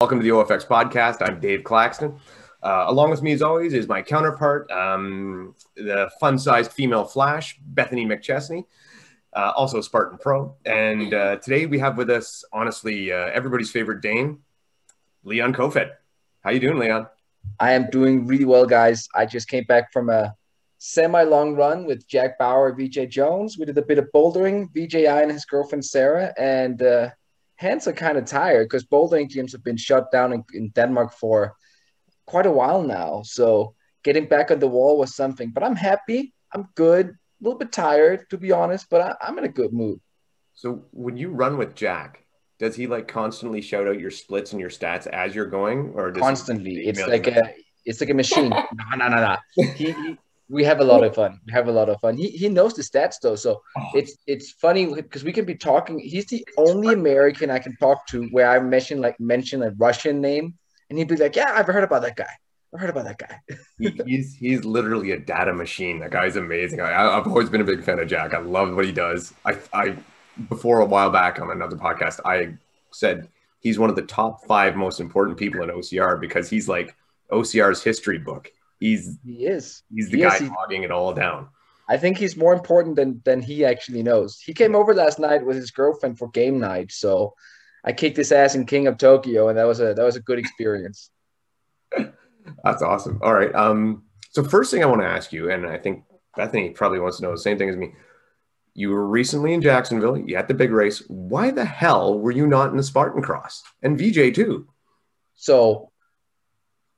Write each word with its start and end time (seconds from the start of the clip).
Welcome 0.00 0.18
to 0.18 0.24
the 0.24 0.30
OFX 0.30 0.66
podcast. 0.66 1.18
I'm 1.20 1.38
Dave 1.38 1.62
Claxton. 1.62 2.18
Uh, 2.64 2.86
along 2.88 3.10
with 3.10 3.22
me, 3.22 3.30
as 3.30 3.42
always, 3.42 3.74
is 3.74 3.86
my 3.86 4.02
counterpart, 4.02 4.68
um, 4.72 5.54
the 5.76 6.10
fun 6.18 6.36
sized 6.36 6.72
female 6.72 7.04
Flash, 7.04 7.60
Bethany 7.62 8.04
McChesney, 8.06 8.64
uh, 9.34 9.52
also 9.54 9.80
Spartan 9.80 10.18
Pro. 10.18 10.56
And 10.64 11.14
uh, 11.14 11.36
today 11.36 11.66
we 11.66 11.78
have 11.78 11.96
with 11.96 12.10
us, 12.10 12.44
honestly, 12.52 13.12
uh, 13.12 13.30
everybody's 13.32 13.70
favorite 13.70 14.00
Dane, 14.00 14.40
Leon 15.22 15.54
Kofoed. 15.54 15.92
How 16.42 16.50
you 16.50 16.58
doing, 16.58 16.80
Leon? 16.80 17.06
I 17.60 17.74
am 17.74 17.88
doing 17.90 18.26
really 18.26 18.46
well, 18.46 18.66
guys. 18.66 19.08
I 19.14 19.26
just 19.26 19.46
came 19.48 19.64
back 19.64 19.92
from 19.92 20.10
a 20.10 20.34
semi 20.80 21.22
long 21.22 21.54
run 21.54 21.84
with 21.84 22.08
Jack 22.08 22.38
Bauer, 22.38 22.74
VJ 22.74 23.10
Jones. 23.10 23.58
We 23.58 23.66
did 23.66 23.76
a 23.76 23.82
bit 23.82 23.98
of 23.98 24.08
bouldering, 24.14 24.70
VJI 24.74 25.06
and 25.06 25.30
his 25.30 25.44
girlfriend 25.44 25.84
Sarah, 25.84 26.32
and 26.38 26.82
uh, 26.82 27.10
hands 27.56 27.86
are 27.86 27.92
kind 27.92 28.16
of 28.16 28.24
tired 28.24 28.64
because 28.64 28.84
bouldering 28.84 29.30
gyms 29.30 29.52
have 29.52 29.62
been 29.62 29.76
shut 29.76 30.10
down 30.10 30.32
in, 30.32 30.42
in, 30.54 30.70
Denmark 30.70 31.12
for 31.12 31.54
quite 32.24 32.46
a 32.46 32.50
while 32.50 32.82
now. 32.82 33.20
So 33.24 33.74
getting 34.02 34.26
back 34.26 34.50
on 34.50 34.58
the 34.58 34.68
wall 34.68 34.98
was 34.98 35.14
something, 35.14 35.50
but 35.50 35.62
I'm 35.62 35.76
happy. 35.76 36.32
I'm 36.54 36.66
good. 36.74 37.08
A 37.08 37.44
little 37.44 37.58
bit 37.58 37.72
tired, 37.72 38.28
to 38.30 38.38
be 38.38 38.50
honest, 38.50 38.86
but 38.90 39.02
I, 39.02 39.14
I'm 39.20 39.36
in 39.36 39.44
a 39.44 39.48
good 39.48 39.74
mood. 39.74 40.00
So 40.54 40.86
when 40.92 41.18
you 41.18 41.28
run 41.28 41.58
with 41.58 41.74
Jack, 41.74 42.24
does 42.58 42.74
he 42.74 42.86
like 42.86 43.06
constantly 43.06 43.60
shout 43.60 43.86
out 43.86 44.00
your 44.00 44.10
splits 44.10 44.52
and 44.52 44.60
your 44.60 44.70
stats 44.70 45.06
as 45.06 45.34
you're 45.34 45.46
going, 45.46 45.92
or 45.94 46.10
constantly? 46.12 46.88
It's 46.88 47.06
like 47.06 47.26
a 47.26 47.54
it's 47.84 48.00
like 48.00 48.10
a 48.10 48.14
machine. 48.14 48.48
no, 48.50 48.64
no, 48.96 49.08
no, 49.08 49.16
no. 49.16 49.36
He, 49.54 49.92
he, 49.92 50.18
we 50.50 50.64
have 50.64 50.80
a 50.80 50.84
lot 50.84 51.04
of 51.04 51.14
fun. 51.14 51.40
We 51.46 51.52
have 51.52 51.68
a 51.68 51.72
lot 51.72 51.88
of 51.88 52.00
fun. 52.00 52.16
He, 52.16 52.28
he 52.30 52.48
knows 52.48 52.74
the 52.74 52.82
stats 52.82 53.20
though, 53.22 53.36
so 53.36 53.62
oh. 53.78 53.90
it's 53.94 54.16
it's 54.26 54.50
funny 54.50 54.92
because 54.92 55.22
we 55.22 55.32
can 55.32 55.44
be 55.44 55.54
talking. 55.54 55.98
He's 55.98 56.26
the 56.26 56.46
only 56.58 56.92
American 56.92 57.50
I 57.50 57.60
can 57.60 57.76
talk 57.76 58.06
to 58.08 58.24
where 58.28 58.50
I 58.50 58.58
mention 58.58 59.00
like 59.00 59.18
mention 59.20 59.62
a 59.62 59.70
Russian 59.70 60.20
name, 60.20 60.58
and 60.88 60.98
he'd 60.98 61.08
be 61.08 61.16
like, 61.16 61.36
"Yeah, 61.36 61.52
I've 61.54 61.66
heard 61.66 61.84
about 61.84 62.02
that 62.02 62.16
guy. 62.16 62.32
I've 62.74 62.80
heard 62.80 62.90
about 62.90 63.04
that 63.04 63.18
guy." 63.18 63.40
he, 63.78 64.00
he's 64.04 64.34
he's 64.34 64.64
literally 64.64 65.12
a 65.12 65.18
data 65.20 65.54
machine. 65.54 66.00
That 66.00 66.10
guy's 66.10 66.34
amazing. 66.34 66.80
I, 66.80 67.16
I've 67.16 67.28
always 67.28 67.48
been 67.48 67.60
a 67.60 67.64
big 67.64 67.84
fan 67.84 68.00
of 68.00 68.08
Jack. 68.08 68.34
I 68.34 68.40
love 68.40 68.74
what 68.74 68.84
he 68.84 68.92
does. 68.92 69.32
I 69.44 69.56
I 69.72 69.96
before 70.48 70.80
a 70.80 70.86
while 70.86 71.10
back 71.10 71.40
on 71.40 71.52
another 71.52 71.76
podcast, 71.76 72.18
I 72.24 72.54
said 72.90 73.28
he's 73.60 73.78
one 73.78 73.90
of 73.90 73.96
the 73.96 74.02
top 74.02 74.44
five 74.46 74.74
most 74.74 74.98
important 74.98 75.38
people 75.38 75.62
in 75.62 75.70
OCR 75.70 76.20
because 76.20 76.50
he's 76.50 76.68
like 76.68 76.96
OCR's 77.30 77.84
history 77.84 78.18
book 78.18 78.50
he's 78.80 79.18
he 79.24 79.46
is 79.46 79.82
he's 79.94 80.10
the 80.10 80.16
he 80.16 80.22
guy 80.24 80.36
is. 80.36 80.50
logging 80.50 80.82
it 80.82 80.90
all 80.90 81.12
down. 81.14 81.48
I 81.88 81.96
think 81.96 82.18
he's 82.18 82.36
more 82.36 82.52
important 82.52 82.96
than 82.96 83.20
than 83.24 83.42
he 83.42 83.64
actually 83.64 84.02
knows. 84.02 84.40
He 84.40 84.54
came 84.54 84.74
over 84.74 84.94
last 84.94 85.18
night 85.18 85.44
with 85.44 85.56
his 85.56 85.70
girlfriend 85.70 86.18
for 86.18 86.28
game 86.30 86.58
night, 86.58 86.90
so 86.90 87.34
I 87.84 87.92
kicked 87.92 88.16
his 88.16 88.32
ass 88.32 88.54
in 88.54 88.66
King 88.66 88.86
of 88.86 88.98
Tokyo, 88.98 89.48
and 89.48 89.58
that 89.58 89.66
was 89.66 89.80
a 89.80 89.94
that 89.94 90.02
was 90.02 90.16
a 90.16 90.20
good 90.20 90.38
experience. 90.38 91.10
That's 92.64 92.82
awesome. 92.82 93.20
All 93.22 93.34
right. 93.34 93.54
Um. 93.54 94.04
So 94.30 94.44
first 94.44 94.70
thing 94.70 94.82
I 94.82 94.86
want 94.86 95.00
to 95.02 95.06
ask 95.06 95.32
you, 95.32 95.50
and 95.50 95.66
I 95.66 95.78
think 95.78 96.04
Bethany 96.36 96.70
probably 96.70 97.00
wants 97.00 97.18
to 97.18 97.24
know 97.24 97.32
the 97.32 97.38
same 97.38 97.58
thing 97.58 97.68
as 97.68 97.76
me. 97.76 97.92
You 98.74 98.90
were 98.90 99.06
recently 99.06 99.52
in 99.52 99.60
Jacksonville. 99.60 100.16
You 100.16 100.36
had 100.36 100.46
the 100.46 100.54
big 100.54 100.70
race. 100.70 101.02
Why 101.08 101.50
the 101.50 101.64
hell 101.64 102.18
were 102.18 102.30
you 102.30 102.46
not 102.46 102.70
in 102.70 102.76
the 102.76 102.82
Spartan 102.84 103.20
Cross 103.20 103.64
and 103.82 103.98
VJ 103.98 104.34
too? 104.34 104.68
So 105.34 105.89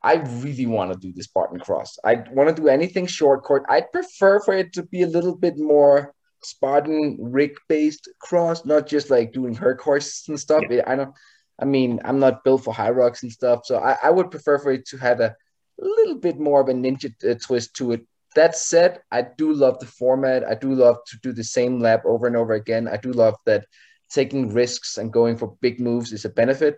I 0.03 0.15
really 0.15 0.65
want 0.65 0.91
to 0.91 0.99
do 0.99 1.13
the 1.13 1.23
Spartan 1.23 1.59
Cross. 1.59 1.97
I 2.03 2.23
want 2.31 2.53
to 2.53 2.61
do 2.61 2.67
anything 2.67 3.07
short 3.07 3.43
court. 3.43 3.63
I'd 3.69 3.91
prefer 3.91 4.41
for 4.41 4.53
it 4.53 4.73
to 4.73 4.83
be 4.83 5.03
a 5.03 5.07
little 5.07 5.35
bit 5.35 5.57
more 5.57 6.13
Spartan 6.43 7.17
rig 7.21 7.55
based 7.69 8.09
cross, 8.19 8.65
not 8.65 8.85
just 8.85 9.09
like 9.09 9.31
doing 9.31 9.55
her 9.55 9.75
courses 9.75 10.25
and 10.27 10.39
stuff. 10.39 10.63
Yeah. 10.69 10.83
I 10.85 10.95
don't. 10.95 11.13
I 11.59 11.65
mean, 11.65 12.01
I'm 12.03 12.19
not 12.19 12.43
built 12.43 12.63
for 12.63 12.73
Hyrox 12.73 13.21
and 13.23 13.31
stuff, 13.31 13.61
so 13.65 13.77
I, 13.77 13.95
I 14.03 14.09
would 14.09 14.31
prefer 14.31 14.57
for 14.57 14.71
it 14.71 14.87
to 14.87 14.97
have 14.97 15.19
a 15.19 15.35
little 15.79 16.15
bit 16.15 16.39
more 16.39 16.59
of 16.59 16.67
a 16.67 16.73
ninja 16.73 17.13
uh, 17.29 17.35
twist 17.39 17.75
to 17.75 17.93
it. 17.93 18.01
That 18.35 18.57
said, 18.57 19.01
I 19.11 19.21
do 19.37 19.53
love 19.53 19.79
the 19.79 19.85
format. 19.85 20.43
I 20.43 20.55
do 20.55 20.73
love 20.73 20.97
to 21.07 21.17
do 21.21 21.31
the 21.31 21.43
same 21.43 21.79
lap 21.79 22.01
over 22.05 22.25
and 22.25 22.35
over 22.35 22.53
again. 22.53 22.87
I 22.87 22.97
do 22.97 23.11
love 23.11 23.35
that 23.45 23.67
taking 24.09 24.51
risks 24.51 24.97
and 24.97 25.13
going 25.13 25.37
for 25.37 25.55
big 25.61 25.79
moves 25.79 26.11
is 26.11 26.25
a 26.25 26.29
benefit 26.29 26.77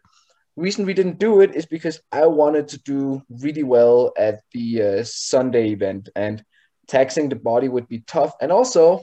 reason 0.55 0.85
we 0.85 0.93
didn't 0.93 1.19
do 1.19 1.41
it 1.41 1.55
is 1.55 1.66
because 1.66 1.99
I 2.11 2.25
wanted 2.27 2.69
to 2.69 2.77
do 2.79 3.21
really 3.29 3.63
well 3.63 4.13
at 4.17 4.41
the 4.53 4.81
uh, 4.81 5.03
Sunday 5.03 5.69
event, 5.69 6.09
and 6.16 6.43
taxing 6.88 7.29
the 7.29 7.35
body 7.35 7.67
would 7.67 7.88
be 7.88 7.99
tough. 7.99 8.33
And 8.41 8.51
also, 8.51 9.01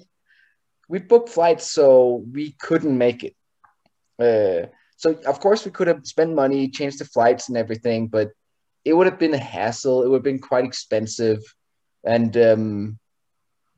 we 0.88 0.98
booked 0.98 1.28
flights, 1.28 1.66
so 1.66 2.24
we 2.32 2.52
couldn't 2.60 2.96
make 2.96 3.24
it. 3.24 3.34
Uh, 4.18 4.68
so 4.96 5.18
of 5.26 5.40
course 5.40 5.64
we 5.64 5.72
could 5.72 5.88
have 5.88 6.06
spent 6.06 6.34
money, 6.34 6.68
changed 6.68 7.00
the 7.00 7.04
flights 7.04 7.48
and 7.48 7.56
everything, 7.56 8.06
but 8.06 8.30
it 8.84 8.92
would 8.92 9.06
have 9.06 9.18
been 9.18 9.34
a 9.34 9.38
hassle. 9.38 10.02
It 10.02 10.08
would 10.08 10.18
have 10.18 10.24
been 10.24 10.38
quite 10.38 10.64
expensive, 10.64 11.40
and 12.04 12.36
um, 12.36 12.98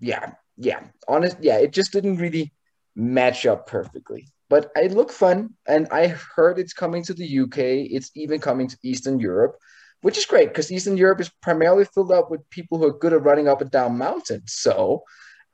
yeah, 0.00 0.32
yeah, 0.56 0.80
honest, 1.08 1.38
yeah, 1.40 1.58
it 1.58 1.72
just 1.72 1.92
didn't 1.92 2.16
really 2.18 2.52
match 2.94 3.46
up 3.46 3.66
perfectly 3.66 4.28
but 4.48 4.70
it 4.76 4.92
looked 4.92 5.12
fun. 5.12 5.54
And 5.66 5.88
I 5.90 6.08
heard 6.08 6.58
it's 6.58 6.72
coming 6.72 7.02
to 7.04 7.14
the 7.14 7.40
UK. 7.40 7.58
It's 7.58 8.10
even 8.14 8.40
coming 8.40 8.68
to 8.68 8.78
Eastern 8.82 9.18
Europe, 9.18 9.56
which 10.02 10.18
is 10.18 10.26
great 10.26 10.48
because 10.48 10.70
Eastern 10.70 10.96
Europe 10.96 11.20
is 11.20 11.30
primarily 11.42 11.84
filled 11.84 12.12
up 12.12 12.30
with 12.30 12.48
people 12.50 12.78
who 12.78 12.86
are 12.86 12.98
good 12.98 13.12
at 13.12 13.22
running 13.22 13.48
up 13.48 13.60
and 13.60 13.70
down 13.70 13.98
mountains. 13.98 14.52
So 14.52 15.04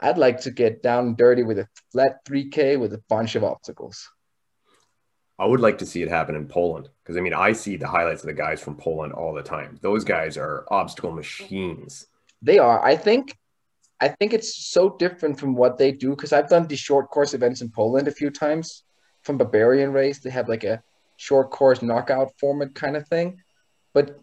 I'd 0.00 0.18
like 0.18 0.40
to 0.42 0.50
get 0.50 0.82
down 0.82 1.14
dirty 1.16 1.42
with 1.42 1.58
a 1.58 1.68
flat 1.92 2.24
3K 2.24 2.78
with 2.78 2.92
a 2.92 3.02
bunch 3.08 3.34
of 3.34 3.44
obstacles. 3.44 4.08
I 5.38 5.46
would 5.46 5.60
like 5.60 5.78
to 5.78 5.86
see 5.86 6.02
it 6.02 6.08
happen 6.08 6.34
in 6.34 6.46
Poland 6.46 6.90
because 7.02 7.16
I 7.16 7.20
mean, 7.20 7.32
I 7.32 7.52
see 7.52 7.76
the 7.76 7.88
highlights 7.88 8.22
of 8.22 8.26
the 8.26 8.34
guys 8.34 8.60
from 8.60 8.76
Poland 8.76 9.14
all 9.14 9.32
the 9.32 9.42
time. 9.42 9.78
Those 9.80 10.04
guys 10.04 10.36
are 10.36 10.66
obstacle 10.70 11.12
machines. 11.12 12.06
They 12.42 12.58
are. 12.58 12.84
I 12.84 12.96
think 12.96 13.38
I 14.00 14.08
think 14.08 14.32
it's 14.32 14.70
so 14.70 14.96
different 14.98 15.38
from 15.38 15.54
what 15.54 15.76
they 15.76 15.92
do 15.92 16.10
because 16.10 16.32
I've 16.32 16.48
done 16.48 16.66
the 16.66 16.76
short 16.76 17.10
course 17.10 17.34
events 17.34 17.60
in 17.60 17.70
Poland 17.70 18.08
a 18.08 18.12
few 18.12 18.30
times 18.30 18.84
from 19.22 19.36
Barbarian 19.36 19.92
Race. 19.92 20.18
They 20.20 20.30
have 20.30 20.48
like 20.48 20.64
a 20.64 20.82
short 21.16 21.50
course 21.50 21.82
knockout 21.82 22.32
format 22.40 22.74
kind 22.74 22.96
of 22.96 23.06
thing, 23.08 23.42
but 23.92 24.18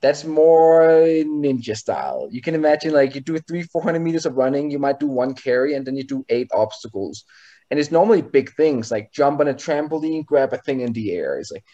that's 0.00 0.24
more 0.24 0.80
ninja 1.24 1.76
style. 1.76 2.28
You 2.30 2.40
can 2.40 2.56
imagine 2.56 2.92
like 2.92 3.14
you 3.14 3.20
do 3.20 3.38
three, 3.38 3.62
400 3.62 4.00
meters 4.00 4.26
of 4.26 4.34
running, 4.34 4.70
you 4.70 4.80
might 4.80 4.98
do 4.98 5.06
one 5.06 5.34
carry 5.34 5.74
and 5.74 5.86
then 5.86 5.96
you 5.96 6.02
do 6.02 6.24
eight 6.28 6.50
obstacles. 6.52 7.24
And 7.70 7.78
it's 7.78 7.92
normally 7.92 8.22
big 8.22 8.54
things 8.54 8.90
like 8.90 9.12
jump 9.12 9.40
on 9.40 9.48
a 9.48 9.54
trampoline, 9.54 10.26
grab 10.26 10.52
a 10.52 10.58
thing 10.58 10.80
in 10.80 10.92
the 10.92 11.12
air. 11.12 11.38
It's 11.38 11.52
like 11.52 11.64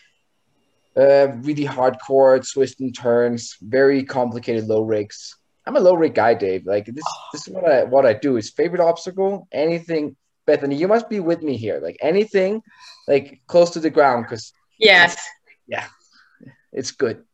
uh, 0.97 1.32
really 1.37 1.65
hardcore 1.65 2.47
twists 2.53 2.81
and 2.81 2.94
turns, 2.94 3.56
very 3.62 4.04
complicated 4.04 4.66
low 4.66 4.82
rigs. 4.82 5.37
I'm 5.66 5.76
a 5.76 5.80
low 5.80 5.94
rig 5.94 6.14
guy, 6.14 6.34
Dave. 6.34 6.66
Like 6.66 6.86
this, 6.86 7.04
this 7.32 7.46
is 7.46 7.54
what 7.54 7.64
I 7.64 7.84
what 7.84 8.06
I 8.06 8.14
do. 8.14 8.36
Is 8.36 8.50
favorite 8.50 8.80
obstacle 8.80 9.48
anything 9.52 10.16
Bethany, 10.46 10.76
you 10.76 10.88
must 10.88 11.08
be 11.08 11.20
with 11.20 11.42
me 11.42 11.56
here. 11.56 11.80
Like 11.82 11.96
anything, 12.00 12.62
like 13.06 13.40
close 13.46 13.70
to 13.70 13.80
the 13.80 13.90
ground, 13.90 14.24
because 14.24 14.52
yes, 14.78 15.16
yeah, 15.66 15.86
it's 16.72 16.90
good. 16.90 17.24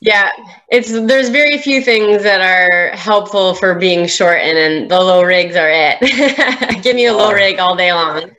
Yeah, 0.00 0.30
it's 0.68 0.90
there's 0.90 1.30
very 1.30 1.58
few 1.58 1.82
things 1.82 2.22
that 2.22 2.40
are 2.40 2.94
helpful 2.96 3.54
for 3.54 3.74
being 3.74 4.06
short, 4.06 4.38
and, 4.38 4.58
and 4.58 4.90
the 4.90 5.00
low 5.00 5.22
rigs 5.22 5.56
are 5.56 5.70
it. 5.70 6.82
Give 6.82 6.96
me 6.96 7.06
a 7.06 7.14
low 7.14 7.32
rig 7.32 7.58
all 7.58 7.76
day 7.76 7.92
long. 7.92 8.32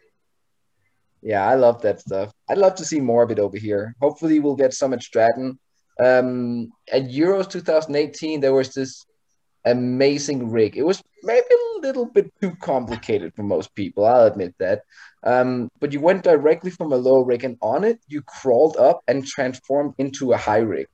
Yeah, 1.22 1.48
I 1.48 1.56
love 1.56 1.82
that 1.82 2.00
stuff. 2.00 2.32
I'd 2.48 2.60
love 2.60 2.76
to 2.76 2.86
see 2.86 3.00
more 3.00 3.24
of 3.24 3.32
it 3.32 3.40
over 3.40 3.58
here. 3.58 3.96
Hopefully, 4.02 4.40
we'll 4.40 4.56
get 4.56 4.74
some 4.74 4.94
at 4.94 5.02
Stratton. 5.02 5.58
Um, 6.00 6.72
at 6.92 7.04
Euros 7.04 7.50
2018, 7.50 8.40
there 8.40 8.54
was 8.54 8.74
this 8.74 9.06
amazing 9.66 10.50
rig. 10.50 10.78
It 10.78 10.84
was 10.84 11.02
maybe 11.24 11.46
a 11.50 11.80
little 11.80 12.06
bit 12.06 12.32
too 12.42 12.56
complicated 12.62 13.34
for 13.36 13.44
most 13.44 13.74
people. 13.76 14.06
I'll 14.06 14.26
admit 14.26 14.56
that. 14.60 14.84
Um, 15.24 15.70
but 15.80 15.92
you 15.92 16.00
went 16.00 16.24
directly 16.24 16.72
from 16.72 16.92
a 16.94 16.98
low 16.98 17.22
rig, 17.22 17.44
and 17.44 17.58
on 17.62 17.84
it, 17.84 18.00
you 18.08 18.22
crawled 18.22 18.78
up 18.78 19.02
and 19.08 19.26
transformed 19.26 19.94
into 19.98 20.34
a 20.34 20.38
high 20.38 20.60
rig. 20.60 20.88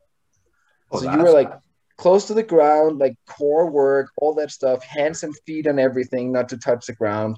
Oh, 0.91 0.99
so 0.99 1.11
you 1.11 1.17
were 1.19 1.31
like 1.31 1.51
close 1.97 2.25
to 2.27 2.33
the 2.33 2.43
ground, 2.43 2.99
like 2.99 3.15
core 3.27 3.69
work, 3.69 4.09
all 4.17 4.33
that 4.35 4.51
stuff, 4.51 4.83
hands 4.83 5.23
and 5.23 5.35
feet 5.45 5.67
and 5.67 5.79
everything, 5.79 6.31
not 6.31 6.49
to 6.49 6.57
touch 6.57 6.85
the 6.85 6.93
ground. 6.93 7.37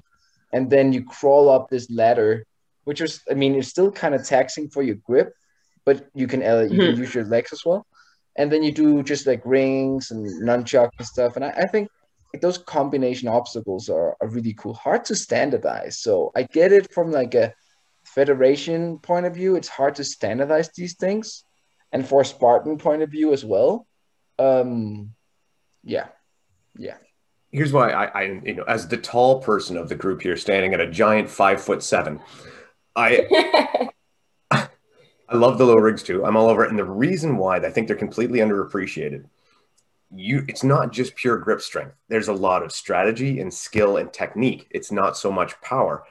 And 0.52 0.70
then 0.70 0.92
you 0.92 1.04
crawl 1.04 1.48
up 1.48 1.68
this 1.68 1.90
ladder, 1.90 2.46
which 2.84 3.00
was, 3.00 3.20
I 3.30 3.34
mean, 3.34 3.54
it's 3.54 3.68
still 3.68 3.90
kind 3.90 4.14
of 4.14 4.24
taxing 4.24 4.68
for 4.68 4.82
your 4.82 4.96
grip, 4.96 5.34
but 5.86 6.08
you 6.14 6.26
can, 6.26 6.42
uh, 6.42 6.60
you 6.60 6.68
mm-hmm. 6.68 6.80
can 6.80 6.96
use 6.96 7.14
your 7.14 7.24
legs 7.24 7.52
as 7.52 7.64
well 7.64 7.86
and 8.36 8.52
then 8.52 8.62
you 8.62 8.72
do 8.72 9.02
just 9.02 9.26
like 9.26 9.42
rings 9.44 10.10
and 10.10 10.26
nunchuck 10.42 10.90
and 10.98 11.06
stuff. 11.06 11.36
And 11.36 11.44
I, 11.44 11.50
I 11.50 11.66
think 11.66 11.88
like, 12.32 12.42
those 12.42 12.58
combination 12.58 13.28
obstacles 13.28 13.88
are, 13.88 14.16
are 14.20 14.28
really 14.28 14.54
cool, 14.54 14.74
hard 14.74 15.04
to 15.06 15.14
standardize. 15.14 15.98
So 15.98 16.32
I 16.36 16.42
get 16.42 16.72
it 16.72 16.92
from 16.92 17.10
like 17.10 17.34
a 17.34 17.54
federation 18.04 18.98
point 18.98 19.26
of 19.26 19.34
view. 19.34 19.56
It's 19.56 19.68
hard 19.68 19.94
to 19.96 20.04
standardize 20.04 20.70
these 20.74 20.94
things, 20.96 21.44
and 21.92 22.06
for 22.06 22.20
a 22.20 22.24
Spartan 22.24 22.78
point 22.78 23.02
of 23.02 23.10
view 23.10 23.32
as 23.32 23.44
well. 23.44 23.86
Um, 24.38 25.14
yeah, 25.82 26.08
yeah. 26.76 26.96
here's 27.50 27.72
why 27.72 27.90
I, 27.90 28.04
I, 28.06 28.22
you 28.44 28.54
know, 28.54 28.64
as 28.64 28.86
the 28.86 28.98
tall 28.98 29.40
person 29.40 29.76
of 29.78 29.88
the 29.88 29.94
group 29.94 30.20
here, 30.20 30.36
standing 30.36 30.74
at 30.74 30.80
a 30.80 30.90
giant 30.90 31.30
five 31.30 31.62
foot 31.62 31.82
seven, 31.82 32.20
I, 32.94 33.88
I 35.28 35.36
love 35.36 35.58
the 35.58 35.64
low 35.66 35.74
rigs 35.76 36.02
too. 36.02 36.24
I'm 36.24 36.36
all 36.36 36.48
over 36.48 36.64
it. 36.64 36.70
And 36.70 36.78
the 36.78 36.84
reason 36.84 37.36
why 37.36 37.56
I 37.56 37.70
think 37.70 37.86
they're 37.88 37.96
completely 37.96 38.38
underappreciated, 38.38 39.24
you, 40.14 40.44
it's 40.48 40.62
not 40.62 40.92
just 40.92 41.16
pure 41.16 41.36
grip 41.38 41.60
strength. 41.60 41.94
There's 42.08 42.28
a 42.28 42.32
lot 42.32 42.62
of 42.62 42.70
strategy 42.72 43.40
and 43.40 43.52
skill 43.52 43.96
and 43.96 44.12
technique. 44.12 44.66
It's 44.70 44.92
not 44.92 45.16
so 45.16 45.32
much 45.32 45.60
power. 45.62 46.04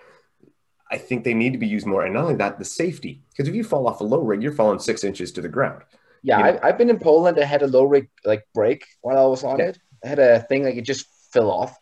I 0.92 0.98
think 0.98 1.24
they 1.24 1.34
need 1.34 1.54
to 1.54 1.60
be 1.60 1.68
used 1.68 1.88
more. 1.88 2.04
And 2.04 2.14
not 2.14 2.24
only 2.24 2.36
that, 2.36 2.60
the 2.60 2.66
safety. 2.66 3.22
Because 3.30 3.48
if 3.48 3.56
you 3.56 3.64
fall 3.64 3.88
off 3.88 4.02
a 4.02 4.04
low 4.04 4.22
rig, 4.22 4.44
you're 4.44 4.52
falling 4.52 4.80
six 4.80 5.04
inches 5.04 5.32
to 5.34 5.42
the 5.42 5.50
ground. 5.50 5.84
Yeah, 6.22 6.38
You 6.38 6.44
know? 6.44 6.60
I, 6.62 6.68
I've 6.68 6.78
been 6.78 6.90
in 6.90 7.00
Poland. 7.00 7.40
I 7.40 7.46
had 7.46 7.62
a 7.62 7.68
low 7.68 7.86
rig 7.86 8.10
like 8.26 8.46
break 8.54 8.86
while 9.02 9.18
I 9.18 9.26
was 9.28 9.44
on 9.44 9.60
Yeah. 9.60 9.68
it. 9.70 9.80
I 10.04 10.08
had 10.10 10.20
a 10.20 10.40
thing 10.42 10.64
like 10.64 10.76
it 10.76 10.82
just 10.82 11.08
fell 11.32 11.50
off, 11.50 11.76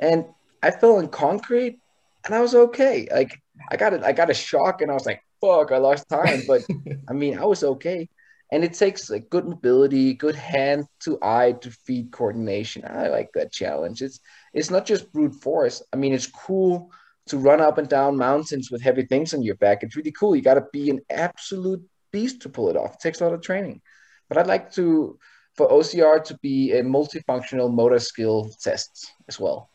and 0.00 0.24
I 0.62 0.70
fell 0.70 0.98
in 0.98 1.08
concrete, 1.08 1.78
and 2.24 2.34
I 2.34 2.40
was 2.40 2.54
okay. 2.54 3.06
Like 3.12 3.42
I 3.70 3.76
got 3.76 3.92
it, 3.92 4.02
I 4.02 4.12
got 4.12 4.30
a 4.30 4.34
shock, 4.34 4.80
and 4.80 4.90
I 4.90 4.94
was 4.94 5.04
like, 5.04 5.22
"Fuck, 5.40 5.72
I 5.72 5.78
lost 5.78 6.08
time." 6.08 6.42
But 6.46 6.62
I 7.08 7.12
mean, 7.12 7.38
I 7.38 7.44
was 7.44 7.64
okay. 7.64 8.08
And 8.52 8.62
it 8.62 8.74
takes 8.74 9.10
like 9.10 9.28
good 9.28 9.44
mobility, 9.44 10.14
good 10.14 10.36
hand 10.36 10.86
to 11.00 11.18
eye 11.20 11.52
to 11.62 11.70
feet 11.70 12.12
coordination. 12.12 12.84
I 12.86 13.08
like 13.08 13.30
that 13.34 13.52
challenge. 13.52 14.02
It's 14.02 14.20
it's 14.54 14.70
not 14.70 14.86
just 14.86 15.12
brute 15.12 15.34
force. 15.34 15.82
I 15.92 15.96
mean, 15.96 16.12
it's 16.12 16.28
cool 16.28 16.92
to 17.26 17.38
run 17.38 17.60
up 17.60 17.78
and 17.78 17.88
down 17.88 18.16
mountains 18.16 18.70
with 18.70 18.82
heavy 18.82 19.04
things 19.04 19.34
on 19.34 19.42
your 19.42 19.56
back. 19.56 19.82
It's 19.82 19.96
really 19.96 20.12
cool. 20.12 20.36
You 20.36 20.42
got 20.42 20.54
to 20.54 20.66
be 20.72 20.90
an 20.90 21.00
absolute 21.10 21.82
beast 22.12 22.40
to 22.42 22.48
pull 22.48 22.68
it 22.70 22.76
off. 22.76 22.94
It 22.94 23.00
takes 23.00 23.20
a 23.20 23.24
lot 23.24 23.34
of 23.34 23.42
training. 23.42 23.80
But 24.28 24.38
I'd 24.38 24.46
like 24.46 24.70
to 24.72 25.18
for 25.56 25.68
OCR 25.68 26.22
to 26.22 26.38
be 26.38 26.72
a 26.72 26.82
multifunctional 26.82 27.72
motor 27.72 27.98
skill 27.98 28.50
test 28.62 29.12
as 29.28 29.40
well. 29.40 29.70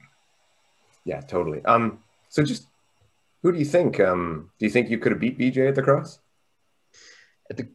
Yeah, 1.05 1.21
totally. 1.21 1.63
Um, 1.65 1.99
so 2.29 2.43
just 2.43 2.67
who 3.43 3.51
do 3.51 3.59
you 3.59 3.65
think? 3.65 3.99
Um, 3.99 4.51
do 4.59 4.65
you 4.65 4.71
think 4.71 4.89
you 4.89 4.97
could 4.97 5.11
have 5.11 5.21
beat 5.21 5.37
VJ 5.37 5.59
at 5.59 5.75
the 5.75 5.83
cross? 5.83 6.19
At 7.49 7.57
the, 7.57 7.67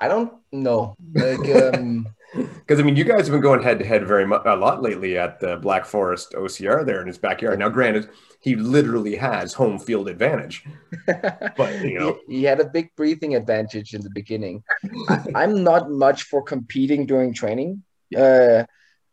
I 0.00 0.08
don't 0.08 0.32
know. 0.52 0.96
Like 1.14 1.48
um, 1.74 2.06
Because 2.34 2.78
I 2.78 2.82
mean, 2.82 2.96
you 2.96 3.04
guys 3.04 3.26
have 3.26 3.32
been 3.32 3.40
going 3.40 3.62
head 3.62 3.78
to 3.78 3.86
head 3.86 4.06
very 4.06 4.26
much 4.26 4.42
a 4.44 4.54
lot 4.54 4.82
lately 4.82 5.16
at 5.16 5.40
the 5.40 5.56
Black 5.56 5.86
Forest 5.86 6.32
OCR 6.32 6.84
there 6.84 7.00
in 7.00 7.06
his 7.06 7.16
backyard. 7.16 7.58
Now, 7.58 7.70
granted, 7.70 8.10
he 8.40 8.54
literally 8.54 9.16
has 9.16 9.54
home 9.54 9.78
field 9.78 10.08
advantage, 10.08 10.64
but 11.06 11.82
you 11.82 11.98
know, 11.98 12.18
he, 12.28 12.38
he 12.38 12.44
had 12.44 12.60
a 12.60 12.68
big 12.68 12.90
breathing 12.96 13.34
advantage 13.34 13.94
in 13.94 14.02
the 14.02 14.10
beginning. 14.10 14.62
I, 15.08 15.24
I'm 15.34 15.64
not 15.64 15.90
much 15.90 16.24
for 16.24 16.42
competing 16.42 17.06
during 17.06 17.32
training. 17.32 17.82
Uh, 18.14 18.64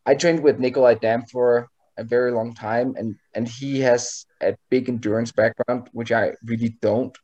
I 0.06 0.16
trained 0.16 0.44
with 0.44 0.60
Nikolai 0.60 0.96
Dam 0.96 1.24
for 1.24 1.70
a 1.98 2.04
very 2.04 2.32
long 2.32 2.54
time, 2.54 2.96
and 2.98 3.16
and 3.34 3.48
he 3.48 3.80
has 3.82 4.26
a 4.42 4.56
big 4.70 4.90
endurance 4.90 5.32
background, 5.32 5.90
which 5.94 6.12
I 6.12 6.34
really 6.44 6.78
don't. 6.82 7.18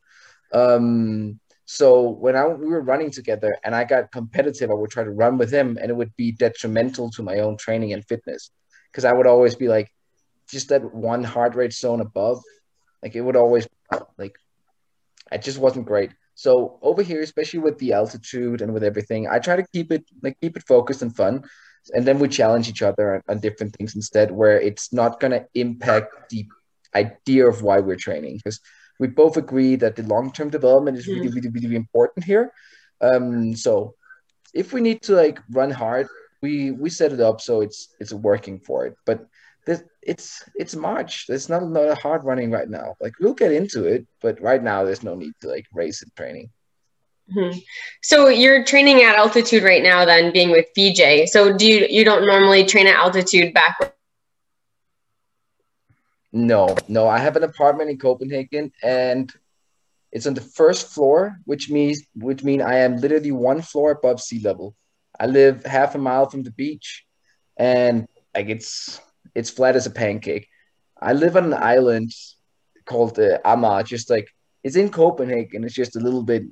Um, 0.52 1.40
so 1.64 2.10
when 2.10 2.36
I 2.36 2.46
we 2.46 2.66
were 2.66 2.82
running 2.82 3.10
together 3.10 3.56
and 3.64 3.74
I 3.74 3.84
got 3.84 4.12
competitive, 4.12 4.70
I 4.70 4.74
would 4.74 4.90
try 4.90 5.04
to 5.04 5.10
run 5.10 5.38
with 5.38 5.50
him, 5.50 5.78
and 5.80 5.90
it 5.90 5.94
would 5.94 6.14
be 6.16 6.32
detrimental 6.32 7.10
to 7.12 7.22
my 7.22 7.38
own 7.38 7.56
training 7.56 7.92
and 7.92 8.04
fitness 8.06 8.50
because 8.90 9.04
I 9.04 9.12
would 9.12 9.26
always 9.26 9.54
be 9.54 9.68
like 9.68 9.88
just 10.48 10.68
that 10.68 10.94
one 10.94 11.24
heart 11.24 11.54
rate 11.54 11.72
zone 11.72 12.00
above. 12.00 12.42
Like 13.02 13.14
it 13.16 13.22
would 13.22 13.36
always 13.36 13.66
like 14.18 14.36
it 15.30 15.42
just 15.42 15.58
wasn't 15.58 15.86
great. 15.86 16.12
So 16.34 16.78
over 16.82 17.02
here, 17.02 17.22
especially 17.22 17.60
with 17.60 17.78
the 17.78 17.92
altitude 17.92 18.62
and 18.62 18.72
with 18.72 18.84
everything, 18.84 19.28
I 19.28 19.38
try 19.38 19.56
to 19.56 19.66
keep 19.72 19.92
it 19.92 20.04
like 20.22 20.38
keep 20.40 20.56
it 20.56 20.64
focused 20.66 21.02
and 21.02 21.14
fun. 21.14 21.44
And 21.94 22.06
then 22.06 22.18
we 22.18 22.28
challenge 22.28 22.68
each 22.68 22.82
other 22.82 23.16
on, 23.16 23.22
on 23.28 23.40
different 23.40 23.74
things 23.74 23.94
instead, 23.94 24.30
where 24.30 24.60
it's 24.60 24.92
not 24.92 25.20
gonna 25.20 25.46
impact 25.54 26.30
the 26.30 26.46
idea 26.94 27.46
of 27.46 27.62
why 27.62 27.80
we're 27.80 27.96
training. 27.96 28.36
Because 28.36 28.60
we 28.98 29.08
both 29.08 29.36
agree 29.36 29.76
that 29.76 29.96
the 29.96 30.04
long-term 30.04 30.50
development 30.50 30.96
is 30.96 31.08
really, 31.08 31.28
really, 31.28 31.48
really 31.48 31.76
important 31.76 32.24
here. 32.24 32.52
Um, 33.00 33.56
so 33.56 33.94
if 34.54 34.72
we 34.72 34.80
need 34.80 35.02
to 35.02 35.14
like 35.14 35.40
run 35.50 35.70
hard, 35.70 36.06
we 36.40 36.72
we 36.72 36.90
set 36.90 37.12
it 37.12 37.20
up 37.20 37.40
so 37.40 37.60
it's 37.60 37.94
it's 38.00 38.12
working 38.12 38.60
for 38.60 38.86
it. 38.86 38.94
But 39.06 39.26
this, 39.66 39.82
it's 40.02 40.44
it's 40.54 40.74
March. 40.76 41.26
There's 41.26 41.48
not 41.48 41.62
a 41.62 41.66
lot 41.66 41.88
of 41.88 41.98
hard 41.98 42.24
running 42.24 42.50
right 42.50 42.68
now. 42.68 42.94
Like 43.00 43.14
we'll 43.20 43.34
get 43.34 43.52
into 43.52 43.84
it, 43.84 44.06
but 44.20 44.40
right 44.40 44.62
now 44.62 44.84
there's 44.84 45.02
no 45.02 45.14
need 45.14 45.32
to 45.40 45.48
like 45.48 45.66
race 45.72 46.02
in 46.02 46.10
training. 46.16 46.50
Mhm. 47.30 47.62
So 48.02 48.28
you're 48.28 48.64
training 48.64 49.02
at 49.02 49.16
altitude 49.16 49.62
right 49.62 49.82
now, 49.82 50.04
then 50.04 50.32
being 50.32 50.50
with 50.50 50.66
VJ. 50.74 51.26
So 51.26 51.56
do 51.56 51.66
you 51.66 51.86
you 51.88 52.04
don't 52.04 52.26
normally 52.26 52.64
train 52.64 52.86
at 52.86 52.96
altitude 52.96 53.54
back? 53.54 53.76
No, 56.32 56.74
no, 56.88 57.08
I 57.08 57.18
have 57.18 57.36
an 57.36 57.44
apartment 57.44 57.90
in 57.90 57.98
Copenhagen 57.98 58.72
and 58.82 59.30
it's 60.10 60.26
on 60.26 60.34
the 60.34 60.40
first 60.40 60.88
floor, 60.88 61.38
which 61.44 61.70
means 61.70 62.02
which 62.14 62.42
mean 62.42 62.60
I 62.60 62.76
am 62.78 62.96
literally 62.96 63.32
one 63.32 63.62
floor 63.62 63.92
above 63.92 64.20
sea 64.20 64.40
level. 64.40 64.74
I 65.18 65.26
live 65.26 65.64
half 65.64 65.94
a 65.94 65.98
mile 65.98 66.28
from 66.28 66.42
the 66.42 66.50
beach 66.50 67.04
and 67.56 68.08
like 68.34 68.48
it's 68.48 69.00
it's 69.34 69.50
flat 69.50 69.76
as 69.76 69.86
a 69.86 69.90
pancake. 69.90 70.48
I 71.00 71.12
live 71.12 71.36
on 71.36 71.44
an 71.44 71.54
island 71.54 72.12
called 72.84 73.18
uh, 73.18 73.38
Amager, 73.44 73.86
just 73.86 74.10
like 74.10 74.28
it's 74.64 74.76
in 74.76 74.90
Copenhagen. 74.90 75.64
It's 75.64 75.74
just 75.74 75.96
a 75.96 76.00
little 76.00 76.22
bit 76.22 76.44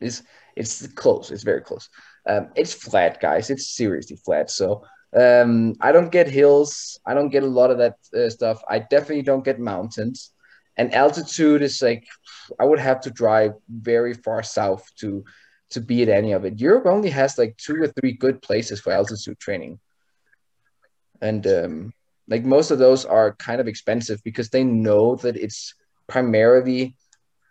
it's 0.00 0.22
it's 0.56 0.86
close. 0.88 1.30
It's 1.30 1.42
very 1.42 1.60
close. 1.60 1.88
Um, 2.26 2.48
it's 2.54 2.74
flat, 2.74 3.20
guys. 3.20 3.50
It's 3.50 3.70
seriously 3.70 4.16
flat. 4.16 4.50
So 4.50 4.84
um, 5.16 5.74
I 5.80 5.92
don't 5.92 6.10
get 6.10 6.28
hills. 6.28 6.98
I 7.06 7.14
don't 7.14 7.30
get 7.30 7.42
a 7.42 7.46
lot 7.46 7.70
of 7.70 7.78
that 7.78 7.96
uh, 8.14 8.30
stuff. 8.30 8.62
I 8.68 8.80
definitely 8.80 9.22
don't 9.22 9.44
get 9.44 9.60
mountains. 9.60 10.32
And 10.76 10.92
altitude 10.94 11.62
is 11.62 11.80
like 11.80 12.06
I 12.60 12.64
would 12.64 12.78
have 12.78 13.00
to 13.02 13.10
drive 13.10 13.52
very 13.70 14.14
far 14.14 14.42
south 14.42 14.84
to 15.00 15.24
to 15.70 15.80
be 15.80 16.02
at 16.02 16.08
any 16.08 16.32
of 16.32 16.44
it. 16.44 16.60
Europe 16.60 16.86
only 16.86 17.10
has 17.10 17.38
like 17.38 17.56
two 17.56 17.76
or 17.82 17.88
three 17.88 18.12
good 18.12 18.42
places 18.42 18.80
for 18.80 18.92
altitude 18.92 19.38
training, 19.38 19.80
and 21.22 21.46
um, 21.46 21.92
like 22.28 22.44
most 22.44 22.70
of 22.70 22.78
those 22.78 23.04
are 23.04 23.34
kind 23.36 23.60
of 23.60 23.68
expensive 23.68 24.22
because 24.22 24.50
they 24.50 24.64
know 24.64 25.16
that 25.16 25.36
it's 25.36 25.74
primarily 26.08 26.94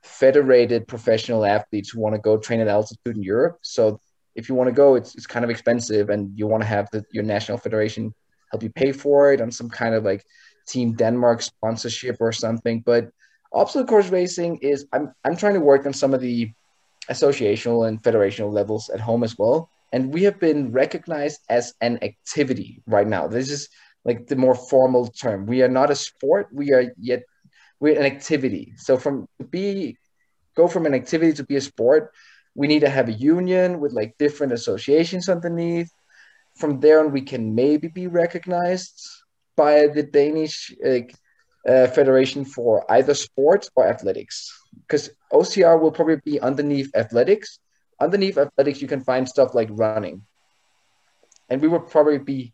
federated 0.05 0.87
professional 0.87 1.45
athletes 1.45 1.89
who 1.89 1.99
want 1.99 2.13
to 2.15 2.21
go 2.21 2.37
train 2.37 2.59
at 2.59 2.67
altitude 2.67 3.17
in 3.17 3.23
Europe. 3.23 3.57
So 3.63 3.99
if 4.35 4.47
you 4.47 4.55
want 4.55 4.67
to 4.69 4.73
go, 4.73 4.95
it's, 4.95 5.15
it's 5.15 5.25
kind 5.25 5.43
of 5.43 5.49
expensive 5.49 6.09
and 6.09 6.37
you 6.37 6.47
want 6.47 6.61
to 6.61 6.67
have 6.67 6.87
the, 6.91 7.03
your 7.11 7.23
national 7.23 7.57
federation 7.57 8.13
help 8.51 8.61
you 8.63 8.69
pay 8.69 8.91
for 8.91 9.33
it 9.33 9.41
on 9.41 9.51
some 9.51 9.69
kind 9.69 9.95
of 9.95 10.03
like 10.03 10.23
Team 10.67 10.93
Denmark 10.93 11.41
sponsorship 11.41 12.17
or 12.19 12.31
something. 12.31 12.81
But 12.85 13.09
obstacle 13.51 13.87
course 13.87 14.09
racing 14.09 14.57
is, 14.57 14.85
I'm, 14.93 15.11
I'm 15.23 15.35
trying 15.35 15.55
to 15.55 15.59
work 15.59 15.85
on 15.85 15.93
some 15.93 16.13
of 16.13 16.21
the 16.21 16.51
associational 17.09 17.87
and 17.87 18.01
federational 18.01 18.51
levels 18.51 18.89
at 18.89 18.99
home 18.99 19.23
as 19.23 19.37
well. 19.37 19.69
And 19.91 20.13
we 20.13 20.23
have 20.23 20.39
been 20.39 20.71
recognized 20.71 21.41
as 21.49 21.73
an 21.81 21.99
activity 22.03 22.83
right 22.85 23.07
now. 23.07 23.27
This 23.27 23.49
is 23.49 23.69
like 24.03 24.27
the 24.27 24.35
more 24.35 24.55
formal 24.55 25.07
term. 25.07 25.45
We 25.47 25.63
are 25.63 25.69
not 25.69 25.89
a 25.89 25.95
sport. 25.95 26.49
We 26.51 26.73
are 26.73 26.93
yet 26.99 27.23
we're 27.79 27.99
an 27.99 28.05
activity. 28.05 28.73
So 28.77 28.97
from 28.97 29.27
be 29.49 29.97
go 30.55 30.67
from 30.67 30.85
an 30.85 30.93
activity 30.93 31.33
to 31.33 31.43
be 31.43 31.57
a 31.57 31.61
sport, 31.61 32.11
we 32.55 32.67
need 32.67 32.79
to 32.79 32.89
have 32.89 33.09
a 33.09 33.13
union 33.13 33.79
with 33.79 33.91
like 33.91 34.17
different 34.17 34.53
associations 34.53 35.29
underneath. 35.29 35.91
From 36.57 36.79
there 36.79 37.01
on, 37.01 37.11
we 37.11 37.21
can 37.21 37.53
maybe 37.53 37.89
be 37.89 38.07
recognized 38.07 38.97
by 39.57 39.87
the 39.87 40.03
Danish 40.03 40.73
like, 40.83 41.13
uh, 41.67 41.87
Federation 41.87 42.45
for 42.45 42.89
either 42.91 43.13
sports 43.13 43.69
or 43.75 43.87
athletics. 43.87 44.51
Because 44.87 45.09
OCR 45.33 45.79
will 45.81 45.91
probably 45.91 46.21
be 46.23 46.39
underneath 46.39 46.95
athletics. 46.95 47.59
Underneath 47.99 48.37
athletics, 48.37 48.81
you 48.81 48.87
can 48.87 49.01
find 49.01 49.27
stuff 49.27 49.55
like 49.55 49.69
running, 49.71 50.21
and 51.49 51.61
we 51.61 51.69
will 51.69 51.79
probably 51.79 52.19
be 52.19 52.53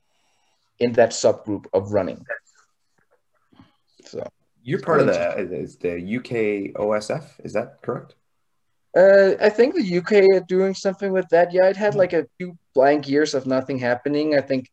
in 0.80 0.94
that 0.94 1.12
subgroup 1.12 1.66
of 1.74 1.94
running. 1.94 2.24
So. 4.06 4.28
You're 4.64 4.80
part 4.80 5.02
of 5.02 5.08
the 5.08 5.38
is 5.40 5.78
the 5.78 5.96
UK 6.18 6.74
OSF. 6.80 7.24
Is 7.44 7.54
that 7.54 7.82
correct? 7.82 8.16
Uh, 8.96 9.36
I 9.40 9.50
think 9.50 9.76
the 9.76 9.98
UK 9.98 10.36
are 10.36 10.46
doing 10.48 10.74
something 10.74 11.12
with 11.12 11.28
that. 11.30 11.54
Yeah, 11.54 11.68
it 11.68 11.78
had 11.78 11.96
like 11.96 12.14
a 12.14 12.28
few 12.38 12.58
blank 12.74 13.08
years 13.08 13.34
of 13.34 13.48
nothing 13.48 13.78
happening. 13.78 14.38
I 14.38 14.42
think 14.42 14.70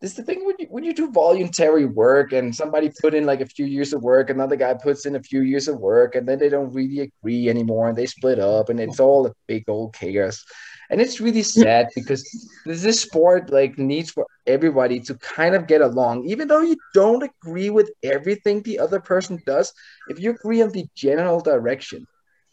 this 0.00 0.12
is 0.12 0.16
the 0.16 0.22
thing 0.22 0.46
when 0.46 0.54
you 0.58 0.66
when 0.70 0.84
you 0.84 0.94
do 0.94 1.10
voluntary 1.10 1.84
work 1.84 2.32
and 2.32 2.54
somebody 2.54 2.90
put 3.00 3.12
in 3.12 3.26
like 3.26 3.40
a 3.40 3.46
few 3.46 3.66
years 3.66 3.92
of 3.92 4.02
work, 4.02 4.30
another 4.30 4.56
guy 4.56 4.74
puts 4.74 5.04
in 5.04 5.16
a 5.16 5.22
few 5.22 5.42
years 5.42 5.68
of 5.68 5.78
work, 5.78 6.14
and 6.14 6.28
then 6.28 6.38
they 6.38 6.48
don't 6.48 6.72
really 6.72 7.00
agree 7.00 7.48
anymore 7.48 7.88
and 7.88 7.98
they 7.98 8.06
split 8.06 8.38
up 8.38 8.68
and 8.68 8.80
it's 8.80 9.00
all 9.00 9.26
a 9.26 9.34
big 9.46 9.64
old 9.68 9.94
chaos. 9.94 10.44
And 10.90 11.00
it's 11.00 11.20
really 11.20 11.42
sad 11.42 11.88
because 11.94 12.22
this 12.66 13.00
sport 13.00 13.50
like 13.50 13.78
needs 13.78 14.10
for 14.10 14.26
everybody 14.46 14.98
to 15.00 15.14
kind 15.14 15.54
of 15.54 15.66
get 15.66 15.80
along, 15.80 16.26
even 16.26 16.48
though 16.48 16.60
you 16.60 16.76
don't 16.94 17.22
agree 17.22 17.70
with 17.70 17.90
everything 18.02 18.62
the 18.62 18.80
other 18.80 19.00
person 19.00 19.40
does. 19.46 19.72
If 20.08 20.18
you 20.18 20.30
agree 20.30 20.62
on 20.62 20.70
the 20.70 20.86
general 20.96 21.40
direction, 21.40 22.06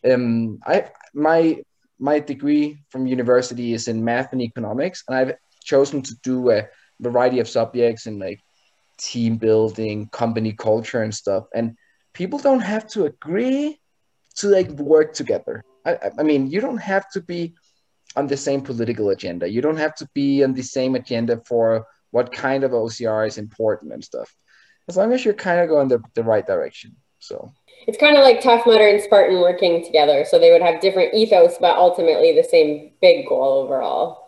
um, 0.10 0.60
I 0.66 0.90
my 1.14 1.64
my 2.00 2.20
degree 2.20 2.78
from 2.90 3.08
university 3.08 3.74
is 3.74 3.88
in 3.88 4.06
math 4.06 4.32
and 4.34 4.42
economics, 4.42 5.04
and 5.08 5.18
I've 5.18 5.34
chosen 5.64 6.04
to 6.04 6.16
do 6.22 6.52
a 6.52 6.68
variety 7.00 7.40
of 7.40 7.50
subjects 7.50 8.06
and 8.06 8.20
like 8.20 8.40
team 8.98 9.38
building, 9.38 10.10
company 10.10 10.54
culture, 10.54 11.02
and 11.02 11.14
stuff. 11.14 11.46
And 11.56 11.76
people 12.14 12.40
don't 12.40 12.62
have 12.62 12.88
to 12.92 13.06
agree 13.06 13.80
to 14.38 14.48
like 14.48 14.70
work 14.70 15.14
together. 15.14 15.64
I, 15.86 15.98
I 16.20 16.24
mean, 16.24 16.52
you 16.52 16.62
don't 16.62 16.78
have 16.78 17.10
to 17.12 17.22
be 17.22 17.56
on 18.16 18.28
the 18.28 18.38
same 18.38 18.62
political 18.62 19.10
agenda. 19.10 19.50
You 19.50 19.62
don't 19.62 19.78
have 19.78 19.96
to 19.96 20.10
be 20.14 20.44
on 20.44 20.54
the 20.54 20.64
same 20.64 20.96
agenda 20.96 21.42
for 21.46 21.86
what 22.12 22.32
kind 22.32 22.64
of 22.64 22.72
OCR 22.72 23.28
is 23.28 23.38
important 23.38 23.94
and 23.94 24.04
stuff. 24.04 24.36
As 24.88 24.98
long 24.98 25.12
as 25.12 25.26
you're 25.26 25.34
kind 25.34 25.60
of 25.60 25.68
going 25.68 25.88
the, 25.90 26.02
the 26.14 26.24
right 26.24 26.46
direction. 26.46 26.96
So 27.20 27.54
it's 27.88 27.98
kind 27.98 28.18
of 28.18 28.24
like 28.24 28.42
Tough 28.42 28.66
Mudder 28.66 28.88
and 28.88 29.02
Spartan 29.02 29.40
working 29.40 29.84
together. 29.84 30.26
So 30.28 30.40
they 30.40 30.52
would 30.52 30.62
have 30.62 30.82
different 30.82 31.14
ethos, 31.14 31.58
but 31.60 31.78
ultimately 31.78 32.34
the 32.34 32.48
same 32.48 32.92
big 33.02 33.28
goal 33.28 33.64
overall. 33.64 34.24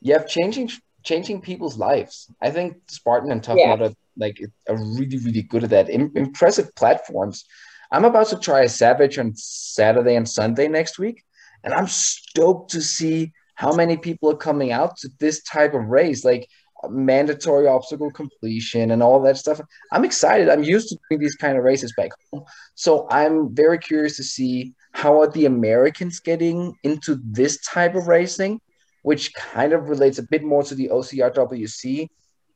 Yeah, 0.00 0.18
changing 0.18 0.70
changing 1.04 1.40
people's 1.40 1.78
lives. 1.78 2.30
I 2.40 2.50
think 2.50 2.76
Spartan 2.88 3.32
and 3.32 3.42
Tough 3.42 3.58
yeah. 3.58 3.70
Mudder 3.70 3.94
like 4.16 4.40
are 4.68 4.76
really 4.76 5.18
really 5.18 5.42
good 5.42 5.64
at 5.64 5.70
that. 5.70 5.90
Im- 5.90 6.12
impressive 6.14 6.74
platforms. 6.74 7.44
I'm 7.90 8.04
about 8.04 8.28
to 8.28 8.38
try 8.38 8.60
a 8.60 8.68
Savage 8.68 9.18
on 9.18 9.34
Saturday 9.34 10.14
and 10.16 10.28
Sunday 10.28 10.68
next 10.68 10.98
week, 10.98 11.24
and 11.64 11.74
I'm 11.74 11.86
stoked 11.86 12.70
to 12.72 12.82
see 12.82 13.32
how 13.54 13.72
many 13.72 13.96
people 13.96 14.30
are 14.30 14.36
coming 14.36 14.72
out 14.72 14.96
to 14.98 15.08
this 15.18 15.42
type 15.42 15.74
of 15.74 15.86
race. 15.86 16.24
Like 16.24 16.48
mandatory 16.88 17.66
obstacle 17.66 18.10
completion 18.10 18.92
and 18.92 19.02
all 19.02 19.20
that 19.22 19.36
stuff. 19.36 19.60
I'm 19.92 20.04
excited. 20.04 20.48
I'm 20.48 20.62
used 20.62 20.88
to 20.90 20.98
doing 21.10 21.20
these 21.20 21.34
kind 21.34 21.58
of 21.58 21.64
races 21.64 21.92
back 21.96 22.10
home. 22.30 22.44
So 22.74 23.08
I'm 23.10 23.54
very 23.54 23.78
curious 23.78 24.16
to 24.16 24.24
see 24.24 24.74
how 24.92 25.20
are 25.20 25.30
the 25.30 25.46
Americans 25.46 26.20
getting 26.20 26.76
into 26.84 27.20
this 27.24 27.60
type 27.62 27.94
of 27.94 28.06
racing, 28.06 28.60
which 29.02 29.34
kind 29.34 29.72
of 29.72 29.88
relates 29.88 30.18
a 30.18 30.22
bit 30.22 30.44
more 30.44 30.62
to 30.62 30.74
the 30.74 30.88
OCRWC 30.88 32.08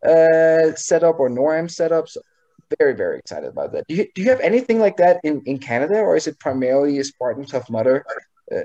uh, 0.07 0.75
setup 0.75 1.19
or 1.19 1.29
NORAM 1.29 1.71
setup. 1.71 2.09
So 2.09 2.21
very, 2.79 2.95
very 2.95 3.19
excited 3.19 3.49
about 3.49 3.73
that. 3.73 3.87
Do 3.89 3.95
you, 3.95 4.07
do 4.15 4.23
you 4.23 4.31
have 4.31 4.41
anything 4.41 4.79
like 4.79 4.97
that 4.97 5.21
in, 5.25 5.43
in 5.45 5.59
Canada 5.59 5.99
or 5.99 6.17
is 6.17 6.27
it 6.27 6.39
primarily 6.39 6.99
a 6.99 7.05
Spartan 7.05 7.45
Tough 7.45 7.69
Mudder? 7.69 8.05
Uh, 8.55 8.61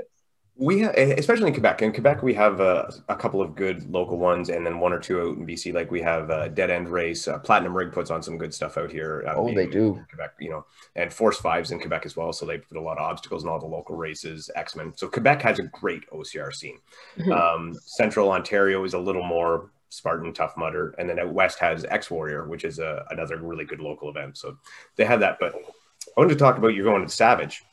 we 0.59 0.79
have, 0.79 0.95
especially 0.95 1.47
in 1.47 1.53
Quebec. 1.53 1.81
In 1.81 1.93
Quebec, 1.93 2.23
we 2.23 2.33
have 2.33 2.59
uh, 2.59 2.89
a 3.09 3.15
couple 3.15 3.41
of 3.41 3.55
good 3.55 3.89
local 3.91 4.17
ones, 4.17 4.49
and 4.49 4.65
then 4.65 4.79
one 4.79 4.91
or 4.91 4.99
two 4.99 5.19
out 5.21 5.37
in 5.37 5.45
BC. 5.45 5.73
Like 5.73 5.91
we 5.91 6.01
have 6.01 6.31
uh, 6.31 6.47
Dead 6.47 6.71
End 6.71 6.89
Race, 6.89 7.27
uh, 7.27 7.37
Platinum 7.39 7.75
Rig 7.75 7.91
puts 7.91 8.09
on 8.09 8.23
some 8.23 8.37
good 8.37 8.53
stuff 8.53 8.77
out 8.77 8.91
here. 8.91 9.23
Uh, 9.27 9.35
oh, 9.35 9.53
they 9.53 9.67
do. 9.67 10.03
Quebec, 10.09 10.33
you 10.39 10.49
know, 10.49 10.65
and 10.95 11.13
Force 11.13 11.37
Fives 11.37 11.71
in 11.71 11.79
Quebec 11.79 12.05
as 12.05 12.15
well. 12.15 12.33
So 12.33 12.45
they 12.45 12.57
put 12.57 12.77
a 12.77 12.81
lot 12.81 12.97
of 12.97 13.03
obstacles 13.03 13.43
in 13.43 13.49
all 13.49 13.59
the 13.59 13.67
local 13.67 13.95
races. 13.95 14.49
X 14.55 14.75
Men. 14.75 14.93
So 14.95 15.07
Quebec 15.07 15.41
has 15.43 15.59
a 15.59 15.63
great 15.63 16.09
OCR 16.09 16.53
scene. 16.53 16.79
Mm-hmm. 17.17 17.31
Um, 17.31 17.75
Central 17.85 18.31
Ontario 18.31 18.83
is 18.83 18.95
a 18.95 18.99
little 18.99 19.23
more 19.23 19.71
Spartan 19.89 20.33
Tough 20.33 20.57
Mudder, 20.57 20.95
and 20.97 21.07
then 21.07 21.19
out 21.19 21.33
west 21.33 21.59
has 21.59 21.85
X 21.85 22.09
Warrior, 22.09 22.47
which 22.47 22.63
is 22.63 22.79
a, 22.79 23.05
another 23.11 23.37
really 23.37 23.65
good 23.65 23.79
local 23.79 24.09
event. 24.09 24.37
So 24.37 24.57
they 24.95 25.05
have 25.05 25.19
that. 25.19 25.37
But 25.39 25.53
I 25.55 26.19
wanted 26.19 26.33
to 26.33 26.39
talk 26.39 26.57
about 26.57 26.69
you're 26.69 26.83
going 26.83 27.05
to 27.05 27.13
Savage. 27.13 27.63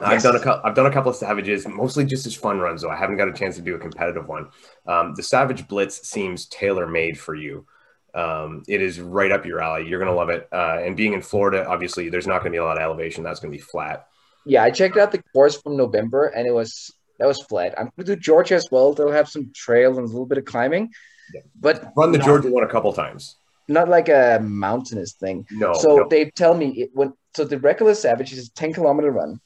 I've 0.00 0.22
done 0.22 0.36
a 0.36 0.40
couple. 0.40 0.62
I've 0.64 0.74
done 0.74 0.86
a 0.86 0.92
couple 0.92 1.10
of 1.10 1.16
Savages, 1.16 1.66
mostly 1.66 2.04
just 2.04 2.26
as 2.26 2.34
fun 2.34 2.58
runs. 2.58 2.82
Though 2.82 2.90
I 2.90 2.96
haven't 2.96 3.16
got 3.16 3.28
a 3.28 3.32
chance 3.32 3.56
to 3.56 3.62
do 3.62 3.74
a 3.74 3.78
competitive 3.78 4.26
one. 4.26 4.48
Um, 4.86 5.14
the 5.14 5.22
Savage 5.22 5.68
Blitz 5.68 6.08
seems 6.08 6.46
tailor 6.46 6.86
made 6.86 7.18
for 7.18 7.34
you. 7.34 7.66
Um, 8.14 8.62
it 8.66 8.80
is 8.80 9.00
right 9.00 9.30
up 9.30 9.46
your 9.46 9.60
alley. 9.60 9.88
You're 9.88 10.00
gonna 10.00 10.14
love 10.14 10.30
it. 10.30 10.48
Uh, 10.52 10.78
and 10.82 10.96
being 10.96 11.12
in 11.12 11.22
Florida, 11.22 11.66
obviously, 11.66 12.08
there's 12.08 12.26
not 12.26 12.38
gonna 12.38 12.50
be 12.50 12.58
a 12.58 12.64
lot 12.64 12.76
of 12.76 12.82
elevation. 12.82 13.22
That's 13.22 13.40
gonna 13.40 13.52
be 13.52 13.58
flat. 13.58 14.06
Yeah, 14.46 14.62
I 14.62 14.70
checked 14.70 14.96
out 14.96 15.12
the 15.12 15.22
course 15.34 15.60
from 15.60 15.76
November, 15.76 16.26
and 16.26 16.46
it 16.46 16.52
was 16.52 16.92
that 17.18 17.26
was 17.26 17.40
flat. 17.42 17.74
I'm 17.78 17.90
gonna 17.96 18.06
do 18.06 18.16
Georgia 18.16 18.54
as 18.54 18.68
well. 18.70 18.94
They'll 18.94 19.12
have 19.12 19.28
some 19.28 19.52
trail 19.54 19.90
and 19.98 20.00
a 20.00 20.10
little 20.10 20.26
bit 20.26 20.38
of 20.38 20.44
climbing. 20.44 20.90
Yeah. 21.34 21.42
But 21.58 21.92
run 21.96 22.12
the 22.12 22.18
not, 22.18 22.26
Georgia 22.26 22.50
one 22.50 22.64
a 22.64 22.68
couple 22.68 22.92
times. 22.92 23.36
Not 23.68 23.88
like 23.88 24.08
a 24.08 24.40
mountainous 24.42 25.12
thing. 25.12 25.46
No. 25.50 25.74
So 25.74 25.96
no. 25.96 26.08
they 26.08 26.30
tell 26.30 26.54
me 26.54 26.70
it, 26.70 26.90
when 26.94 27.12
so 27.36 27.44
the 27.44 27.58
regular 27.58 27.94
Savage 27.94 28.32
is 28.32 28.48
a 28.48 28.52
10 28.52 28.72
kilometer 28.72 29.12
run 29.12 29.40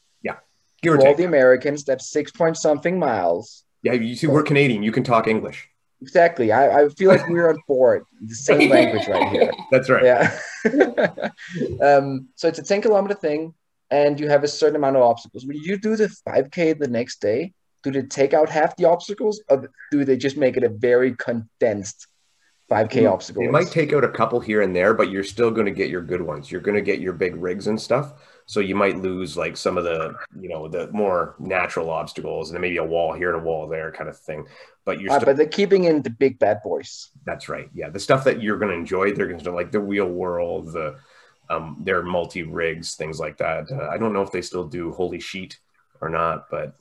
Give 0.85 1.00
all 1.00 1.14
the 1.14 1.25
Americans, 1.25 1.85
that's 1.85 2.11
six 2.11 2.31
point 2.31 2.57
something 2.57 2.99
miles. 2.99 3.64
Yeah, 3.83 3.93
you 3.93 4.14
see, 4.14 4.26
we're 4.26 4.43
Canadian. 4.43 4.83
You 4.83 4.93
can 4.93 5.05
talk 5.05 5.26
English. 5.26 5.69
Exactly. 6.00 6.53
I, 6.53 6.83
I 6.83 6.88
feel 6.91 7.11
like 7.11 7.26
we're 7.29 7.49
on 7.49 7.59
board. 7.67 8.05
The 8.21 8.35
same 8.35 8.69
language 8.76 9.09
right 9.09 9.29
here. 9.29 9.50
That's 9.71 9.88
right. 9.88 10.05
Yeah. 10.05 10.38
um, 11.83 12.29
so 12.35 12.49
it's 12.49 12.59
a 12.59 12.62
10 12.62 12.83
kilometer 12.83 13.14
thing, 13.14 13.55
and 13.91 14.19
you 14.21 14.29
have 14.29 14.45
a 14.45 14.49
certain 14.49 14.76
amount 14.76 14.97
of 14.97 15.03
obstacles. 15.03 15.47
When 15.47 15.57
you 15.57 15.79
do 15.79 15.97
the 15.97 16.14
5K 16.29 16.79
the 16.79 16.88
next 16.88 17.21
day, 17.21 17.55
do 17.83 17.91
they 17.91 18.03
take 18.03 18.35
out 18.35 18.49
half 18.49 18.76
the 18.76 18.87
obstacles, 18.87 19.43
or 19.49 19.71
do 19.91 20.05
they 20.05 20.17
just 20.17 20.37
make 20.37 20.57
it 20.57 20.62
a 20.62 20.69
very 20.69 21.14
condensed 21.14 22.07
5K 22.71 23.11
obstacle? 23.11 23.43
It 23.43 23.50
might 23.50 23.69
take 23.69 23.93
out 23.93 24.05
a 24.05 24.09
couple 24.09 24.41
here 24.41 24.62
and 24.62 24.75
there, 24.75 24.95
but 24.95 25.11
you're 25.11 25.25
still 25.25 25.50
going 25.50 25.67
to 25.67 25.73
get 25.73 25.91
your 25.91 26.03
good 26.03 26.23
ones. 26.23 26.50
You're 26.50 26.61
going 26.61 26.76
to 26.76 26.83
get 26.83 27.00
your 27.00 27.12
big 27.12 27.37
rigs 27.37 27.67
and 27.67 27.81
stuff. 27.81 28.12
So 28.47 28.61
you 28.61 28.75
might 28.75 28.99
lose 28.99 29.37
like 29.37 29.57
some 29.57 29.79
of 29.79 29.85
the, 29.85 30.15
you 30.39 30.49
know, 30.49 30.69
the 30.69 30.91
more 30.93 31.35
natural 31.39 31.91
obstacles 31.91 32.51
and 32.51 32.61
maybe 32.61 32.77
a 32.77 32.85
wall 32.85 33.13
here 33.13 33.33
and 33.35 33.41
a 33.41 33.45
wall 33.45 33.67
there 33.67 33.91
kind 33.91 34.09
of 34.09 34.19
thing. 34.19 34.47
But 34.85 35.01
you're 35.01 35.13
uh, 35.13 35.17
still, 35.17 35.27
but 35.27 35.37
they're 35.37 35.47
keeping 35.47 35.85
in 35.85 36.03
the 36.03 36.11
big 36.11 36.39
bad 36.39 36.61
boys. 36.63 37.11
That's 37.25 37.49
right. 37.49 37.71
Yeah. 37.75 37.89
The 37.89 38.01
stuff 38.01 38.25
that 38.25 38.43
you're 38.43 38.59
going 38.59 38.71
to 38.71 38.77
enjoy, 38.77 39.13
they're 39.13 39.29
going 39.29 39.41
to 39.41 39.51
like 39.51 39.73
the 39.73 39.81
wheel 39.81 40.09
world, 40.09 40.73
the, 40.73 40.99
um, 41.49 41.79
their 41.81 42.03
multi 42.03 42.43
rigs, 42.43 42.97
things 42.97 43.19
like 43.19 43.39
that. 43.39 43.71
Uh, 43.71 43.89
I 43.89 43.97
don't 43.97 44.13
know 44.13 44.23
if 44.23 44.31
they 44.31 44.43
still 44.43 44.65
do 44.65 44.93
holy 44.93 45.21
sheet 45.21 45.59
or 46.01 46.11
not, 46.11 46.51
but 46.51 46.77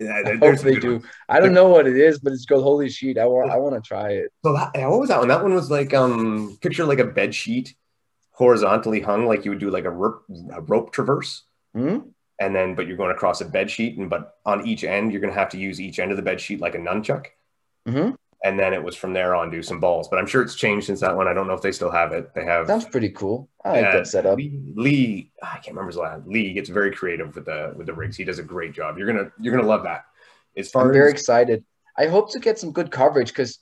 I 0.00 0.36
hope 0.40 0.58
they 0.58 0.78
do. 0.78 0.92
Ones. 0.94 1.04
I 1.28 1.40
don't 1.40 1.54
know 1.54 1.68
what 1.68 1.86
it 1.86 1.96
is, 1.96 2.18
but 2.18 2.32
it's 2.32 2.44
called 2.44 2.64
Holy 2.64 2.88
Sheet. 2.88 3.18
I 3.18 3.26
want 3.26 3.50
I 3.50 3.56
want 3.58 3.74
to 3.74 3.80
try 3.86 4.10
it. 4.10 4.32
So 4.44 4.52
that, 4.52 4.72
what 4.74 5.00
was 5.00 5.08
that 5.10 5.18
one? 5.18 5.28
That 5.28 5.42
one 5.42 5.54
was 5.54 5.70
like 5.70 5.94
um 5.94 6.58
picture 6.60 6.84
like 6.84 6.98
a 6.98 7.04
bed 7.04 7.34
sheet 7.34 7.74
horizontally 8.32 9.00
hung 9.00 9.26
like 9.26 9.44
you 9.44 9.50
would 9.50 9.60
do 9.60 9.70
like 9.70 9.84
a 9.84 9.90
rope, 9.90 10.24
a 10.52 10.60
rope 10.60 10.92
traverse. 10.92 11.44
Mm-hmm. 11.76 12.08
And 12.40 12.56
then, 12.56 12.74
but 12.74 12.88
you're 12.88 12.96
going 12.96 13.12
across 13.12 13.40
a 13.40 13.44
bed 13.44 13.70
sheet, 13.70 13.96
and 13.98 14.10
but 14.10 14.38
on 14.44 14.66
each 14.66 14.82
end, 14.82 15.12
you're 15.12 15.20
going 15.20 15.32
to 15.32 15.38
have 15.38 15.50
to 15.50 15.58
use 15.58 15.80
each 15.80 16.00
end 16.00 16.10
of 16.10 16.16
the 16.16 16.22
bed 16.22 16.40
sheet 16.40 16.60
like 16.60 16.74
a 16.74 16.78
nunchuck. 16.78 17.26
Mm-hmm. 17.86 18.16
And 18.44 18.58
then 18.58 18.72
it 18.72 18.82
was 18.82 18.96
from 18.96 19.12
there 19.12 19.36
on 19.36 19.50
do 19.50 19.62
some 19.62 19.78
balls, 19.78 20.08
but 20.08 20.18
I'm 20.18 20.26
sure 20.26 20.42
it's 20.42 20.56
changed 20.56 20.86
since 20.86 20.98
that 21.00 21.16
one. 21.16 21.28
I 21.28 21.34
don't 21.34 21.46
know 21.46 21.52
if 21.52 21.62
they 21.62 21.70
still 21.70 21.92
have 21.92 22.10
it. 22.10 22.34
They 22.34 22.44
have. 22.44 22.66
Sounds 22.66 22.86
pretty 22.86 23.10
cool. 23.10 23.48
I 23.64 23.82
like 23.82 23.92
that 23.92 24.08
setup. 24.08 24.36
Lee, 24.36 24.60
Lee, 24.74 25.32
I 25.40 25.54
can't 25.54 25.68
remember 25.68 25.90
his 25.90 25.96
last. 25.96 26.26
Lee 26.26 26.52
gets 26.52 26.68
very 26.68 26.90
creative 26.90 27.36
with 27.36 27.44
the 27.44 27.72
with 27.76 27.86
the 27.86 27.94
rigs. 27.94 28.16
He 28.16 28.24
does 28.24 28.40
a 28.40 28.42
great 28.42 28.72
job. 28.72 28.98
You're 28.98 29.06
gonna 29.06 29.30
you're 29.38 29.54
gonna 29.54 29.68
love 29.68 29.84
that. 29.84 30.06
As 30.56 30.68
far 30.68 30.82
I'm 30.82 30.90
as, 30.90 30.94
very 30.96 31.10
excited. 31.12 31.64
I 31.96 32.06
hope 32.06 32.32
to 32.32 32.40
get 32.40 32.58
some 32.58 32.72
good 32.72 32.90
coverage 32.90 33.28
because 33.28 33.60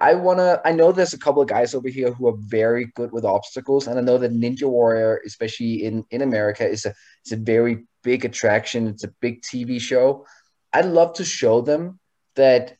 I 0.00 0.14
wanna. 0.14 0.60
I 0.64 0.72
know 0.72 0.92
there's 0.92 1.12
a 1.12 1.18
couple 1.18 1.42
of 1.42 1.48
guys 1.48 1.74
over 1.74 1.88
here 1.88 2.12
who 2.12 2.26
are 2.28 2.36
very 2.36 2.86
good 2.94 3.12
with 3.12 3.24
obstacles, 3.24 3.86
and 3.86 3.98
I 3.98 4.02
know 4.02 4.16
that 4.16 4.32
Ninja 4.32 4.68
Warrior, 4.68 5.20
especially 5.26 5.84
in 5.84 6.04
in 6.10 6.22
America, 6.22 6.66
is 6.66 6.86
a 6.86 6.94
it's 7.22 7.32
a 7.32 7.36
very 7.36 7.86
big 8.02 8.24
attraction. 8.24 8.88
It's 8.88 9.04
a 9.04 9.12
big 9.20 9.42
TV 9.42 9.78
show. 9.78 10.26
I'd 10.72 10.86
love 10.86 11.14
to 11.14 11.24
show 11.24 11.60
them 11.60 11.98
that 12.36 12.76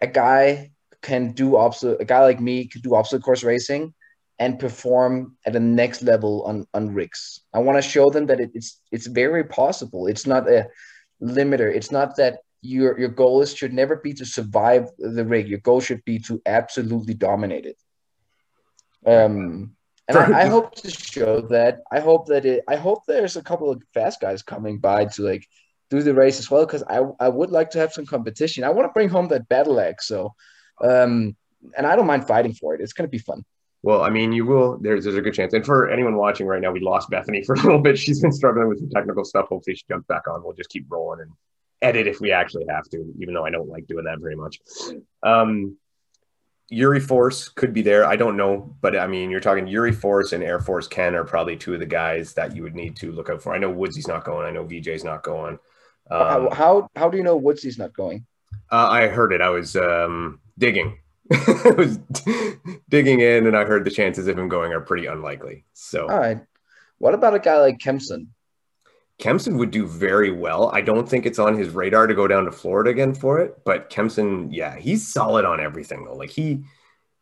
a 0.00 0.06
guy 0.06 0.70
can 1.02 1.32
do 1.32 1.56
obstacle. 1.56 1.96
A 1.98 2.04
guy 2.04 2.20
like 2.20 2.40
me 2.40 2.68
could 2.68 2.82
do 2.82 2.94
obstacle 2.94 3.24
course 3.24 3.42
racing 3.42 3.92
and 4.38 4.58
perform 4.60 5.36
at 5.44 5.54
the 5.54 5.60
next 5.60 6.02
level 6.02 6.44
on 6.44 6.66
on 6.72 6.94
rigs. 6.94 7.40
I 7.52 7.58
want 7.58 7.78
to 7.78 7.90
show 7.90 8.10
them 8.10 8.26
that 8.26 8.38
it, 8.38 8.50
it's 8.54 8.80
it's 8.92 9.08
very 9.08 9.42
possible. 9.42 10.06
It's 10.06 10.26
not 10.26 10.48
a 10.48 10.68
limiter. 11.20 11.74
It's 11.74 11.90
not 11.90 12.16
that 12.16 12.40
your 12.66 12.98
your 12.98 13.08
goal 13.08 13.42
is 13.42 13.54
should 13.54 13.72
never 13.72 13.96
be 13.96 14.12
to 14.14 14.24
survive 14.24 14.88
the 14.98 15.24
rig. 15.24 15.48
Your 15.48 15.60
goal 15.60 15.80
should 15.80 16.04
be 16.04 16.18
to 16.20 16.40
absolutely 16.46 17.14
dominate 17.14 17.66
it. 17.66 17.78
Um, 19.06 19.76
and 20.08 20.18
I, 20.18 20.42
I, 20.42 20.46
hope 20.46 20.74
to 20.76 20.90
show 20.90 21.40
that. 21.42 21.82
I 21.92 22.00
hope 22.00 22.26
that 22.26 22.44
it. 22.44 22.64
I 22.68 22.76
hope 22.76 23.02
there's 23.06 23.36
a 23.36 23.42
couple 23.42 23.70
of 23.70 23.82
fast 23.94 24.20
guys 24.20 24.42
coming 24.42 24.78
by 24.78 25.06
to 25.06 25.22
like 25.22 25.46
do 25.90 26.02
the 26.02 26.14
race 26.14 26.38
as 26.38 26.50
well 26.50 26.66
because 26.66 26.82
I 26.88 27.02
I 27.20 27.28
would 27.28 27.50
like 27.50 27.70
to 27.70 27.78
have 27.78 27.92
some 27.92 28.06
competition. 28.06 28.64
I 28.64 28.70
want 28.70 28.88
to 28.88 28.92
bring 28.92 29.08
home 29.08 29.28
that 29.28 29.48
battle 29.48 29.80
axe. 29.80 30.08
So, 30.08 30.34
um, 30.82 31.36
and 31.76 31.86
I 31.86 31.96
don't 31.96 32.06
mind 32.06 32.26
fighting 32.26 32.54
for 32.54 32.74
it. 32.74 32.80
It's 32.80 32.92
gonna 32.92 33.08
be 33.08 33.18
fun. 33.18 33.44
Well, 33.82 34.02
I 34.02 34.10
mean, 34.10 34.32
you 34.32 34.44
will. 34.44 34.78
There's, 34.78 35.04
there's 35.04 35.16
a 35.16 35.20
good 35.20 35.34
chance. 35.34 35.52
And 35.52 35.64
for 35.64 35.88
anyone 35.88 36.16
watching 36.16 36.46
right 36.48 36.60
now, 36.60 36.72
we 36.72 36.80
lost 36.80 37.08
Bethany 37.08 37.44
for 37.44 37.54
a 37.54 37.60
little 37.62 37.78
bit. 37.78 37.96
She's 37.96 38.20
been 38.20 38.32
struggling 38.32 38.68
with 38.68 38.80
some 38.80 38.90
technical 38.90 39.24
stuff. 39.24 39.46
Hopefully, 39.48 39.76
she 39.76 39.84
jumps 39.88 40.06
back 40.08 40.22
on. 40.28 40.42
We'll 40.42 40.54
just 40.54 40.70
keep 40.70 40.86
rolling 40.88 41.20
and 41.20 41.30
edit 41.86 42.06
if 42.06 42.20
we 42.20 42.32
actually 42.32 42.66
have 42.68 42.84
to, 42.90 43.12
even 43.18 43.34
though 43.34 43.44
I 43.44 43.50
don't 43.50 43.68
like 43.68 43.86
doing 43.86 44.04
that 44.04 44.20
very 44.20 44.36
much. 44.36 44.58
Um, 45.22 45.76
Yuri 46.68 47.00
Force 47.00 47.48
could 47.48 47.72
be 47.72 47.82
there. 47.82 48.04
I 48.04 48.16
don't 48.16 48.36
know, 48.36 48.74
but 48.80 48.96
I 48.96 49.06
mean, 49.06 49.30
you're 49.30 49.40
talking 49.40 49.68
Yuri 49.68 49.92
Force 49.92 50.32
and 50.32 50.42
Air 50.42 50.58
Force 50.58 50.88
Ken 50.88 51.14
are 51.14 51.24
probably 51.24 51.56
two 51.56 51.74
of 51.74 51.80
the 51.80 51.86
guys 51.86 52.34
that 52.34 52.56
you 52.56 52.62
would 52.62 52.74
need 52.74 52.96
to 52.96 53.12
look 53.12 53.30
out 53.30 53.42
for. 53.42 53.54
I 53.54 53.58
know 53.58 53.70
Woodsy's 53.70 54.08
not 54.08 54.24
going. 54.24 54.46
I 54.46 54.50
know 54.50 54.64
VJ's 54.64 55.04
not 55.04 55.22
going. 55.22 55.58
Um, 56.10 56.48
how 56.52 56.88
how 56.96 57.08
do 57.08 57.16
you 57.16 57.22
know 57.22 57.36
Woodsy's 57.36 57.78
not 57.78 57.92
going? 57.92 58.26
Uh, 58.70 58.88
I 58.88 59.06
heard 59.08 59.32
it. 59.32 59.40
I 59.40 59.50
was 59.50 59.76
um, 59.76 60.40
digging. 60.58 60.98
I 61.32 61.74
was 61.76 61.98
digging 62.88 63.20
in, 63.20 63.46
and 63.46 63.56
I 63.56 63.64
heard 63.64 63.84
the 63.84 63.90
chances 63.90 64.26
of 64.26 64.38
him 64.38 64.48
going 64.48 64.72
are 64.72 64.80
pretty 64.80 65.06
unlikely. 65.06 65.64
So, 65.72 66.08
all 66.08 66.18
right. 66.18 66.40
What 66.98 67.14
about 67.14 67.34
a 67.34 67.38
guy 67.38 67.60
like 67.60 67.78
Kempson? 67.78 68.32
Kempson 69.18 69.56
would 69.56 69.70
do 69.70 69.86
very 69.86 70.30
well. 70.30 70.70
I 70.74 70.82
don't 70.82 71.08
think 71.08 71.24
it's 71.26 71.38
on 71.38 71.56
his 71.56 71.70
radar 71.70 72.06
to 72.06 72.14
go 72.14 72.26
down 72.26 72.44
to 72.44 72.52
Florida 72.52 72.90
again 72.90 73.14
for 73.14 73.40
it, 73.40 73.64
but 73.64 73.88
Kempson, 73.88 74.52
yeah, 74.52 74.76
he's 74.76 75.10
solid 75.10 75.44
on 75.46 75.58
everything 75.58 76.04
though. 76.04 76.14
Like 76.14 76.30
he 76.30 76.64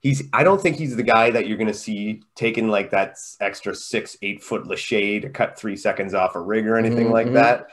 he's 0.01 0.23
I 0.33 0.43
don't 0.43 0.61
think 0.61 0.77
he's 0.77 0.97
the 0.97 1.05
guy 1.05 1.31
that 1.31 1.47
you're 1.47 1.57
going 1.57 1.69
to 1.69 1.75
see 1.75 2.23
taking 2.35 2.69
like 2.69 2.91
that 2.91 3.17
extra 3.41 3.75
six 3.75 4.17
eight 4.23 4.43
foot 4.43 4.67
lache 4.67 5.23
to 5.23 5.31
cut 5.31 5.57
three 5.59 5.77
seconds 5.77 6.15
off 6.15 6.35
a 6.35 6.41
rig 6.41 6.67
or 6.67 6.77
anything 6.77 7.07
Mhm, 7.09 7.13
like 7.13 7.29
mhm. 7.29 7.35
that. 7.35 7.69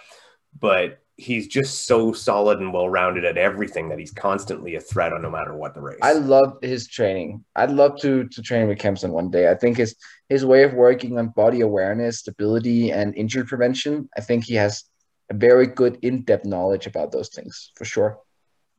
But 0.59 1.00
he's 1.21 1.47
just 1.47 1.85
so 1.85 2.11
solid 2.11 2.59
and 2.59 2.73
well 2.73 2.89
rounded 2.89 3.23
at 3.23 3.37
everything 3.37 3.89
that 3.89 3.99
he's 3.99 4.11
constantly 4.11 4.75
a 4.75 4.81
threat 4.81 5.13
on 5.13 5.21
no 5.21 5.29
matter 5.29 5.55
what 5.55 5.73
the 5.73 5.81
race. 5.81 5.99
I 6.01 6.13
love 6.13 6.57
his 6.61 6.87
training. 6.87 7.45
I'd 7.55 7.71
love 7.71 7.99
to 8.01 8.27
to 8.27 8.41
train 8.41 8.67
with 8.67 8.79
Kempson 8.79 9.11
one 9.11 9.29
day. 9.29 9.49
I 9.49 9.55
think 9.55 9.77
his 9.77 9.95
his 10.29 10.45
way 10.45 10.63
of 10.63 10.73
working 10.73 11.17
on 11.19 11.29
body 11.29 11.61
awareness, 11.61 12.19
stability, 12.19 12.91
and 12.91 13.15
injury 13.15 13.45
prevention. 13.45 14.09
I 14.17 14.21
think 14.21 14.45
he 14.45 14.55
has 14.55 14.83
a 15.29 15.33
very 15.33 15.67
good 15.67 15.99
in 16.01 16.23
depth 16.23 16.45
knowledge 16.45 16.87
about 16.87 17.11
those 17.11 17.29
things 17.29 17.71
for 17.75 17.85
sure. 17.85 18.19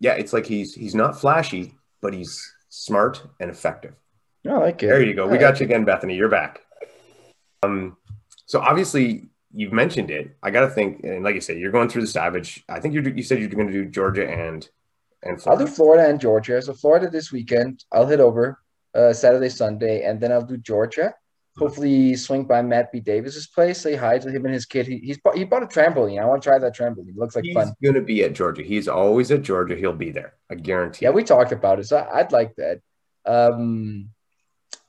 yeah, 0.00 0.14
it's 0.14 0.32
like 0.32 0.46
he's 0.46 0.74
he's 0.74 0.94
not 0.94 1.20
flashy, 1.20 1.74
but 2.00 2.12
he's 2.12 2.34
smart 2.68 3.22
and 3.40 3.50
effective. 3.50 3.94
I 4.48 4.54
like 4.54 4.82
it. 4.82 4.88
There 4.88 5.02
you 5.02 5.14
go. 5.14 5.28
We 5.28 5.36
I 5.36 5.40
got 5.40 5.54
like 5.54 5.60
you 5.60 5.66
again, 5.66 5.84
Bethany. 5.84 6.16
You're 6.16 6.28
back. 6.28 6.62
Um, 7.62 7.96
so 8.46 8.60
obviously 8.60 9.30
you've 9.54 9.72
mentioned 9.72 10.10
it. 10.10 10.36
I 10.42 10.50
got 10.50 10.62
to 10.62 10.68
think, 10.68 11.02
and 11.04 11.24
like 11.24 11.34
you 11.34 11.40
said, 11.40 11.58
you're 11.58 11.72
going 11.72 11.88
through 11.88 12.02
the 12.02 12.08
Savage. 12.08 12.64
I 12.68 12.80
think 12.80 12.94
you 12.94 13.02
you 13.02 13.22
said 13.22 13.38
you're 13.38 13.48
going 13.48 13.66
to 13.66 13.72
do 13.72 13.86
Georgia 13.86 14.28
and 14.28 14.68
and 15.22 15.40
I'll 15.46 15.56
do 15.56 15.66
Florida. 15.66 15.70
Florida 15.70 16.08
and 16.08 16.20
Georgia. 16.20 16.60
So 16.62 16.74
Florida 16.74 17.08
this 17.08 17.30
weekend, 17.30 17.84
I'll 17.92 18.06
hit 18.06 18.20
over 18.20 18.58
uh, 18.94 19.12
Saturday, 19.12 19.48
Sunday, 19.48 20.04
and 20.04 20.20
then 20.20 20.32
I'll 20.32 20.44
do 20.44 20.56
Georgia. 20.56 21.14
Hopefully, 21.58 22.16
swing 22.16 22.44
by 22.44 22.62
Matt 22.62 22.90
B. 22.90 23.00
Davis's 23.00 23.46
place, 23.46 23.78
say 23.78 23.94
hi 23.94 24.18
to 24.18 24.30
him 24.30 24.46
and 24.46 24.54
his 24.54 24.64
kid. 24.64 24.86
He, 24.86 24.98
he's 24.98 25.18
bought, 25.18 25.36
he 25.36 25.44
bought 25.44 25.62
a 25.62 25.66
trampoline. 25.66 26.18
I 26.18 26.24
want 26.24 26.42
to 26.42 26.48
try 26.48 26.58
that 26.58 26.74
trampoline. 26.74 27.10
It 27.10 27.16
looks 27.16 27.36
like 27.36 27.44
He's 27.44 27.52
fun. 27.52 27.74
He's 27.78 27.92
going 27.92 28.00
to 28.00 28.06
be 28.06 28.24
at 28.24 28.32
Georgia. 28.32 28.62
He's 28.62 28.88
always 28.88 29.30
at 29.30 29.42
Georgia. 29.42 29.76
He'll 29.76 29.92
be 29.92 30.10
there. 30.10 30.32
I 30.50 30.54
guarantee. 30.54 31.04
Yeah, 31.04 31.10
we 31.10 31.24
talked 31.24 31.52
about 31.52 31.78
it, 31.78 31.84
so 31.84 32.08
I'd 32.10 32.32
like 32.32 32.56
that. 32.56 32.80
Um, 33.26 34.08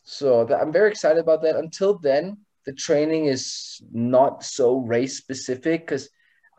so 0.04 0.46
that, 0.46 0.62
I'm 0.62 0.72
very 0.72 0.90
excited 0.90 1.20
about 1.20 1.42
that. 1.42 1.58
Until 1.58 2.00
then, 2.00 2.38
the 2.66 2.74
training 2.74 3.26
is 3.26 3.82
not 3.92 4.44
so 4.44 4.78
race 4.78 5.18
specific 5.18 5.86
because 5.86 6.10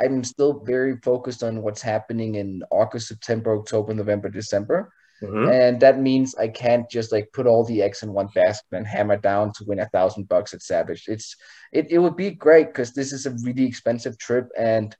I'm 0.00 0.24
still 0.24 0.60
very 0.64 0.96
focused 0.98 1.42
on 1.42 1.62
what's 1.62 1.82
happening 1.82 2.34
in 2.34 2.62
August, 2.70 3.08
September, 3.08 3.56
October, 3.58 3.94
November, 3.94 4.28
December. 4.28 4.92
Mhm. 5.22 5.48
and 5.52 5.80
that 5.80 6.00
means 6.00 6.34
I 6.34 6.48
can't 6.48 6.90
just 6.90 7.12
like 7.12 7.32
put 7.32 7.46
all 7.46 7.64
the 7.64 7.80
eggs 7.82 8.02
in 8.02 8.12
one 8.12 8.28
basket 8.34 8.72
and 8.72 8.86
hammer 8.86 9.16
down 9.16 9.52
to 9.52 9.64
win 9.64 9.78
a 9.80 9.88
thousand 9.88 10.28
bucks 10.28 10.52
at 10.52 10.62
Savage. 10.62 11.04
It's 11.08 11.36
it, 11.72 11.86
it 11.90 11.98
would 11.98 12.16
be 12.16 12.30
great 12.30 12.66
because 12.66 12.92
this 12.92 13.12
is 13.12 13.24
a 13.26 13.36
really 13.42 13.64
expensive 13.64 14.18
trip 14.18 14.50
and 14.58 14.94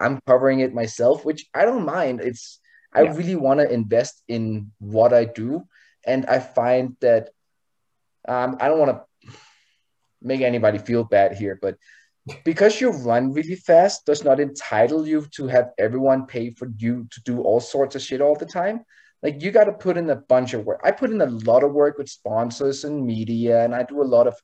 I'm 0.00 0.18
covering 0.26 0.60
it 0.60 0.72
myself, 0.74 1.24
which 1.24 1.46
I 1.54 1.64
don't 1.64 1.84
mind. 1.84 2.20
It's 2.20 2.60
I 2.94 3.02
Yeah. 3.02 3.12
really 3.14 3.36
want 3.36 3.60
to 3.60 3.70
invest 3.70 4.22
in 4.26 4.72
what 4.78 5.12
I 5.12 5.24
do, 5.26 5.68
and 6.06 6.26
I 6.26 6.40
find 6.40 6.96
that 7.00 7.30
um, 8.26 8.56
I 8.60 8.68
don't 8.68 8.78
want 8.78 8.92
to 8.96 9.04
make 10.22 10.40
anybody 10.40 10.78
feel 10.78 11.04
bad 11.04 11.34
here, 11.34 11.58
but 11.60 11.76
because 12.44 12.80
you 12.80 12.90
run 12.90 13.32
really 13.32 13.56
fast 13.56 14.06
does 14.06 14.24
not 14.24 14.40
entitle 14.40 15.06
you 15.06 15.26
to 15.32 15.46
have 15.46 15.70
everyone 15.78 16.26
pay 16.26 16.50
for 16.50 16.68
you 16.76 17.06
to 17.10 17.20
do 17.22 17.40
all 17.40 17.60
sorts 17.60 17.96
of 17.96 18.02
shit 18.02 18.20
all 18.20 18.34
the 18.34 18.46
time. 18.46 18.84
Like 19.22 19.42
you 19.42 19.50
got 19.50 19.64
to 19.64 19.72
put 19.72 19.96
in 19.96 20.08
a 20.10 20.16
bunch 20.16 20.54
of 20.54 20.64
work. 20.64 20.80
I 20.84 20.90
put 20.92 21.10
in 21.10 21.20
a 21.20 21.26
lot 21.26 21.62
of 21.62 21.72
work 21.72 21.98
with 21.98 22.08
sponsors 22.08 22.84
and 22.84 23.04
media, 23.04 23.64
and 23.64 23.74
I 23.74 23.82
do 23.82 24.02
a 24.02 24.04
lot 24.04 24.26
of. 24.26 24.34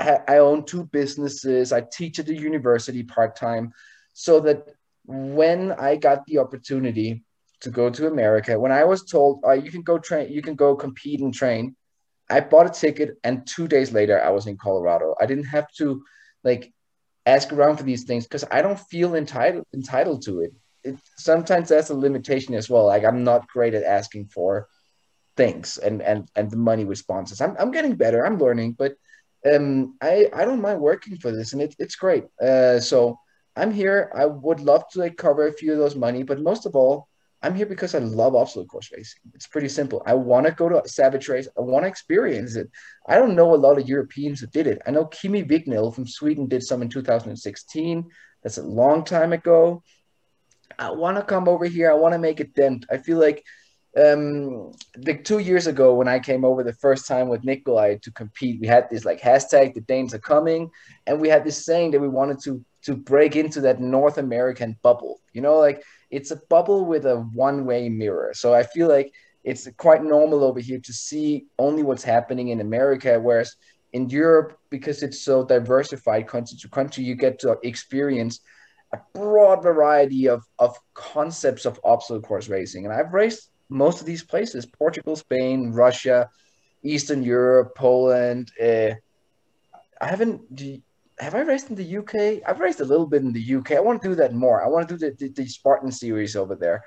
I, 0.00 0.18
I 0.28 0.38
own 0.38 0.64
two 0.64 0.84
businesses. 0.84 1.72
I 1.72 1.82
teach 1.92 2.18
at 2.18 2.26
the 2.26 2.34
university 2.34 3.02
part 3.02 3.36
time, 3.36 3.72
so 4.12 4.40
that 4.40 4.68
when 5.04 5.72
I 5.72 5.96
got 5.96 6.26
the 6.26 6.38
opportunity 6.38 7.24
to 7.60 7.70
go 7.70 7.88
to 7.88 8.08
America, 8.08 8.58
when 8.58 8.72
I 8.72 8.84
was 8.84 9.04
told, 9.04 9.40
"Oh, 9.44 9.52
you 9.52 9.70
can 9.70 9.82
go 9.82 9.98
train, 9.98 10.32
you 10.32 10.42
can 10.42 10.56
go 10.56 10.74
compete 10.74 11.20
and 11.20 11.32
train," 11.32 11.76
I 12.28 12.40
bought 12.40 12.66
a 12.66 12.70
ticket, 12.80 13.18
and 13.24 13.46
two 13.46 13.68
days 13.68 13.92
later, 13.92 14.20
I 14.22 14.30
was 14.30 14.46
in 14.46 14.56
Colorado. 14.56 15.14
I 15.20 15.26
didn't 15.26 15.44
have 15.44 15.68
to 15.78 16.02
like 16.42 16.72
ask 17.24 17.52
around 17.52 17.76
for 17.76 17.82
these 17.82 18.04
things 18.04 18.24
because 18.24 18.44
I 18.50 18.62
don't 18.62 18.78
feel 18.78 19.14
entitled 19.14 19.66
entitled 19.74 20.22
to 20.22 20.40
it. 20.40 20.52
it. 20.84 20.96
Sometimes 21.18 21.68
that's 21.68 21.90
a 21.90 21.94
limitation 21.94 22.54
as 22.54 22.68
well. 22.70 22.86
Like 22.86 23.04
I'm 23.04 23.24
not 23.24 23.48
great 23.48 23.74
at 23.74 23.84
asking 23.84 24.26
for 24.26 24.68
things 25.36 25.78
and 25.78 26.02
and 26.02 26.28
and 26.34 26.50
the 26.50 26.56
money 26.56 26.84
with 26.84 26.98
sponsors. 26.98 27.40
I'm 27.40 27.56
I'm 27.58 27.70
getting 27.70 27.94
better. 27.94 28.24
I'm 28.24 28.38
learning, 28.38 28.72
but 28.72 28.96
um, 29.50 29.96
I 30.00 30.28
I 30.34 30.44
don't 30.44 30.60
mind 30.60 30.80
working 30.80 31.16
for 31.18 31.30
this, 31.30 31.52
and 31.52 31.62
it, 31.62 31.74
it's 31.78 31.96
great. 31.96 32.24
Uh, 32.40 32.80
so 32.80 33.18
I'm 33.54 33.72
here. 33.72 34.10
I 34.14 34.26
would 34.26 34.60
love 34.60 34.84
to 34.90 34.98
like 34.98 35.16
cover 35.16 35.46
a 35.46 35.52
few 35.52 35.72
of 35.72 35.78
those 35.78 35.96
money, 35.96 36.22
but 36.22 36.40
most 36.40 36.66
of 36.66 36.74
all, 36.74 37.08
I'm 37.46 37.54
here 37.54 37.66
because 37.66 37.94
I 37.94 38.00
love 38.00 38.34
obstacle 38.34 38.66
course 38.66 38.90
racing. 38.90 39.20
It's 39.32 39.46
pretty 39.46 39.68
simple. 39.68 40.02
I 40.04 40.14
want 40.14 40.46
to 40.46 40.52
go 40.52 40.68
to 40.68 40.82
Savage 40.88 41.28
race. 41.28 41.46
I 41.56 41.60
want 41.60 41.84
to 41.84 41.88
experience 41.88 42.56
it. 42.56 42.68
I 43.06 43.14
don't 43.14 43.36
know 43.36 43.54
a 43.54 43.62
lot 43.66 43.78
of 43.78 43.88
Europeans 43.88 44.40
who 44.40 44.48
did 44.48 44.66
it. 44.66 44.82
I 44.84 44.90
know 44.90 45.04
Kimi 45.04 45.44
Vignil 45.44 45.94
from 45.94 46.08
Sweden 46.08 46.48
did 46.48 46.64
some 46.64 46.82
in 46.82 46.88
2016. 46.88 48.10
That's 48.42 48.58
a 48.58 48.64
long 48.64 49.04
time 49.04 49.32
ago. 49.32 49.84
I 50.76 50.90
want 50.90 51.18
to 51.18 51.22
come 51.22 51.48
over 51.48 51.66
here. 51.66 51.88
I 51.88 51.94
want 51.94 52.14
to 52.14 52.18
make 52.18 52.40
a 52.40 52.48
dent. 52.48 52.84
I 52.90 52.98
feel 52.98 53.18
like 53.18 53.44
um 53.96 54.72
like 55.06 55.24
two 55.24 55.38
years 55.38 55.68
ago 55.68 55.94
when 55.94 56.08
I 56.08 56.18
came 56.18 56.44
over 56.44 56.62
the 56.62 56.74
first 56.74 57.06
time 57.06 57.28
with 57.28 57.44
Nikolai 57.44 57.96
to 58.02 58.10
compete, 58.10 58.60
we 58.60 58.66
had 58.66 58.90
this 58.90 59.04
like 59.04 59.20
hashtag 59.20 59.72
the 59.72 59.82
Danes 59.82 60.14
are 60.14 60.18
coming, 60.18 60.68
and 61.06 61.20
we 61.20 61.28
had 61.28 61.44
this 61.44 61.64
saying 61.64 61.92
that 61.92 62.00
we 62.00 62.08
wanted 62.08 62.40
to 62.42 62.64
to 62.86 62.96
break 62.96 63.36
into 63.36 63.60
that 63.60 63.80
North 63.80 64.16
American 64.16 64.78
bubble. 64.82 65.20
You 65.32 65.42
know, 65.42 65.58
like 65.58 65.82
it's 66.10 66.30
a 66.30 66.40
bubble 66.48 66.86
with 66.86 67.04
a 67.04 67.16
one-way 67.16 67.88
mirror. 67.88 68.32
So 68.34 68.54
I 68.54 68.62
feel 68.62 68.88
like 68.88 69.12
it's 69.44 69.68
quite 69.76 70.02
normal 70.02 70.42
over 70.42 70.60
here 70.60 70.80
to 70.80 70.92
see 70.92 71.46
only 71.58 71.82
what's 71.82 72.02
happening 72.02 72.48
in 72.48 72.60
America, 72.60 73.20
whereas 73.20 73.56
in 73.92 74.08
Europe, 74.08 74.58
because 74.70 75.02
it's 75.02 75.22
so 75.22 75.44
diversified 75.44 76.26
country 76.26 76.56
to 76.60 76.68
country, 76.68 77.04
you 77.04 77.14
get 77.14 77.38
to 77.40 77.58
experience 77.62 78.40
a 78.92 78.98
broad 79.14 79.62
variety 79.62 80.28
of, 80.28 80.44
of 80.58 80.76
concepts 80.94 81.64
of 81.64 81.80
obstacle 81.82 82.22
course 82.22 82.48
racing. 82.48 82.84
And 82.84 82.94
I've 82.94 83.12
raced 83.12 83.50
most 83.68 84.00
of 84.00 84.06
these 84.06 84.22
places 84.22 84.64
Portugal, 84.64 85.16
Spain, 85.16 85.72
Russia, 85.72 86.30
Eastern 86.84 87.22
Europe, 87.22 87.74
Poland. 87.74 88.52
Uh, 88.60 88.94
I 90.00 90.06
haven't. 90.06 90.42
Have 91.18 91.34
I 91.34 91.40
raced 91.40 91.70
in 91.70 91.76
the 91.76 91.96
UK? 91.98 92.42
I've 92.46 92.60
raced 92.60 92.80
a 92.80 92.84
little 92.84 93.06
bit 93.06 93.22
in 93.22 93.32
the 93.32 93.54
UK. 93.56 93.72
I 93.72 93.80
want 93.80 94.02
to 94.02 94.08
do 94.08 94.14
that 94.16 94.34
more. 94.34 94.62
I 94.62 94.68
want 94.68 94.88
to 94.88 94.96
do 94.96 94.98
the, 94.98 95.16
the, 95.16 95.32
the 95.32 95.48
Spartan 95.48 95.90
series 95.90 96.36
over 96.36 96.54
there. 96.54 96.84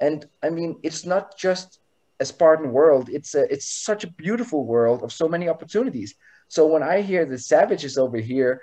And 0.00 0.26
I 0.42 0.50
mean, 0.50 0.78
it's 0.82 1.06
not 1.06 1.36
just 1.38 1.78
a 2.20 2.24
Spartan 2.24 2.72
world. 2.72 3.08
It's 3.08 3.34
a, 3.34 3.50
it's 3.52 3.70
such 3.70 4.04
a 4.04 4.12
beautiful 4.12 4.64
world 4.64 5.02
of 5.02 5.12
so 5.12 5.28
many 5.28 5.48
opportunities. 5.48 6.14
So 6.48 6.66
when 6.66 6.82
I 6.82 7.02
hear 7.02 7.24
the 7.24 7.38
Savages 7.38 7.98
over 7.98 8.18
here 8.18 8.62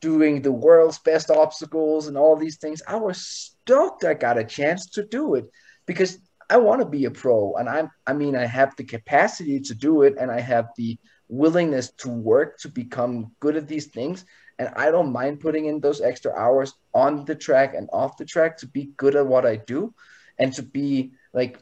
doing 0.00 0.40
the 0.40 0.52
world's 0.52 0.98
best 0.98 1.30
obstacles 1.30 2.08
and 2.08 2.16
all 2.16 2.36
these 2.36 2.56
things, 2.56 2.82
I 2.86 2.96
was 2.96 3.18
stoked 3.18 4.04
I 4.04 4.14
got 4.14 4.38
a 4.38 4.44
chance 4.44 4.86
to 4.90 5.04
do 5.04 5.34
it 5.34 5.46
because 5.86 6.18
I 6.48 6.58
want 6.58 6.80
to 6.80 6.86
be 6.86 7.04
a 7.06 7.10
pro. 7.10 7.54
And 7.54 7.68
I'm, 7.68 7.90
I 8.06 8.12
mean, 8.12 8.36
I 8.36 8.46
have 8.46 8.76
the 8.76 8.84
capacity 8.84 9.60
to 9.60 9.74
do 9.74 10.02
it 10.02 10.14
and 10.18 10.30
I 10.30 10.40
have 10.40 10.68
the 10.76 10.98
willingness 11.28 11.90
to 11.92 12.08
work 12.08 12.58
to 12.60 12.68
become 12.68 13.32
good 13.40 13.56
at 13.56 13.66
these 13.66 13.86
things. 13.86 14.24
And 14.58 14.68
I 14.76 14.90
don't 14.90 15.12
mind 15.12 15.40
putting 15.40 15.66
in 15.66 15.80
those 15.80 16.00
extra 16.00 16.32
hours 16.32 16.74
on 16.94 17.24
the 17.24 17.34
track 17.34 17.74
and 17.74 17.88
off 17.92 18.16
the 18.16 18.24
track 18.24 18.56
to 18.58 18.66
be 18.66 18.92
good 18.96 19.16
at 19.16 19.26
what 19.26 19.44
I 19.44 19.56
do 19.56 19.92
and 20.38 20.52
to 20.54 20.62
be 20.62 21.12
like 21.32 21.58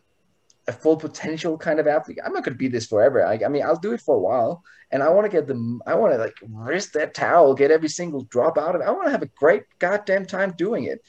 a 0.69 0.73
full 0.73 0.97
potential 0.97 1.59
kind 1.59 1.81
of 1.81 1.87
athlete. 1.87 2.19
I'm 2.25 2.33
not 2.33 2.45
going 2.45 2.55
to 2.55 2.59
be 2.59 2.69
this 2.69 2.87
forever. 2.87 3.25
I, 3.25 3.41
I 3.45 3.49
mean, 3.49 3.63
I'll 3.63 3.77
do 3.77 3.93
it 3.93 4.01
for 4.01 4.15
a 4.15 4.21
while, 4.21 4.63
and 4.91 5.03
I 5.03 5.09
want 5.09 5.25
to 5.25 5.33
get 5.33 5.47
the, 5.47 5.81
I 5.87 5.95
want 5.95 6.13
to 6.13 6.19
like 6.19 6.37
wrist 6.49 6.93
that 6.93 7.15
towel, 7.15 7.55
get 7.55 7.71
every 7.71 7.89
single 7.89 8.23
drop 8.25 8.59
out 8.59 8.75
of 8.75 8.81
it. 8.81 8.85
I 8.85 8.91
want 8.91 9.07
to 9.07 9.11
have 9.11 9.23
a 9.23 9.31
great 9.39 9.65
goddamn 9.79 10.27
time 10.27 10.55
doing 10.57 10.85
it. 10.85 11.01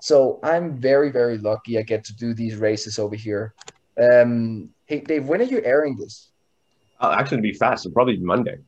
So 0.00 0.38
I'm 0.42 0.76
very, 0.76 1.10
very 1.10 1.38
lucky. 1.38 1.78
I 1.78 1.82
get 1.82 2.04
to 2.04 2.16
do 2.16 2.34
these 2.34 2.56
races 2.56 2.98
over 2.98 3.16
here. 3.16 3.54
Um, 4.00 4.70
hey, 4.86 5.00
Dave, 5.00 5.26
when 5.26 5.40
are 5.40 5.44
you 5.44 5.62
airing 5.64 5.96
this? 5.96 6.30
Uh, 7.00 7.16
actually, 7.18 7.38
to 7.38 7.42
be 7.42 7.52
fast, 7.52 7.86
it'll 7.86 7.94
probably 7.94 8.18
Monday. 8.18 8.58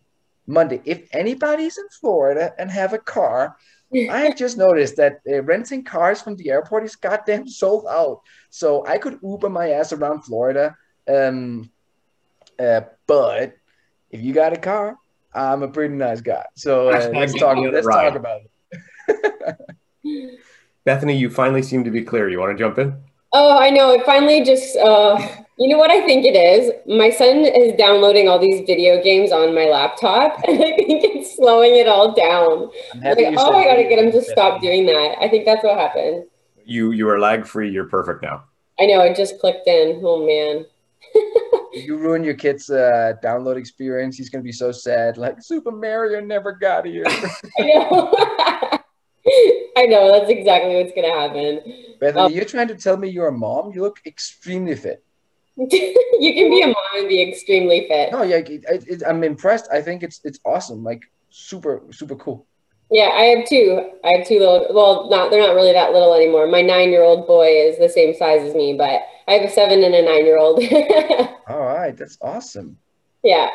Monday. 0.51 0.83
If 0.85 1.09
anybody's 1.13 1.79
in 1.79 1.89
Florida 2.01 2.53
and 2.59 2.71
have 2.71 2.93
a 2.93 2.99
car, 2.99 3.57
I 3.95 4.21
have 4.21 4.37
just 4.37 4.59
noticed 4.59 4.97
that 4.97 5.21
uh, 5.29 5.43
renting 5.43 5.85
cars 5.85 6.21
from 6.21 6.37
the 6.37 6.51
airport 6.51 6.85
is 6.85 6.97
goddamn 6.97 7.49
sold 7.49 7.87
out. 7.89 8.21
So 8.51 8.87
I 8.87 8.99
could 8.99 9.19
Uber 9.23 9.49
my 9.49 9.71
ass 9.71 9.93
around 9.93 10.23
Florida. 10.23 10.77
Um, 11.09 11.71
uh, 12.59 12.83
but 13.07 13.55
if 14.11 14.21
you 14.21 14.33
got 14.33 14.53
a 14.53 14.59
car, 14.59 14.97
I'm 15.35 15.63
a 15.63 15.69
pretty 15.69 15.95
nice 15.95 16.21
guy. 16.21 16.45
So 16.57 16.91
uh, 16.91 17.11
let's 17.15 17.35
talk. 17.39 17.57
me 17.57 17.67
on 17.67 17.73
the 17.73 17.83
Let's 17.83 17.87
talk 17.87 18.15
about 18.15 18.43
it. 18.43 18.51
Bethany, 20.85 21.17
you 21.17 21.31
finally 21.31 21.63
seem 21.63 21.85
to 21.85 21.91
be 21.91 22.03
clear. 22.03 22.29
You 22.29 22.41
want 22.41 22.57
to 22.57 22.63
jump 22.63 22.79
in? 22.79 22.97
Oh, 23.33 23.59
I 23.59 23.71
know. 23.71 23.93
It 23.93 24.05
finally 24.05 24.45
just, 24.45 24.77
uh, 24.77 25.19
you 25.61 25.69
know 25.69 25.77
what 25.77 25.91
I 25.91 26.01
think 26.07 26.25
it 26.25 26.35
is? 26.35 26.73
My 26.87 27.11
son 27.11 27.45
is 27.45 27.75
downloading 27.77 28.29
all 28.29 28.39
these 28.39 28.65
video 28.67 29.03
games 29.03 29.31
on 29.31 29.55
my 29.55 29.67
laptop, 29.67 30.43
and 30.49 30.57
I 30.57 30.75
think 30.75 31.05
it's 31.05 31.37
slowing 31.37 31.77
it 31.77 31.87
all 31.87 32.15
down. 32.15 32.71
I'm 32.95 33.01
Like, 33.03 33.19
you 33.19 33.37
oh, 33.39 33.53
said 33.53 33.55
I 33.55 33.65
gotta 33.65 33.83
get 33.83 33.99
him 33.99 34.07
to 34.07 34.13
games, 34.13 34.29
stop 34.29 34.63
doing 34.63 34.87
that. 34.87 35.17
I 35.21 35.29
think 35.29 35.45
that's 35.45 35.63
what 35.63 35.79
happened. 35.79 36.25
You 36.65 36.93
you 36.93 37.07
are 37.11 37.21
lag 37.21 37.47
free. 37.47 37.71
You're 37.71 37.89
perfect 37.89 38.23
now. 38.23 38.45
I 38.81 38.87
know. 38.87 39.03
I 39.03 39.13
just 39.13 39.39
clicked 39.39 39.69
in. 39.69 40.01
Oh 40.03 40.27
man. 40.27 40.65
you 41.75 41.99
ruin 41.99 42.25
your 42.25 42.35
kid's 42.35 42.71
uh, 42.71 43.15
download 43.23 43.57
experience. 43.57 44.17
He's 44.17 44.31
gonna 44.31 44.45
be 44.45 44.53
so 44.53 44.73
sad. 44.73 45.19
Like 45.19 45.43
Super 45.43 45.73
Mario 45.73 46.21
never 46.21 46.53
got 46.53 46.87
here. 46.87 47.05
I 47.09 47.63
know. 47.63 48.13
I 49.77 49.87
know. 49.87 50.11
That's 50.19 50.31
exactly 50.31 50.77
what's 50.77 50.93
gonna 50.95 51.13
happen. 51.13 51.61
Bethany, 52.01 52.21
um, 52.21 52.33
you're 52.33 52.47
trying 52.47 52.69
to 52.69 52.77
tell 52.77 52.97
me 52.97 53.09
you're 53.09 53.29
a 53.29 53.33
mom. 53.33 53.73
You 53.75 53.83
look 53.83 54.01
extremely 54.07 54.75
fit. 54.75 55.05
you 55.71 56.35
can 56.35 56.51
be 56.51 56.63
a 56.63 56.69
mom 56.69 56.77
and 56.97 57.09
be 57.09 57.21
extremely 57.21 57.87
fit. 57.87 58.13
No, 58.13 58.23
yeah, 58.23 58.37
it, 58.37 58.65
it, 58.67 59.03
I'm 59.07 59.23
impressed. 59.23 59.69
I 59.71 59.83
think 59.83 60.03
it's 60.03 60.21
it's 60.25 60.41
awesome. 60.47 60.83
Like 60.83 61.03
super 61.29 61.83
super 61.91 62.17
cool. 62.17 62.47
Yeah, 62.91 63.11
I 63.13 63.25
have 63.25 63.47
two. 63.47 63.91
I 64.03 64.17
have 64.17 64.27
two 64.27 64.39
little. 64.39 64.67
Well, 64.71 65.11
not 65.11 65.31
they're 65.31 65.47
not 65.47 65.55
really 65.55 65.75
that 65.75 65.93
little 65.93 66.15
anymore. 66.15 66.47
My 66.47 66.63
nine-year-old 66.63 67.27
boy 67.27 67.47
is 67.47 67.79
the 67.79 67.91
same 67.91 68.15
size 68.15 68.41
as 68.43 68.55
me, 68.55 68.73
but 68.73 69.03
I 69.29 69.35
have 69.35 69.43
a 69.43 69.51
seven 69.51 69.85
and 69.85 69.95
a 69.95 70.03
nine-year-old. 70.03 70.63
All 71.49 71.61
right, 71.61 71.95
that's 71.95 72.17
awesome. 72.23 72.79
Yeah. 73.23 73.51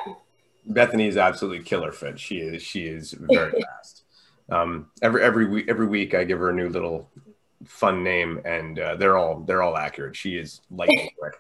Bethany 0.68 1.08
is 1.08 1.18
absolutely 1.18 1.64
killer 1.64 1.92
fit. 1.92 2.20
She 2.20 2.38
is. 2.38 2.62
She 2.62 2.84
is 2.84 3.14
very 3.14 3.52
fast. 3.64 4.04
Um, 4.52 4.92
every 5.02 5.24
every 5.24 5.48
week 5.48 5.66
every 5.70 5.88
week 5.88 6.14
I 6.14 6.24
give 6.24 6.38
her 6.38 6.52
a 6.52 6.56
new 6.56 6.70
little 6.70 7.10
fun 7.66 8.04
name, 8.04 8.42
and 8.46 8.78
uh, 8.78 8.96
they're 8.96 9.18
all 9.18 9.40
they're 9.40 9.64
all 9.64 9.76
accurate. 9.76 10.16
She 10.16 10.38
is 10.38 10.62
lightning 10.70 11.10
quick. 11.18 11.34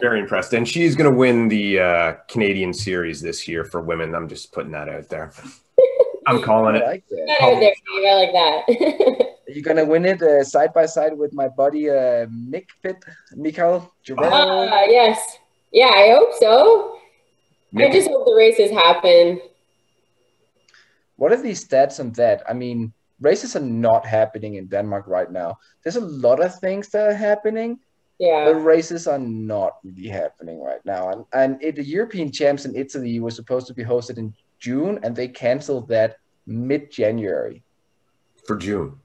Very 0.00 0.20
impressed, 0.20 0.52
and 0.52 0.66
she's 0.66 0.94
going 0.94 1.10
to 1.10 1.16
win 1.16 1.48
the 1.48 1.80
uh, 1.80 2.12
Canadian 2.28 2.72
series 2.72 3.20
this 3.20 3.48
year 3.48 3.64
for 3.64 3.80
women. 3.80 4.14
I'm 4.14 4.28
just 4.28 4.52
putting 4.52 4.72
that 4.72 4.88
out 4.88 5.08
there. 5.08 5.32
I'm 6.26 6.42
calling 6.42 6.76
it. 6.76 6.82
I 6.82 6.86
like 6.86 7.04
that. 7.08 7.36
I 7.40 8.14
like 8.14 8.32
that. 8.32 9.28
Are 9.48 9.52
you 9.52 9.62
gonna 9.62 9.84
win 9.84 10.04
it 10.04 10.20
uh, 10.20 10.44
side 10.44 10.74
by 10.74 10.84
side 10.84 11.16
with 11.16 11.32
my 11.32 11.48
buddy 11.48 11.88
uh, 11.88 12.26
Mick 12.28 12.66
Pitt, 12.82 13.02
Mikael 13.34 13.90
Uh, 14.10 14.84
yes, 14.88 15.38
yeah, 15.72 15.86
I 15.88 16.12
hope 16.12 16.34
so. 16.38 16.98
Mick. 17.74 17.88
I 17.88 17.92
just 17.92 18.08
hope 18.08 18.26
the 18.26 18.34
races 18.36 18.70
happen. 18.70 19.40
What 21.16 21.32
are 21.32 21.40
these 21.40 21.66
stats 21.66 21.98
on 21.98 22.12
that? 22.12 22.42
I 22.46 22.52
mean, 22.52 22.92
races 23.20 23.56
are 23.56 23.60
not 23.60 24.04
happening 24.04 24.56
in 24.56 24.66
Denmark 24.66 25.06
right 25.06 25.32
now. 25.32 25.56
There's 25.82 25.96
a 25.96 26.04
lot 26.04 26.44
of 26.44 26.54
things 26.60 26.90
that 26.90 27.08
are 27.08 27.14
happening. 27.14 27.80
Yeah. 28.18 28.46
The 28.46 28.54
races 28.54 29.06
are 29.06 29.18
not 29.18 29.78
really 29.84 30.08
happening 30.08 30.60
right 30.60 30.84
now. 30.84 31.10
And, 31.10 31.24
and 31.32 31.62
it, 31.62 31.76
the 31.76 31.84
European 31.84 32.32
champs 32.32 32.64
in 32.64 32.74
Italy 32.74 33.20
was 33.20 33.36
supposed 33.36 33.66
to 33.68 33.74
be 33.74 33.84
hosted 33.84 34.18
in 34.18 34.34
June, 34.58 34.98
and 35.02 35.14
they 35.14 35.28
canceled 35.28 35.88
that 35.88 36.16
mid 36.46 36.90
January. 36.90 37.62
For 38.44 38.56
June. 38.56 38.98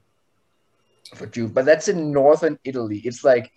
For 1.14 1.26
June, 1.26 1.48
but 1.48 1.64
that's 1.64 1.88
in 1.88 2.10
northern 2.10 2.58
Italy. 2.64 2.98
It's 3.04 3.22
like 3.22 3.52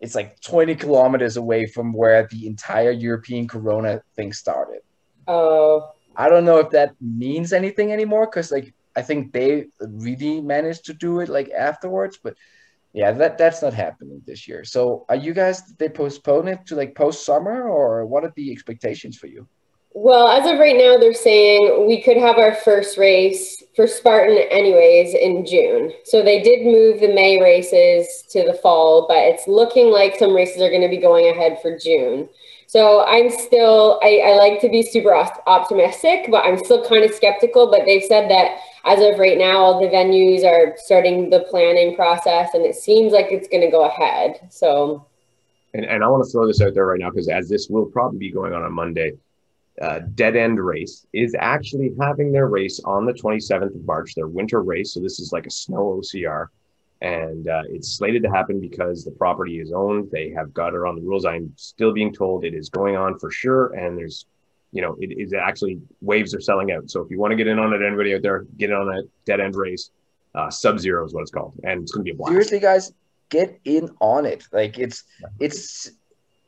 it's 0.00 0.14
like 0.14 0.40
20 0.40 0.74
kilometers 0.76 1.36
away 1.36 1.66
from 1.66 1.92
where 1.92 2.28
the 2.30 2.46
entire 2.46 2.90
European 2.90 3.48
Corona 3.48 4.02
thing 4.14 4.32
started. 4.32 4.80
Oh. 5.26 5.92
I 6.16 6.28
don't 6.28 6.44
know 6.44 6.58
if 6.58 6.70
that 6.70 6.94
means 7.00 7.52
anything 7.52 7.92
anymore 7.92 8.26
because 8.26 8.52
like 8.52 8.74
I 8.96 9.02
think 9.02 9.32
they 9.32 9.66
really 9.80 10.40
managed 10.40 10.84
to 10.86 10.92
do 10.92 11.20
it 11.20 11.28
like 11.28 11.50
afterwards, 11.50 12.18
but 12.22 12.34
yeah, 12.92 13.12
that 13.12 13.38
that's 13.38 13.62
not 13.62 13.74
happening 13.74 14.22
this 14.26 14.48
year. 14.48 14.64
So 14.64 15.04
are 15.08 15.16
you 15.16 15.34
guys 15.34 15.62
they 15.78 15.88
postpone 15.88 16.48
it 16.48 16.66
to 16.66 16.74
like 16.74 16.94
post 16.94 17.24
summer 17.24 17.68
or 17.68 18.06
what 18.06 18.24
are 18.24 18.32
the 18.34 18.50
expectations 18.50 19.16
for 19.16 19.26
you? 19.26 19.46
Well, 19.94 20.28
as 20.28 20.48
of 20.48 20.58
right 20.58 20.76
now, 20.76 20.96
they're 20.96 21.14
saying 21.14 21.86
we 21.88 22.02
could 22.02 22.18
have 22.18 22.38
our 22.38 22.54
first 22.54 22.98
race 22.98 23.62
for 23.74 23.86
Spartan, 23.86 24.38
anyways, 24.50 25.14
in 25.14 25.44
June. 25.44 25.92
So 26.04 26.22
they 26.22 26.40
did 26.40 26.64
move 26.64 27.00
the 27.00 27.12
May 27.12 27.40
races 27.40 28.24
to 28.30 28.44
the 28.44 28.54
fall, 28.54 29.06
but 29.08 29.16
it's 29.18 29.48
looking 29.48 29.90
like 29.90 30.16
some 30.16 30.34
races 30.34 30.62
are 30.62 30.68
going 30.68 30.82
to 30.82 30.88
be 30.88 30.98
going 30.98 31.28
ahead 31.28 31.58
for 31.60 31.76
June. 31.76 32.28
So 32.68 33.04
I'm 33.06 33.30
still, 33.30 33.98
I, 34.02 34.20
I 34.26 34.36
like 34.36 34.60
to 34.60 34.68
be 34.68 34.82
super 34.82 35.14
optimistic, 35.14 36.26
but 36.30 36.44
I'm 36.44 36.58
still 36.58 36.86
kind 36.86 37.02
of 37.02 37.14
skeptical. 37.14 37.70
But 37.70 37.86
they've 37.86 38.04
said 38.04 38.30
that 38.30 38.58
as 38.88 39.00
of 39.02 39.18
right 39.18 39.38
now, 39.38 39.58
all 39.58 39.80
the 39.80 39.88
venues 39.88 40.44
are 40.44 40.74
starting 40.76 41.30
the 41.30 41.40
planning 41.40 41.94
process, 41.94 42.54
and 42.54 42.64
it 42.64 42.74
seems 42.74 43.12
like 43.12 43.26
it's 43.30 43.48
going 43.48 43.62
to 43.62 43.70
go 43.70 43.84
ahead. 43.84 44.48
So, 44.50 45.06
and, 45.74 45.84
and 45.84 46.02
I 46.02 46.08
want 46.08 46.24
to 46.24 46.30
throw 46.30 46.46
this 46.46 46.60
out 46.60 46.74
there 46.74 46.86
right 46.86 47.00
now 47.00 47.10
because 47.10 47.28
as 47.28 47.48
this 47.48 47.68
will 47.68 47.86
probably 47.86 48.18
be 48.18 48.32
going 48.32 48.52
on 48.52 48.62
on 48.62 48.72
Monday 48.72 49.12
uh, 49.80 50.00
Dead 50.14 50.36
End 50.36 50.58
Race 50.58 51.06
is 51.12 51.34
actually 51.38 51.94
having 52.00 52.32
their 52.32 52.48
race 52.48 52.80
on 52.84 53.04
the 53.04 53.12
27th 53.12 53.74
of 53.74 53.84
March, 53.84 54.14
their 54.14 54.28
winter 54.28 54.62
race. 54.62 54.94
So 54.94 55.00
this 55.00 55.20
is 55.20 55.32
like 55.32 55.46
a 55.46 55.50
snow 55.50 56.00
OCR. 56.00 56.46
And 57.00 57.48
uh, 57.48 57.62
it's 57.68 57.92
slated 57.92 58.24
to 58.24 58.30
happen 58.30 58.60
because 58.60 59.04
the 59.04 59.12
property 59.12 59.60
is 59.60 59.72
owned. 59.72 60.10
They 60.10 60.30
have 60.30 60.52
got 60.52 60.74
it 60.74 60.78
on 60.78 60.96
the 60.96 61.02
rules. 61.02 61.24
I'm 61.24 61.52
still 61.56 61.92
being 61.92 62.12
told 62.12 62.44
it 62.44 62.54
is 62.54 62.70
going 62.70 62.96
on 62.96 63.18
for 63.20 63.30
sure. 63.30 63.72
And 63.74 63.96
there's, 63.96 64.26
you 64.72 64.82
know, 64.82 64.96
it 65.00 65.18
is 65.18 65.32
actually 65.32 65.80
waves 66.00 66.34
are 66.34 66.40
selling 66.40 66.72
out. 66.72 66.90
So 66.90 67.00
if 67.00 67.10
you 67.10 67.18
want 67.18 67.32
to 67.32 67.36
get 67.36 67.46
in 67.46 67.58
on 67.58 67.72
it, 67.72 67.84
anybody 67.84 68.14
out 68.14 68.22
there, 68.22 68.44
get 68.56 68.70
in 68.70 68.76
on 68.76 68.86
that 68.86 69.08
Dead 69.24 69.40
End 69.40 69.56
Race. 69.56 69.90
Uh, 70.34 70.50
Sub 70.50 70.78
Zero 70.78 71.04
is 71.06 71.14
what 71.14 71.22
it's 71.22 71.30
called. 71.30 71.54
And 71.64 71.82
it's 71.82 71.92
going 71.92 72.04
to 72.04 72.10
be 72.10 72.14
a 72.14 72.14
blast. 72.14 72.30
Seriously, 72.30 72.60
guys, 72.60 72.92
get 73.30 73.58
in 73.64 73.88
on 74.00 74.26
it. 74.26 74.44
Like 74.52 74.78
it's, 74.78 75.04
it's, 75.40 75.90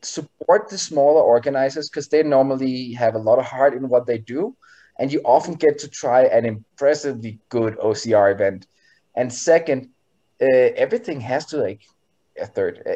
support 0.03 0.69
the 0.69 0.79
smaller 0.79 1.21
organizers 1.21 1.89
because 1.89 2.09
they 2.09 2.23
normally 2.23 2.93
have 2.93 3.15
a 3.15 3.19
lot 3.19 3.39
of 3.39 3.45
heart 3.45 3.75
in 3.75 3.89
what 3.89 4.07
they 4.07 4.19
do 4.19 4.57
and 4.99 5.13
you 5.13 5.21
often 5.25 5.55
get 5.55 5.79
to 5.79 5.89
try 5.89 6.23
an 6.25 6.45
impressively 6.45 7.39
good 7.49 7.77
ocr 7.79 8.33
event 8.33 8.67
and 9.15 9.33
second 9.33 9.89
uh, 10.43 10.71
everything 10.77 11.21
has 11.21 11.47
to 11.47 11.59
like 11.59 11.83
a 12.41 12.47
third 12.47 12.83
uh, 12.87 12.95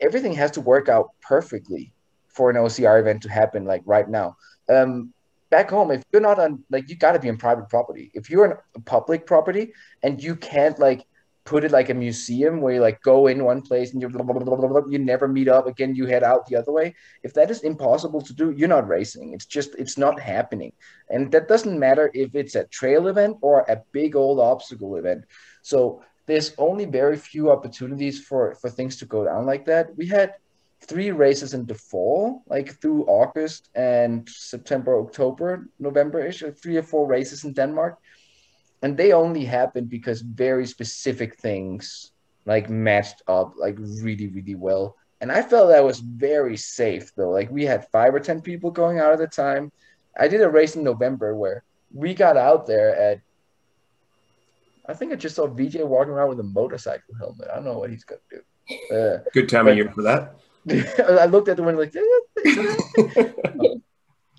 everything 0.00 0.32
has 0.32 0.50
to 0.50 0.60
work 0.60 0.88
out 0.88 1.10
perfectly 1.20 1.92
for 2.28 2.50
an 2.50 2.56
ocr 2.56 3.00
event 3.00 3.22
to 3.22 3.30
happen 3.30 3.64
like 3.64 3.82
right 3.84 4.08
now 4.08 4.36
um, 4.68 5.12
back 5.50 5.70
home 5.70 5.90
if 5.90 6.02
you're 6.12 6.22
not 6.22 6.38
on 6.38 6.62
like 6.70 6.88
you 6.88 6.96
got 6.96 7.12
to 7.12 7.18
be 7.18 7.28
in 7.28 7.36
private 7.36 7.68
property. 7.68 8.10
If 8.14 8.30
you're 8.30 8.64
a 8.74 8.80
public 8.80 9.26
property 9.26 9.72
and 10.02 10.22
you 10.22 10.36
can't 10.36 10.78
like 10.78 11.06
put 11.44 11.64
it 11.64 11.72
like 11.72 11.88
a 11.88 11.94
museum 11.94 12.60
where 12.60 12.74
you 12.74 12.80
like 12.80 13.00
go 13.00 13.26
in 13.26 13.42
one 13.42 13.62
place 13.62 13.94
and 13.94 14.02
you 14.02 14.08
blah, 14.10 14.22
blah, 14.22 14.56
blah, 14.56 14.82
you 14.90 14.98
never 14.98 15.26
meet 15.26 15.48
up 15.48 15.66
again 15.66 15.94
you 15.94 16.04
head 16.04 16.22
out 16.22 16.44
the 16.46 16.54
other 16.54 16.70
way 16.70 16.94
if 17.22 17.32
that 17.32 17.50
is 17.50 17.62
impossible 17.62 18.20
to 18.20 18.34
do 18.34 18.50
you're 18.50 18.68
not 18.68 18.86
racing. 18.86 19.32
It's 19.32 19.46
just 19.46 19.74
it's 19.76 19.96
not 19.96 20.20
happening. 20.20 20.72
And 21.08 21.32
that 21.32 21.48
doesn't 21.48 21.78
matter 21.78 22.10
if 22.12 22.34
it's 22.34 22.54
a 22.54 22.64
trail 22.64 23.08
event 23.08 23.38
or 23.40 23.60
a 23.60 23.82
big 23.92 24.14
old 24.16 24.38
obstacle 24.38 24.96
event. 24.96 25.24
So 25.62 26.02
there's 26.26 26.54
only 26.58 26.84
very 26.84 27.16
few 27.16 27.50
opportunities 27.50 28.20
for 28.22 28.54
for 28.56 28.68
things 28.68 28.96
to 28.98 29.06
go 29.06 29.24
down 29.24 29.46
like 29.46 29.64
that. 29.64 29.96
We 29.96 30.06
had 30.06 30.34
three 30.80 31.10
races 31.10 31.54
in 31.54 31.66
the 31.66 31.74
fall 31.74 32.42
like 32.46 32.80
through 32.80 33.04
august 33.06 33.68
and 33.74 34.28
september 34.28 34.98
october 35.00 35.68
november-ish 35.78 36.42
three 36.62 36.76
or 36.76 36.82
four 36.82 37.06
races 37.06 37.44
in 37.44 37.52
denmark. 37.52 37.98
And 38.80 38.96
they 38.96 39.10
only 39.10 39.44
happened 39.44 39.88
because 39.88 40.20
very 40.20 40.64
specific 40.64 41.36
things 41.40 42.12
like 42.46 42.70
matched 42.70 43.22
up 43.26 43.54
like 43.56 43.76
really 43.76 44.28
really 44.28 44.54
well. 44.54 44.96
And 45.20 45.32
i 45.32 45.42
felt 45.42 45.70
that 45.70 45.84
was 45.84 45.98
very 45.98 46.56
safe 46.56 47.12
though. 47.16 47.30
Like 47.30 47.50
we 47.50 47.64
had 47.64 47.90
five 47.90 48.14
or 48.14 48.20
ten 48.20 48.40
people 48.40 48.70
going 48.70 49.00
out 49.00 49.12
at 49.12 49.18
the 49.18 49.26
time. 49.26 49.72
I 50.16 50.28
did 50.28 50.42
a 50.42 50.48
race 50.48 50.76
in 50.76 50.84
november 50.84 51.34
where 51.34 51.64
we 51.92 52.14
got 52.14 52.36
out 52.36 52.66
there 52.66 52.94
at 52.94 53.20
i 54.86 54.94
think 54.94 55.12
i 55.12 55.16
just 55.16 55.36
saw 55.36 55.46
vj 55.46 55.84
walking 55.86 56.12
around 56.12 56.28
with 56.28 56.40
a 56.40 56.50
motorcycle 56.60 57.14
helmet. 57.18 57.48
I 57.50 57.56
don't 57.56 57.64
know 57.64 57.78
what 57.78 57.90
he's 57.90 58.04
gonna 58.04 58.20
do. 58.30 58.40
Uh, 58.92 59.18
good 59.32 59.48
time 59.48 59.64
but, 59.64 59.70
of 59.70 59.76
year 59.78 59.90
for 59.90 60.02
that 60.02 60.34
i 61.20 61.26
looked 61.26 61.48
at 61.48 61.56
the 61.56 61.62
window 61.62 61.80
like 61.80 61.94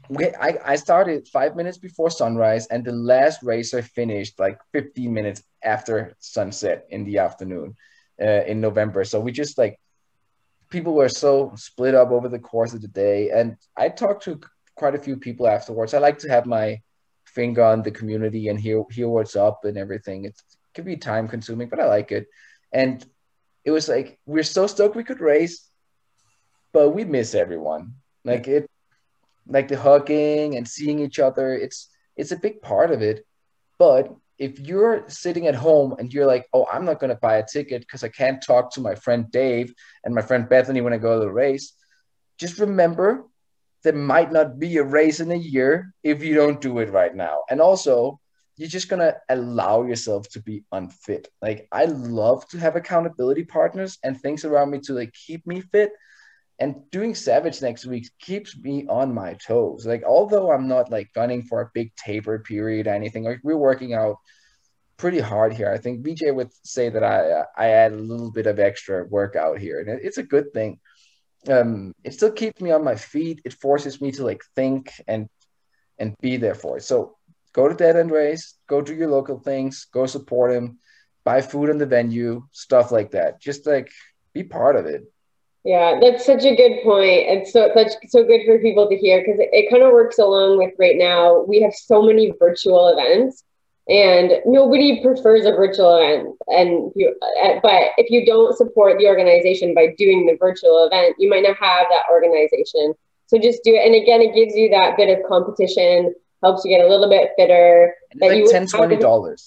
we, 0.10 0.26
I, 0.40 0.58
I 0.66 0.76
started 0.76 1.28
five 1.28 1.56
minutes 1.56 1.78
before 1.78 2.10
sunrise, 2.10 2.68
and 2.68 2.84
the 2.84 2.92
last 2.92 3.44
racer 3.44 3.82
finished 3.82 4.40
like 4.40 4.60
15 4.74 5.14
minutes 5.14 5.44
after 5.64 6.16
sunset 6.20 6.88
in 6.90 7.04
the 7.06 7.20
afternoon 7.20 7.76
uh, 8.22 8.44
in 8.46 8.60
November. 8.60 9.04
So 9.04 9.20
we 9.20 9.32
just 9.32 9.58
like 9.58 9.80
people 10.70 10.94
were 10.94 11.10
so 11.10 11.54
split 11.56 11.96
up 11.96 12.12
over 12.12 12.30
the 12.30 12.40
course 12.40 12.74
of 12.74 12.82
the 12.82 12.88
day. 12.88 13.32
And 13.32 13.58
I 13.76 13.90
talked 13.90 14.24
to 14.24 14.40
quite 14.76 14.96
a 14.96 15.00
few 15.00 15.18
people 15.18 15.48
afterwards. 15.48 15.94
I 15.94 16.00
like 16.00 16.20
to 16.20 16.30
have 16.30 16.46
my 16.46 16.82
finger 17.26 17.64
on 17.64 17.84
the 17.84 17.92
community 17.92 18.48
and 18.48 18.60
hear 18.60 18.84
hear 18.92 19.10
what's 19.10 19.36
up 19.36 19.66
and 19.66 19.78
everything. 19.78 20.26
It's, 20.26 20.40
it 20.40 20.76
can 20.76 20.86
be 20.86 20.98
time 20.98 21.28
consuming, 21.28 21.70
but 21.70 21.80
I 21.80 21.86
like 21.86 22.12
it. 22.12 22.28
And 22.72 23.06
it 23.66 23.72
was 23.72 23.90
like 23.90 24.20
we're 24.26 24.44
so 24.44 24.68
stoked 24.68 24.96
we 24.96 25.04
could 25.04 25.22
race, 25.22 25.69
but 26.74 26.90
we 26.90 27.04
miss 27.04 27.36
everyone. 27.36 27.94
Like 28.24 28.48
it 28.48 28.70
like 29.48 29.68
the 29.68 29.78
hugging 29.78 30.56
and 30.56 30.68
seeing 30.68 31.00
each 31.00 31.20
other 31.20 31.54
it's 31.54 31.90
it's 32.16 32.32
a 32.32 32.38
big 32.38 32.62
part 32.62 32.92
of 32.92 33.02
it. 33.02 33.26
But 33.78 34.14
if 34.38 34.60
you're 34.60 35.04
sitting 35.08 35.48
at 35.48 35.56
home 35.56 35.96
and 36.00 36.14
you're 36.14 36.26
like 36.26 36.46
oh 36.54 36.66
i'm 36.72 36.86
not 36.86 37.00
going 37.00 37.10
to 37.10 37.20
buy 37.22 37.38
a 37.38 37.46
ticket 37.46 37.82
because 37.82 38.06
i 38.06 38.08
can't 38.08 38.42
talk 38.42 38.72
to 38.72 38.80
my 38.80 38.96
friend 38.96 39.30
dave 39.32 39.74
and 40.06 40.16
my 40.16 40.22
friend 40.22 40.48
bethany 40.48 40.80
when 40.80 40.94
i 40.94 40.98
go 40.98 41.20
to 41.20 41.26
the 41.26 41.30
race 41.32 41.74
just 42.38 42.58
remember 42.58 43.26
there 43.84 43.94
might 43.94 44.32
not 44.32 44.60
be 44.60 44.78
a 44.78 44.84
race 44.84 45.20
in 45.20 45.32
a 45.32 45.36
year 45.36 45.94
if 46.04 46.24
you 46.24 46.36
don't 46.36 46.62
do 46.62 46.80
it 46.80 46.92
right 46.92 47.16
now. 47.16 47.44
And 47.50 47.62
also 47.62 48.20
you're 48.58 48.68
just 48.68 48.90
going 48.90 49.00
to 49.00 49.16
allow 49.30 49.84
yourself 49.84 50.28
to 50.30 50.42
be 50.42 50.64
unfit. 50.72 51.30
Like 51.42 51.68
i 51.72 51.86
love 51.86 52.48
to 52.50 52.58
have 52.58 52.76
accountability 52.76 53.46
partners 53.46 53.98
and 54.04 54.20
things 54.20 54.44
around 54.44 54.72
me 54.72 54.80
to 54.80 54.94
like 54.94 55.14
keep 55.14 55.46
me 55.48 55.62
fit 55.62 55.92
and 56.60 56.90
doing 56.92 57.16
Savage 57.16 57.62
next 57.62 57.86
week 57.86 58.10
keeps 58.20 58.58
me 58.58 58.86
on 58.90 59.14
my 59.14 59.34
toes. 59.36 59.86
Like, 59.86 60.04
although 60.04 60.52
I'm 60.52 60.68
not 60.68 60.92
like 60.92 61.14
gunning 61.14 61.44
for 61.44 61.62
a 61.62 61.72
big 61.74 61.96
taper 61.96 62.40
period 62.40 62.88
or 62.88 62.94
anything, 62.94 63.24
like 63.24 63.40
we're 63.44 63.58
working 63.58 63.94
out 63.94 64.18
pretty 64.98 65.20
hard 65.20 65.54
here. 65.54 65.72
I 65.72 65.78
think 65.78 66.06
VJ 66.06 66.32
would 66.32 66.50
say 66.64 66.90
that 66.90 67.04
I 67.04 67.44
I 67.58 67.70
add 67.70 67.94
a 67.94 67.96
little 67.96 68.32
bit 68.32 68.46
of 68.46 68.60
extra 68.60 69.06
workout 69.06 69.58
here, 69.58 69.80
and 69.80 69.90
it's 70.04 70.18
a 70.18 70.24
good 70.24 70.54
thing. 70.54 70.80
Um, 71.48 71.96
it 72.04 72.14
still 72.14 72.32
keeps 72.32 72.62
me 72.62 72.72
on 72.72 72.84
my 72.84 72.96
feet. 72.96 73.42
It 73.46 73.54
forces 73.54 74.02
me 74.02 74.12
to 74.12 74.26
like 74.26 74.44
think 74.56 74.92
and 75.08 75.30
and 75.98 76.16
be 76.22 76.38
there 76.38 76.56
for 76.56 76.78
it. 76.78 76.84
So 76.84 77.18
go 77.54 77.68
to 77.68 77.74
Dead 77.74 77.96
End 77.96 78.12
Race, 78.12 78.56
go 78.68 78.82
do 78.82 78.94
your 78.94 79.10
local 79.10 79.40
things, 79.40 79.86
go 79.94 80.06
support 80.06 80.52
him, 80.52 80.80
buy 81.24 81.42
food 81.42 81.70
in 81.70 81.78
the 81.78 81.86
venue, 81.86 82.44
stuff 82.52 82.92
like 82.92 83.12
that. 83.12 83.42
Just 83.42 83.66
like 83.66 83.90
be 84.34 84.44
part 84.44 84.76
of 84.76 84.86
it. 84.86 85.04
Yeah, 85.66 86.00
that's 86.02 86.26
such 86.26 86.46
a 86.46 86.56
good 86.56 86.82
point. 86.84 87.28
It's 87.28 87.52
so 87.52 87.70
such 87.74 87.92
so 88.08 88.24
good 88.24 88.42
for 88.46 88.60
people 88.60 88.88
to 88.88 88.96
hear 88.96 89.20
because 89.20 89.40
it, 89.40 89.50
it 89.52 89.70
kind 89.70 89.84
of 89.84 89.92
works 89.92 90.18
along 90.18 90.58
with 90.58 90.74
right 90.80 90.96
now. 90.98 91.44
We 91.44 91.62
have 91.62 91.74
so 91.74 92.02
many 92.02 92.32
virtual 92.40 92.88
events, 92.88 93.44
and 93.90 94.34
nobody 94.46 95.02
prefers 95.02 95.46
a 95.46 95.52
virtual 95.52 95.98
event. 95.98 96.38
And 96.48 96.92
you, 96.96 97.14
uh, 97.44 97.60
but 97.62 97.92
if 97.98 98.10
you 98.10 98.26
don't 98.26 98.56
support 98.56 99.00
the 99.00 99.08
organization 99.08 99.74
by 99.74 99.94
doing 99.98 100.28
the 100.28 100.38
virtual 100.40 100.86
event, 100.86 101.16
you 101.20 101.30
might 101.30 101.44
not 101.44 101.58
have 101.58 101.88
that 101.90 102.04
organization. 102.10 102.94
So 103.28 103.38
just 103.38 103.62
do 103.64 103.76
it. 103.76 103.86
And 103.86 103.96
again, 103.96 104.22
it 104.22 104.34
gives 104.34 104.56
you 104.56 104.70
that 104.70 104.96
bit 104.96 105.10
of 105.10 105.26
competition, 105.28 106.16
helps 106.42 106.64
you 106.64 106.76
get 106.76 106.86
a 106.86 106.90
little 106.90 107.10
bit 107.10 107.32
fitter. 107.38 107.94
That 108.16 108.30
like 108.30 108.38
you 108.38 108.50
10 108.50 108.68
20 108.68 108.96
dollars. 108.96 109.42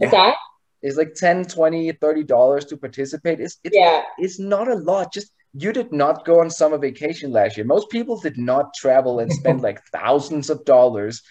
Is 0.00 0.10
yeah. 0.10 0.10
that? 0.10 0.36
It's 0.82 0.96
like 0.96 1.14
10 1.14 1.44
20 1.44 1.92
30 1.92 2.24
dollars 2.24 2.64
to 2.66 2.76
participate. 2.76 3.40
It's, 3.40 3.58
it's 3.64 3.74
yeah. 3.74 4.02
it's 4.18 4.38
not 4.38 4.68
a 4.68 4.74
lot. 4.74 5.12
Just 5.12 5.30
you 5.54 5.72
did 5.72 5.92
not 5.92 6.24
go 6.24 6.40
on 6.40 6.50
summer 6.50 6.78
vacation 6.78 7.30
last 7.30 7.56
year. 7.56 7.64
Most 7.64 7.88
people 7.88 8.18
did 8.18 8.36
not 8.36 8.74
travel 8.74 9.20
and 9.20 9.32
spend 9.32 9.62
like 9.68 9.82
thousands 9.86 10.50
of 10.50 10.64
dollars 10.64 11.22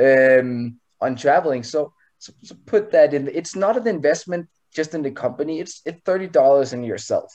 um, 0.00 0.78
on 1.00 1.16
traveling. 1.16 1.64
So, 1.64 1.92
so, 2.18 2.32
so, 2.42 2.54
put 2.66 2.92
that 2.92 3.12
in. 3.12 3.28
It's 3.28 3.56
not 3.56 3.76
an 3.76 3.88
investment 3.88 4.48
just 4.72 4.94
in 4.94 5.02
the 5.02 5.10
company. 5.10 5.58
It's 5.58 5.82
it's 5.84 6.00
thirty 6.04 6.28
dollars 6.28 6.72
in 6.72 6.84
yourself, 6.84 7.32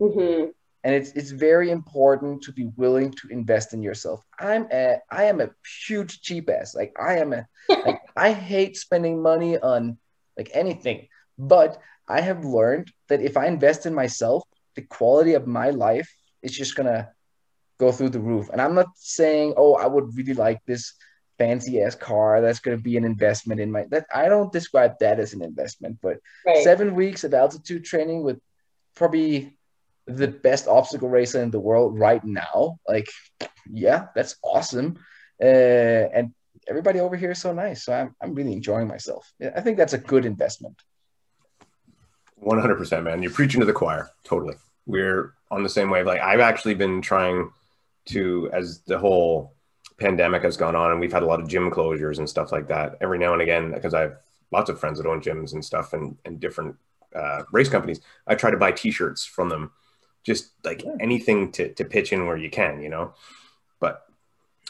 mm-hmm. 0.00 0.46
and 0.82 0.94
it's 0.94 1.10
it's 1.12 1.30
very 1.30 1.70
important 1.70 2.42
to 2.44 2.52
be 2.52 2.70
willing 2.76 3.12
to 3.12 3.28
invest 3.28 3.74
in 3.74 3.82
yourself. 3.82 4.24
I'm 4.40 4.66
a 4.72 4.96
I 5.10 5.24
am 5.24 5.42
a 5.42 5.50
huge 5.86 6.22
cheap 6.22 6.48
ass. 6.48 6.74
Like 6.74 6.94
I 6.98 7.18
am 7.18 7.34
a 7.34 7.46
like 7.68 8.00
I 8.16 8.32
hate 8.32 8.78
spending 8.78 9.20
money 9.20 9.58
on 9.58 9.98
like 10.38 10.50
anything, 10.54 11.08
but 11.38 11.78
I 12.08 12.22
have 12.22 12.46
learned 12.46 12.90
that 13.08 13.20
if 13.20 13.36
I 13.36 13.46
invest 13.46 13.84
in 13.84 13.92
myself, 13.92 14.44
the 14.76 14.82
quality 14.82 15.34
of 15.34 15.46
my 15.46 15.70
life 15.70 16.08
is 16.42 16.56
just 16.56 16.76
gonna 16.76 17.10
go 17.78 17.92
through 17.92 18.10
the 18.10 18.20
roof. 18.20 18.48
And 18.52 18.60
I'm 18.60 18.74
not 18.74 18.88
saying, 18.96 19.54
oh, 19.56 19.74
I 19.74 19.86
would 19.86 20.16
really 20.16 20.34
like 20.34 20.60
this 20.66 20.94
fancy 21.38 21.82
ass 21.82 21.94
car 21.94 22.40
that's 22.40 22.60
going 22.60 22.76
to 22.76 22.82
be 22.82 22.96
an 22.96 23.04
investment 23.04 23.60
in 23.60 23.70
my 23.70 23.84
that 23.90 24.06
I 24.14 24.28
don't 24.28 24.52
describe 24.52 24.98
that 25.00 25.20
as 25.20 25.34
an 25.34 25.42
investment, 25.42 25.98
but 26.02 26.18
right. 26.46 26.64
seven 26.64 26.94
weeks 26.94 27.24
of 27.24 27.34
altitude 27.34 27.84
training 27.84 28.22
with 28.22 28.40
probably 28.94 29.58
the 30.06 30.28
best 30.28 30.68
obstacle 30.68 31.08
racer 31.08 31.42
in 31.42 31.50
the 31.50 31.60
world 31.60 31.98
right 31.98 32.24
now. 32.24 32.78
Like, 32.88 33.08
yeah, 33.70 34.06
that's 34.14 34.36
awesome. 34.42 34.98
Uh, 35.42 35.44
and 36.14 36.32
everybody 36.66 37.00
over 37.00 37.16
here 37.16 37.32
is 37.32 37.40
so 37.40 37.52
nice. 37.52 37.84
So 37.84 37.92
I'm, 37.92 38.14
I'm 38.22 38.34
really 38.34 38.52
enjoying 38.52 38.88
myself. 38.88 39.30
I 39.54 39.60
think 39.60 39.76
that's 39.76 39.92
a 39.92 39.98
good 39.98 40.24
investment. 40.24 40.80
100%, 42.42 43.02
man. 43.02 43.22
You're 43.22 43.32
preaching 43.32 43.60
to 43.60 43.66
the 43.66 43.72
choir. 43.72 44.10
Totally 44.24 44.54
we're 44.86 45.34
on 45.50 45.62
the 45.62 45.68
same 45.68 45.90
wave. 45.90 46.06
Like 46.06 46.20
I've 46.20 46.40
actually 46.40 46.74
been 46.74 47.02
trying 47.02 47.50
to, 48.06 48.50
as 48.52 48.80
the 48.80 48.98
whole 48.98 49.54
pandemic 49.98 50.42
has 50.42 50.56
gone 50.56 50.76
on, 50.76 50.92
and 50.92 51.00
we've 51.00 51.12
had 51.12 51.22
a 51.22 51.26
lot 51.26 51.40
of 51.40 51.48
gym 51.48 51.70
closures 51.70 52.18
and 52.18 52.28
stuff 52.28 52.52
like 52.52 52.68
that. 52.68 52.96
Every 53.00 53.18
now 53.18 53.32
and 53.32 53.42
again, 53.42 53.72
because 53.72 53.94
I 53.94 54.02
have 54.02 54.16
lots 54.52 54.70
of 54.70 54.78
friends 54.78 54.98
that 54.98 55.08
own 55.08 55.20
gyms 55.20 55.52
and 55.52 55.64
stuff, 55.64 55.92
and 55.92 56.16
and 56.24 56.40
different 56.40 56.76
uh, 57.14 57.42
race 57.52 57.68
companies, 57.68 58.00
I 58.26 58.34
try 58.34 58.50
to 58.50 58.56
buy 58.56 58.72
T-shirts 58.72 59.24
from 59.24 59.48
them, 59.48 59.72
just 60.24 60.52
like 60.64 60.84
yeah. 60.84 60.96
anything 61.00 61.52
to 61.52 61.72
to 61.74 61.84
pitch 61.84 62.12
in 62.12 62.26
where 62.26 62.36
you 62.36 62.50
can, 62.50 62.82
you 62.82 62.88
know. 62.88 63.14
But 63.80 64.02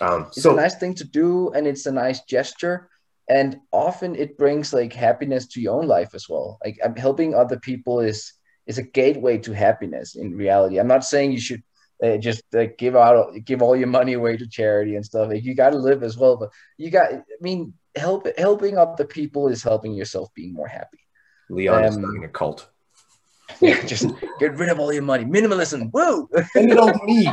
um, 0.00 0.26
it's 0.28 0.42
so, 0.42 0.52
a 0.52 0.56
nice 0.56 0.76
thing 0.76 0.94
to 0.94 1.04
do, 1.04 1.50
and 1.52 1.66
it's 1.66 1.86
a 1.86 1.92
nice 1.92 2.22
gesture. 2.22 2.88
And 3.28 3.58
often 3.72 4.14
it 4.14 4.38
brings 4.38 4.72
like 4.72 4.92
happiness 4.92 5.48
to 5.48 5.60
your 5.60 5.76
own 5.80 5.88
life 5.88 6.14
as 6.14 6.28
well. 6.28 6.58
Like 6.64 6.78
i'm 6.84 6.94
helping 6.94 7.34
other 7.34 7.58
people 7.58 7.98
is 7.98 8.32
is 8.66 8.78
a 8.78 8.82
gateway 8.82 9.38
to 9.38 9.52
happiness 9.52 10.16
in 10.16 10.34
reality. 10.34 10.78
I'm 10.78 10.88
not 10.88 11.04
saying 11.04 11.32
you 11.32 11.40
should 11.40 11.62
uh, 12.02 12.16
just 12.18 12.42
uh, 12.54 12.66
give 12.76 12.96
out 12.96 13.32
give 13.44 13.62
all 13.62 13.76
your 13.76 13.86
money 13.86 14.14
away 14.14 14.36
to 14.36 14.48
charity 14.48 14.96
and 14.96 15.04
stuff. 15.04 15.28
Like, 15.28 15.44
you 15.44 15.54
got 15.54 15.70
to 15.70 15.78
live 15.78 16.02
as 16.02 16.16
well, 16.16 16.36
but 16.36 16.50
you 16.76 16.90
got. 16.90 17.12
I 17.12 17.22
mean, 17.40 17.74
help 17.94 18.26
helping 18.38 18.76
other 18.76 19.06
people 19.06 19.48
is 19.48 19.62
helping 19.62 19.94
yourself 19.94 20.32
being 20.34 20.52
more 20.52 20.68
happy. 20.68 20.98
Leon 21.48 21.78
um, 21.78 21.84
is 21.84 21.94
starting 21.94 22.24
a 22.24 22.28
cult. 22.28 22.68
Yeah, 23.60 23.80
just 23.86 24.10
get 24.40 24.56
rid 24.56 24.68
of 24.68 24.80
all 24.80 24.92
your 24.92 25.04
money. 25.04 25.24
Minimalism. 25.24 25.90
Woo! 25.92 26.28
Send 26.52 26.72
it 26.72 26.78
all 26.78 26.92
to 26.92 26.98
me. 27.04 27.26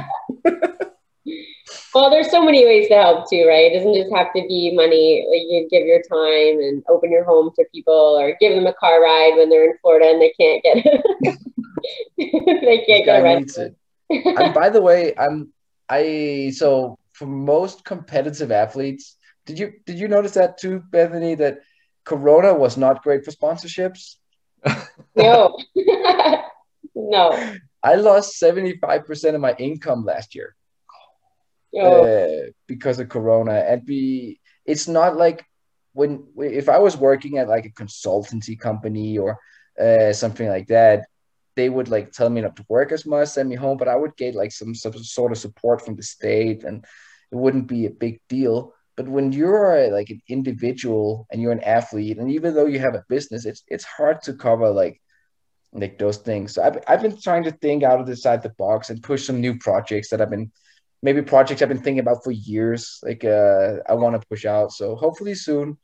Well, 1.93 2.09
there's 2.09 2.31
so 2.31 2.43
many 2.43 2.65
ways 2.65 2.87
to 2.87 2.95
help 2.95 3.29
too, 3.29 3.45
right? 3.47 3.71
It 3.71 3.77
doesn't 3.77 3.93
just 3.93 4.13
have 4.13 4.33
to 4.33 4.41
be 4.47 4.71
money. 4.73 5.25
Like 5.29 5.41
you 5.47 5.67
give 5.69 5.85
your 5.85 6.01
time 6.01 6.59
and 6.59 6.83
open 6.89 7.11
your 7.11 7.23
home 7.23 7.51
to 7.55 7.65
people, 7.71 7.93
or 7.93 8.35
give 8.39 8.55
them 8.55 8.65
a 8.65 8.73
car 8.73 9.01
ride 9.01 9.33
when 9.37 9.49
they're 9.49 9.69
in 9.69 9.77
Florida 9.81 10.07
and 10.09 10.21
they 10.21 10.33
can't 10.39 10.63
get 10.63 10.83
they 12.17 12.83
can't 12.85 13.05
get 13.05 13.75
and 14.09 14.53
by 14.53 14.69
the 14.69 14.81
way, 14.81 15.13
I'm 15.17 15.53
I 15.89 16.51
so 16.55 16.97
for 17.13 17.27
most 17.27 17.85
competitive 17.85 18.51
athletes, 18.51 19.17
did 19.45 19.59
you 19.59 19.73
did 19.85 19.99
you 19.99 20.07
notice 20.07 20.33
that 20.33 20.57
too, 20.57 20.81
Bethany? 20.89 21.35
That 21.35 21.59
Corona 22.05 22.53
was 22.53 22.75
not 22.75 23.03
great 23.03 23.23
for 23.23 23.31
sponsorships. 23.31 24.15
no, 25.15 25.57
no. 26.95 27.53
I 27.83 27.95
lost 27.95 28.39
seventy 28.39 28.77
five 28.77 29.05
percent 29.05 29.35
of 29.35 29.41
my 29.41 29.53
income 29.59 30.05
last 30.05 30.33
year 30.33 30.55
uh, 31.79 32.51
because 32.67 32.99
of 32.99 33.09
Corona. 33.09 33.53
And 33.53 33.85
be 33.85 34.39
it's 34.65 34.87
not 34.87 35.17
like 35.17 35.45
when 35.93 36.27
if 36.37 36.69
I 36.69 36.79
was 36.79 36.97
working 36.97 37.37
at 37.37 37.47
like 37.47 37.65
a 37.65 37.83
consultancy 37.83 38.59
company 38.59 39.17
or 39.17 39.39
uh, 39.79 40.13
something 40.13 40.47
like 40.47 40.67
that, 40.67 41.05
they 41.55 41.69
would 41.69 41.89
like 41.89 42.11
tell 42.11 42.29
me 42.29 42.41
not 42.41 42.55
to 42.55 42.65
work 42.67 42.91
as 42.91 43.05
much, 43.05 43.29
send 43.29 43.49
me 43.49 43.55
home, 43.55 43.77
but 43.77 43.87
I 43.87 43.95
would 43.95 44.15
get 44.17 44.35
like 44.35 44.51
some, 44.51 44.73
some 44.73 44.93
sort 45.03 45.31
of 45.31 45.37
support 45.37 45.85
from 45.85 45.95
the 45.95 46.03
state, 46.03 46.63
and 46.63 46.83
it 47.31 47.35
wouldn't 47.35 47.67
be 47.67 47.85
a 47.85 47.91
big 47.91 48.19
deal. 48.27 48.73
But 48.95 49.07
when 49.07 49.31
you're 49.31 49.89
like 49.91 50.09
an 50.09 50.21
individual 50.27 51.27
and 51.31 51.41
you're 51.41 51.51
an 51.51 51.63
athlete, 51.63 52.17
and 52.17 52.31
even 52.31 52.53
though 52.53 52.67
you 52.67 52.79
have 52.79 52.95
a 52.95 53.05
business, 53.09 53.45
it's 53.45 53.63
it's 53.67 53.83
hard 53.83 54.21
to 54.23 54.33
cover 54.33 54.69
like 54.69 55.01
like 55.71 55.97
those 55.97 56.17
things. 56.17 56.53
So 56.53 56.63
I've, 56.63 56.77
I've 56.87 57.01
been 57.01 57.19
trying 57.19 57.43
to 57.45 57.51
think 57.51 57.83
out 57.83 57.99
of 57.99 58.05
the 58.05 58.15
side 58.15 58.43
the 58.43 58.49
box 58.49 58.89
and 58.89 59.01
push 59.01 59.25
some 59.25 59.41
new 59.41 59.57
projects 59.57 60.09
that 60.09 60.21
I've 60.21 60.29
been 60.29 60.51
maybe 61.03 61.21
projects 61.21 61.61
I've 61.61 61.69
been 61.69 61.83
thinking 61.83 61.99
about 61.99 62.23
for 62.23 62.31
years. 62.31 62.99
Like 63.03 63.23
uh, 63.23 63.75
I 63.87 63.93
want 63.93 64.19
to 64.19 64.27
push 64.27 64.45
out. 64.45 64.71
So 64.71 64.95
hopefully 64.95 65.35
soon 65.35 65.77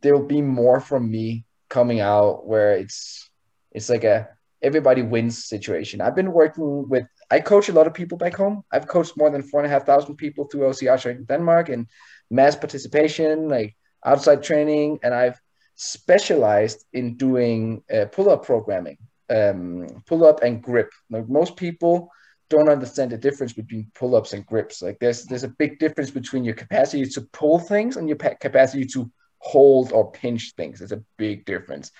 there 0.00 0.16
will 0.16 0.26
be 0.26 0.40
more 0.40 0.80
from 0.80 1.10
me 1.10 1.44
coming 1.68 2.00
out 2.00 2.46
where 2.46 2.72
it's 2.72 3.28
it's 3.72 3.90
like 3.90 4.04
a 4.04 4.28
everybody 4.62 5.02
wins 5.02 5.44
situation. 5.44 6.00
I've 6.00 6.16
been 6.16 6.32
working 6.32 6.88
with 6.88 7.06
I 7.30 7.40
coach 7.40 7.68
a 7.68 7.72
lot 7.72 7.86
of 7.86 7.94
people 7.94 8.16
back 8.16 8.34
home. 8.34 8.62
I've 8.72 8.86
coached 8.86 9.16
more 9.16 9.30
than 9.30 9.42
four 9.42 9.60
and 9.60 9.66
a 9.66 9.70
half 9.70 9.84
thousand 9.84 10.16
people 10.16 10.46
through 10.46 10.62
OCR 10.62 11.10
in 11.10 11.24
Denmark 11.24 11.68
and 11.68 11.86
mass 12.30 12.56
participation, 12.56 13.48
like 13.48 13.76
outside 14.04 14.42
training, 14.42 15.00
and 15.02 15.12
I've 15.14 15.40
specialized 15.74 16.84
in 16.92 17.16
doing 17.16 17.82
uh, 17.92 18.06
pull-up 18.06 18.44
programming, 18.44 18.98
um, 19.30 20.02
pull-up 20.06 20.42
and 20.42 20.62
grip. 20.62 20.90
Like 21.08 21.28
most 21.28 21.56
people 21.56 22.10
don't 22.50 22.68
understand 22.68 23.12
the 23.12 23.16
difference 23.16 23.52
between 23.52 23.90
pull-ups 23.94 24.32
and 24.32 24.44
grips. 24.44 24.82
Like 24.82 24.98
there's 24.98 25.24
there's 25.24 25.44
a 25.44 25.48
big 25.48 25.78
difference 25.78 26.10
between 26.10 26.44
your 26.44 26.54
capacity 26.54 27.06
to 27.06 27.22
pull 27.32 27.58
things 27.60 27.96
and 27.96 28.08
your 28.08 28.16
capacity 28.16 28.84
to 28.86 29.10
hold 29.38 29.92
or 29.92 30.10
pinch 30.10 30.52
things. 30.56 30.80
There's 30.80 30.92
a 30.92 31.02
big 31.16 31.46
difference. 31.46 31.92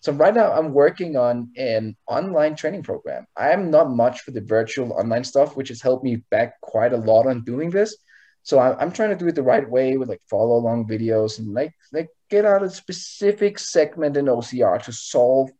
So 0.00 0.12
right 0.12 0.34
now 0.34 0.50
I'm 0.50 0.72
working 0.72 1.16
on 1.16 1.52
an 1.56 1.96
online 2.08 2.56
training 2.56 2.82
program. 2.82 3.26
I'm 3.36 3.70
not 3.70 3.90
much 3.90 4.22
for 4.22 4.32
the 4.32 4.40
virtual 4.40 4.92
online 4.94 5.22
stuff, 5.22 5.56
which 5.56 5.68
has 5.68 5.80
helped 5.80 6.02
me 6.02 6.16
back 6.30 6.60
quite 6.60 6.92
a 6.92 6.96
lot 6.96 7.28
on 7.28 7.44
doing 7.44 7.70
this. 7.70 7.96
So 8.42 8.58
I'm 8.58 8.90
trying 8.90 9.10
to 9.10 9.16
do 9.16 9.28
it 9.28 9.36
the 9.36 9.44
right 9.44 9.68
way 9.68 9.96
with 9.96 10.08
like 10.08 10.22
follow 10.28 10.56
along 10.56 10.88
videos 10.88 11.38
and 11.38 11.54
like 11.54 11.72
like 11.92 12.08
get 12.30 12.44
out 12.44 12.64
a 12.64 12.70
specific 12.70 13.58
segment 13.58 14.16
in 14.16 14.24
OCR 14.24 14.82
to 14.82 14.92
solve 14.92 15.50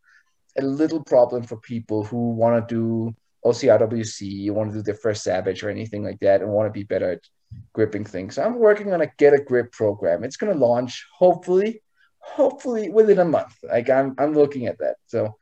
a 0.59 0.63
little 0.63 1.05
problem 1.05 1.45
for 1.45 1.59
people 1.59 2.03
who 2.03 2.31
want 2.31 2.69
to 2.69 2.75
do 2.75 3.15
OCRWC, 3.45 4.21
you 4.23 4.55
want 4.55 4.71
to 4.71 4.79
do 4.79 4.83
the 4.83 4.95
first 4.95 5.23
Savage 5.25 5.63
or 5.63 5.71
anything 5.71 6.05
like 6.05 6.21
that, 6.21 6.43
and 6.43 6.51
want 6.51 6.69
to 6.69 6.79
be 6.79 6.85
better 6.85 7.13
at 7.13 7.21
gripping 7.73 8.05
things. 8.05 8.37
So 8.37 8.43
I'm 8.43 8.59
working 8.59 8.93
on 8.93 9.01
a 9.01 9.07
get 9.19 9.35
a 9.35 9.43
grip 9.43 9.73
program. 9.73 10.25
It's 10.25 10.37
going 10.37 10.53
to 10.53 10.59
launch 10.59 11.07
hopefully, 11.13 11.83
hopefully 12.19 12.89
within 12.89 13.19
a 13.19 13.25
month. 13.25 13.55
Like 13.63 13.91
I'm, 13.91 14.15
I'm 14.19 14.33
looking 14.33 14.67
at 14.67 14.79
that. 14.79 14.97
So 15.07 15.37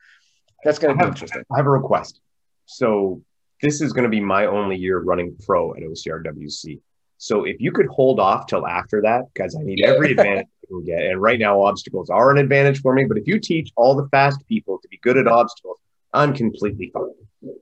that's 0.63 0.79
going 0.79 0.97
to 0.97 1.03
be 1.03 1.07
interesting. 1.07 1.43
I 1.51 1.57
have 1.57 1.67
a 1.67 1.69
request. 1.69 2.19
So 2.65 3.21
this 3.61 3.81
is 3.81 3.93
going 3.93 4.03
to 4.03 4.09
be 4.09 4.19
my 4.19 4.45
only 4.45 4.77
year 4.77 4.99
running 4.99 5.35
pro 5.45 5.73
at 5.75 5.81
OCRWC. 5.81 6.79
So 7.17 7.43
if 7.43 7.57
you 7.59 7.71
could 7.71 7.85
hold 7.87 8.19
off 8.19 8.47
till 8.47 8.65
after 8.65 9.01
that, 9.03 9.25
because 9.31 9.55
I 9.55 9.61
need 9.61 9.85
every 9.85 10.11
advantage 10.11 10.47
I 10.63 10.67
can 10.67 10.83
get. 10.83 11.03
And 11.03 11.21
right 11.21 11.39
now, 11.39 11.61
obstacles 11.61 12.09
are 12.09 12.31
an 12.31 12.39
advantage 12.39 12.81
for 12.81 12.93
me. 12.93 13.05
But 13.05 13.19
if 13.19 13.27
you 13.27 13.39
teach 13.39 13.71
all 13.75 13.95
the 13.95 14.09
fast 14.09 14.45
people 14.47 14.79
to 14.81 14.87
be 14.87 14.97
good 15.03 15.17
at 15.17 15.27
obstacles, 15.27 15.77
I'm 16.13 16.33
completely 16.33 16.89
fine. 16.91 17.11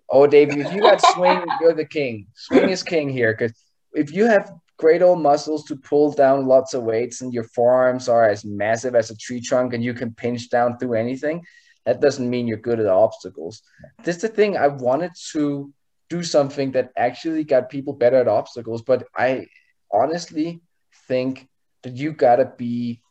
Oh, 0.10 0.28
Dave, 0.28 0.50
if 0.58 0.74
you 0.74 0.82
got 0.82 1.02
swing, 1.14 1.42
you're 1.62 1.74
the 1.74 1.86
king. 1.86 2.28
Swing 2.36 2.70
is 2.70 2.84
king 2.84 3.10
here. 3.10 3.34
Because 3.34 3.54
if 3.94 4.12
you 4.12 4.26
have 4.26 4.52
great 4.78 5.02
old 5.02 5.22
muscles 5.22 5.66
to 5.66 5.76
pull 5.76 6.12
down 6.12 6.48
lots 6.48 6.74
of 6.74 6.84
weights 6.84 7.22
and 7.22 7.34
your 7.34 7.44
forearms 7.44 8.10
are 8.10 8.28
as 8.28 8.46
massive 8.46 8.96
as 8.96 9.10
a 9.10 9.18
tree 9.18 9.42
trunk 9.42 9.74
and 9.74 9.84
you 9.84 9.94
can 9.94 10.14
pinch 10.14 10.50
down 10.50 10.78
through 10.78 10.94
anything, 10.94 11.44
that 11.86 12.02
doesn't 12.02 12.30
mean 12.30 12.48
you're 12.48 12.58
good 12.58 12.80
at 12.80 12.88
obstacles. 12.88 13.62
This 14.04 14.18
is 14.18 14.22
the 14.24 14.28
thing. 14.28 14.58
I 14.58 14.68
wanted 14.68 15.12
to 15.32 15.74
do 16.10 16.24
something 16.24 16.72
that 16.72 16.92
actually 16.98 17.44
got 17.44 17.70
people 17.70 17.94
better 17.94 18.18
at 18.18 18.28
obstacles. 18.28 18.82
But 18.82 19.06
I 19.16 19.48
honestly 19.92 20.62
think 21.08 21.48
that 21.84 21.96
you 21.96 22.14
gotta 22.14 22.52
be 22.58 23.02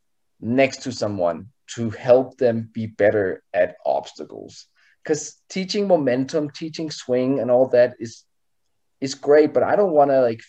next 0.41 0.83
to 0.83 0.93
someone 0.93 1.49
to 1.75 1.91
help 1.91 2.39
them 2.39 2.71
be 2.73 2.87
better 2.87 3.43
at 3.53 3.77
obstacles. 3.85 4.67
Because 5.09 5.41
teaching 5.49 5.89
momentum, 5.89 6.51
teaching 6.51 6.91
swing, 6.91 7.41
and 7.41 7.51
all 7.51 7.69
that 7.69 7.95
is 7.99 8.25
is 9.01 9.15
great. 9.15 9.55
But 9.55 9.63
I 9.63 9.75
don't 9.75 9.93
want 9.93 10.11
to 10.11 10.21
like 10.21 10.43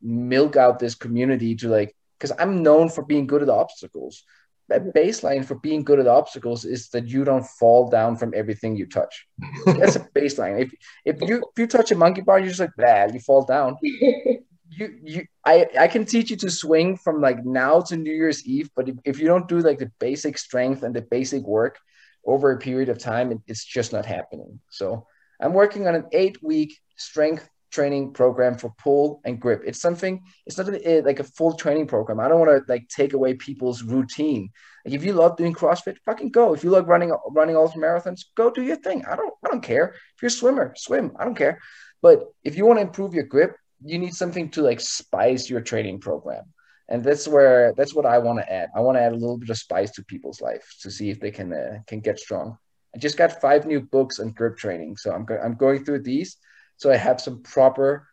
milk 0.00 0.54
out 0.56 0.78
this 0.78 0.94
community 0.94 1.56
to 1.56 1.68
like 1.68 1.96
because 2.16 2.32
I'm 2.38 2.62
known 2.62 2.90
for 2.90 3.04
being 3.04 3.26
good 3.26 3.42
at 3.42 3.48
obstacles 3.48 4.22
that 4.68 4.94
baseline 4.94 5.44
for 5.44 5.56
being 5.56 5.84
good 5.84 5.98
at 5.98 6.06
obstacles 6.06 6.64
is 6.64 6.88
that 6.90 7.06
you 7.06 7.24
don't 7.24 7.44
fall 7.44 7.88
down 7.90 8.16
from 8.16 8.32
everything 8.34 8.76
you 8.76 8.86
touch. 8.86 9.26
That's 9.66 9.96
a 9.96 10.00
baseline. 10.14 10.62
If 10.62 10.74
if 11.04 11.28
you 11.28 11.36
if 11.38 11.58
you 11.58 11.66
touch 11.66 11.90
a 11.90 11.96
monkey 11.96 12.22
bar, 12.22 12.38
you're 12.38 12.48
just 12.48 12.60
like 12.60 12.76
bad, 12.76 13.12
you 13.12 13.20
fall 13.20 13.44
down. 13.44 13.76
you 13.82 14.98
you 15.02 15.26
I 15.44 15.66
I 15.78 15.88
can 15.88 16.06
teach 16.06 16.30
you 16.30 16.36
to 16.38 16.50
swing 16.50 16.96
from 16.96 17.20
like 17.20 17.44
now 17.44 17.80
to 17.82 17.96
New 17.96 18.12
Year's 18.12 18.46
Eve, 18.46 18.70
but 18.74 18.88
if, 18.88 18.96
if 19.04 19.20
you 19.20 19.26
don't 19.26 19.48
do 19.48 19.58
like 19.58 19.78
the 19.78 19.92
basic 19.98 20.38
strength 20.38 20.82
and 20.82 20.94
the 20.94 21.02
basic 21.02 21.42
work 21.42 21.78
over 22.26 22.52
a 22.52 22.58
period 22.58 22.88
of 22.88 22.98
time, 22.98 23.42
it's 23.46 23.64
just 23.64 23.92
not 23.92 24.06
happening. 24.06 24.60
So 24.70 25.06
I'm 25.40 25.52
working 25.52 25.86
on 25.86 25.94
an 25.94 26.06
eight 26.12 26.42
week 26.42 26.78
strength 26.96 27.48
training 27.70 28.12
program 28.12 28.56
for 28.56 28.72
pull 28.78 29.20
and 29.24 29.40
grip. 29.40 29.62
It's 29.66 29.80
something, 29.80 30.22
it's 30.46 30.56
not 30.56 30.68
a, 30.68 31.00
like 31.02 31.18
a 31.18 31.24
full 31.24 31.54
training 31.54 31.88
program. 31.88 32.20
I 32.20 32.28
don't 32.28 32.38
want 32.38 32.52
to 32.66 32.72
like 32.72 32.88
take 32.88 33.14
away 33.14 33.34
people's 33.34 33.82
routine. 33.82 34.50
Like 34.84 34.94
if 34.94 35.04
you 35.04 35.12
love 35.12 35.36
doing 35.36 35.54
CrossFit, 35.54 35.96
fucking 36.06 36.30
go. 36.30 36.54
If 36.54 36.62
you 36.62 36.70
love 36.70 36.88
running 36.88 37.12
running 37.30 37.56
ultra 37.56 37.80
marathons, 37.80 38.20
go 38.36 38.50
do 38.50 38.62
your 38.62 38.76
thing. 38.76 39.04
I 39.06 39.16
don't 39.16 39.34
I 39.44 39.48
don't 39.48 39.62
care. 39.62 39.88
If 40.14 40.22
you're 40.22 40.28
a 40.28 40.30
swimmer, 40.30 40.72
swim. 40.76 41.12
I 41.18 41.24
don't 41.24 41.34
care. 41.34 41.60
But 42.00 42.24
if 42.44 42.56
you 42.56 42.66
want 42.66 42.78
to 42.78 42.82
improve 42.82 43.14
your 43.14 43.24
grip, 43.24 43.56
you 43.84 43.98
need 43.98 44.14
something 44.14 44.50
to 44.50 44.62
like 44.62 44.80
spice 44.80 45.50
your 45.50 45.60
training 45.60 46.00
program. 46.00 46.44
And 46.88 47.02
that's 47.02 47.26
where 47.26 47.72
that's 47.76 47.94
what 47.94 48.06
I 48.06 48.18
want 48.18 48.40
to 48.40 48.52
add. 48.52 48.68
I 48.76 48.80
want 48.80 48.96
to 48.98 49.02
add 49.02 49.12
a 49.12 49.16
little 49.16 49.38
bit 49.38 49.50
of 49.50 49.56
spice 49.56 49.90
to 49.92 50.04
people's 50.04 50.40
life 50.40 50.66
to 50.82 50.90
see 50.90 51.10
if 51.10 51.18
they 51.18 51.30
can 51.30 51.52
uh, 51.52 51.78
can 51.86 52.00
get 52.00 52.18
strong. 52.18 52.58
I 52.94 52.98
just 52.98 53.16
got 53.16 53.40
five 53.40 53.66
new 53.66 53.80
books 53.80 54.20
on 54.20 54.32
grip 54.32 54.56
training, 54.56 54.96
so 54.96 55.12
I'm 55.12 55.24
go- 55.24 55.40
I'm 55.42 55.54
going 55.54 55.84
through 55.84 56.02
these 56.02 56.36
so 56.76 56.90
I 56.90 56.96
have 56.96 57.20
some 57.20 57.42
proper 57.42 58.08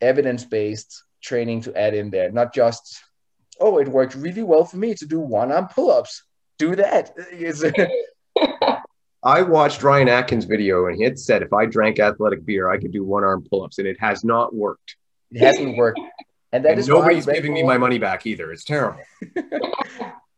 evidence 0.00 0.44
based 0.44 1.04
training 1.22 1.62
to 1.62 1.76
add 1.76 1.94
in 1.94 2.10
there, 2.10 2.30
not 2.30 2.54
just, 2.54 3.02
oh, 3.60 3.78
it 3.78 3.88
worked 3.88 4.14
really 4.14 4.42
well 4.42 4.64
for 4.64 4.76
me 4.76 4.94
to 4.94 5.06
do 5.06 5.20
one 5.20 5.52
arm 5.52 5.68
pull 5.68 5.90
ups. 5.90 6.22
Do 6.58 6.76
that. 6.76 7.12
I 9.22 9.42
watched 9.42 9.82
Ryan 9.82 10.08
Atkins' 10.08 10.44
video 10.44 10.86
and 10.86 10.96
he 10.96 11.02
had 11.02 11.18
said 11.18 11.42
if 11.42 11.52
I 11.52 11.66
drank 11.66 11.98
athletic 11.98 12.46
beer, 12.46 12.70
I 12.70 12.78
could 12.78 12.92
do 12.92 13.04
one 13.04 13.24
arm 13.24 13.44
pull 13.48 13.64
ups, 13.64 13.78
and 13.78 13.86
it 13.86 13.98
has 14.00 14.24
not 14.24 14.54
worked. 14.54 14.96
It 15.32 15.40
hasn't 15.40 15.76
worked. 15.76 16.00
And 16.52 16.64
that 16.64 16.72
and 16.72 16.80
is 16.80 16.88
nobody's 16.88 17.26
giving 17.26 17.52
Bull, 17.52 17.62
me 17.62 17.66
my 17.66 17.78
money 17.78 17.98
back 17.98 18.26
either. 18.26 18.52
It's 18.52 18.64
terrible. 18.64 19.00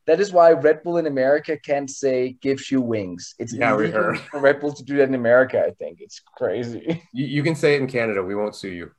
that 0.06 0.20
is 0.20 0.32
why 0.32 0.52
Red 0.52 0.82
Bull 0.82 0.96
in 0.96 1.06
America 1.06 1.58
can't 1.58 1.90
say 1.90 2.36
gives 2.40 2.70
you 2.70 2.80
wings. 2.80 3.34
It's 3.38 3.52
yeah, 3.52 3.76
we 3.76 3.90
heard. 3.90 4.18
for 4.30 4.40
Red 4.40 4.58
Bull 4.60 4.72
to 4.72 4.82
do 4.82 4.96
that 4.96 5.08
in 5.08 5.14
America. 5.14 5.62
I 5.64 5.72
think 5.72 6.00
it's 6.00 6.20
crazy. 6.36 7.02
You, 7.12 7.26
you 7.26 7.42
can 7.42 7.54
say 7.54 7.74
it 7.74 7.80
in 7.80 7.86
Canada. 7.88 8.22
We 8.22 8.34
won't 8.34 8.54
sue 8.54 8.70
you. 8.70 8.90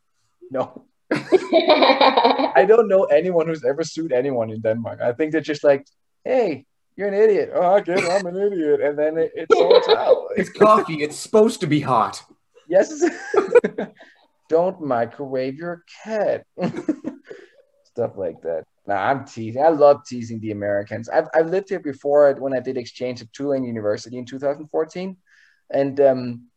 No. 0.52 0.86
I 1.12 2.66
don't 2.68 2.88
know 2.88 3.06
anyone 3.06 3.48
who's 3.48 3.66
ever 3.66 3.84
sued 3.84 4.12
anyone 4.12 4.52
in 4.52 4.62
Denmark. 4.62 5.02
I 5.02 5.14
think 5.14 5.32
they're 5.32 5.42
just 5.42 5.64
like, 5.64 5.88
hey, 6.24 6.66
you're 6.96 7.08
an 7.08 7.14
idiot. 7.16 7.52
Oh, 7.54 7.76
I 7.76 7.82
get 7.82 8.00
it. 8.00 8.10
I'm 8.10 8.26
an 8.28 8.36
idiot. 8.36 8.82
And 8.82 8.98
then 8.98 9.18
it, 9.18 9.32
it 9.36 9.48
sorts 9.52 9.88
out. 9.90 10.28
it's 10.36 10.50
coffee. 10.50 11.02
It's 11.02 11.16
supposed 11.16 11.62
to 11.62 11.68
be 11.68 11.80
hot. 11.80 12.24
Yes. 12.68 13.04
Don't 14.50 14.82
microwave 14.82 15.56
your 15.56 15.84
cat. 16.04 16.46
Stuff 17.86 18.18
like 18.18 18.42
that. 18.42 18.66
Nah, 18.88 18.96
I'm 18.96 19.26
teasing. 19.26 19.64
I 19.64 19.70
love 19.70 20.02
teasing 20.06 20.40
the 20.40 20.52
Americans. 20.52 21.10
I've, 21.10 21.28
I've 21.34 21.50
lived 21.50 21.70
here 21.70 21.80
before 21.80 22.34
when 22.34 22.54
I 22.54 22.60
did 22.60 22.76
exchange 22.76 23.22
at 23.22 23.32
Tulane 23.32 23.64
University 23.64 24.18
in 24.18 24.26
2014. 24.26 25.16
And 25.72 26.00
um, 26.02 26.48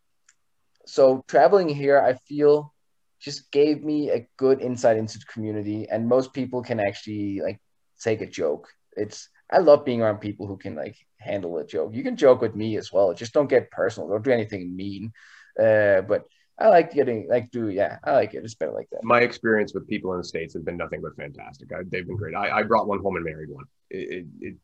so 0.85 1.23
traveling 1.27 1.69
here, 1.69 1.99
I 1.99 2.13
feel 2.27 2.73
just 3.21 3.51
gave 3.51 3.83
me 3.83 4.09
a 4.09 4.27
good 4.37 4.61
insight 4.61 4.97
into 4.97 5.19
the 5.19 5.25
community. 5.25 5.87
And 5.89 6.09
most 6.09 6.33
people 6.33 6.63
can 6.63 6.79
actually 6.79 7.39
like 7.41 7.61
take 8.01 8.21
a 8.21 8.27
joke. 8.27 8.67
It's, 8.97 9.29
I 9.51 9.59
love 9.59 9.85
being 9.85 10.01
around 10.01 10.17
people 10.17 10.47
who 10.47 10.57
can 10.57 10.75
like 10.75 10.97
handle 11.19 11.57
a 11.59 11.65
joke. 11.65 11.93
You 11.93 12.03
can 12.03 12.17
joke 12.17 12.41
with 12.41 12.55
me 12.55 12.77
as 12.77 12.91
well. 12.91 13.13
Just 13.13 13.33
don't 13.33 13.49
get 13.49 13.71
personal. 13.71 14.09
Don't 14.09 14.23
do 14.23 14.31
anything 14.31 14.75
mean. 14.75 15.13
Uh, 15.57 16.01
but 16.01 16.25
I 16.59 16.67
like 16.67 16.93
getting 16.93 17.27
like 17.27 17.51
do 17.51 17.69
yeah 17.69 17.97
I 18.03 18.13
like 18.13 18.33
it. 18.33 18.43
It's 18.43 18.53
better 18.53 18.71
like 18.71 18.89
that. 18.91 19.03
My 19.03 19.21
experience 19.21 19.73
with 19.73 19.87
people 19.87 20.13
in 20.13 20.19
the 20.19 20.23
states 20.23 20.53
has 20.53 20.63
been 20.63 20.77
nothing 20.77 21.01
but 21.01 21.15
fantastic. 21.15 21.71
I, 21.73 21.81
they've 21.87 22.05
been 22.05 22.15
great. 22.15 22.35
I, 22.35 22.59
I 22.59 22.63
brought 22.63 22.87
one 22.87 22.99
home 22.99 23.15
and 23.15 23.25
married 23.25 23.49
one. 23.49 23.65
It, 23.89 23.97
it, 23.97 24.25
it 24.41 24.55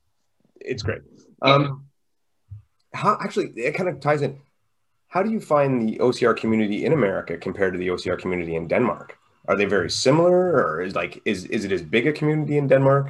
it's 0.62 0.84
great. 0.84 1.02
Um, 1.42 1.86
how 2.94 3.18
actually 3.22 3.48
it 3.56 3.74
kind 3.74 3.90
of 3.90 4.00
ties 4.00 4.22
in. 4.22 4.40
How 5.08 5.24
do 5.24 5.32
you 5.32 5.40
find 5.40 5.82
the 5.82 5.98
OCR 5.98 6.38
community 6.38 6.86
in 6.86 6.94
America 6.94 7.38
compared 7.38 7.74
to 7.74 7.80
the 7.80 7.88
OCR 7.88 8.20
community 8.20 8.56
in 8.56 8.68
Denmark? 8.68 9.18
Are 9.48 9.56
they 9.56 9.66
very 9.66 9.90
similar, 9.90 10.52
or 10.52 10.82
is 10.82 10.96
like 10.96 11.22
is 11.26 11.46
is 11.46 11.66
it 11.66 11.72
as 11.72 11.82
big 11.82 12.06
a 12.06 12.14
community 12.14 12.58
in 12.58 12.68
Denmark? 12.68 13.10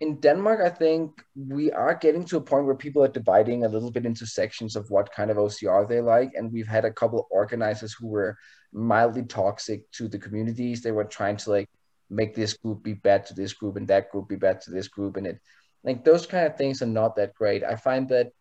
In 0.00 0.18
Denmark, 0.18 0.60
I 0.60 0.70
think 0.70 1.22
we 1.36 1.70
are 1.72 1.94
getting 1.94 2.24
to 2.24 2.38
a 2.38 2.40
point 2.40 2.64
where 2.64 2.74
people 2.74 3.04
are 3.04 3.08
dividing 3.08 3.64
a 3.64 3.68
little 3.68 3.90
bit 3.90 4.06
into 4.06 4.26
sections 4.26 4.74
of 4.74 4.90
what 4.90 5.12
kind 5.12 5.30
of 5.30 5.36
OCR 5.36 5.86
they 5.86 6.00
like. 6.00 6.32
And 6.34 6.50
we've 6.50 6.66
had 6.66 6.86
a 6.86 6.92
couple 6.92 7.20
of 7.20 7.26
organizers 7.30 7.92
who 7.92 8.08
were 8.08 8.36
mildly 8.72 9.24
toxic 9.24 9.90
to 9.92 10.08
the 10.08 10.18
communities. 10.18 10.82
They 10.82 10.92
were 10.92 11.04
trying 11.04 11.36
to 11.38 11.50
like 11.50 11.68
make 12.08 12.34
this 12.34 12.54
group 12.54 12.82
be 12.82 12.94
bad 12.94 13.26
to 13.26 13.34
this 13.34 13.52
group 13.52 13.76
and 13.76 13.86
that 13.88 14.10
group 14.10 14.28
be 14.28 14.36
bad 14.36 14.62
to 14.62 14.70
this 14.70 14.88
group. 14.88 15.18
And 15.18 15.26
it 15.26 15.38
like 15.84 16.02
those 16.02 16.26
kind 16.26 16.46
of 16.46 16.56
things 16.56 16.80
are 16.80 16.86
not 16.86 17.14
that 17.16 17.34
great. 17.34 17.62
I 17.62 17.76
find 17.76 18.08
that 18.08 18.32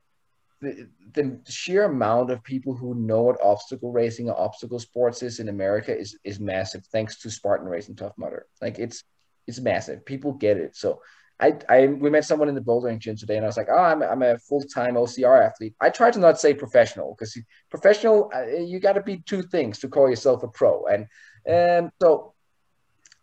the, 0.61 0.89
the 1.13 1.39
sheer 1.47 1.85
amount 1.85 2.31
of 2.31 2.43
people 2.43 2.73
who 2.73 2.95
know 2.95 3.23
what 3.23 3.41
obstacle 3.41 3.91
racing 3.91 4.29
or 4.29 4.39
obstacle 4.39 4.79
sports 4.79 5.23
is 5.23 5.39
in 5.39 5.49
America 5.49 5.97
is 5.97 6.17
is 6.23 6.39
massive, 6.39 6.85
thanks 6.85 7.19
to 7.19 7.29
Spartan 7.29 7.67
Race 7.67 7.89
and 7.89 7.97
Tough 7.97 8.13
Mudder. 8.17 8.45
Like 8.61 8.79
it's 8.79 9.03
it's 9.47 9.59
massive. 9.59 10.05
People 10.05 10.33
get 10.33 10.57
it. 10.57 10.75
So 10.75 11.01
I, 11.39 11.57
I 11.69 11.87
we 11.87 12.09
met 12.09 12.25
someone 12.25 12.49
in 12.49 12.55
the 12.55 12.61
bouldering 12.61 12.99
gym 12.99 13.15
today, 13.15 13.37
and 13.37 13.45
I 13.45 13.47
was 13.47 13.57
like, 13.57 13.69
"Oh, 13.71 13.77
I'm, 13.77 14.03
I'm 14.03 14.21
a 14.21 14.37
full 14.37 14.61
time 14.61 14.95
OCR 14.95 15.41
athlete." 15.41 15.73
I 15.79 15.89
try 15.89 16.11
to 16.11 16.19
not 16.19 16.39
say 16.39 16.53
professional 16.53 17.15
because 17.17 17.37
professional, 17.69 18.29
uh, 18.35 18.45
you 18.45 18.79
got 18.79 18.93
to 18.93 19.01
be 19.01 19.19
two 19.25 19.43
things 19.43 19.79
to 19.79 19.87
call 19.87 20.09
yourself 20.09 20.43
a 20.43 20.49
pro. 20.49 20.85
And 20.87 21.07
and 21.45 21.91
so, 22.01 22.33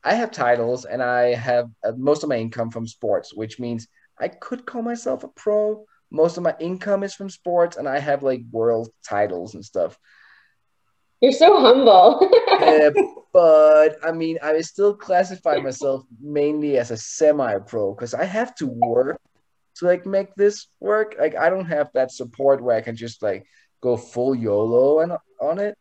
I 0.02 0.14
have 0.14 0.30
titles, 0.30 0.86
and 0.86 1.02
I 1.02 1.34
have 1.34 1.68
uh, 1.84 1.92
most 1.96 2.22
of 2.22 2.30
my 2.30 2.36
income 2.38 2.70
from 2.70 2.86
sports, 2.86 3.34
which 3.34 3.58
means 3.60 3.86
I 4.18 4.28
could 4.28 4.64
call 4.64 4.82
myself 4.82 5.22
a 5.22 5.28
pro. 5.28 5.84
Most 6.10 6.38
of 6.38 6.42
my 6.42 6.54
income 6.58 7.02
is 7.02 7.14
from 7.14 7.28
sports, 7.28 7.76
and 7.76 7.86
I 7.86 7.98
have 7.98 8.22
like 8.22 8.42
world 8.50 8.88
titles 9.06 9.54
and 9.54 9.64
stuff. 9.64 9.98
You're 11.20 11.32
so 11.32 11.60
humble. 11.60 12.30
uh, 12.60 12.90
but 13.32 13.96
I 14.04 14.12
mean, 14.12 14.38
I 14.42 14.60
still 14.60 14.94
classify 14.94 15.56
myself 15.56 16.04
mainly 16.20 16.78
as 16.78 16.90
a 16.90 16.96
semi-pro 16.96 17.94
because 17.94 18.14
I 18.14 18.24
have 18.24 18.54
to 18.56 18.66
work 18.66 19.20
to 19.76 19.86
like 19.86 20.06
make 20.06 20.34
this 20.34 20.68
work. 20.80 21.16
Like 21.18 21.36
I 21.36 21.48
don't 21.50 21.66
have 21.66 21.90
that 21.94 22.10
support 22.10 22.62
where 22.62 22.76
I 22.76 22.80
can 22.80 22.96
just 22.96 23.22
like 23.22 23.46
go 23.80 23.96
full 23.96 24.34
YOLO 24.34 25.00
and 25.00 25.12
on 25.40 25.58
it. 25.58 25.76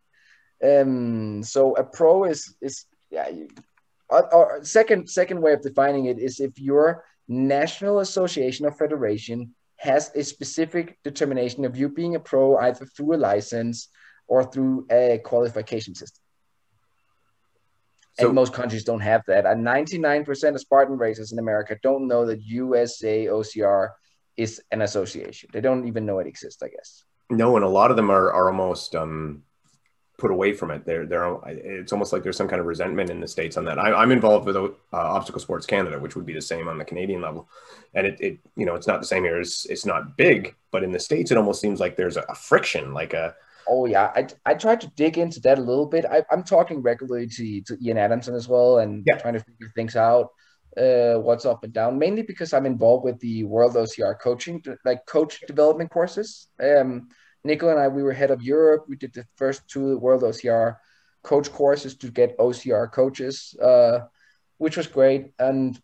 Um, 0.63 1.43
so 1.43 1.73
a 1.75 1.83
pro 1.83 2.25
is 2.25 2.55
is 2.61 2.86
yeah. 3.09 3.27
You, 3.29 3.47
our, 4.09 4.33
our 4.33 4.63
second 4.63 5.09
second 5.09 5.41
way 5.41 5.53
of 5.53 5.61
defining 5.61 6.05
it 6.05 6.19
is 6.19 6.39
if 6.39 6.59
your 6.59 7.03
national 7.27 7.99
association 7.99 8.65
or 8.65 8.71
federation 8.71 9.53
has 9.77 10.11
a 10.15 10.23
specific 10.23 10.97
determination 11.03 11.65
of 11.65 11.75
you 11.75 11.89
being 11.89 12.15
a 12.15 12.19
pro 12.19 12.57
either 12.57 12.86
through 12.86 13.15
a 13.15 13.17
license 13.17 13.89
or 14.28 14.43
through 14.43 14.88
a 14.91 15.19
qualification 15.23 15.95
system. 15.95 16.21
So, 18.19 18.28
and 18.28 18.36
most 18.36 18.53
countries 18.53 18.84
don't 18.84 19.01
have 19.01 19.23
that. 19.28 19.45
And 19.45 19.65
99% 19.65 20.55
of 20.55 20.59
Spartan 20.61 20.97
races 20.97 21.34
in 21.34 21.39
America 21.39 21.78
don't 21.84 22.07
know 22.07 22.26
that 22.26 22.41
USA 22.43 23.26
OCR 23.26 23.89
is 24.38 24.61
an 24.71 24.82
association. 24.82 25.49
They 25.51 25.61
don't 25.61 25.88
even 25.88 26.05
know 26.05 26.19
it 26.19 26.28
exists, 26.28 26.63
I 26.63 26.69
guess. 26.69 27.03
No, 27.30 27.55
and 27.57 27.65
a 27.65 27.69
lot 27.69 27.91
of 27.91 27.97
them 27.97 28.09
are, 28.09 28.32
are 28.32 28.47
almost 28.47 28.95
um 28.95 29.43
put 30.17 30.32
away 30.32 30.53
from 30.53 30.71
it. 30.71 30.86
They're, 30.86 31.05
they're, 31.05 31.38
it's 31.45 31.91
almost 31.91 32.13
like 32.13 32.23
there's 32.23 32.38
some 32.38 32.47
kind 32.47 32.59
of 32.59 32.65
resentment 32.65 33.09
in 33.09 33.19
the 33.19 33.28
States 33.28 33.57
on 33.57 33.65
that. 33.65 33.78
I, 33.78 34.01
am 34.01 34.11
involved 34.11 34.45
with 34.45 34.55
uh, 34.55 34.69
Obstacle 34.93 35.41
Sports 35.41 35.65
Canada, 35.65 35.99
which 35.99 36.15
would 36.15 36.26
be 36.26 36.34
the 36.34 36.41
same 36.41 36.67
on 36.67 36.78
the 36.78 36.86
Canadian 36.86 37.21
level. 37.21 37.49
And 37.93 38.07
it, 38.07 38.21
it, 38.21 38.39
you 38.55 38.65
know, 38.65 38.76
it's 38.76 38.88
not 38.88 39.01
the 39.01 39.07
same 39.07 39.23
here. 39.23 39.39
It's, 39.39 39.65
it's 39.65 39.86
not 39.86 40.15
big, 40.15 40.55
but 40.71 40.84
in 40.84 40.91
the 40.91 40.99
States, 40.99 41.32
it 41.32 41.38
almost 41.38 41.59
seems 41.59 41.80
like 41.80 41.95
there's 41.95 42.17
a, 42.17 42.23
a 42.30 42.36
friction, 42.36 42.93
like 42.93 43.13
a, 43.13 43.36
Oh 43.68 43.86
yeah, 43.86 44.11
I, 44.16 44.28
I 44.45 44.53
tried 44.53 44.82
to 44.82 44.91
dig 44.95 45.18
into 45.18 45.39
that 45.41 45.57
a 45.57 45.61
little 45.61 45.88
bit. 45.88 46.05
I, 46.05 46.24
am 46.32 46.43
talking 46.43 46.82
regularly 46.82 47.28
to, 47.28 47.61
to 47.61 47.78
Ian 47.84 47.97
Adamson 47.97 48.36
as 48.36 48.47
well, 48.47 48.80
and 48.80 49.03
yeah. 49.05 49.18
trying 49.18 49.34
to 49.34 49.39
figure 49.39 49.72
things 49.76 49.95
out, 49.95 50.30
uh, 50.78 51.16
what's 51.16 51.45
up 51.45 51.63
and 51.63 51.74
down. 51.74 51.97
Mainly 51.97 52.22
because 52.22 52.53
I'm 52.53 52.66
involved 52.66 53.05
with 53.05 53.20
the 53.20 53.43
World 53.43 53.76
OCR 53.76 54.20
coaching, 54.20 54.63
like 54.84 55.05
coach 55.05 55.41
development 55.47 55.89
courses. 55.91 56.47
Um, 56.61 57.09
Nico 57.43 57.70
and 57.70 57.80
I, 57.80 57.88
we 57.88 58.03
were 58.03 58.13
head 58.13 58.32
of 58.32 58.41
Europe. 58.41 58.86
We 58.88 58.95
did 58.95 59.13
the 59.13 59.26
first 59.36 59.68
two 59.68 59.97
World 59.99 60.24
OCR 60.24 60.78
coach 61.24 61.51
courses 61.51 61.95
to 61.97 62.11
get 62.11 62.38
OCR 62.38 62.91
coaches, 62.91 63.55
uh, 63.61 63.99
which 64.57 64.78
was 64.78 64.88
great. 64.88 65.32
And 65.39 65.80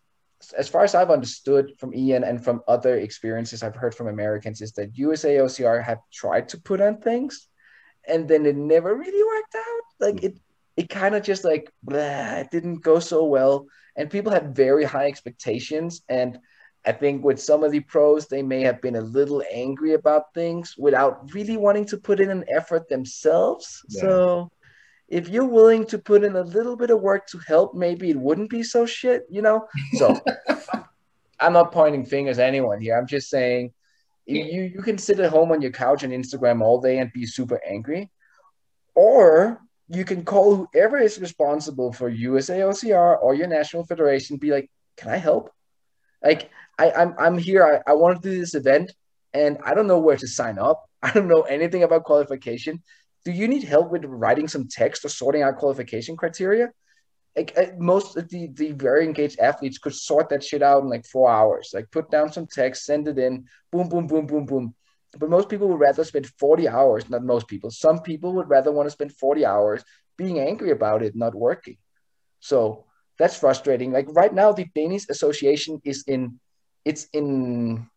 as 0.56 0.68
far 0.68 0.82
as 0.84 0.94
I've 0.94 1.10
understood 1.10 1.72
from 1.78 1.94
Ian 1.94 2.24
and 2.24 2.42
from 2.42 2.62
other 2.66 2.96
experiences 2.96 3.62
I've 3.62 3.76
heard 3.76 3.94
from 3.94 4.08
Americans, 4.08 4.60
is 4.60 4.72
that 4.72 4.96
USA 4.96 5.36
OCR 5.36 5.82
have 5.82 5.98
tried 6.12 6.48
to 6.50 6.60
put 6.60 6.80
on 6.80 6.98
things, 6.98 7.48
and 8.08 8.28
then 8.28 8.46
it 8.46 8.56
never 8.56 8.94
really 8.94 9.24
worked 9.24 9.54
out. 9.54 9.82
Like 10.00 10.20
hmm. 10.20 10.26
it, 10.26 10.38
it 10.76 10.88
kind 10.88 11.14
of 11.14 11.22
just 11.22 11.44
like 11.44 11.70
blah, 11.82 12.36
it 12.36 12.50
didn't 12.50 12.82
go 12.82 12.98
so 12.98 13.24
well, 13.24 13.66
and 13.96 14.10
people 14.10 14.32
had 14.32 14.56
very 14.56 14.84
high 14.84 15.06
expectations 15.06 16.02
and 16.08 16.38
I 16.84 16.92
think 16.92 17.24
with 17.24 17.40
some 17.40 17.62
of 17.62 17.70
the 17.70 17.80
pros, 17.80 18.26
they 18.26 18.42
may 18.42 18.62
have 18.62 18.80
been 18.82 18.96
a 18.96 19.00
little 19.00 19.42
angry 19.52 19.94
about 19.94 20.34
things 20.34 20.74
without 20.76 21.32
really 21.32 21.56
wanting 21.56 21.84
to 21.86 21.96
put 21.96 22.20
in 22.20 22.30
an 22.30 22.44
effort 22.48 22.88
themselves. 22.88 23.84
Yeah. 23.88 24.00
So 24.00 24.52
if 25.08 25.28
you're 25.28 25.44
willing 25.44 25.86
to 25.86 25.98
put 25.98 26.24
in 26.24 26.34
a 26.34 26.42
little 26.42 26.74
bit 26.74 26.90
of 26.90 27.00
work 27.00 27.28
to 27.28 27.38
help, 27.46 27.74
maybe 27.74 28.10
it 28.10 28.16
wouldn't 28.16 28.50
be 28.50 28.64
so 28.64 28.84
shit, 28.84 29.26
you 29.30 29.42
know? 29.42 29.68
So 29.94 30.20
I'm 31.40 31.52
not 31.52 31.70
pointing 31.70 32.04
fingers 32.04 32.40
at 32.40 32.48
anyone 32.48 32.80
here. 32.80 32.98
I'm 32.98 33.06
just 33.06 33.30
saying 33.30 33.72
you, 34.26 34.62
you 34.74 34.82
can 34.82 34.98
sit 34.98 35.20
at 35.20 35.30
home 35.30 35.50
on 35.52 35.62
your 35.62 35.72
couch 35.72 36.02
and 36.02 36.12
Instagram 36.12 36.62
all 36.62 36.80
day 36.80 36.98
and 36.98 37.12
be 37.12 37.26
super 37.26 37.60
angry. 37.66 38.10
Or 38.94 39.60
you 39.88 40.04
can 40.04 40.24
call 40.24 40.56
whoever 40.56 40.98
is 40.98 41.18
responsible 41.18 41.92
for 41.92 42.08
USA 42.08 42.60
OCR 42.60 43.22
or 43.22 43.34
your 43.34 43.46
national 43.46 43.84
federation, 43.84 44.36
be 44.36 44.50
like, 44.50 44.70
can 44.96 45.10
I 45.10 45.16
help? 45.16 45.50
Like 46.22 46.50
I, 46.78 46.92
I'm 46.92 47.14
I'm 47.18 47.38
here. 47.38 47.64
I, 47.86 47.90
I 47.90 47.94
want 47.94 48.22
to 48.22 48.30
do 48.30 48.38
this 48.38 48.54
event, 48.54 48.92
and 49.32 49.58
I 49.64 49.74
don't 49.74 49.86
know 49.86 49.98
where 49.98 50.16
to 50.16 50.28
sign 50.28 50.58
up. 50.58 50.84
I 51.02 51.12
don't 51.12 51.28
know 51.28 51.42
anything 51.42 51.82
about 51.82 52.04
qualification. 52.04 52.82
Do 53.24 53.32
you 53.32 53.48
need 53.48 53.64
help 53.64 53.90
with 53.90 54.04
writing 54.04 54.48
some 54.48 54.68
text 54.68 55.04
or 55.04 55.08
sorting 55.08 55.42
out 55.42 55.56
qualification 55.56 56.16
criteria? 56.16 56.70
Like 57.36 57.52
uh, 57.56 57.66
most 57.78 58.16
of 58.16 58.28
the 58.28 58.48
the 58.48 58.72
very 58.72 59.04
engaged 59.04 59.38
athletes 59.40 59.78
could 59.78 59.94
sort 59.94 60.28
that 60.28 60.44
shit 60.44 60.62
out 60.62 60.82
in 60.82 60.88
like 60.88 61.06
four 61.06 61.30
hours. 61.30 61.70
Like 61.72 61.90
put 61.90 62.10
down 62.10 62.32
some 62.32 62.46
text, 62.46 62.84
send 62.84 63.08
it 63.08 63.18
in, 63.18 63.46
boom, 63.70 63.88
boom, 63.88 64.06
boom, 64.06 64.26
boom, 64.26 64.44
boom. 64.44 64.74
But 65.18 65.30
most 65.30 65.48
people 65.48 65.68
would 65.68 65.80
rather 65.80 66.04
spend 66.04 66.26
40 66.26 66.68
hours, 66.68 67.08
not 67.08 67.22
most 67.22 67.46
people, 67.48 67.70
some 67.70 68.00
people 68.00 68.32
would 68.34 68.48
rather 68.48 68.72
want 68.72 68.86
to 68.86 68.90
spend 68.90 69.12
40 69.12 69.44
hours 69.44 69.84
being 70.16 70.40
angry 70.40 70.70
about 70.70 71.02
it 71.02 71.14
not 71.16 71.34
working. 71.34 71.76
So 72.40 72.86
that's 73.18 73.38
frustrating. 73.38 73.92
Like 73.92 74.06
right 74.10 74.32
now, 74.32 74.52
the 74.52 74.66
Danish 74.74 75.08
Association 75.08 75.80
is 75.84 76.04
in 76.06 76.40
it's 76.84 77.06
in 77.12 77.88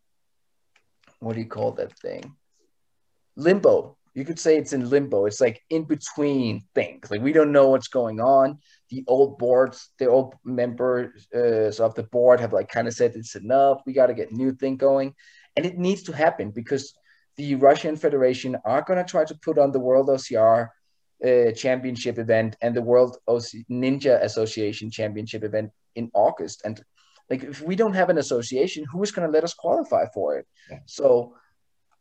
what 1.20 1.34
do 1.34 1.40
you 1.40 1.48
call 1.48 1.72
that 1.74 1.98
thing? 2.00 2.36
Limbo. 3.36 3.98
You 4.16 4.24
could 4.24 4.40
say 4.40 4.58
it's 4.58 4.72
in 4.72 4.90
limbo. 4.90 5.26
It's 5.26 5.42
like 5.42 5.62
in 5.70 5.84
between 5.84 6.64
things. 6.74 7.12
Like 7.12 7.22
we 7.22 7.34
don't 7.34 7.52
know 7.52 7.68
what's 7.68 7.90
going 7.90 8.22
on. 8.22 8.60
The 8.90 9.04
old 9.08 9.38
boards, 9.38 9.90
the 10.00 10.08
old 10.08 10.36
members 10.46 11.28
uh, 11.36 11.84
of 11.84 11.96
the 11.96 12.08
board 12.12 12.40
have 12.40 12.54
like 12.54 12.70
kind 12.70 12.88
of 12.88 12.94
said 12.94 13.12
it's 13.16 13.36
enough. 13.36 13.82
We 13.86 13.92
got 13.92 14.08
to 14.08 14.14
get 14.14 14.32
new 14.32 14.54
thing 14.54 14.78
going, 14.78 15.14
and 15.58 15.66
it 15.66 15.78
needs 15.78 16.04
to 16.04 16.14
happen 16.14 16.52
because 16.52 16.94
the 17.36 17.56
Russian 17.56 17.98
Federation 17.98 18.56
are 18.64 18.82
going 18.82 19.04
to 19.04 19.10
try 19.10 19.26
to 19.26 19.36
put 19.36 19.60
on 19.60 19.74
the 19.74 19.80
World 19.80 20.08
OCR 20.08 20.70
uh, 21.26 21.52
Championship 21.52 22.18
event 22.18 22.56
and 22.62 22.74
the 22.74 22.82
World 22.82 23.18
OC- 23.28 23.68
Ninja 23.70 24.24
Association 24.24 24.90
Championship 24.90 25.44
event 25.44 25.72
in 25.96 26.10
August, 26.14 26.62
and 26.64 26.82
like 27.30 27.44
if 27.44 27.62
we 27.62 27.76
don't 27.76 27.96
have 27.96 28.10
an 28.10 28.18
association, 28.18 28.86
who 28.90 29.04
is 29.04 29.12
going 29.12 29.28
to 29.28 29.34
let 29.34 29.44
us 29.44 29.54
qualify 29.54 30.06
for 30.14 30.38
it? 30.38 30.48
Yeah. 30.72 30.80
So 30.86 31.36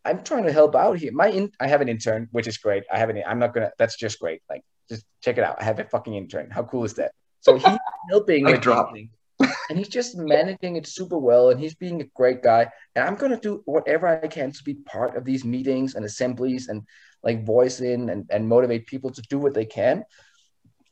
I'm 0.05 0.23
trying 0.23 0.45
to 0.45 0.53
help 0.53 0.75
out 0.75 0.99
here. 0.99 1.13
My 1.13 1.29
in, 1.29 1.51
I 1.61 1.67
have 1.67 1.81
an 1.81 1.89
intern, 1.89 2.29
which 2.33 2.47
is 2.47 2.59
great. 2.59 2.85
I 2.93 2.99
have 2.99 3.11
an. 3.11 3.23
I'm 3.27 3.39
not 3.39 3.55
gonna. 3.55 3.73
That's 3.79 3.97
just 3.97 4.19
great. 4.19 4.43
Like 4.49 4.63
just 4.89 5.05
check 5.23 5.39
it 5.39 5.45
out. 5.45 5.57
I 5.61 5.65
have 5.65 5.79
a 5.79 5.85
fucking 5.85 6.15
intern. 6.15 6.51
How 6.51 6.63
cool 6.63 6.85
is 6.85 6.95
that? 6.95 7.13
So 7.41 7.57
he's 7.57 7.79
helping 8.11 8.45
with 8.45 8.61
dropping. 8.61 9.11
and 9.69 9.79
he's 9.79 9.89
just 9.89 10.17
managing 10.17 10.77
it 10.77 10.87
super 10.87 11.19
well 11.19 11.51
and 11.51 11.59
he's 11.59 11.75
being 11.75 12.01
a 12.01 12.05
great 12.15 12.41
guy 12.41 12.71
and 12.95 13.05
i'm 13.05 13.17
going 13.17 13.33
to 13.33 13.37
do 13.37 13.61
whatever 13.65 14.07
i 14.07 14.29
can 14.29 14.53
to 14.53 14.63
be 14.63 14.75
part 14.75 15.17
of 15.17 15.25
these 15.25 15.45
meetings 15.45 15.97
and 15.97 16.05
assemblies 16.05 16.69
and 16.69 16.83
like 17.25 17.45
voice 17.45 17.81
in 17.81 18.11
and, 18.11 18.31
and 18.31 18.49
motivate 18.49 18.87
people 18.87 19.11
to 19.11 19.21
do 19.23 19.37
what 19.37 19.53
they 19.53 19.65
can 19.65 20.05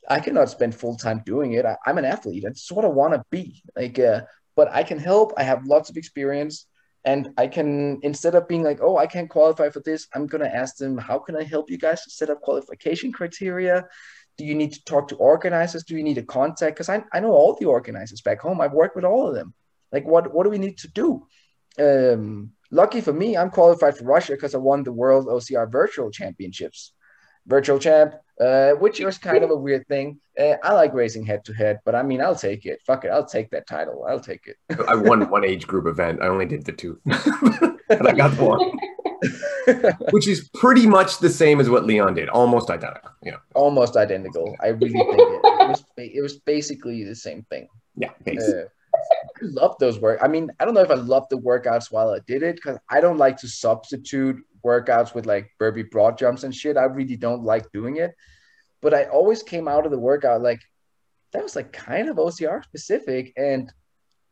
I 0.09 0.19
cannot 0.19 0.49
spend 0.49 0.75
full 0.75 0.95
time 0.95 1.21
doing 1.25 1.53
it. 1.53 1.65
I, 1.65 1.77
am 1.85 1.97
an 1.97 2.05
athlete. 2.05 2.43
That's 2.43 2.71
what 2.71 2.85
I 2.85 2.89
want 2.89 3.13
to 3.13 3.23
be. 3.29 3.61
Like, 3.75 3.99
uh, 3.99 4.21
but 4.55 4.69
I 4.71 4.83
can 4.83 4.99
help. 4.99 5.33
I 5.37 5.43
have 5.43 5.65
lots 5.65 5.89
of 5.89 5.97
experience, 5.97 6.67
and 7.05 7.29
I 7.37 7.47
can 7.47 7.99
instead 8.01 8.35
of 8.35 8.47
being 8.47 8.63
like, 8.63 8.79
oh, 8.81 8.97
I 8.97 9.07
can't 9.07 9.29
qualify 9.29 9.69
for 9.69 9.81
this, 9.81 10.07
I'm 10.13 10.27
gonna 10.27 10.47
ask 10.47 10.77
them, 10.77 10.97
how 10.97 11.19
can 11.19 11.35
I 11.35 11.43
help 11.43 11.69
you 11.69 11.77
guys 11.77 12.03
set 12.13 12.29
up 12.29 12.41
qualification 12.41 13.11
criteria? 13.11 13.85
Do 14.37 14.45
you 14.45 14.55
need 14.55 14.73
to 14.73 14.83
talk 14.85 15.09
to 15.09 15.15
organizers? 15.17 15.83
Do 15.83 15.95
you 15.95 16.03
need 16.03 16.17
a 16.17 16.23
contact? 16.23 16.75
Because 16.75 16.89
I, 16.89 17.03
I 17.13 17.19
know 17.19 17.31
all 17.31 17.55
the 17.59 17.67
organizers 17.67 18.21
back 18.21 18.41
home. 18.41 18.61
I've 18.61 18.73
worked 18.73 18.95
with 18.95 19.05
all 19.05 19.27
of 19.27 19.35
them. 19.35 19.53
Like, 19.91 20.05
what 20.05 20.33
what 20.33 20.43
do 20.43 20.49
we 20.49 20.57
need 20.57 20.77
to 20.79 20.87
do? 20.87 21.27
Um, 21.77 22.51
lucky 22.71 23.01
for 23.01 23.13
me, 23.13 23.37
I'm 23.37 23.49
qualified 23.49 23.97
for 23.97 24.05
Russia 24.05 24.33
because 24.33 24.55
I 24.55 24.59
won 24.59 24.83
the 24.83 24.93
World 24.93 25.27
OCR 25.27 25.71
Virtual 25.71 26.09
Championships 26.09 26.92
virtual 27.47 27.79
champ, 27.79 28.15
uh, 28.39 28.71
which 28.71 28.99
was 28.99 29.17
kind 29.17 29.43
of 29.43 29.51
a 29.51 29.55
weird 29.55 29.87
thing. 29.87 30.19
Uh, 30.39 30.55
I 30.63 30.73
like 30.73 30.93
racing 30.93 31.25
head 31.25 31.45
to 31.45 31.53
head, 31.53 31.79
but 31.85 31.95
I 31.95 32.03
mean, 32.03 32.21
I'll 32.21 32.35
take 32.35 32.65
it. 32.65 32.81
Fuck 32.85 33.05
it, 33.05 33.09
I'll 33.09 33.25
take 33.25 33.51
that 33.51 33.67
title. 33.67 34.05
I'll 34.07 34.19
take 34.19 34.47
it. 34.47 34.57
I 34.87 34.95
won 34.95 35.29
one 35.29 35.45
age 35.45 35.67
group 35.67 35.85
event. 35.85 36.21
I 36.21 36.27
only 36.27 36.45
did 36.45 36.65
the 36.65 36.71
two, 36.71 36.99
and 37.05 38.07
I 38.07 38.13
got 38.13 38.37
one, 38.39 38.71
which 40.11 40.27
is 40.27 40.49
pretty 40.55 40.87
much 40.87 41.19
the 41.19 41.29
same 41.29 41.59
as 41.59 41.69
what 41.69 41.85
Leon 41.85 42.15
did, 42.15 42.29
almost 42.29 42.69
identical. 42.69 43.11
Yeah, 43.21 43.37
almost 43.53 43.95
identical. 43.95 44.55
I 44.61 44.69
really 44.69 44.93
think 44.93 45.19
it, 45.19 45.41
it 45.43 45.69
was. 45.69 45.83
It 45.97 46.21
was 46.21 46.37
basically 46.39 47.03
the 47.03 47.15
same 47.15 47.43
thing. 47.49 47.67
Yeah, 47.95 48.11
basically. 48.23 48.61
Uh, 48.61 48.65
I 48.93 49.45
love 49.45 49.75
those 49.79 49.99
work. 49.99 50.19
I 50.21 50.27
mean, 50.27 50.51
I 50.59 50.65
don't 50.65 50.73
know 50.73 50.81
if 50.81 50.91
I 50.91 50.95
love 50.95 51.27
the 51.29 51.37
workouts 51.37 51.91
while 51.91 52.09
I 52.09 52.19
did 52.27 52.43
it 52.43 52.55
because 52.55 52.77
I 52.89 53.01
don't 53.01 53.17
like 53.17 53.37
to 53.37 53.47
substitute 53.47 54.37
workouts 54.63 55.13
with 55.13 55.25
like 55.25 55.51
burpee 55.59 55.83
broad 55.83 56.17
jumps 56.17 56.43
and 56.43 56.55
shit. 56.55 56.77
I 56.77 56.83
really 56.83 57.15
don't 57.15 57.43
like 57.43 57.71
doing 57.71 57.97
it. 57.97 58.11
But 58.81 58.93
I 58.93 59.05
always 59.05 59.43
came 59.43 59.67
out 59.67 59.85
of 59.85 59.91
the 59.91 59.99
workout 59.99 60.41
like 60.41 60.61
that 61.31 61.43
was 61.43 61.55
like 61.55 61.73
kind 61.73 62.09
of 62.09 62.17
OCR 62.17 62.63
specific. 62.63 63.33
And 63.37 63.71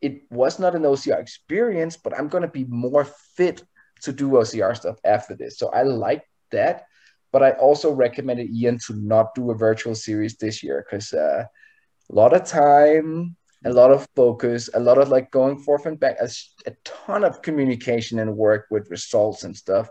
it 0.02 0.24
was 0.32 0.60
not 0.60 0.76
an 0.76 0.84
OCR 0.84 1.20
experience, 1.20 1.98
but 1.98 2.18
I'm 2.18 2.28
going 2.28 2.44
to 2.44 2.50
be 2.50 2.66
more 2.66 3.06
fit 3.36 3.64
to 4.02 4.12
do 4.12 4.32
OCR 4.32 4.76
stuff 4.76 4.98
after 5.04 5.36
this. 5.36 5.58
So 5.58 5.70
I 5.70 5.84
like 5.84 6.24
that. 6.52 6.86
But 7.32 7.44
I 7.44 7.52
also 7.52 7.92
recommended 7.92 8.50
Ian 8.50 8.78
to 8.88 8.94
not 8.96 9.34
do 9.36 9.52
a 9.52 9.56
virtual 9.56 9.96
series 9.96 10.36
this 10.36 10.62
year 10.62 10.86
because 10.86 11.14
uh, 11.14 11.46
a 12.10 12.16
lot 12.16 12.34
of 12.34 12.44
time, 12.44 13.38
a 13.64 13.72
lot 13.72 13.92
of 13.92 14.08
focus, 14.16 14.70
a 14.74 14.80
lot 14.80 14.98
of 14.98 15.10
like 15.10 15.32
going 15.32 15.60
forth 15.60 15.86
and 15.86 16.00
back, 16.00 16.18
a, 16.20 16.30
a 16.66 16.72
ton 16.84 17.24
of 17.24 17.42
communication 17.42 18.20
and 18.20 18.36
work 18.36 18.66
with 18.70 18.90
results 18.90 19.44
and 19.44 19.56
stuff. 19.56 19.90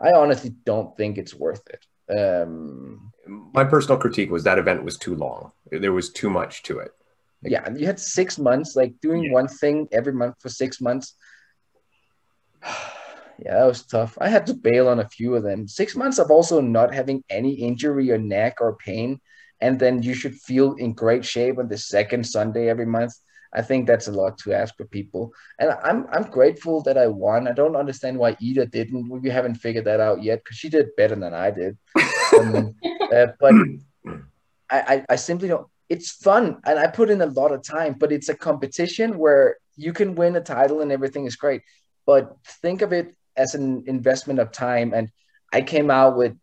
I 0.00 0.12
honestly 0.12 0.50
don't 0.64 0.96
think 0.96 1.18
it's 1.18 1.34
worth 1.34 1.62
it. 1.68 1.84
Um, 2.10 3.12
My 3.26 3.64
personal 3.64 3.98
critique 3.98 4.30
was 4.30 4.44
that 4.44 4.58
event 4.58 4.84
was 4.84 4.98
too 4.98 5.14
long. 5.14 5.52
There 5.70 5.92
was 5.92 6.10
too 6.10 6.30
much 6.30 6.62
to 6.64 6.78
it. 6.80 6.92
Like, 7.42 7.52
yeah, 7.52 7.72
you 7.74 7.86
had 7.86 8.00
six 8.00 8.38
months, 8.38 8.76
like 8.76 8.94
doing 9.00 9.24
yeah. 9.24 9.32
one 9.32 9.48
thing 9.48 9.88
every 9.92 10.12
month 10.12 10.36
for 10.40 10.48
six 10.48 10.80
months. 10.80 11.14
yeah, 13.38 13.58
that 13.58 13.64
was 13.64 13.82
tough. 13.82 14.16
I 14.20 14.28
had 14.28 14.46
to 14.46 14.54
bail 14.54 14.88
on 14.88 15.00
a 15.00 15.08
few 15.08 15.34
of 15.34 15.42
them. 15.42 15.68
Six 15.68 15.94
months 15.94 16.18
of 16.18 16.30
also 16.30 16.60
not 16.60 16.94
having 16.94 17.22
any 17.28 17.52
injury 17.54 18.10
or 18.12 18.18
neck 18.18 18.60
or 18.60 18.76
pain, 18.76 19.20
and 19.60 19.78
then 19.78 20.02
you 20.02 20.14
should 20.14 20.34
feel 20.34 20.74
in 20.74 20.92
great 20.92 21.24
shape 21.24 21.58
on 21.58 21.68
the 21.68 21.78
second 21.78 22.24
Sunday 22.24 22.68
every 22.68 22.86
month. 22.86 23.14
I 23.54 23.62
think 23.62 23.86
that's 23.86 24.08
a 24.08 24.12
lot 24.12 24.38
to 24.38 24.52
ask 24.52 24.76
for 24.76 24.84
people. 24.86 25.32
And 25.58 25.70
I'm 25.82 26.06
I'm 26.12 26.24
grateful 26.24 26.82
that 26.82 26.98
I 26.98 27.06
won. 27.06 27.48
I 27.48 27.52
don't 27.52 27.76
understand 27.76 28.18
why 28.18 28.36
Ida 28.42 28.66
didn't. 28.66 29.08
We 29.08 29.30
haven't 29.30 29.56
figured 29.56 29.84
that 29.84 30.00
out 30.00 30.22
yet 30.22 30.42
because 30.42 30.56
she 30.56 30.68
did 30.68 30.96
better 30.96 31.14
than 31.14 31.34
I 31.34 31.50
did. 31.50 31.78
um, 32.38 32.74
uh, 33.14 33.26
but 33.38 33.54
I, 34.70 34.80
I, 34.94 35.04
I 35.10 35.16
simply 35.16 35.48
don't. 35.48 35.66
It's 35.88 36.10
fun, 36.10 36.60
and 36.64 36.78
I 36.78 36.86
put 36.86 37.10
in 37.10 37.20
a 37.20 37.26
lot 37.26 37.52
of 37.52 37.62
time. 37.62 37.94
But 37.94 38.12
it's 38.12 38.28
a 38.28 38.36
competition 38.36 39.18
where 39.18 39.58
you 39.76 39.92
can 39.92 40.14
win 40.14 40.36
a 40.36 40.40
title 40.40 40.80
and 40.80 40.92
everything 40.92 41.26
is 41.26 41.36
great. 41.36 41.62
But 42.06 42.36
think 42.62 42.82
of 42.82 42.92
it 42.92 43.14
as 43.36 43.54
an 43.54 43.84
investment 43.86 44.38
of 44.38 44.52
time. 44.52 44.92
And 44.94 45.10
I 45.52 45.62
came 45.62 45.90
out 45.90 46.16
with 46.16 46.36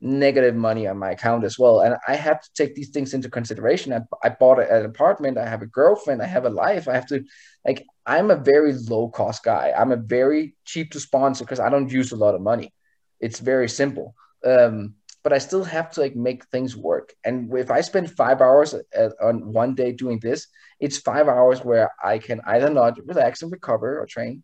negative 0.00 0.54
money 0.54 0.86
on 0.86 0.98
my 0.98 1.10
account 1.10 1.44
as 1.44 1.58
well. 1.58 1.80
And 1.80 1.96
I 2.08 2.16
have 2.16 2.40
to 2.40 2.48
take 2.54 2.74
these 2.74 2.90
things 2.90 3.12
into 3.12 3.28
consideration. 3.28 3.92
I, 3.92 4.00
I 4.24 4.30
bought 4.30 4.58
an 4.58 4.84
apartment, 4.84 5.38
I 5.38 5.46
have 5.46 5.62
a 5.62 5.66
girlfriend, 5.66 6.22
I 6.22 6.26
have 6.26 6.46
a 6.46 6.50
life. 6.50 6.88
I 6.88 6.94
have 6.94 7.06
to, 7.08 7.24
like, 7.66 7.86
I'm 8.06 8.30
a 8.30 8.36
very 8.36 8.72
low 8.72 9.08
cost 9.08 9.44
guy. 9.44 9.72
I'm 9.76 9.92
a 9.92 9.96
very 9.96 10.54
cheap 10.64 10.92
to 10.92 11.00
sponsor 11.00 11.44
because 11.44 11.60
I 11.60 11.68
don't 11.68 11.92
use 11.92 12.12
a 12.12 12.16
lot 12.16 12.34
of 12.34 12.40
money. 12.40 12.72
It's 13.20 13.40
very 13.40 13.68
simple. 13.68 14.14
Um, 14.44 14.94
but 15.22 15.32
I 15.32 15.38
still 15.38 15.64
have 15.64 15.90
to 15.92 16.00
like 16.00 16.16
make 16.16 16.46
things 16.46 16.76
work. 16.76 17.12
And 17.24 17.52
if 17.54 17.70
I 17.70 17.82
spend 17.82 18.10
five 18.10 18.40
hours 18.40 18.74
at, 18.74 19.12
on 19.20 19.52
one 19.52 19.74
day 19.74 19.92
doing 19.92 20.18
this, 20.18 20.46
it's 20.78 20.96
five 20.96 21.28
hours 21.28 21.62
where 21.62 21.90
I 22.02 22.18
can 22.18 22.40
either 22.46 22.70
not 22.70 22.98
relax 23.06 23.42
and 23.42 23.52
recover 23.52 24.00
or 24.00 24.06
train, 24.06 24.42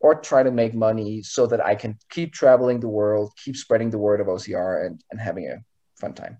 or 0.00 0.14
try 0.14 0.42
to 0.42 0.50
make 0.50 0.74
money 0.74 1.22
so 1.22 1.46
that 1.46 1.64
I 1.64 1.74
can 1.74 1.98
keep 2.10 2.32
traveling 2.32 2.80
the 2.80 2.88
world, 2.88 3.32
keep 3.42 3.56
spreading 3.56 3.90
the 3.90 3.98
word 3.98 4.20
of 4.20 4.28
OCR 4.28 4.86
and, 4.86 5.02
and 5.10 5.20
having 5.20 5.48
a 5.48 5.58
fun 5.96 6.14
time. 6.14 6.38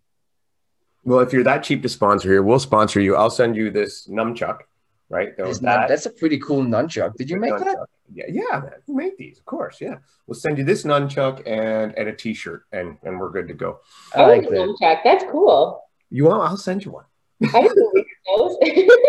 Well, 1.04 1.20
if 1.20 1.32
you're 1.32 1.44
that 1.44 1.62
cheap 1.62 1.82
to 1.82 1.88
sponsor 1.88 2.28
here, 2.28 2.42
we'll 2.42 2.58
sponsor 2.58 3.00
you. 3.00 3.16
I'll 3.16 3.30
send 3.30 3.56
you 3.56 3.70
this 3.70 4.06
nunchuck, 4.08 4.60
right? 5.08 5.36
That. 5.36 5.86
that's 5.88 6.06
a 6.06 6.10
pretty 6.10 6.38
cool 6.38 6.62
nunchuck. 6.62 7.14
Did 7.14 7.30
you 7.30 7.38
make 7.38 7.52
nunchuck. 7.52 7.64
that? 7.64 7.86
Yeah, 8.12 8.26
yeah, 8.28 8.60
man. 8.60 8.72
We 8.86 8.94
make 8.94 9.16
these, 9.16 9.38
of 9.38 9.44
course. 9.44 9.80
Yeah, 9.80 9.96
we'll 10.26 10.34
send 10.34 10.58
you 10.58 10.64
this 10.64 10.84
nunchuck 10.84 11.46
and 11.46 11.96
and 11.96 12.08
a 12.08 12.12
T-shirt, 12.14 12.64
and 12.72 12.98
and 13.02 13.18
we're 13.18 13.30
good 13.30 13.48
to 13.48 13.54
go. 13.54 13.80
I 14.14 14.22
like 14.26 14.46
oh, 14.46 14.50
nunchuck. 14.50 15.00
That's 15.04 15.24
cool. 15.30 15.82
You 16.10 16.24
want? 16.24 16.42
I'll 16.42 16.56
send 16.56 16.84
you 16.84 16.92
one. 16.92 17.04
I 17.54 17.62
didn't 17.62 18.06
those. 18.36 18.56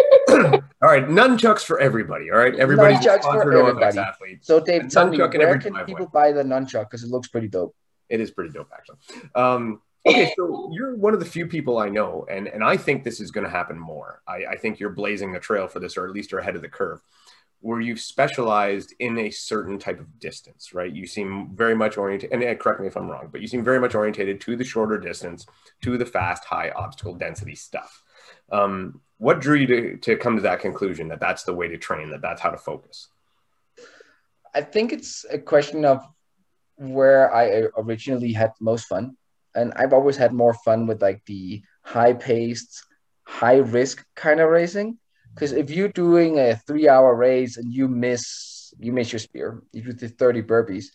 all 0.81 0.89
right, 0.89 1.07
nunchucks 1.07 1.61
for 1.61 1.79
everybody. 1.79 2.31
All 2.31 2.37
right, 2.37 2.55
everybody. 2.55 2.95
nunchucks 2.95 3.23
for 3.23 3.51
everybody. 3.51 4.39
So, 4.41 4.59
Dave, 4.59 4.89
tell 4.89 5.07
me 5.07 5.17
where 5.17 5.57
can 5.57 5.73
people 5.85 6.07
buy 6.07 6.31
the 6.31 6.43
nunchuck 6.43 6.85
because 6.85 7.03
it 7.03 7.09
looks 7.09 7.27
pretty 7.27 7.47
dope. 7.47 7.75
It 8.07 8.19
is 8.19 8.31
pretty 8.31 8.51
dope, 8.51 8.69
actually. 8.73 8.97
Um, 9.35 9.81
okay, 10.05 10.31
so 10.35 10.69
you're 10.73 10.95
one 10.95 11.13
of 11.13 11.19
the 11.19 11.25
few 11.25 11.47
people 11.47 11.77
I 11.77 11.89
know, 11.89 12.25
and 12.29 12.47
and 12.47 12.63
I 12.63 12.77
think 12.77 13.03
this 13.03 13.19
is 13.19 13.29
going 13.29 13.43
to 13.43 13.51
happen 13.51 13.77
more. 13.77 14.21
I, 14.27 14.45
I 14.51 14.55
think 14.55 14.79
you're 14.79 14.89
blazing 14.89 15.31
the 15.31 15.39
trail 15.39 15.67
for 15.67 15.79
this, 15.79 15.97
or 15.97 16.05
at 16.05 16.11
least 16.11 16.31
you're 16.31 16.41
ahead 16.41 16.55
of 16.55 16.61
the 16.61 16.69
curve 16.69 17.01
where 17.61 17.81
you've 17.81 17.99
specialized 17.99 18.93
in 18.99 19.17
a 19.17 19.29
certain 19.29 19.77
type 19.77 19.99
of 19.99 20.19
distance, 20.19 20.73
right? 20.73 20.93
You 20.93 21.05
seem 21.05 21.49
very 21.53 21.75
much 21.75 21.97
oriented, 21.97 22.31
and 22.31 22.59
correct 22.59 22.79
me 22.79 22.87
if 22.87 22.95
I'm 22.95 23.09
wrong, 23.09 23.29
but 23.31 23.41
you 23.41 23.47
seem 23.47 23.63
very 23.63 23.79
much 23.79 23.95
orientated 23.95 24.39
to 24.41 24.55
the 24.55 24.63
shorter 24.63 24.97
distance, 24.97 25.45
to 25.81 25.97
the 25.97 26.05
fast, 26.05 26.45
high 26.45 26.69
obstacle 26.69 27.15
density 27.15 27.55
stuff. 27.55 28.03
Um, 28.51 29.01
what 29.17 29.41
drew 29.41 29.55
you 29.55 29.67
to, 29.67 29.97
to 29.97 30.15
come 30.15 30.37
to 30.37 30.41
that 30.43 30.61
conclusion 30.61 31.09
that 31.09 31.19
that's 31.19 31.43
the 31.43 31.53
way 31.53 31.67
to 31.67 31.77
train, 31.77 32.09
that 32.11 32.21
that's 32.21 32.41
how 32.41 32.49
to 32.49 32.57
focus? 32.57 33.09
I 34.55 34.61
think 34.61 34.93
it's 34.93 35.25
a 35.29 35.37
question 35.37 35.85
of 35.85 36.01
where 36.77 37.33
I 37.33 37.67
originally 37.77 38.31
had 38.33 38.53
most 38.59 38.85
fun. 38.85 39.17
And 39.55 39.73
I've 39.75 39.93
always 39.93 40.15
had 40.15 40.31
more 40.31 40.53
fun 40.53 40.87
with 40.87 41.01
like 41.01 41.23
the 41.25 41.61
high 41.83 42.13
paced, 42.13 42.83
high 43.23 43.57
risk 43.57 44.05
kind 44.15 44.39
of 44.39 44.49
racing. 44.49 44.97
Because 45.33 45.51
if 45.51 45.69
you're 45.69 45.89
doing 45.89 46.39
a 46.39 46.55
three 46.55 46.87
hour 46.87 47.13
race 47.13 47.57
and 47.57 47.71
you 47.71 47.87
miss, 47.87 48.73
you 48.79 48.91
miss 48.93 49.11
your 49.11 49.19
spear, 49.19 49.61
if 49.73 49.85
you 49.85 49.93
do 49.93 50.07
30 50.07 50.43
burpees, 50.43 50.85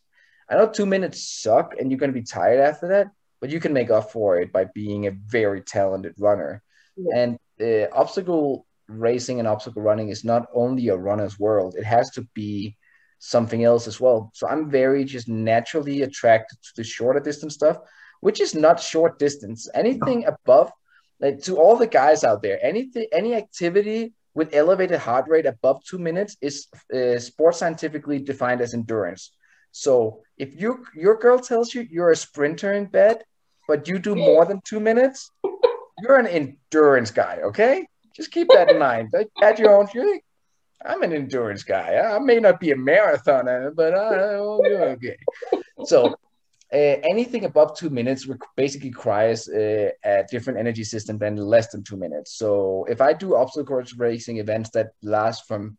I 0.48 0.54
know 0.54 0.68
two 0.68 0.86
minutes 0.86 1.42
suck 1.42 1.74
and 1.78 1.90
you're 1.90 1.98
going 1.98 2.12
to 2.12 2.18
be 2.18 2.24
tired 2.24 2.60
after 2.60 2.88
that, 2.88 3.08
but 3.40 3.50
you 3.50 3.60
can 3.60 3.72
make 3.72 3.90
up 3.90 4.10
for 4.10 4.38
it 4.38 4.52
by 4.52 4.64
being 4.64 5.06
a 5.06 5.10
very 5.10 5.60
talented 5.60 6.14
runner. 6.18 6.62
Yeah. 6.96 7.16
And 7.16 7.38
uh, 7.60 7.86
obstacle 7.92 8.66
racing 8.88 9.38
and 9.38 9.48
obstacle 9.48 9.82
running 9.82 10.08
is 10.08 10.24
not 10.24 10.46
only 10.54 10.88
a 10.88 10.96
runner's 10.96 11.38
world, 11.38 11.74
it 11.76 11.84
has 11.84 12.10
to 12.10 12.22
be 12.34 12.76
something 13.18 13.64
else 13.64 13.86
as 13.86 14.00
well. 14.00 14.30
So 14.34 14.46
I'm 14.46 14.70
very 14.70 15.04
just 15.04 15.28
naturally 15.28 16.02
attracted 16.02 16.58
to 16.62 16.70
the 16.76 16.84
shorter 16.84 17.20
distance 17.20 17.54
stuff, 17.54 17.78
which 18.20 18.40
is 18.40 18.54
not 18.54 18.80
short 18.80 19.18
distance. 19.18 19.68
Anything 19.74 20.26
above, 20.26 20.70
like 21.20 21.40
to 21.42 21.56
all 21.56 21.76
the 21.76 21.86
guys 21.86 22.24
out 22.24 22.42
there, 22.42 22.58
anything, 22.62 23.06
any 23.12 23.34
activity 23.34 24.12
with 24.34 24.54
elevated 24.54 24.98
heart 24.98 25.26
rate 25.28 25.46
above 25.46 25.82
two 25.84 25.98
minutes 25.98 26.36
is 26.40 26.66
uh, 26.94 27.18
sports 27.18 27.58
scientifically 27.58 28.18
defined 28.18 28.60
as 28.60 28.74
endurance. 28.74 29.30
So 29.70 30.22
if 30.36 30.60
you 30.60 30.84
your 30.94 31.16
girl 31.16 31.38
tells 31.38 31.74
you 31.74 31.86
you're 31.90 32.10
a 32.10 32.16
sprinter 32.16 32.72
in 32.74 32.86
bed, 32.86 33.24
but 33.66 33.88
you 33.88 33.98
do 33.98 34.14
more 34.14 34.44
than 34.44 34.60
two 34.64 34.80
minutes, 34.80 35.30
you're 36.00 36.18
an 36.18 36.26
endurance 36.26 37.10
guy, 37.10 37.40
okay? 37.44 37.86
Just 38.14 38.30
keep 38.30 38.48
that 38.48 38.70
in 38.70 38.78
mind. 38.78 39.12
At 39.42 39.58
your 39.58 39.76
own, 39.76 39.88
I'm 40.84 41.02
an 41.02 41.12
endurance 41.12 41.62
guy. 41.62 41.96
I 41.96 42.18
may 42.18 42.38
not 42.38 42.60
be 42.60 42.70
a 42.70 42.76
marathoner, 42.76 43.74
but 43.74 43.94
I, 43.94 44.38
will 44.38 44.62
do 44.62 44.76
okay. 44.76 45.16
So 45.84 46.14
uh, 46.72 46.76
anything 46.76 47.44
above 47.44 47.76
two 47.76 47.90
minutes 47.90 48.28
basically 48.56 48.90
requires 48.90 49.48
uh, 49.48 49.90
a 50.04 50.24
different 50.30 50.58
energy 50.58 50.84
system 50.84 51.18
than 51.18 51.36
less 51.36 51.68
than 51.68 51.82
two 51.82 51.96
minutes. 51.96 52.36
So 52.36 52.84
if 52.88 53.00
I 53.00 53.12
do 53.12 53.36
obstacle 53.36 53.64
course 53.64 53.94
racing 53.94 54.38
events 54.38 54.70
that 54.70 54.88
last 55.02 55.46
from 55.46 55.78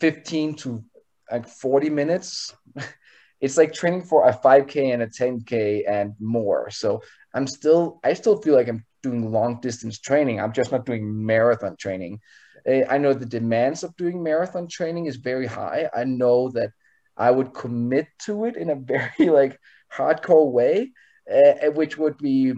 15 0.00 0.54
to 0.56 0.84
like 1.30 1.46
40 1.46 1.90
minutes, 1.90 2.54
it's 3.40 3.56
like 3.56 3.72
training 3.72 4.02
for 4.02 4.28
a 4.28 4.36
5K 4.36 4.92
and 4.92 5.02
a 5.02 5.06
10K 5.06 5.88
and 5.88 6.14
more. 6.18 6.70
So 6.70 7.02
I'm 7.34 7.46
still, 7.46 8.00
I 8.02 8.14
still 8.14 8.40
feel 8.40 8.54
like 8.54 8.68
I'm 8.68 8.84
doing 9.02 9.30
long 9.30 9.60
distance 9.60 9.98
training. 9.98 10.40
I'm 10.40 10.52
just 10.52 10.72
not 10.72 10.86
doing 10.86 11.26
marathon 11.26 11.76
training. 11.78 12.20
I 12.66 12.98
know 12.98 13.14
the 13.14 13.26
demands 13.26 13.82
of 13.84 13.96
doing 13.96 14.22
marathon 14.22 14.68
training 14.68 15.06
is 15.06 15.16
very 15.16 15.46
high. 15.46 15.88
I 15.94 16.04
know 16.04 16.50
that 16.50 16.70
I 17.16 17.30
would 17.30 17.54
commit 17.54 18.06
to 18.26 18.44
it 18.44 18.56
in 18.56 18.70
a 18.70 18.74
very 18.94 19.30
like 19.30 19.58
hardcore 19.92 20.50
way, 20.50 20.92
uh, 21.32 21.70
which 21.74 21.98
would 21.98 22.18
be 22.18 22.54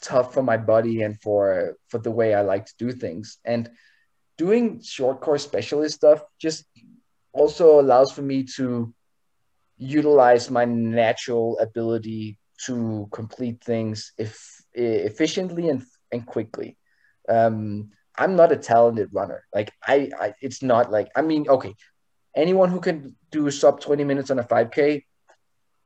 tough 0.00 0.32
for 0.32 0.42
my 0.42 0.56
body 0.56 1.02
and 1.02 1.20
for 1.20 1.76
for 1.88 1.98
the 1.98 2.10
way 2.10 2.34
I 2.34 2.42
like 2.42 2.66
to 2.66 2.74
do 2.78 2.92
things. 2.92 3.38
And 3.44 3.70
doing 4.36 4.80
short 4.82 5.20
course 5.20 5.42
specialist 5.42 5.96
stuff 5.96 6.22
just 6.40 6.64
also 7.32 7.80
allows 7.80 8.12
for 8.12 8.22
me 8.22 8.44
to 8.56 8.94
utilize 9.76 10.50
my 10.50 10.64
natural 10.64 11.58
ability 11.58 12.38
to 12.66 13.08
complete 13.12 13.62
things 13.62 14.12
if 14.18 14.57
efficiently 14.74 15.68
and, 15.68 15.84
and 16.12 16.26
quickly. 16.26 16.76
Um, 17.28 17.90
I'm 18.16 18.36
not 18.36 18.52
a 18.52 18.56
talented 18.56 19.10
runner. 19.12 19.44
Like 19.54 19.72
I, 19.86 20.10
I, 20.18 20.34
it's 20.40 20.62
not 20.62 20.90
like 20.90 21.08
I 21.14 21.22
mean, 21.22 21.48
okay, 21.48 21.74
anyone 22.34 22.70
who 22.70 22.80
can 22.80 23.16
do 23.30 23.50
sub 23.50 23.80
20 23.80 24.04
minutes 24.04 24.30
on 24.30 24.38
a 24.38 24.44
5K, 24.44 25.04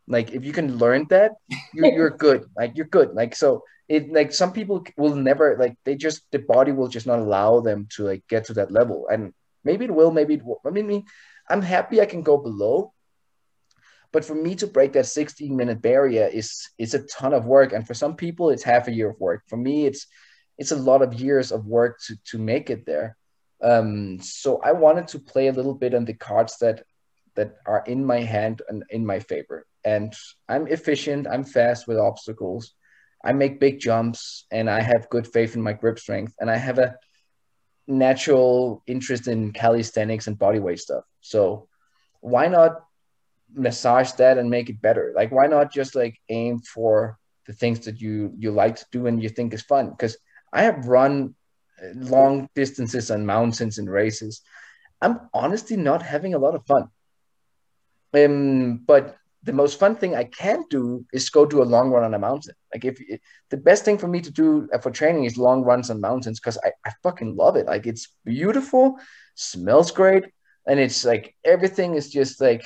like 0.06 0.32
if 0.32 0.44
you 0.44 0.52
can 0.52 0.78
learn 0.78 1.06
that, 1.10 1.32
you're, 1.74 1.92
you're 1.92 2.10
good. 2.26 2.44
Like 2.56 2.72
you're 2.76 2.86
good. 2.86 3.14
Like 3.14 3.34
so, 3.34 3.64
it 3.88 4.12
like 4.12 4.32
some 4.32 4.52
people 4.52 4.84
will 4.96 5.14
never 5.14 5.56
like 5.58 5.76
they 5.84 5.96
just 5.96 6.22
the 6.30 6.38
body 6.38 6.72
will 6.72 6.88
just 6.88 7.06
not 7.06 7.18
allow 7.18 7.60
them 7.60 7.88
to 7.96 8.04
like 8.04 8.22
get 8.28 8.46
to 8.46 8.54
that 8.54 8.70
level, 8.70 9.08
and 9.08 9.32
maybe 9.64 9.84
it 9.84 9.94
will, 9.94 10.10
maybe 10.10 10.34
it 10.34 10.44
will. 10.44 10.60
I 10.64 10.70
mean, 10.70 11.04
I'm 11.48 11.62
happy 11.62 12.00
I 12.00 12.06
can 12.06 12.22
go 12.22 12.38
below, 12.38 12.92
but 14.12 14.24
for 14.24 14.34
me 14.34 14.54
to 14.56 14.66
break 14.66 14.92
that 14.92 15.06
16 15.06 15.56
minute 15.56 15.80
barrier 15.80 16.28
is 16.32 16.68
is 16.78 16.94
a 16.94 17.04
ton 17.04 17.32
of 17.32 17.46
work. 17.46 17.72
And 17.72 17.86
for 17.86 17.94
some 17.94 18.14
people, 18.14 18.50
it's 18.50 18.62
half 18.62 18.86
a 18.86 18.92
year 18.92 19.10
of 19.10 19.18
work. 19.18 19.42
For 19.48 19.56
me, 19.56 19.86
it's 19.86 20.06
it's 20.58 20.70
a 20.72 20.76
lot 20.76 21.02
of 21.02 21.14
years 21.14 21.50
of 21.50 21.66
work 21.66 21.98
to, 22.06 22.16
to 22.26 22.38
make 22.38 22.70
it 22.70 22.84
there. 22.84 23.16
Um, 23.62 24.20
so 24.20 24.60
I 24.62 24.72
wanted 24.72 25.08
to 25.08 25.18
play 25.18 25.48
a 25.48 25.52
little 25.52 25.74
bit 25.74 25.94
on 25.94 26.04
the 26.04 26.14
cards 26.14 26.58
that 26.58 26.84
that 27.34 27.56
are 27.66 27.82
in 27.86 28.04
my 28.04 28.20
hand 28.20 28.60
and 28.68 28.84
in 28.90 29.06
my 29.06 29.18
favor. 29.18 29.66
And 29.84 30.14
I'm 30.48 30.66
efficient, 30.66 31.26
I'm 31.26 31.44
fast 31.44 31.88
with 31.88 31.98
obstacles. 31.98 32.74
I 33.24 33.32
make 33.32 33.60
big 33.60 33.80
jumps 33.80 34.44
and 34.50 34.68
I 34.68 34.80
have 34.80 35.08
good 35.08 35.26
faith 35.26 35.54
in 35.54 35.62
my 35.62 35.72
grip 35.72 35.98
strength 35.98 36.34
and 36.38 36.50
I 36.50 36.56
have 36.56 36.78
a 36.78 36.96
natural 37.86 38.82
interest 38.86 39.28
in 39.28 39.52
calisthenics 39.52 40.26
and 40.26 40.38
bodyweight 40.38 40.80
stuff. 40.80 41.04
So 41.20 41.68
why 42.20 42.48
not 42.48 42.84
massage 43.54 44.12
that 44.12 44.38
and 44.38 44.50
make 44.50 44.68
it 44.70 44.80
better. 44.80 45.12
Like 45.14 45.30
why 45.32 45.46
not 45.46 45.72
just 45.72 45.94
like 45.94 46.18
aim 46.28 46.58
for 46.60 47.18
the 47.46 47.52
things 47.52 47.80
that 47.80 48.00
you 48.00 48.32
you 48.38 48.50
like 48.50 48.76
to 48.76 48.86
do 48.92 49.06
and 49.06 49.22
you 49.22 49.28
think 49.28 49.54
is 49.54 49.62
fun? 49.62 49.90
Because 49.90 50.16
i 50.52 50.62
have 50.62 50.86
run 50.86 51.34
uh, 51.82 51.88
long 51.94 52.48
distances 52.54 53.10
on 53.10 53.26
mountains 53.26 53.78
and 53.78 53.90
races. 53.90 54.42
I'm 55.00 55.20
honestly 55.34 55.76
not 55.76 56.02
having 56.02 56.34
a 56.34 56.38
lot 56.38 56.54
of 56.54 56.66
fun. 56.66 56.88
Um 58.14 58.78
but 58.86 59.16
the 59.44 59.52
most 59.52 59.78
fun 59.78 59.96
thing 59.96 60.14
i 60.14 60.24
can 60.24 60.64
do 60.70 61.04
is 61.12 61.28
go 61.30 61.44
do 61.44 61.62
a 61.62 61.72
long 61.74 61.90
run 61.90 62.04
on 62.04 62.14
a 62.14 62.18
mountain. 62.18 62.54
Like 62.72 62.84
if 62.84 62.98
the 63.50 63.56
best 63.56 63.84
thing 63.84 63.98
for 63.98 64.08
me 64.08 64.20
to 64.20 64.30
do 64.30 64.68
uh, 64.72 64.78
for 64.78 64.90
training 64.90 65.24
is 65.24 65.36
long 65.36 65.62
runs 65.62 65.90
on 65.90 66.00
mountains 66.00 66.38
because 66.40 66.58
I, 66.64 66.70
I 66.86 66.92
fucking 67.02 67.36
love 67.36 67.56
it. 67.56 67.66
Like 67.66 67.86
it's 67.86 68.08
beautiful 68.24 68.98
smells 69.34 69.90
great 69.90 70.24
and 70.66 70.78
it's 70.78 71.04
like 71.04 71.34
everything 71.44 71.94
is 71.94 72.10
just 72.10 72.40
like 72.40 72.64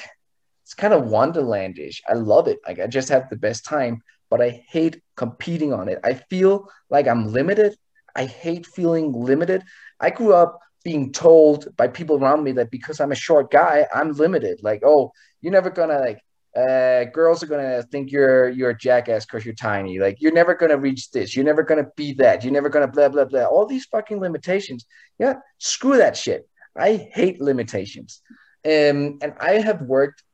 it's 0.66 0.74
kind 0.74 0.92
of 0.92 1.04
wonderlandish. 1.04 2.00
I 2.08 2.14
love 2.14 2.48
it. 2.48 2.58
Like 2.66 2.80
I 2.80 2.88
just 2.88 3.08
have 3.10 3.30
the 3.30 3.36
best 3.36 3.64
time, 3.64 4.02
but 4.28 4.42
I 4.42 4.64
hate 4.68 5.00
competing 5.14 5.72
on 5.72 5.88
it. 5.88 6.00
I 6.02 6.14
feel 6.14 6.68
like 6.90 7.06
I'm 7.06 7.28
limited. 7.28 7.76
I 8.16 8.24
hate 8.24 8.66
feeling 8.66 9.12
limited. 9.12 9.62
I 10.00 10.10
grew 10.10 10.34
up 10.34 10.58
being 10.82 11.12
told 11.12 11.68
by 11.76 11.86
people 11.86 12.16
around 12.16 12.42
me 12.42 12.50
that 12.50 12.72
because 12.72 12.98
I'm 12.98 13.12
a 13.12 13.14
short 13.14 13.52
guy, 13.52 13.86
I'm 13.94 14.10
limited. 14.10 14.58
Like, 14.60 14.82
oh, 14.84 15.12
you're 15.40 15.52
never 15.52 15.70
gonna 15.70 16.00
like 16.00 16.20
uh, 16.56 17.04
girls 17.04 17.44
are 17.44 17.46
gonna 17.46 17.84
think 17.84 18.10
you're 18.10 18.48
you're 18.48 18.70
a 18.70 18.76
jackass 18.76 19.24
because 19.24 19.44
you're 19.44 19.54
tiny. 19.54 20.00
Like 20.00 20.16
you're 20.20 20.32
never 20.32 20.56
gonna 20.56 20.78
reach 20.78 21.12
this. 21.12 21.36
You're 21.36 21.44
never 21.44 21.62
gonna 21.62 21.86
be 21.96 22.12
that. 22.14 22.42
You're 22.42 22.52
never 22.52 22.70
gonna 22.70 22.88
blah 22.88 23.08
blah 23.08 23.26
blah. 23.26 23.44
All 23.44 23.66
these 23.66 23.84
fucking 23.84 24.18
limitations. 24.18 24.84
Yeah, 25.20 25.34
screw 25.58 25.98
that 25.98 26.16
shit. 26.16 26.48
I 26.76 27.08
hate 27.12 27.40
limitations. 27.40 28.20
Um, 28.64 29.20
and 29.22 29.32
I 29.38 29.60
have 29.60 29.82
worked 29.82 30.24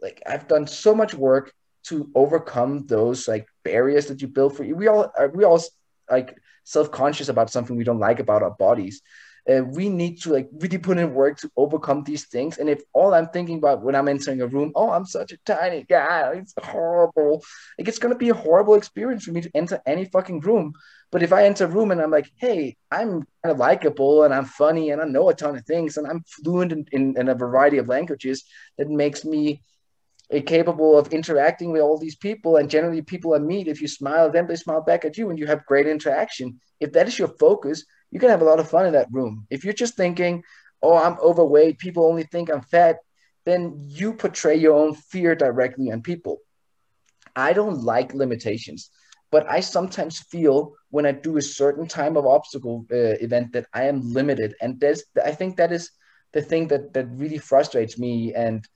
like 0.00 0.22
I've 0.26 0.48
done 0.48 0.66
so 0.66 0.94
much 0.94 1.14
work 1.14 1.52
to 1.84 2.10
overcome 2.14 2.86
those 2.86 3.28
like 3.28 3.46
barriers 3.64 4.06
that 4.06 4.20
you 4.20 4.28
build 4.28 4.56
for 4.56 4.64
you. 4.64 4.76
We 4.76 4.88
all 4.88 5.12
are 5.16 5.28
we 5.28 5.44
all 5.44 5.62
like 6.10 6.36
self-conscious 6.64 7.28
about 7.28 7.50
something 7.50 7.76
we 7.76 7.84
don't 7.84 7.98
like 7.98 8.20
about 8.20 8.42
our 8.42 8.50
bodies 8.50 9.02
uh, 9.48 9.62
we 9.64 9.88
need 9.88 10.20
to 10.20 10.32
like 10.32 10.48
really 10.60 10.78
put 10.78 10.98
in 10.98 11.14
work 11.14 11.38
to 11.38 11.50
overcome 11.56 12.04
these 12.04 12.26
things. 12.26 12.58
And 12.58 12.68
if 12.68 12.82
all 12.92 13.14
I'm 13.14 13.28
thinking 13.28 13.58
about 13.58 13.82
when 13.82 13.94
I'm 13.94 14.08
entering 14.08 14.42
a 14.42 14.46
room, 14.46 14.72
oh, 14.74 14.90
I'm 14.90 15.06
such 15.06 15.32
a 15.32 15.38
tiny 15.46 15.84
guy, 15.84 16.32
it's 16.34 16.54
horrible. 16.62 17.42
Like 17.78 17.88
it's 17.88 17.98
gonna 17.98 18.16
be 18.16 18.28
a 18.28 18.34
horrible 18.34 18.74
experience 18.74 19.24
for 19.24 19.32
me 19.32 19.40
to 19.40 19.50
enter 19.54 19.80
any 19.86 20.04
fucking 20.04 20.40
room. 20.40 20.74
But 21.10 21.22
if 21.22 21.32
I 21.32 21.44
enter 21.44 21.64
a 21.64 21.68
room 21.68 21.90
and 21.90 22.02
I'm 22.02 22.10
like, 22.10 22.30
hey, 22.36 22.76
I'm 22.90 23.26
kind 23.42 23.52
of 23.52 23.58
likable 23.58 24.24
and 24.24 24.34
I'm 24.34 24.44
funny 24.44 24.90
and 24.90 25.00
I 25.00 25.06
know 25.06 25.30
a 25.30 25.34
ton 25.34 25.56
of 25.56 25.64
things 25.64 25.96
and 25.96 26.06
I'm 26.06 26.22
fluent 26.26 26.72
in, 26.72 26.84
in, 26.92 27.18
in 27.18 27.28
a 27.30 27.34
variety 27.34 27.78
of 27.78 27.88
languages, 27.88 28.44
that 28.76 28.90
makes 28.90 29.24
me 29.24 29.62
capable 30.44 30.98
of 30.98 31.12
interacting 31.12 31.72
with 31.72 31.80
all 31.80 31.98
these 31.98 32.16
people 32.16 32.56
and 32.56 32.68
generally 32.68 33.02
people 33.02 33.34
I 33.34 33.38
meet 33.38 33.66
if 33.66 33.80
you 33.80 33.88
smile 33.88 34.26
at 34.26 34.32
them 34.32 34.46
they 34.46 34.56
smile 34.56 34.82
back 34.82 35.04
at 35.04 35.16
you 35.16 35.30
and 35.30 35.38
you 35.38 35.46
have 35.46 35.64
great 35.64 35.86
interaction 35.86 36.60
if 36.80 36.92
that 36.92 37.08
is 37.08 37.18
your 37.18 37.28
focus 37.28 37.84
you 38.10 38.20
can 38.20 38.30
have 38.30 38.42
a 38.42 38.44
lot 38.44 38.60
of 38.60 38.70
fun 38.70 38.86
in 38.86 38.92
that 38.92 39.08
room. 39.10 39.46
If 39.50 39.64
you're 39.64 39.74
just 39.74 39.96
thinking, 39.96 40.42
oh, 40.82 40.96
I'm 40.96 41.18
overweight, 41.20 41.78
people 41.78 42.06
only 42.06 42.24
think 42.24 42.50
I'm 42.50 42.62
fat, 42.62 42.98
then 43.44 43.84
you 43.86 44.14
portray 44.14 44.56
your 44.56 44.74
own 44.74 44.94
fear 44.94 45.34
directly 45.34 45.90
on 45.90 46.02
people. 46.02 46.38
I 47.36 47.52
don't 47.52 47.82
like 47.82 48.14
limitations, 48.14 48.90
but 49.30 49.48
I 49.48 49.60
sometimes 49.60 50.20
feel 50.20 50.74
when 50.90 51.06
I 51.06 51.12
do 51.12 51.36
a 51.36 51.42
certain 51.42 51.86
time 51.86 52.16
of 52.16 52.26
obstacle 52.26 52.86
uh, 52.90 53.16
event 53.20 53.52
that 53.52 53.66
I 53.72 53.84
am 53.84 54.12
limited. 54.12 54.54
And 54.60 54.80
there's, 54.80 55.04
I 55.22 55.32
think 55.32 55.56
that 55.56 55.72
is 55.72 55.90
the 56.32 56.42
thing 56.42 56.68
that, 56.68 56.92
that 56.94 57.08
really 57.10 57.38
frustrates 57.38 57.98
me. 57.98 58.34
And 58.34 58.66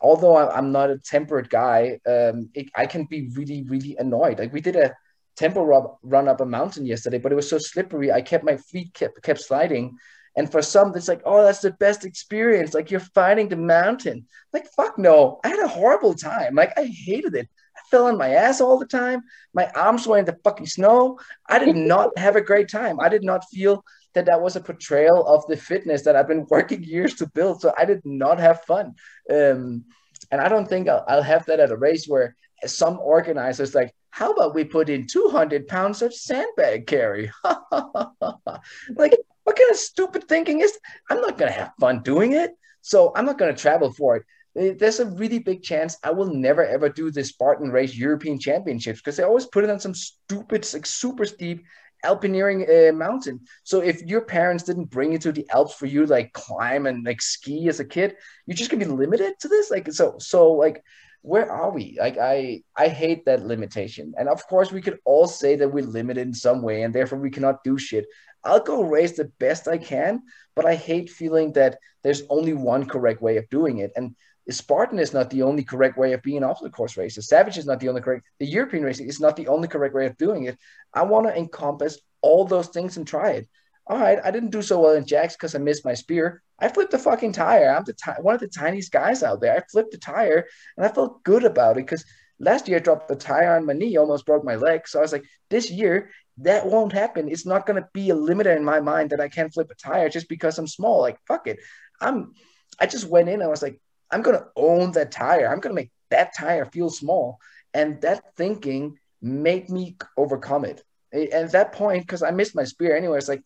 although 0.00 0.36
I'm 0.36 0.72
not 0.72 0.90
a 0.90 0.98
temperate 0.98 1.48
guy, 1.48 2.00
um, 2.06 2.50
it, 2.54 2.68
I 2.76 2.86
can 2.86 3.04
be 3.04 3.28
really, 3.34 3.64
really 3.64 3.96
annoyed. 3.98 4.38
Like 4.38 4.52
we 4.52 4.60
did 4.60 4.76
a 4.76 4.94
tempo 5.36 5.62
run, 5.62 5.86
run 6.02 6.28
up 6.28 6.40
a 6.40 6.46
mountain 6.46 6.84
yesterday, 6.84 7.18
but 7.18 7.32
it 7.32 7.36
was 7.36 7.48
so 7.48 7.58
slippery. 7.58 8.12
I 8.12 8.20
kept 8.20 8.44
my 8.44 8.56
feet 8.56 8.94
kept 8.94 9.22
kept 9.22 9.40
sliding. 9.40 9.96
And 10.36 10.50
for 10.50 10.62
some, 10.62 10.94
it's 10.94 11.08
like, 11.08 11.22
oh, 11.24 11.42
that's 11.42 11.60
the 11.60 11.72
best 11.72 12.04
experience. 12.04 12.72
Like 12.72 12.92
you're 12.92 13.00
fighting 13.00 13.48
the 13.48 13.56
mountain. 13.56 14.26
Like, 14.52 14.68
fuck 14.76 14.96
no. 14.96 15.40
I 15.42 15.48
had 15.48 15.58
a 15.58 15.66
horrible 15.66 16.14
time. 16.14 16.54
Like 16.54 16.78
I 16.78 16.84
hated 16.84 17.34
it. 17.34 17.48
I 17.76 17.80
fell 17.90 18.06
on 18.06 18.18
my 18.18 18.30
ass 18.30 18.60
all 18.60 18.78
the 18.78 18.86
time. 18.86 19.22
My 19.52 19.68
arms 19.74 20.06
were 20.06 20.18
in 20.18 20.24
the 20.24 20.38
fucking 20.44 20.66
snow. 20.66 21.18
I 21.48 21.58
did 21.58 21.74
not 21.74 22.16
have 22.16 22.36
a 22.36 22.40
great 22.40 22.68
time. 22.68 23.00
I 23.00 23.08
did 23.08 23.24
not 23.24 23.48
feel 23.52 23.82
that 24.14 24.26
that 24.26 24.40
was 24.40 24.56
a 24.56 24.60
portrayal 24.60 25.26
of 25.26 25.46
the 25.46 25.56
fitness 25.56 26.02
that 26.02 26.16
I've 26.16 26.28
been 26.28 26.46
working 26.50 26.82
years 26.82 27.14
to 27.16 27.26
build. 27.28 27.60
So 27.60 27.72
I 27.76 27.84
did 27.84 28.02
not 28.04 28.38
have 28.38 28.64
fun. 28.64 28.94
Um, 29.30 29.84
and 30.30 30.40
I 30.40 30.48
don't 30.48 30.68
think 30.68 30.88
I'll, 30.88 31.04
I'll 31.08 31.22
have 31.22 31.46
that 31.46 31.60
at 31.60 31.70
a 31.70 31.76
race 31.76 32.06
where 32.06 32.36
some 32.66 32.98
organizers 32.98 33.74
like, 33.74 33.94
how 34.10 34.32
about 34.32 34.54
we 34.54 34.64
put 34.64 34.88
in 34.88 35.06
200 35.06 35.68
pounds 35.68 36.02
of 36.02 36.14
sandbag 36.14 36.86
carry? 36.86 37.30
like, 37.44 39.16
what 39.44 39.56
kind 39.56 39.70
of 39.70 39.76
stupid 39.76 40.28
thinking 40.28 40.60
is? 40.60 40.76
I'm 41.08 41.20
not 41.20 41.38
going 41.38 41.52
to 41.52 41.58
have 41.58 41.72
fun 41.78 42.02
doing 42.02 42.32
it. 42.32 42.50
So 42.82 43.12
I'm 43.14 43.26
not 43.26 43.38
going 43.38 43.54
to 43.54 43.60
travel 43.60 43.92
for 43.92 44.16
it. 44.16 44.22
Eh, 44.56 44.74
there's 44.78 45.00
a 45.00 45.06
really 45.06 45.38
big 45.38 45.62
chance 45.62 45.96
I 46.02 46.10
will 46.10 46.32
never 46.32 46.64
ever 46.64 46.88
do 46.88 47.10
the 47.10 47.22
Spartan 47.22 47.70
Race 47.70 47.94
European 47.94 48.38
Championships 48.38 49.00
because 49.00 49.16
they 49.16 49.22
always 49.22 49.46
put 49.46 49.64
it 49.64 49.70
on 49.70 49.78
some 49.78 49.94
stupid, 49.94 50.66
like 50.72 50.86
super 50.86 51.26
steep 51.26 51.64
alpineering 52.04 52.68
uh, 52.68 52.92
mountain. 52.92 53.40
So 53.64 53.80
if 53.80 54.02
your 54.02 54.22
parents 54.22 54.64
didn't 54.64 54.86
bring 54.90 55.12
you 55.12 55.18
to 55.18 55.32
the 55.32 55.46
Alps 55.50 55.74
for 55.74 55.86
you 55.86 56.06
like 56.06 56.32
climb 56.32 56.86
and 56.86 57.04
like 57.04 57.20
ski 57.20 57.68
as 57.68 57.80
a 57.80 57.84
kid, 57.84 58.16
you're 58.46 58.56
just 58.56 58.70
gonna 58.70 58.84
be 58.84 58.90
limited 58.90 59.34
to 59.40 59.48
this. 59.48 59.70
Like 59.70 59.92
so, 59.92 60.16
so 60.18 60.52
like 60.52 60.82
where 61.22 61.50
are 61.50 61.70
we? 61.70 61.96
Like 61.98 62.16
I 62.18 62.62
I 62.76 62.88
hate 62.88 63.24
that 63.24 63.44
limitation. 63.44 64.14
And 64.16 64.28
of 64.28 64.46
course 64.46 64.72
we 64.72 64.80
could 64.80 64.98
all 65.04 65.26
say 65.26 65.56
that 65.56 65.68
we're 65.68 65.84
limited 65.84 66.26
in 66.26 66.34
some 66.34 66.62
way 66.62 66.82
and 66.82 66.94
therefore 66.94 67.18
we 67.18 67.30
cannot 67.30 67.64
do 67.64 67.78
shit. 67.78 68.06
I'll 68.44 68.60
go 68.60 68.82
race 68.82 69.16
the 69.16 69.32
best 69.40 69.66
I 69.66 69.78
can, 69.78 70.22
but 70.54 70.64
I 70.64 70.74
hate 70.74 71.10
feeling 71.10 71.52
that 71.54 71.78
there's 72.04 72.22
only 72.30 72.54
one 72.54 72.86
correct 72.86 73.20
way 73.20 73.36
of 73.36 73.48
doing 73.50 73.78
it. 73.78 73.90
And 73.96 74.14
Spartan 74.50 74.98
is 74.98 75.12
not 75.12 75.30
the 75.30 75.42
only 75.42 75.62
correct 75.62 75.98
way 75.98 76.12
of 76.14 76.22
being 76.22 76.42
off 76.42 76.60
the 76.62 76.70
course 76.70 76.96
racer. 76.96 77.20
Savage 77.20 77.58
is 77.58 77.66
not 77.66 77.80
the 77.80 77.88
only 77.88 78.00
correct. 78.00 78.26
The 78.40 78.46
European 78.46 78.82
racing 78.82 79.08
is 79.08 79.20
not 79.20 79.36
the 79.36 79.48
only 79.48 79.68
correct 79.68 79.94
way 79.94 80.06
of 80.06 80.16
doing 80.16 80.44
it. 80.44 80.58
I 80.94 81.02
want 81.02 81.26
to 81.26 81.36
encompass 81.36 81.98
all 82.22 82.44
those 82.44 82.68
things 82.68 82.96
and 82.96 83.06
try 83.06 83.32
it. 83.32 83.48
All 83.86 83.98
right, 83.98 84.18
I 84.22 84.30
didn't 84.30 84.50
do 84.50 84.62
so 84.62 84.80
well 84.80 84.94
in 84.94 85.06
Jax 85.06 85.34
because 85.34 85.54
I 85.54 85.58
missed 85.58 85.84
my 85.84 85.94
spear. 85.94 86.42
I 86.58 86.68
flipped 86.68 86.90
the 86.90 86.98
fucking 86.98 87.32
tire. 87.32 87.70
I'm 87.70 87.84
the 87.84 87.94
one 88.20 88.34
of 88.34 88.40
the 88.40 88.48
tiniest 88.48 88.92
guys 88.92 89.22
out 89.22 89.40
there. 89.40 89.56
I 89.56 89.62
flipped 89.70 89.92
the 89.92 89.98
tire 89.98 90.46
and 90.76 90.84
I 90.84 90.90
felt 90.90 91.22
good 91.24 91.44
about 91.44 91.78
it 91.78 91.86
because 91.86 92.04
last 92.38 92.68
year 92.68 92.78
I 92.78 92.80
dropped 92.80 93.08
the 93.08 93.16
tire 93.16 93.56
on 93.56 93.66
my 93.66 93.72
knee, 93.72 93.96
almost 93.96 94.26
broke 94.26 94.44
my 94.44 94.56
leg. 94.56 94.86
So 94.86 94.98
I 94.98 95.02
was 95.02 95.12
like, 95.12 95.24
this 95.50 95.70
year 95.70 96.10
that 96.38 96.66
won't 96.66 96.92
happen. 96.92 97.28
It's 97.28 97.46
not 97.46 97.66
gonna 97.66 97.88
be 97.92 98.10
a 98.10 98.14
limiter 98.14 98.56
in 98.56 98.64
my 98.64 98.80
mind 98.80 99.10
that 99.10 99.20
I 99.20 99.28
can't 99.28 99.52
flip 99.52 99.70
a 99.70 99.74
tire 99.74 100.08
just 100.08 100.28
because 100.28 100.58
I'm 100.58 100.66
small. 100.66 101.00
Like 101.00 101.18
fuck 101.26 101.46
it. 101.46 101.58
I'm. 102.00 102.32
I 102.80 102.86
just 102.86 103.08
went 103.08 103.28
in. 103.28 103.42
I 103.42 103.48
was 103.48 103.62
like, 103.62 103.80
I'm 104.10 104.22
gonna 104.22 104.46
own 104.56 104.92
that 104.92 105.12
tire. 105.12 105.48
I'm 105.48 105.60
gonna 105.60 105.74
make 105.74 105.90
that 106.10 106.34
tire 106.36 106.64
feel 106.64 106.90
small, 106.90 107.38
and 107.74 108.00
that 108.02 108.36
thinking 108.36 108.98
made 109.20 109.68
me 109.68 109.96
overcome 110.16 110.64
it. 110.64 110.82
And 111.12 111.28
at 111.32 111.52
that 111.52 111.72
point, 111.72 112.02
because 112.04 112.22
I 112.22 112.30
missed 112.30 112.54
my 112.54 112.64
spear 112.64 112.96
anyway, 112.96 113.18
it's 113.18 113.28
like 113.28 113.42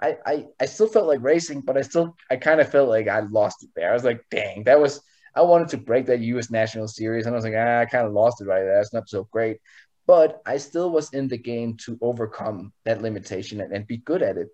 I, 0.00 0.16
I 0.26 0.46
I 0.60 0.66
still 0.66 0.88
felt 0.88 1.06
like 1.06 1.22
racing, 1.22 1.60
but 1.62 1.76
I 1.76 1.82
still 1.82 2.16
I 2.30 2.36
kind 2.36 2.60
of 2.60 2.70
felt 2.70 2.88
like 2.88 3.08
I 3.08 3.20
lost 3.20 3.62
it 3.64 3.70
there. 3.74 3.90
I 3.90 3.94
was 3.94 4.04
like, 4.04 4.24
dang, 4.30 4.64
that 4.64 4.80
was 4.80 5.00
I 5.34 5.42
wanted 5.42 5.68
to 5.70 5.78
break 5.78 6.06
that 6.06 6.20
U.S. 6.20 6.50
National 6.50 6.88
Series, 6.88 7.26
and 7.26 7.34
I 7.34 7.36
was 7.36 7.44
like, 7.44 7.54
ah, 7.56 7.80
I 7.80 7.86
kind 7.86 8.06
of 8.06 8.12
lost 8.12 8.40
it 8.40 8.46
right 8.46 8.62
there. 8.62 8.80
It's 8.80 8.92
not 8.92 9.08
so 9.08 9.24
great, 9.32 9.58
but 10.06 10.40
I 10.46 10.58
still 10.58 10.90
was 10.90 11.12
in 11.12 11.28
the 11.28 11.38
game 11.38 11.76
to 11.84 11.98
overcome 12.00 12.72
that 12.84 13.02
limitation 13.02 13.60
and, 13.60 13.72
and 13.72 13.86
be 13.86 13.98
good 13.98 14.22
at 14.22 14.36
it. 14.36 14.48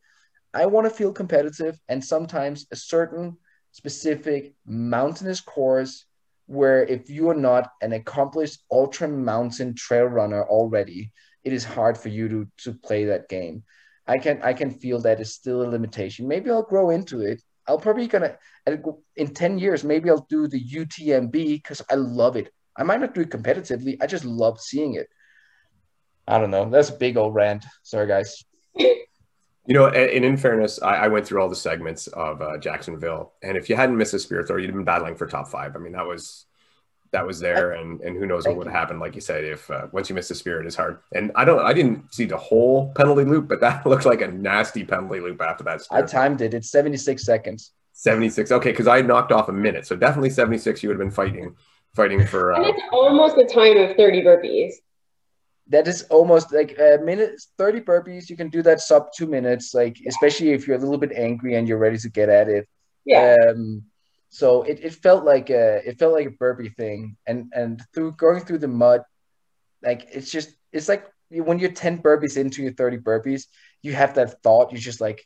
I 0.54 0.66
want 0.66 0.86
to 0.88 0.94
feel 0.94 1.12
competitive, 1.12 1.78
and 1.88 2.04
sometimes 2.04 2.66
a 2.72 2.76
certain 2.76 3.36
specific 3.72 4.54
mountainous 4.66 5.40
course 5.40 6.06
where 6.46 6.84
if 6.84 7.08
you 7.08 7.30
are 7.30 7.34
not 7.34 7.70
an 7.80 7.92
accomplished 7.92 8.60
ultra 8.70 9.06
mountain 9.06 9.74
trail 9.74 10.06
runner 10.06 10.44
already, 10.44 11.12
it 11.44 11.52
is 11.52 11.64
hard 11.64 11.96
for 11.96 12.08
you 12.08 12.28
to 12.28 12.48
to 12.58 12.74
play 12.74 13.04
that 13.04 13.28
game. 13.28 13.62
I 14.06 14.18
can 14.18 14.42
I 14.42 14.52
can 14.52 14.70
feel 14.70 15.00
that 15.00 15.20
is 15.20 15.34
still 15.34 15.62
a 15.62 15.70
limitation. 15.70 16.26
Maybe 16.26 16.50
I'll 16.50 16.62
grow 16.62 16.90
into 16.90 17.20
it. 17.20 17.40
I'll 17.68 17.78
probably 17.78 18.08
gonna 18.08 18.36
in 19.16 19.34
10 19.34 19.58
years, 19.58 19.84
maybe 19.84 20.10
I'll 20.10 20.26
do 20.28 20.48
the 20.48 20.62
UTMB 20.62 21.32
because 21.32 21.82
I 21.90 21.94
love 21.94 22.36
it. 22.36 22.52
I 22.76 22.82
might 22.82 23.00
not 23.00 23.14
do 23.14 23.20
it 23.20 23.30
competitively. 23.30 23.96
I 24.00 24.06
just 24.06 24.24
love 24.24 24.60
seeing 24.60 24.94
it. 24.94 25.08
I 26.26 26.38
don't 26.38 26.50
know. 26.50 26.68
That's 26.68 26.90
a 26.90 26.96
big 26.96 27.16
old 27.16 27.34
rant. 27.34 27.64
Sorry, 27.82 28.06
guys. 28.06 28.44
You 29.70 29.76
know, 29.76 29.86
and 29.86 30.24
in 30.24 30.36
fairness, 30.36 30.82
I, 30.82 30.96
I 30.96 31.06
went 31.06 31.24
through 31.24 31.40
all 31.40 31.48
the 31.48 31.54
segments 31.54 32.08
of 32.08 32.42
uh, 32.42 32.58
Jacksonville, 32.58 33.34
and 33.40 33.56
if 33.56 33.70
you 33.70 33.76
hadn't 33.76 33.96
missed 33.96 34.12
a 34.14 34.18
spear 34.18 34.42
throw, 34.42 34.56
you'd 34.56 34.72
been 34.72 34.82
battling 34.82 35.14
for 35.14 35.28
top 35.28 35.46
five. 35.46 35.76
I 35.76 35.78
mean, 35.78 35.92
that 35.92 36.04
was 36.04 36.46
that 37.12 37.24
was 37.24 37.38
there, 37.38 37.70
and 37.70 38.00
and 38.00 38.16
who 38.16 38.26
knows 38.26 38.48
what 38.48 38.56
would 38.56 38.66
have 38.66 38.74
happened? 38.74 38.98
Like 38.98 39.14
you 39.14 39.20
said, 39.20 39.44
if 39.44 39.70
uh, 39.70 39.86
once 39.92 40.08
you 40.08 40.16
miss 40.16 40.26
the 40.26 40.34
spear, 40.34 40.60
it 40.60 40.66
is 40.66 40.74
hard. 40.74 40.98
And 41.14 41.30
I 41.36 41.44
don't, 41.44 41.64
I 41.64 41.72
didn't 41.72 42.12
see 42.12 42.24
the 42.24 42.36
whole 42.36 42.92
penalty 42.94 43.22
loop, 43.22 43.46
but 43.46 43.60
that 43.60 43.86
looked 43.86 44.06
like 44.06 44.22
a 44.22 44.26
nasty 44.26 44.82
penalty 44.82 45.20
loop 45.20 45.40
after 45.40 45.62
that. 45.62 45.82
Spear. 45.82 46.00
I 46.00 46.02
timed 46.02 46.40
it. 46.40 46.52
It's 46.52 46.68
seventy 46.68 46.96
six 46.96 47.24
seconds. 47.24 47.70
Seventy 47.92 48.28
six. 48.28 48.50
Okay, 48.50 48.72
because 48.72 48.88
I 48.88 49.02
knocked 49.02 49.30
off 49.30 49.50
a 49.50 49.52
minute, 49.52 49.86
so 49.86 49.94
definitely 49.94 50.30
seventy 50.30 50.58
six. 50.58 50.82
You 50.82 50.88
would 50.88 50.98
have 50.98 51.06
been 51.06 51.14
fighting, 51.14 51.54
fighting 51.94 52.26
for. 52.26 52.54
Uh, 52.54 52.56
and 52.56 52.66
it's 52.66 52.82
almost 52.90 53.36
the 53.36 53.44
time 53.44 53.76
of 53.76 53.96
thirty 53.96 54.20
burpees 54.20 54.72
that 55.70 55.86
is 55.88 56.02
almost 56.10 56.52
like 56.52 56.76
a 56.78 56.98
minute 57.02 57.40
30 57.56 57.80
burpees 57.80 58.28
you 58.28 58.36
can 58.36 58.48
do 58.48 58.62
that 58.62 58.80
sub 58.80 59.08
two 59.16 59.26
minutes 59.26 59.72
like 59.72 59.96
especially 60.06 60.50
if 60.50 60.66
you're 60.66 60.76
a 60.76 60.80
little 60.80 60.98
bit 60.98 61.12
angry 61.12 61.54
and 61.54 61.66
you're 61.66 61.78
ready 61.78 61.98
to 61.98 62.10
get 62.10 62.28
at 62.28 62.48
it. 62.48 62.68
Yeah. 63.04 63.36
Um 63.48 63.84
so 64.28 64.62
it, 64.62 64.80
it 64.82 64.94
felt 64.94 65.24
like 65.24 65.50
a 65.50 65.80
it 65.88 65.98
felt 65.98 66.12
like 66.12 66.26
a 66.26 66.30
burpee 66.30 66.70
thing. 66.70 67.16
And 67.26 67.52
and 67.54 67.82
through 67.94 68.12
going 68.12 68.40
through 68.40 68.58
the 68.58 68.68
mud 68.68 69.02
like 69.82 70.08
it's 70.12 70.30
just 70.30 70.50
it's 70.72 70.88
like 70.88 71.06
when 71.30 71.58
you're 71.58 71.70
10 71.70 72.02
burpees 72.02 72.36
into 72.36 72.62
your 72.62 72.72
30 72.72 72.98
burpees 72.98 73.46
you 73.82 73.92
have 73.92 74.14
that 74.14 74.42
thought 74.42 74.72
you're 74.72 74.80
just 74.80 75.00
like 75.00 75.24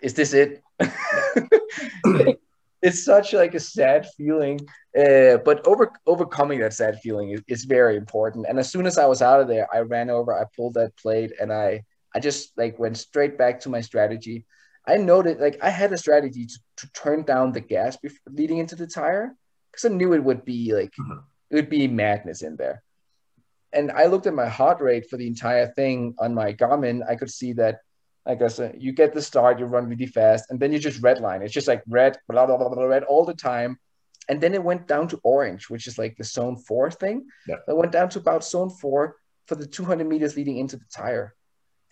is 0.00 0.14
this 0.14 0.32
it 0.32 0.62
it's 2.82 3.04
such 3.04 3.32
like 3.32 3.54
a 3.54 3.60
sad 3.60 4.06
feeling 4.16 4.58
uh, 4.98 5.36
but 5.44 5.66
over 5.66 5.92
overcoming 6.06 6.58
that 6.60 6.72
sad 6.74 6.98
feeling 7.00 7.30
is, 7.30 7.42
is 7.48 7.64
very 7.64 7.96
important 7.96 8.46
and 8.48 8.58
as 8.58 8.70
soon 8.70 8.86
as 8.86 8.98
i 8.98 9.06
was 9.06 9.22
out 9.22 9.40
of 9.40 9.48
there 9.48 9.66
i 9.74 9.78
ran 9.80 10.10
over 10.10 10.34
i 10.34 10.44
pulled 10.56 10.74
that 10.74 10.94
plate 10.96 11.32
and 11.40 11.52
i 11.52 11.82
i 12.14 12.18
just 12.20 12.52
like 12.56 12.78
went 12.78 12.96
straight 12.96 13.38
back 13.38 13.60
to 13.60 13.68
my 13.68 13.80
strategy 13.80 14.44
i 14.86 14.96
noted 14.96 15.38
like 15.40 15.58
i 15.62 15.70
had 15.70 15.92
a 15.92 15.98
strategy 15.98 16.44
to, 16.46 16.58
to 16.76 16.92
turn 16.92 17.22
down 17.22 17.52
the 17.52 17.60
gas 17.60 17.96
before 17.96 18.32
leading 18.32 18.58
into 18.58 18.76
the 18.76 18.86
tire 18.86 19.34
because 19.72 19.90
I 19.90 19.94
knew 19.94 20.12
it 20.12 20.22
would 20.22 20.44
be 20.44 20.74
like 20.74 20.92
Mhm. 21.00 21.22
it 21.50 21.54
would 21.56 21.70
be 21.70 21.88
madness 21.88 22.42
in 22.42 22.56
there. 22.56 22.82
And 23.72 23.90
I 23.90 24.04
looked 24.06 24.26
at 24.26 24.34
my 24.34 24.48
heart 24.48 24.80
rate 24.80 25.08
for 25.08 25.16
the 25.16 25.26
entire 25.26 25.66
thing 25.66 26.14
on 26.18 26.34
my 26.34 26.52
Garmin. 26.52 27.00
I 27.08 27.16
could 27.16 27.30
see 27.30 27.54
that, 27.54 27.80
I 28.26 28.34
guess, 28.34 28.60
uh, 28.60 28.72
you 28.78 28.92
get 28.92 29.12
the 29.12 29.22
start, 29.22 29.58
you 29.58 29.66
run 29.66 29.88
really 29.88 30.06
fast, 30.06 30.46
and 30.50 30.60
then 30.60 30.72
you 30.72 30.78
just 30.78 31.02
red 31.02 31.20
line. 31.20 31.42
It's 31.42 31.52
just 31.52 31.68
like 31.68 31.82
red, 31.88 32.18
blah, 32.28 32.46
blah, 32.46 32.56
blah, 32.56 32.68
blah, 32.68 32.84
red 32.84 33.04
all 33.04 33.24
the 33.24 33.34
time. 33.34 33.78
And 34.28 34.40
then 34.40 34.54
it 34.54 34.62
went 34.62 34.86
down 34.86 35.08
to 35.08 35.20
orange, 35.24 35.68
which 35.68 35.86
is 35.88 35.98
like 35.98 36.16
the 36.16 36.24
zone 36.24 36.56
four 36.56 36.90
thing. 36.90 37.26
Yeah. 37.48 37.56
It 37.66 37.76
went 37.76 37.90
down 37.90 38.08
to 38.10 38.20
about 38.20 38.44
zone 38.44 38.70
four 38.70 39.16
for 39.46 39.56
the 39.56 39.66
200 39.66 40.06
meters 40.06 40.36
leading 40.36 40.58
into 40.58 40.76
the 40.76 40.84
tire. 40.94 41.34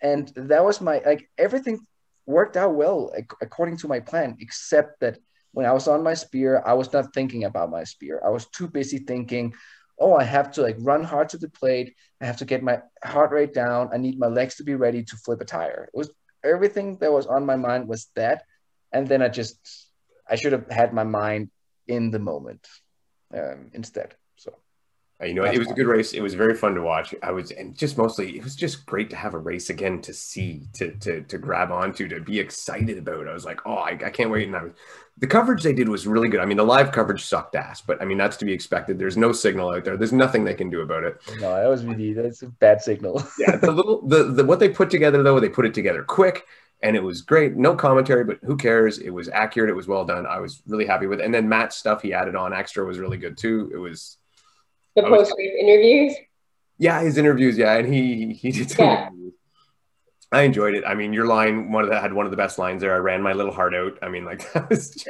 And 0.01 0.29
that 0.35 0.63
was 0.63 0.79
my, 0.79 1.01
like, 1.05 1.29
everything 1.37 1.85
worked 2.25 2.55
out 2.55 2.75
well 2.75 3.11
according 3.41 3.77
to 3.77 3.87
my 3.87 3.99
plan, 3.99 4.37
except 4.39 5.01
that 5.01 5.17
when 5.51 5.65
I 5.65 5.73
was 5.73 5.87
on 5.87 6.01
my 6.01 6.13
spear, 6.13 6.63
I 6.65 6.73
was 6.73 6.93
not 6.93 7.13
thinking 7.13 7.43
about 7.43 7.69
my 7.69 7.83
spear. 7.83 8.21
I 8.25 8.29
was 8.29 8.45
too 8.47 8.67
busy 8.67 8.99
thinking, 8.99 9.53
oh, 9.99 10.15
I 10.15 10.23
have 10.23 10.51
to 10.53 10.61
like 10.61 10.77
run 10.79 11.03
hard 11.03 11.29
to 11.29 11.37
the 11.37 11.49
plate. 11.49 11.95
I 12.21 12.25
have 12.25 12.37
to 12.37 12.45
get 12.45 12.63
my 12.63 12.79
heart 13.03 13.31
rate 13.31 13.53
down. 13.53 13.89
I 13.93 13.97
need 13.97 14.17
my 14.17 14.27
legs 14.27 14.55
to 14.55 14.63
be 14.63 14.75
ready 14.75 15.03
to 15.03 15.15
flip 15.17 15.41
a 15.41 15.45
tire. 15.45 15.89
It 15.93 15.97
was 15.97 16.09
everything 16.43 16.97
that 16.97 17.11
was 17.11 17.27
on 17.27 17.45
my 17.45 17.55
mind 17.55 17.87
was 17.87 18.07
that. 18.15 18.43
And 18.91 19.07
then 19.07 19.21
I 19.21 19.29
just, 19.29 19.57
I 20.29 20.35
should 20.35 20.51
have 20.51 20.69
had 20.69 20.93
my 20.93 21.03
mind 21.03 21.49
in 21.87 22.11
the 22.11 22.19
moment 22.19 22.67
um, 23.33 23.71
instead. 23.73 24.15
You 25.23 25.35
know, 25.35 25.43
That's 25.43 25.55
it 25.55 25.59
was 25.59 25.69
a 25.69 25.73
good 25.73 25.87
race. 25.87 26.13
It 26.13 26.21
was 26.21 26.33
very 26.33 26.55
fun 26.55 26.73
to 26.75 26.81
watch. 26.81 27.13
I 27.21 27.31
was, 27.31 27.51
and 27.51 27.77
just 27.77 27.97
mostly, 27.97 28.37
it 28.37 28.43
was 28.43 28.55
just 28.55 28.85
great 28.85 29.09
to 29.11 29.15
have 29.15 29.33
a 29.33 29.37
race 29.37 29.69
again 29.69 30.01
to 30.01 30.13
see, 30.13 30.67
to 30.73 30.91
to 30.99 31.21
to 31.21 31.37
grab 31.37 31.71
onto, 31.71 32.07
to 32.07 32.19
be 32.21 32.39
excited 32.39 32.97
about. 32.97 33.27
I 33.27 33.33
was 33.33 33.45
like, 33.45 33.59
oh, 33.65 33.75
I, 33.75 33.91
I 33.91 34.09
can't 34.09 34.31
wait. 34.31 34.47
And 34.47 34.55
I 34.55 34.63
was, 34.63 34.73
the 35.17 35.27
coverage 35.27 35.61
they 35.61 35.73
did 35.73 35.89
was 35.89 36.07
really 36.07 36.27
good. 36.27 36.39
I 36.39 36.45
mean, 36.45 36.57
the 36.57 36.63
live 36.63 36.91
coverage 36.91 37.23
sucked 37.23 37.55
ass, 37.55 37.81
but 37.81 38.01
I 38.01 38.05
mean, 38.05 38.17
that's 38.17 38.37
to 38.37 38.45
be 38.45 38.53
expected. 38.53 38.97
There's 38.97 39.17
no 39.17 39.31
signal 39.31 39.69
out 39.69 39.85
there. 39.85 39.95
There's 39.95 40.13
nothing 40.13 40.43
they 40.43 40.55
can 40.55 40.69
do 40.71 40.81
about 40.81 41.03
it. 41.03 41.21
no, 41.39 41.53
that 41.55 41.69
was 41.69 41.85
really, 41.85 42.13
that's 42.13 42.41
a 42.41 42.47
bad 42.47 42.81
signal. 42.81 43.21
Yeah, 43.37 43.57
the 43.57 43.71
little, 43.71 44.07
the, 44.07 44.23
the 44.23 44.45
what 44.45 44.59
they 44.59 44.69
put 44.69 44.89
together 44.89 45.21
though, 45.23 45.39
they 45.39 45.49
put 45.49 45.65
it 45.65 45.73
together 45.73 46.03
quick. 46.03 46.45
And 46.83 46.95
it 46.95 47.03
was 47.03 47.21
great. 47.21 47.55
No 47.55 47.75
commentary, 47.75 48.23
but 48.23 48.39
who 48.43 48.57
cares? 48.57 48.97
It 48.97 49.11
was 49.11 49.29
accurate. 49.29 49.69
It 49.69 49.75
was 49.75 49.87
well 49.87 50.03
done. 50.03 50.25
I 50.25 50.39
was 50.39 50.63
really 50.65 50.87
happy 50.87 51.05
with 51.05 51.19
it. 51.19 51.25
And 51.25 51.31
then 51.31 51.47
Matt's 51.47 51.75
stuff 51.75 52.01
he 52.01 52.11
added 52.11 52.35
on 52.35 52.53
extra 52.53 52.83
was 52.83 52.97
really 52.97 53.17
good 53.17 53.37
too. 53.37 53.69
It 53.71 53.77
was 53.77 54.17
The 54.95 55.03
post 55.03 55.33
race 55.37 55.53
interviews. 55.59 56.15
Yeah, 56.77 57.01
his 57.01 57.17
interviews. 57.17 57.57
Yeah, 57.57 57.77
and 57.77 57.93
he 57.93 58.33
he 58.33 58.51
did 58.51 58.71
some. 58.71 58.85
Yeah. 58.85 59.07
interviews. 59.07 59.33
I 60.31 60.41
enjoyed 60.43 60.75
it. 60.75 60.83
I 60.85 60.93
mean, 60.95 61.13
your 61.13 61.25
line 61.25 61.71
one 61.71 61.83
of 61.83 61.89
that 61.89 62.01
had 62.01 62.13
one 62.13 62.25
of 62.25 62.31
the 62.31 62.37
best 62.37 62.57
lines 62.57 62.81
there. 62.81 62.93
I 62.95 62.99
ran 62.99 63.21
my 63.21 63.33
little 63.33 63.51
heart 63.51 63.75
out. 63.75 63.97
I 64.01 64.09
mean, 64.09 64.25
like 64.25 64.51
that 64.53 64.69
was. 64.69 65.05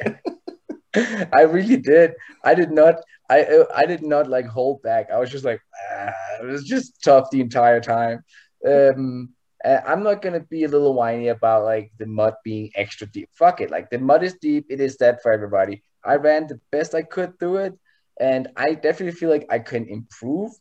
I 1.33 1.41
really 1.41 1.77
did. 1.77 2.13
I 2.43 2.53
did 2.53 2.71
not. 2.71 2.95
I 3.29 3.63
I 3.73 3.85
did 3.85 4.03
not 4.03 4.27
like 4.27 4.45
hold 4.45 4.81
back. 4.81 5.09
I 5.09 5.19
was 5.19 5.29
just 5.29 5.45
like, 5.45 5.61
ah, 5.91 6.11
it 6.41 6.45
was 6.45 6.63
just 6.63 7.01
tough 7.03 7.29
the 7.31 7.39
entire 7.39 7.79
time. 7.79 8.23
Um, 8.67 9.29
and 9.63 9.81
I'm 9.85 10.03
not 10.03 10.21
gonna 10.21 10.41
be 10.41 10.63
a 10.63 10.67
little 10.67 10.93
whiny 10.93 11.29
about 11.29 11.63
like 11.63 11.91
the 11.97 12.07
mud 12.07 12.33
being 12.43 12.71
extra 12.75 13.07
deep. 13.07 13.29
Fuck 13.33 13.61
it. 13.61 13.71
Like 13.71 13.89
the 13.89 13.99
mud 13.99 14.23
is 14.23 14.33
deep. 14.41 14.65
It 14.69 14.81
is 14.81 14.97
that 14.97 15.21
for 15.21 15.31
everybody. 15.31 15.83
I 16.03 16.15
ran 16.15 16.47
the 16.47 16.59
best 16.71 16.95
I 16.95 17.03
could 17.03 17.39
through 17.39 17.57
it, 17.57 17.79
and 18.21 18.49
I 18.55 18.75
definitely 18.75 19.19
feel 19.19 19.31
like 19.31 19.47
I 19.49 19.59
can 19.59 19.87
improve. 19.89 20.51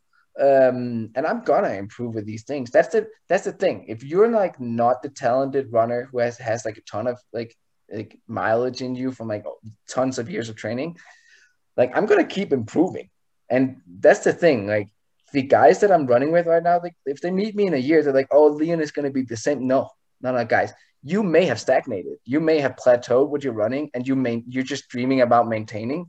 Um, 0.40 1.10
and 1.14 1.26
I'm 1.26 1.42
gonna 1.42 1.74
improve 1.74 2.14
with 2.14 2.24
these 2.24 2.44
things. 2.44 2.70
That's 2.70 2.88
the 2.88 3.08
that's 3.28 3.44
the 3.44 3.52
thing. 3.52 3.84
If 3.88 4.02
you're 4.02 4.28
like 4.28 4.58
not 4.58 5.02
the 5.02 5.10
talented 5.10 5.70
runner 5.70 6.08
who 6.10 6.18
has 6.20 6.38
has 6.38 6.64
like 6.64 6.78
a 6.78 6.82
ton 6.82 7.06
of 7.06 7.20
like 7.32 7.54
like 7.92 8.18
mileage 8.26 8.80
in 8.80 8.94
you 8.94 9.12
from 9.12 9.28
like 9.28 9.44
tons 9.88 10.18
of 10.18 10.30
years 10.30 10.48
of 10.48 10.56
training, 10.56 10.96
like 11.76 11.94
I'm 11.94 12.06
gonna 12.06 12.24
keep 12.24 12.52
improving. 12.52 13.10
And 13.50 13.82
that's 13.86 14.20
the 14.20 14.32
thing. 14.32 14.66
Like 14.66 14.88
the 15.32 15.42
guys 15.42 15.80
that 15.80 15.92
I'm 15.92 16.06
running 16.06 16.32
with 16.32 16.46
right 16.46 16.62
now, 16.62 16.80
like 16.82 16.94
if 17.04 17.20
they 17.20 17.30
meet 17.30 17.54
me 17.54 17.66
in 17.66 17.74
a 17.74 17.84
year, 17.88 18.02
they're 18.02 18.14
like, 18.14 18.28
"Oh, 18.30 18.46
Leon 18.46 18.80
is 18.80 18.92
gonna 18.92 19.10
be 19.10 19.22
the 19.22 19.36
same." 19.36 19.66
No, 19.66 19.90
no, 20.22 20.32
no, 20.32 20.44
guys. 20.46 20.72
You 21.02 21.22
may 21.22 21.44
have 21.46 21.60
stagnated. 21.60 22.18
You 22.24 22.40
may 22.40 22.60
have 22.60 22.76
plateaued 22.76 23.28
what 23.28 23.44
you're 23.44 23.52
running, 23.52 23.90
and 23.92 24.08
you 24.08 24.16
may 24.16 24.42
you're 24.48 24.70
just 24.74 24.88
dreaming 24.88 25.20
about 25.20 25.48
maintaining. 25.48 26.06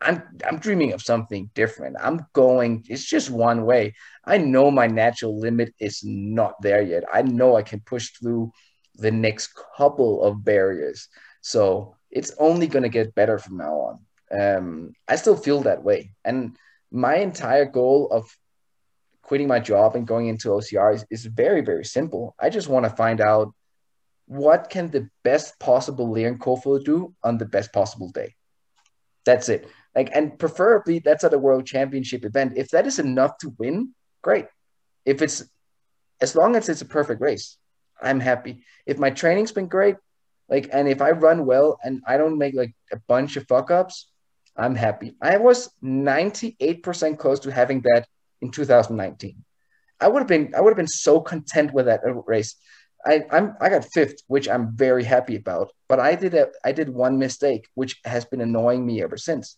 I'm 0.00 0.22
I'm 0.46 0.58
dreaming 0.58 0.92
of 0.92 1.02
something 1.02 1.50
different. 1.54 1.96
I'm 2.00 2.26
going. 2.32 2.84
It's 2.88 3.04
just 3.04 3.30
one 3.30 3.64
way. 3.64 3.94
I 4.24 4.38
know 4.38 4.70
my 4.70 4.86
natural 4.86 5.38
limit 5.38 5.74
is 5.78 6.02
not 6.04 6.60
there 6.62 6.82
yet. 6.82 7.04
I 7.12 7.22
know 7.22 7.56
I 7.56 7.62
can 7.62 7.80
push 7.80 8.10
through 8.10 8.52
the 8.94 9.10
next 9.10 9.50
couple 9.76 10.22
of 10.22 10.44
barriers. 10.44 11.08
So 11.42 11.96
it's 12.10 12.32
only 12.38 12.66
going 12.66 12.82
to 12.82 12.88
get 12.88 13.14
better 13.14 13.38
from 13.38 13.56
now 13.58 13.74
on. 13.88 13.98
Um, 14.40 14.92
I 15.08 15.16
still 15.16 15.36
feel 15.36 15.62
that 15.62 15.82
way. 15.82 16.12
And 16.24 16.56
my 16.90 17.16
entire 17.16 17.64
goal 17.64 18.08
of 18.10 18.28
quitting 19.22 19.48
my 19.48 19.60
job 19.60 19.96
and 19.96 20.06
going 20.06 20.28
into 20.28 20.48
OCR 20.48 20.94
is, 20.94 21.04
is 21.10 21.24
very, 21.26 21.60
very 21.60 21.84
simple. 21.84 22.34
I 22.38 22.50
just 22.50 22.68
want 22.68 22.84
to 22.84 22.90
find 22.90 23.20
out 23.20 23.54
what 24.26 24.70
can 24.70 24.90
the 24.90 25.08
best 25.24 25.58
possible 25.58 26.10
Leon 26.10 26.38
Kofoed 26.38 26.84
do 26.84 27.14
on 27.22 27.38
the 27.38 27.44
best 27.44 27.72
possible 27.72 28.10
day. 28.10 28.34
That's 29.24 29.48
it. 29.48 29.68
Like, 29.94 30.10
and 30.14 30.38
preferably 30.38 31.00
that's 31.00 31.24
at 31.24 31.34
a 31.34 31.38
world 31.38 31.66
championship 31.66 32.24
event. 32.24 32.54
If 32.56 32.68
that 32.70 32.86
is 32.86 32.98
enough 32.98 33.38
to 33.38 33.54
win, 33.58 33.94
great. 34.22 34.46
If 35.04 35.22
it's 35.22 35.44
as 36.20 36.36
long 36.36 36.54
as 36.54 36.68
it's 36.68 36.82
a 36.82 36.86
perfect 36.86 37.20
race, 37.20 37.56
I'm 38.00 38.20
happy. 38.20 38.62
If 38.86 38.98
my 38.98 39.10
training's 39.10 39.52
been 39.52 39.66
great, 39.66 39.96
like, 40.48 40.68
and 40.72 40.88
if 40.88 41.00
I 41.00 41.10
run 41.10 41.46
well 41.46 41.78
and 41.82 42.02
I 42.06 42.16
don't 42.16 42.38
make 42.38 42.54
like 42.54 42.74
a 42.92 42.98
bunch 43.08 43.36
of 43.36 43.46
fuck 43.46 43.70
ups, 43.70 44.10
I'm 44.56 44.74
happy. 44.74 45.14
I 45.22 45.38
was 45.38 45.70
98% 45.82 47.18
close 47.18 47.40
to 47.40 47.52
having 47.52 47.82
that 47.82 48.06
in 48.40 48.50
2019. 48.50 49.44
I 50.00 50.08
would 50.08 50.20
have 50.20 50.28
been, 50.28 50.54
I 50.56 50.60
would 50.60 50.70
have 50.70 50.76
been 50.76 50.86
so 50.86 51.20
content 51.20 51.72
with 51.72 51.86
that 51.86 52.00
race. 52.26 52.56
I, 53.04 53.24
I'm, 53.30 53.56
I 53.60 53.68
got 53.70 53.86
fifth, 53.92 54.22
which 54.26 54.48
I'm 54.48 54.76
very 54.76 55.04
happy 55.04 55.36
about. 55.36 55.72
But 55.88 56.00
I 56.00 56.14
did, 56.14 56.34
a, 56.34 56.48
I 56.64 56.72
did 56.72 56.88
one 56.88 57.18
mistake, 57.18 57.68
which 57.74 58.00
has 58.04 58.24
been 58.24 58.40
annoying 58.40 58.84
me 58.84 59.02
ever 59.02 59.16
since. 59.16 59.56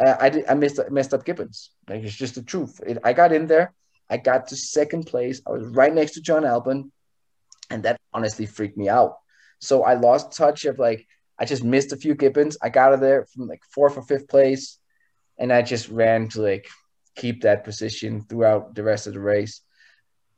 Uh, 0.00 0.16
I 0.18 0.30
did, 0.30 0.46
I 0.48 0.54
missed, 0.54 0.80
messed 0.90 1.12
up 1.12 1.24
Gibbons. 1.24 1.70
Like 1.88 2.02
it's 2.02 2.16
just 2.16 2.34
the 2.34 2.42
truth. 2.42 2.80
It, 2.86 2.98
I 3.04 3.12
got 3.12 3.32
in 3.32 3.46
there, 3.46 3.74
I 4.08 4.16
got 4.16 4.48
to 4.48 4.56
second 4.56 5.06
place. 5.06 5.42
I 5.46 5.50
was 5.50 5.66
right 5.66 5.94
next 5.94 6.12
to 6.12 6.22
Jon 6.22 6.42
Albon, 6.42 6.90
and 7.68 7.82
that 7.82 8.00
honestly 8.12 8.46
freaked 8.46 8.78
me 8.78 8.88
out. 8.88 9.16
So 9.60 9.84
I 9.84 9.94
lost 9.94 10.36
touch 10.36 10.64
of 10.64 10.78
like 10.78 11.06
I 11.38 11.44
just 11.44 11.62
missed 11.62 11.92
a 11.92 11.96
few 11.96 12.14
Gibbons. 12.14 12.56
I 12.62 12.70
got 12.70 12.88
out 12.88 12.94
of 12.94 13.00
there 13.00 13.26
from 13.26 13.46
like 13.46 13.62
fourth 13.74 13.96
or 13.96 14.02
fifth 14.02 14.28
place, 14.28 14.78
and 15.38 15.52
I 15.52 15.62
just 15.62 15.88
ran 15.88 16.28
to 16.30 16.42
like 16.42 16.68
keep 17.16 17.42
that 17.42 17.64
position 17.64 18.22
throughout 18.22 18.74
the 18.74 18.82
rest 18.82 19.06
of 19.06 19.12
the 19.12 19.20
race. 19.20 19.60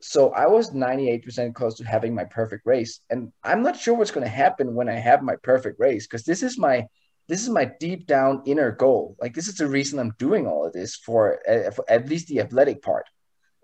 So 0.00 0.30
I 0.30 0.46
was 0.46 0.70
98% 0.70 1.54
close 1.54 1.76
to 1.76 1.84
having 1.84 2.12
my 2.12 2.24
perfect 2.24 2.66
race. 2.66 3.00
And 3.08 3.32
I'm 3.44 3.62
not 3.62 3.78
sure 3.78 3.94
what's 3.94 4.10
going 4.10 4.24
to 4.24 4.30
happen 4.30 4.74
when 4.74 4.88
I 4.88 4.94
have 4.94 5.22
my 5.22 5.36
perfect 5.36 5.78
race 5.78 6.08
because 6.08 6.24
this 6.24 6.42
is 6.42 6.58
my 6.58 6.86
this 7.28 7.42
is 7.42 7.48
my 7.48 7.70
deep 7.80 8.06
down 8.06 8.42
inner 8.46 8.72
goal. 8.72 9.16
Like 9.20 9.34
this 9.34 9.48
is 9.48 9.56
the 9.56 9.66
reason 9.66 9.98
I'm 9.98 10.14
doing 10.18 10.46
all 10.46 10.66
of 10.66 10.72
this 10.72 10.96
for, 10.96 11.38
uh, 11.48 11.70
for 11.70 11.84
at 11.88 12.08
least 12.08 12.28
the 12.28 12.40
athletic 12.40 12.82
part, 12.82 13.06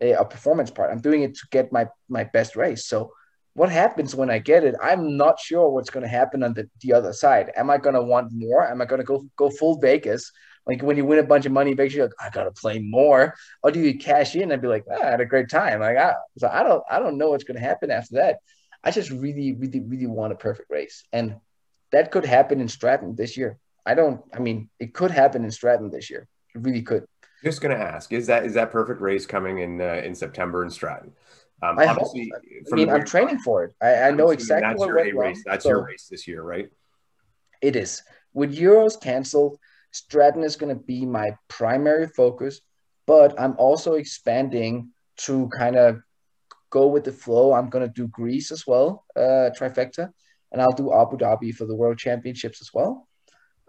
uh, 0.02 0.14
a 0.14 0.24
performance 0.24 0.70
part. 0.70 0.90
I'm 0.90 1.00
doing 1.00 1.22
it 1.22 1.34
to 1.36 1.46
get 1.50 1.72
my 1.72 1.86
my 2.08 2.24
best 2.24 2.56
race. 2.56 2.86
So 2.86 3.12
what 3.54 3.70
happens 3.70 4.14
when 4.14 4.30
I 4.30 4.38
get 4.38 4.62
it? 4.64 4.76
I'm 4.80 5.16
not 5.16 5.40
sure 5.40 5.68
what's 5.68 5.90
going 5.90 6.04
to 6.04 6.08
happen 6.08 6.44
on 6.44 6.54
the, 6.54 6.70
the 6.80 6.92
other 6.92 7.12
side. 7.12 7.50
Am 7.56 7.70
I 7.70 7.78
going 7.78 7.96
to 7.96 8.02
want 8.02 8.30
more? 8.32 8.66
Am 8.66 8.80
I 8.80 8.84
going 8.84 9.00
to 9.00 9.04
go 9.04 9.26
go 9.36 9.50
full 9.50 9.78
Vegas? 9.80 10.30
Like 10.64 10.82
when 10.82 10.96
you 10.96 11.04
win 11.04 11.18
a 11.18 11.24
bunch 11.24 11.46
of 11.46 11.52
money, 11.52 11.74
Vegas, 11.74 11.94
you're 11.94 12.06
like, 12.06 12.14
I 12.20 12.30
got 12.30 12.44
to 12.44 12.52
play 12.52 12.78
more. 12.78 13.34
Or 13.62 13.70
do 13.72 13.80
you 13.80 13.98
cash 13.98 14.36
in 14.36 14.52
and 14.52 14.62
be 14.62 14.68
like, 14.68 14.84
ah, 14.90 15.02
I 15.02 15.10
had 15.10 15.20
a 15.20 15.26
great 15.26 15.48
time? 15.48 15.80
Like, 15.80 15.96
ah. 15.98 16.14
so 16.38 16.48
I 16.48 16.62
don't, 16.62 16.84
I 16.90 17.00
don't 17.00 17.18
know 17.18 17.30
what's 17.30 17.44
going 17.44 17.56
to 17.56 17.66
happen 17.66 17.90
after 17.90 18.16
that. 18.16 18.36
I 18.84 18.92
just 18.92 19.10
really, 19.10 19.54
really, 19.54 19.80
really 19.80 20.06
want 20.06 20.32
a 20.32 20.36
perfect 20.36 20.70
race, 20.70 21.02
and 21.12 21.36
that 21.92 22.10
could 22.10 22.24
happen 22.24 22.60
in 22.60 22.68
Stratton 22.68 23.14
this 23.14 23.36
year. 23.36 23.58
I 23.86 23.94
don't. 23.94 24.20
I 24.34 24.38
mean, 24.38 24.68
it 24.78 24.94
could 24.94 25.10
happen 25.10 25.44
in 25.44 25.50
Stratton 25.50 25.90
this 25.90 26.10
year. 26.10 26.28
It 26.54 26.60
really 26.60 26.82
could. 26.82 27.06
Just 27.42 27.60
going 27.60 27.76
to 27.76 27.82
ask: 27.82 28.12
Is 28.12 28.26
that 28.26 28.44
is 28.44 28.54
that 28.54 28.70
perfect 28.70 29.00
race 29.00 29.26
coming 29.26 29.58
in 29.58 29.80
uh, 29.80 30.02
in 30.04 30.14
September 30.14 30.62
in 30.62 30.70
Stratton? 30.70 31.12
Um, 31.62 31.78
I 31.78 31.86
hope. 31.86 32.08
I 32.72 32.74
mean, 32.74 32.90
I'm 32.90 33.04
training 33.04 33.38
for 33.40 33.64
it. 33.64 33.74
I, 33.80 34.08
I 34.08 34.10
know 34.10 34.30
exactly 34.30 34.68
that's 34.68 34.78
what 34.78 34.88
your 34.88 34.96
went 34.96 35.14
wrong. 35.14 35.28
race. 35.28 35.42
That's 35.44 35.64
so 35.64 35.70
your 35.70 35.86
race 35.86 36.06
this 36.10 36.28
year, 36.28 36.42
right? 36.42 36.70
It 37.60 37.76
is. 37.76 38.02
With 38.32 38.56
Euros 38.56 39.00
canceled, 39.00 39.58
Stratton 39.90 40.44
is 40.44 40.56
going 40.56 40.76
to 40.76 40.80
be 40.80 41.06
my 41.06 41.36
primary 41.48 42.06
focus, 42.08 42.60
but 43.06 43.40
I'm 43.40 43.56
also 43.58 43.94
expanding 43.94 44.90
to 45.18 45.48
kind 45.48 45.76
of 45.76 46.00
go 46.70 46.86
with 46.86 47.04
the 47.04 47.12
flow. 47.12 47.52
I'm 47.52 47.70
going 47.70 47.86
to 47.86 47.92
do 47.92 48.06
Greece 48.08 48.52
as 48.52 48.66
well, 48.66 49.04
uh, 49.16 49.50
trifecta, 49.58 50.12
and 50.52 50.60
I'll 50.60 50.72
do 50.72 50.92
Abu 50.92 51.16
Dhabi 51.16 51.54
for 51.54 51.66
the 51.66 51.74
World 51.76 51.98
Championships 51.98 52.60
as 52.60 52.70
well. 52.72 53.06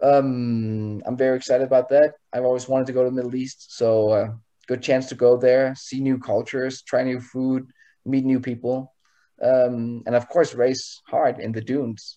Um, 0.02 1.02
I'm 1.06 1.16
very 1.16 1.36
excited 1.36 1.64
about 1.66 1.88
that. 1.90 2.14
I've 2.32 2.44
always 2.44 2.68
wanted 2.68 2.86
to 2.86 2.92
go 2.92 3.04
to 3.04 3.10
the 3.10 3.14
Middle 3.16 3.34
East, 3.34 3.76
so 3.76 4.10
uh, 4.10 4.28
good 4.66 4.82
chance 4.82 5.06
to 5.10 5.14
go 5.14 5.36
there, 5.36 5.74
see 5.76 6.00
new 6.00 6.18
cultures, 6.18 6.82
try 6.82 7.02
new 7.02 7.20
food, 7.20 7.70
meet 8.06 8.24
new 8.24 8.40
people, 8.40 8.94
um, 9.42 10.02
and 10.06 10.14
of 10.14 10.28
course, 10.28 10.54
race 10.54 11.00
hard 11.06 11.38
in 11.38 11.52
the 11.52 11.60
dunes. 11.60 12.16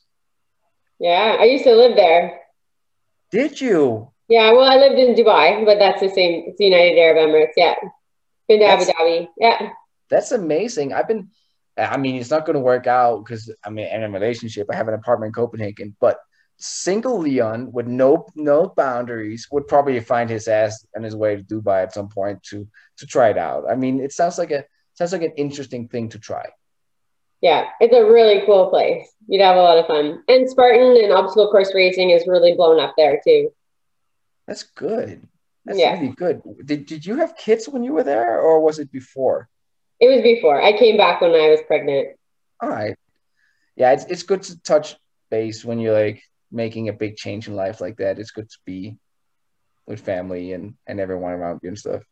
Yeah, 1.00 1.36
I 1.40 1.46
used 1.46 1.66
to 1.66 1.76
live 1.76 1.96
there. 1.96 2.40
Did 3.32 3.60
you? 3.60 4.12
Yeah, 4.30 4.52
well, 4.54 4.64
I 4.64 4.78
lived 4.78 5.00
in 5.00 5.16
Dubai, 5.16 5.66
but 5.66 5.80
that's 5.80 6.00
the 6.00 6.10
same. 6.10 6.46
It's 6.48 6.58
the 6.58 6.66
United 6.66 6.98
Arab 6.98 7.18
Emirates. 7.28 7.54
Yeah, 7.58 7.76
been 8.48 8.60
to 8.60 8.66
That's- 8.66 8.88
Abu 8.90 8.98
Dhabi. 8.98 9.28
Yeah, 9.38 9.70
That's 10.10 10.32
amazing. 10.32 10.94
I've 10.94 11.08
been, 11.08 11.30
I 11.78 11.98
mean, 11.98 12.16
it's 12.16 12.30
not 12.30 12.46
going 12.46 12.54
to 12.56 12.60
work 12.60 12.86
out 12.88 13.24
because 13.26 13.54
I 13.64 13.70
mean, 13.70 13.88
in 13.88 14.04
a 14.04 14.10
relationship, 14.10 14.68
I 14.72 14.76
have 14.76 14.88
an 14.88 14.94
apartment 14.94 15.30
in 15.30 15.34
Copenhagen, 15.34 15.96
but 16.00 16.18
single 16.58 17.18
Leon 17.18 17.72
with 17.72 17.88
no 17.88 18.28
no 18.36 18.68
boundaries 18.78 19.48
would 19.52 19.68
probably 19.68 20.00
find 20.00 20.30
his 20.30 20.48
ass 20.48 20.86
on 20.96 21.02
his 21.04 21.16
way 21.16 21.36
to 21.36 21.44
Dubai 21.44 21.84
at 21.84 21.94
some 21.94 22.10
point 22.10 22.44
to 22.44 22.68
to 22.98 23.06
try 23.08 23.30
it 23.30 23.38
out. 23.38 23.64
I 23.70 23.76
mean, 23.76 24.00
it 24.00 24.12
sounds 24.14 24.38
like 24.38 24.52
a 24.52 24.64
sounds 24.94 25.12
like 25.14 25.24
an 25.24 25.34
interesting 25.36 25.88
thing 25.88 26.10
to 26.10 26.20
try. 26.20 26.46
yeah, 27.42 27.66
it's 27.82 27.94
a 27.94 28.06
really 28.06 28.46
cool 28.46 28.70
place. 28.70 29.06
You'd 29.28 29.42
have 29.42 29.58
a 29.58 29.62
lot 29.62 29.78
of 29.80 29.88
fun. 29.88 30.24
And 30.28 30.48
Spartan 30.50 30.96
and 31.04 31.12
obstacle 31.12 31.50
course 31.52 31.74
racing 31.74 32.12
is 32.12 32.28
really 32.28 32.54
blown 32.54 32.80
up 32.80 32.94
there 32.98 33.20
too. 33.26 33.52
That's 34.48 34.64
good. 34.64 35.28
That's 35.66 35.80
Yeah. 35.80 35.94
really 35.94 36.14
good. 36.16 36.42
Did, 36.66 36.86
did 36.86 37.06
you 37.06 37.16
have 37.18 37.36
kids 37.36 37.68
when 37.68 37.84
you 37.84 37.94
were 37.94 38.04
there 38.04 38.40
or 38.40 38.62
was 38.62 38.80
it 38.80 38.92
before? 38.92 39.50
It 40.00 40.08
was 40.08 40.22
before 40.22 40.62
I 40.62 40.78
came 40.78 40.98
back 40.98 41.22
when 41.22 41.32
I 41.32 41.50
was 41.50 41.62
pregnant. 41.66 42.18
All 42.62 42.70
right. 42.70 42.96
Yeah, 43.76 43.92
it's 43.94 44.06
it's 44.06 44.24
good 44.24 44.44
to 44.44 44.62
touch 44.62 44.96
base 45.30 45.66
when 45.66 45.80
you're 45.80 45.94
like 45.94 46.24
making 46.52 46.90
a 46.90 46.94
big 46.94 47.16
change 47.16 47.48
in 47.48 47.56
life 47.56 47.82
like 47.82 47.98
that. 47.98 48.20
It's 48.20 48.32
good 48.32 48.50
to 48.50 48.58
be 48.66 48.98
with 49.88 50.02
family 50.02 50.54
and 50.54 50.76
and 50.88 51.00
everyone 51.00 51.32
around 51.34 51.62
you 51.64 51.70
and 51.70 51.78
stuff. 51.78 52.04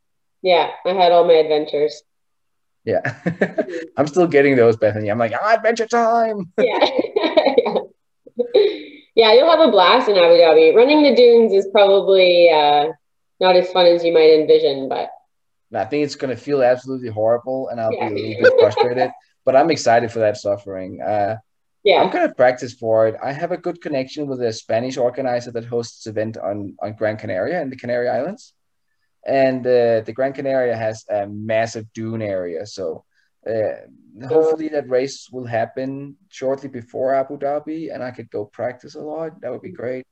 Yeah, 0.41 0.71
I 0.85 0.89
had 0.89 1.11
all 1.11 1.25
my 1.25 1.33
adventures. 1.33 2.01
Yeah. 2.83 3.01
I'm 3.97 4.07
still 4.07 4.27
getting 4.27 4.55
those, 4.55 4.75
Bethany. 4.75 5.09
I'm 5.09 5.19
like, 5.19 5.33
ah, 5.39 5.53
adventure 5.53 5.87
time. 5.87 6.51
Yeah. 6.57 6.89
yeah. 7.57 7.75
Yeah, 9.13 9.33
you'll 9.33 9.51
have 9.51 9.59
a 9.59 9.69
blast 9.69 10.07
in 10.07 10.15
Abu 10.15 10.35
Dhabi. 10.35 10.73
Running 10.73 11.03
the 11.03 11.13
dunes 11.13 11.51
is 11.51 11.67
probably 11.73 12.49
uh, 12.49 12.87
not 13.41 13.57
as 13.57 13.69
fun 13.71 13.85
as 13.85 14.05
you 14.05 14.13
might 14.13 14.29
envision, 14.39 14.87
but 14.87 15.09
And 15.71 15.79
I 15.79 15.85
think 15.85 16.03
it's 16.05 16.15
gonna 16.15 16.35
feel 16.35 16.61
absolutely 16.61 17.09
horrible 17.09 17.69
and 17.69 17.79
I'll 17.81 17.93
Yeah. 17.93 18.09
be 18.09 18.15
a 18.15 18.41
little 18.41 18.43
bit 18.43 18.59
frustrated. 18.59 19.09
But 19.43 19.55
I'm 19.55 19.71
excited 19.71 20.11
for 20.11 20.19
that 20.19 20.37
suffering. 20.37 21.01
Uh 21.01 21.37
yeah. 21.83 21.99
I'm 22.01 22.11
gonna 22.11 22.31
practice 22.43 22.73
for 22.73 23.07
it. 23.07 23.15
I 23.23 23.31
have 23.31 23.51
a 23.51 23.57
good 23.57 23.81
connection 23.81 24.27
with 24.27 24.39
a 24.43 24.53
Spanish 24.53 24.97
organizer 24.97 25.49
that 25.53 25.65
hosts 25.65 26.05
event 26.05 26.37
on 26.37 26.75
on 26.83 26.93
Gran 26.99 27.17
Canaria 27.17 27.59
in 27.63 27.69
the 27.71 27.75
Canary 27.83 28.07
Islands, 28.07 28.53
and 29.25 29.65
uh, 29.65 30.01
the 30.07 30.13
Gran 30.13 30.33
Canaria 30.33 30.75
has 30.75 31.05
a 31.09 31.25
massive 31.27 31.85
dune 31.97 32.21
area. 32.21 32.67
So 32.67 33.03
uh, 33.49 33.77
hopefully 34.27 34.67
that 34.69 34.87
race 34.89 35.27
will 35.33 35.47
happen 35.59 36.17
shortly 36.29 36.69
before 36.69 37.15
Abu 37.15 37.39
Dhabi, 37.39 37.91
and 37.91 38.03
I 38.03 38.11
could 38.11 38.29
go 38.29 38.45
practice 38.45 38.93
a 38.93 39.01
lot. 39.01 39.41
That 39.41 39.51
would 39.51 39.63
be 39.63 39.71
great. 39.71 40.05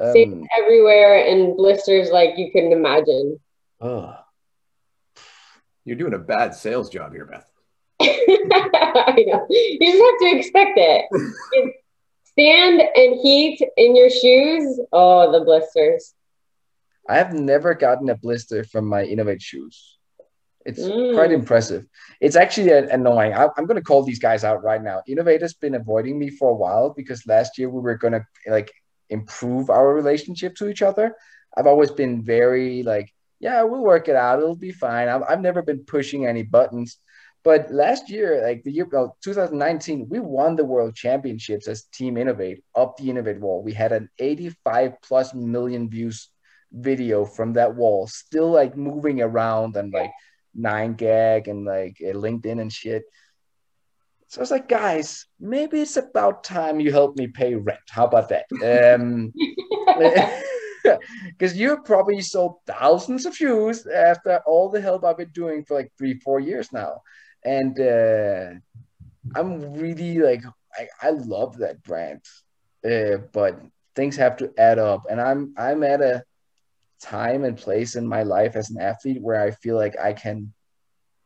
Um, 0.00 0.46
everywhere 0.58 1.14
and 1.28 1.54
blisters 1.54 2.10
like 2.10 2.38
you 2.38 2.50
couldn't 2.50 2.72
imagine. 2.72 3.38
ugh. 3.82 4.14
You're 5.84 5.96
doing 5.96 6.14
a 6.14 6.18
bad 6.18 6.54
sales 6.54 6.88
job 6.90 7.12
here, 7.12 7.26
Beth. 7.26 7.50
I 8.00 9.24
know. 9.26 9.46
You 9.48 9.78
just 9.80 10.02
have 10.02 10.18
to 10.20 10.38
expect 10.38 10.72
it. 10.76 11.04
It's 11.52 11.78
Sand 12.38 12.82
and 12.96 13.20
heat 13.20 13.60
in 13.76 13.94
your 13.94 14.10
shoes. 14.10 14.80
Oh, 14.92 15.30
the 15.30 15.44
blisters. 15.44 16.14
I 17.08 17.16
have 17.16 17.32
never 17.32 17.74
gotten 17.74 18.08
a 18.08 18.16
blister 18.16 18.64
from 18.64 18.86
my 18.86 19.04
inov-8 19.04 19.40
shoes. 19.40 19.98
It's 20.66 20.80
Mm. 20.80 21.14
quite 21.14 21.30
impressive. 21.30 21.86
It's 22.20 22.34
actually 22.36 22.70
annoying. 22.72 23.34
I, 23.34 23.48
I'm 23.56 23.66
going 23.66 23.76
to 23.76 23.82
call 23.82 24.02
these 24.02 24.18
guys 24.18 24.42
out 24.42 24.64
right 24.64 24.82
now. 24.82 25.02
inov-8 25.08 25.42
has 25.42 25.52
been 25.54 25.74
avoiding 25.74 26.18
me 26.18 26.30
for 26.30 26.48
a 26.50 26.54
while 26.54 26.90
because 26.90 27.26
last 27.26 27.58
year 27.58 27.68
we 27.68 27.80
were 27.82 27.96
going 27.96 28.14
to 28.14 28.24
like 28.48 28.72
improve 29.10 29.68
our 29.70 29.94
relationship 29.94 30.56
to 30.56 30.68
each 30.68 30.80
other. 30.82 31.14
I've 31.56 31.66
always 31.66 31.90
been 31.90 32.22
very 32.22 32.82
like, 32.82 33.12
yeah, 33.40 33.62
we'll 33.62 33.82
work 33.82 34.08
it 34.08 34.16
out. 34.16 34.38
It'll 34.38 34.56
be 34.56 34.72
fine. 34.72 35.08
I've, 35.08 35.22
I've 35.22 35.40
never 35.40 35.62
been 35.62 35.84
pushing 35.84 36.26
any 36.26 36.42
buttons. 36.42 36.98
But 37.42 37.70
last 37.70 38.08
year, 38.08 38.42
like 38.42 38.62
the 38.64 38.72
year, 38.72 38.88
well, 38.90 39.18
2019, 39.22 40.08
we 40.08 40.18
won 40.18 40.56
the 40.56 40.64
world 40.64 40.94
championships 40.94 41.68
as 41.68 41.84
Team 41.84 42.14
inov-8 42.14 42.62
up 42.74 42.96
the 42.96 43.08
inov-8 43.08 43.38
wall. 43.38 43.62
We 43.62 43.74
had 43.74 43.92
an 43.92 44.08
85 44.18 44.94
plus 45.02 45.34
million 45.34 45.90
views 45.90 46.30
video 46.72 47.26
from 47.26 47.52
that 47.52 47.74
wall, 47.74 48.06
still 48.06 48.50
like 48.50 48.78
moving 48.78 49.20
around 49.20 49.76
and 49.76 49.92
like 49.92 50.10
nine 50.54 50.94
gag 50.94 51.48
and 51.48 51.66
like 51.66 51.98
uh, 52.00 52.12
LinkedIn 52.12 52.60
and 52.60 52.72
shit. 52.72 53.02
So 54.28 54.40
I 54.40 54.42
was 54.42 54.50
like, 54.50 54.68
guys, 54.68 55.26
maybe 55.38 55.82
it's 55.82 55.98
about 55.98 56.44
time 56.44 56.80
you 56.80 56.90
help 56.90 57.16
me 57.16 57.26
pay 57.26 57.54
rent. 57.54 57.78
How 57.90 58.06
about 58.06 58.30
that? 58.30 58.46
Um, 58.64 59.32
because 61.26 61.56
you 61.56 61.78
probably 61.78 62.20
sold 62.20 62.56
thousands 62.66 63.26
of 63.26 63.36
shoes 63.36 63.86
after 63.86 64.40
all 64.46 64.68
the 64.68 64.80
help 64.80 65.04
I've 65.04 65.18
been 65.18 65.30
doing 65.30 65.64
for 65.64 65.74
like 65.74 65.92
three, 65.96 66.18
four 66.20 66.40
years 66.40 66.72
now. 66.72 67.02
And 67.44 67.78
uh, 67.80 68.50
I'm 69.34 69.74
really 69.74 70.18
like, 70.18 70.42
I, 70.76 70.88
I 71.00 71.10
love 71.10 71.58
that 71.58 71.82
brand, 71.82 72.22
uh, 72.84 73.18
but 73.32 73.60
things 73.94 74.16
have 74.16 74.36
to 74.38 74.52
add 74.58 74.78
up. 74.78 75.04
And 75.10 75.20
I'm 75.20 75.54
I'm 75.56 75.82
at 75.84 76.00
a 76.00 76.24
time 77.00 77.44
and 77.44 77.56
place 77.56 77.96
in 77.96 78.06
my 78.06 78.22
life 78.22 78.56
as 78.56 78.70
an 78.70 78.80
athlete 78.80 79.22
where 79.22 79.40
I 79.40 79.50
feel 79.50 79.76
like 79.76 79.98
I 79.98 80.12
can 80.12 80.52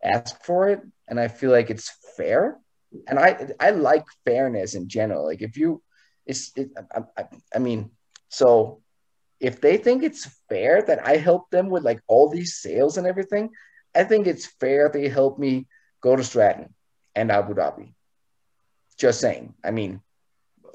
ask 0.02 0.44
for 0.44 0.68
it, 0.68 0.82
and 1.08 1.18
I 1.18 1.28
feel 1.28 1.50
like 1.50 1.70
it's 1.70 1.90
fair. 2.16 2.58
And 3.06 3.18
I 3.18 3.50
I 3.60 3.70
like 3.70 4.04
fairness 4.24 4.74
in 4.74 4.88
general. 4.88 5.24
Like 5.24 5.42
if 5.42 5.56
you, 5.56 5.82
it's 6.26 6.52
it, 6.56 6.70
I, 6.94 7.00
I, 7.16 7.24
I 7.54 7.58
mean, 7.58 7.90
so 8.28 8.82
if 9.40 9.60
they 9.60 9.76
think 9.76 10.02
it's 10.02 10.28
fair 10.48 10.82
that 10.82 11.06
I 11.06 11.16
help 11.16 11.50
them 11.50 11.68
with 11.68 11.84
like 11.84 12.00
all 12.06 12.28
these 12.28 12.56
sales 12.56 12.96
and 12.96 13.06
everything, 13.06 13.50
I 13.94 14.04
think 14.04 14.26
it's 14.26 14.46
fair 14.46 14.88
they 14.88 15.08
help 15.08 15.38
me 15.38 15.66
go 16.00 16.16
to 16.16 16.24
Stratton 16.24 16.74
and 17.14 17.30
Abu 17.30 17.54
Dhabi. 17.54 17.94
Just 18.98 19.20
saying. 19.20 19.54
I 19.64 19.70
mean, 19.70 20.00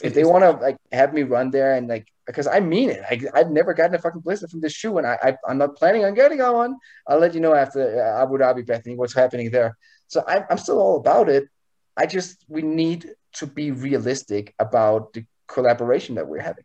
if 0.02 0.14
they 0.14 0.24
want 0.24 0.44
to 0.44 0.52
like 0.52 0.78
have 0.92 1.14
me 1.14 1.24
run 1.24 1.52
there 1.52 1.76
and 1.76 1.88
like 1.88 2.08
because 2.26 2.48
I 2.48 2.62
mean 2.62 2.90
it, 2.90 3.02
like 3.10 3.24
I've 3.34 3.52
never 3.52 3.74
gotten 3.74 3.96
a 3.96 4.00
fucking 4.00 4.22
blister 4.22 4.48
from 4.48 4.62
this 4.62 4.74
shoe, 4.74 4.98
and 4.98 5.06
I, 5.06 5.18
I 5.22 5.38
I'm 5.48 5.58
not 5.58 5.76
planning 5.76 6.06
on 6.06 6.14
getting 6.14 6.42
on. 6.42 6.78
I'll 7.08 7.20
let 7.20 7.34
you 7.34 7.42
know 7.42 7.54
after 7.54 8.02
uh, 8.02 8.24
Abu 8.24 8.38
Dhabi, 8.38 8.66
Bethany, 8.66 8.96
what's 8.96 9.14
happening 9.14 9.52
there. 9.52 9.78
So 10.08 10.24
I'm 10.28 10.46
I'm 10.50 10.58
still 10.58 10.80
all 10.80 10.98
about 10.98 11.30
it. 11.30 11.50
I 11.98 12.06
just 12.06 12.46
we 12.48 12.62
need 12.62 13.10
to 13.34 13.46
be 13.46 13.72
realistic 13.72 14.54
about 14.58 15.14
the 15.14 15.26
collaboration 15.48 16.16
that 16.16 16.28
we're 16.28 16.42
having. 16.42 16.64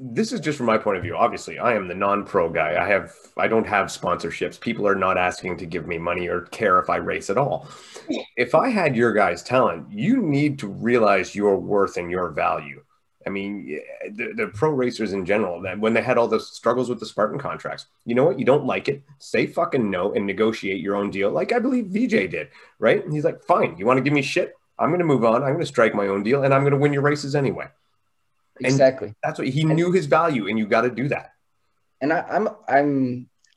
This 0.00 0.32
is 0.32 0.40
just 0.40 0.58
from 0.58 0.66
my 0.66 0.78
point 0.78 0.96
of 0.96 1.02
view. 1.02 1.16
Obviously, 1.16 1.58
I 1.58 1.74
am 1.74 1.88
the 1.88 1.94
non-pro 1.94 2.50
guy. 2.50 2.82
I 2.82 2.86
have 2.88 3.14
I 3.36 3.48
don't 3.48 3.66
have 3.66 3.86
sponsorships. 3.86 4.58
People 4.58 4.86
are 4.86 4.94
not 4.94 5.18
asking 5.18 5.56
to 5.58 5.66
give 5.66 5.86
me 5.86 5.98
money 5.98 6.28
or 6.28 6.42
care 6.42 6.78
if 6.78 6.90
I 6.90 6.96
race 6.96 7.30
at 7.30 7.38
all. 7.38 7.68
If 8.36 8.54
I 8.54 8.68
had 8.68 8.96
your 8.96 9.12
guys' 9.12 9.42
talent, 9.42 9.90
you 9.90 10.22
need 10.22 10.58
to 10.60 10.68
realize 10.68 11.34
your 11.34 11.56
worth 11.56 11.96
and 11.96 12.10
your 12.10 12.30
value. 12.30 12.82
I 13.26 13.30
mean, 13.30 13.78
the, 14.12 14.32
the 14.34 14.48
pro 14.48 14.70
racers 14.70 15.12
in 15.12 15.26
general, 15.26 15.60
that 15.62 15.78
when 15.78 15.92
they 15.92 16.00
had 16.00 16.16
all 16.16 16.28
the 16.28 16.40
struggles 16.40 16.88
with 16.88 16.98
the 16.98 17.04
Spartan 17.04 17.38
contracts, 17.38 17.86
you 18.06 18.14
know 18.14 18.24
what? 18.24 18.38
You 18.38 18.46
don't 18.46 18.64
like 18.64 18.88
it. 18.88 19.02
Say 19.18 19.46
fucking 19.46 19.90
no 19.90 20.14
and 20.14 20.26
negotiate 20.26 20.80
your 20.80 20.96
own 20.96 21.10
deal, 21.10 21.30
like 21.30 21.52
I 21.52 21.58
believe 21.58 21.86
VJ 21.86 22.30
did, 22.30 22.48
right? 22.78 23.04
And 23.04 23.12
he's 23.12 23.24
like, 23.24 23.42
fine, 23.42 23.76
you 23.76 23.84
want 23.84 23.98
to 23.98 24.02
give 24.02 24.14
me 24.14 24.22
shit? 24.22 24.54
I'm 24.78 24.88
going 24.88 25.00
to 25.00 25.04
move 25.04 25.24
on. 25.24 25.42
I'm 25.42 25.50
going 25.50 25.60
to 25.60 25.66
strike 25.66 25.94
my 25.94 26.06
own 26.06 26.22
deal, 26.22 26.44
and 26.44 26.54
I'm 26.54 26.62
going 26.62 26.72
to 26.72 26.78
win 26.78 26.92
your 26.92 27.02
races 27.02 27.34
anyway. 27.34 27.66
And- 28.58 28.66
Exactly. 28.72 29.14
That's 29.24 29.38
what 29.38 29.48
he 29.48 29.62
And- 29.62 29.74
knew 29.76 29.90
his 29.92 30.06
value, 30.06 30.48
and 30.48 30.58
you 30.58 30.66
got 30.66 30.82
to 30.82 30.90
do 31.02 31.08
that. 31.08 31.28
and 32.00 32.12
I, 32.12 32.20
I'm 32.36 32.46
I'm 32.76 32.90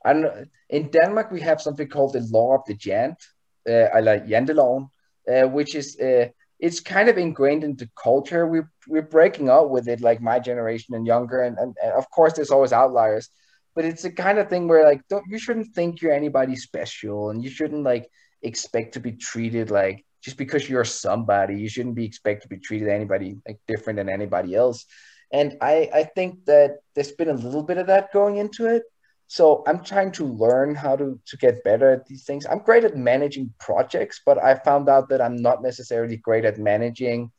I 0.04 0.12
don't 0.12 0.22
know. 0.22 0.44
In 0.68 0.82
Denmark, 0.90 1.30
we 1.30 1.40
have 1.40 1.60
something 1.66 1.88
called 1.94 2.12
the 2.14 2.24
law 2.36 2.50
of 2.58 2.62
the 2.66 2.74
Jante, 2.84 3.24
uh, 3.72 3.86
I 3.96 4.00
like 4.00 4.26
janteloven, 4.26 4.88
uh, 5.32 5.46
which 5.56 5.72
is 5.80 5.88
uh, 6.00 6.26
it's 6.58 6.80
kind 6.80 7.08
of 7.08 7.16
ingrained 7.18 7.64
into 7.64 7.86
culture. 8.08 8.42
We 8.54 8.58
we're 8.92 9.10
breaking 9.16 9.48
up 9.56 9.68
with 9.74 9.86
it, 9.88 10.00
like 10.00 10.20
my 10.30 10.38
generation 10.40 10.94
and 10.96 11.06
younger, 11.06 11.38
and, 11.46 11.56
and, 11.62 11.70
and 11.84 11.92
of 12.00 12.06
course, 12.16 12.32
there's 12.34 12.50
always 12.56 12.72
outliers, 12.72 13.26
but 13.74 13.84
it's 13.84 14.04
a 14.04 14.10
kind 14.24 14.38
of 14.38 14.48
thing 14.48 14.66
where 14.68 14.84
like 14.90 15.02
don't 15.12 15.26
you 15.32 15.38
shouldn't 15.38 15.74
think 15.74 16.00
you're 16.00 16.18
anybody 16.20 16.56
special, 16.56 17.30
and 17.30 17.44
you 17.44 17.50
shouldn't 17.50 17.84
like 17.92 18.06
expect 18.42 18.94
to 18.94 19.00
be 19.00 19.12
treated 19.12 19.70
like 19.70 20.04
just 20.22 20.36
because 20.36 20.68
you're 20.68 20.84
somebody, 20.84 21.60
you 21.60 21.68
shouldn't 21.68 21.94
be 21.94 22.04
expected 22.04 22.42
to 22.42 22.48
be 22.48 22.58
treated 22.58 22.88
anybody 22.88 23.36
like 23.46 23.58
different 23.66 23.98
than 23.98 24.08
anybody 24.08 24.54
else. 24.54 24.86
And 25.32 25.56
I, 25.60 25.90
I 25.92 26.04
think 26.04 26.44
that 26.44 26.78
there's 26.94 27.12
been 27.12 27.30
a 27.30 27.34
little 27.34 27.62
bit 27.62 27.78
of 27.78 27.86
that 27.88 28.12
going 28.12 28.36
into 28.36 28.66
it. 28.66 28.82
So 29.26 29.64
I'm 29.66 29.82
trying 29.82 30.12
to 30.12 30.26
learn 30.26 30.74
how 30.74 30.94
to, 30.94 31.18
to 31.26 31.36
get 31.38 31.64
better 31.64 31.90
at 31.90 32.06
these 32.06 32.24
things. 32.24 32.44
I'm 32.44 32.58
great 32.58 32.84
at 32.84 32.96
managing 32.96 33.52
projects, 33.58 34.20
but 34.24 34.36
I 34.36 34.56
found 34.56 34.90
out 34.90 35.08
that 35.08 35.22
I'm 35.22 35.36
not 35.36 35.62
necessarily 35.62 36.18
great 36.18 36.44
at 36.44 36.58
managing 36.58 37.32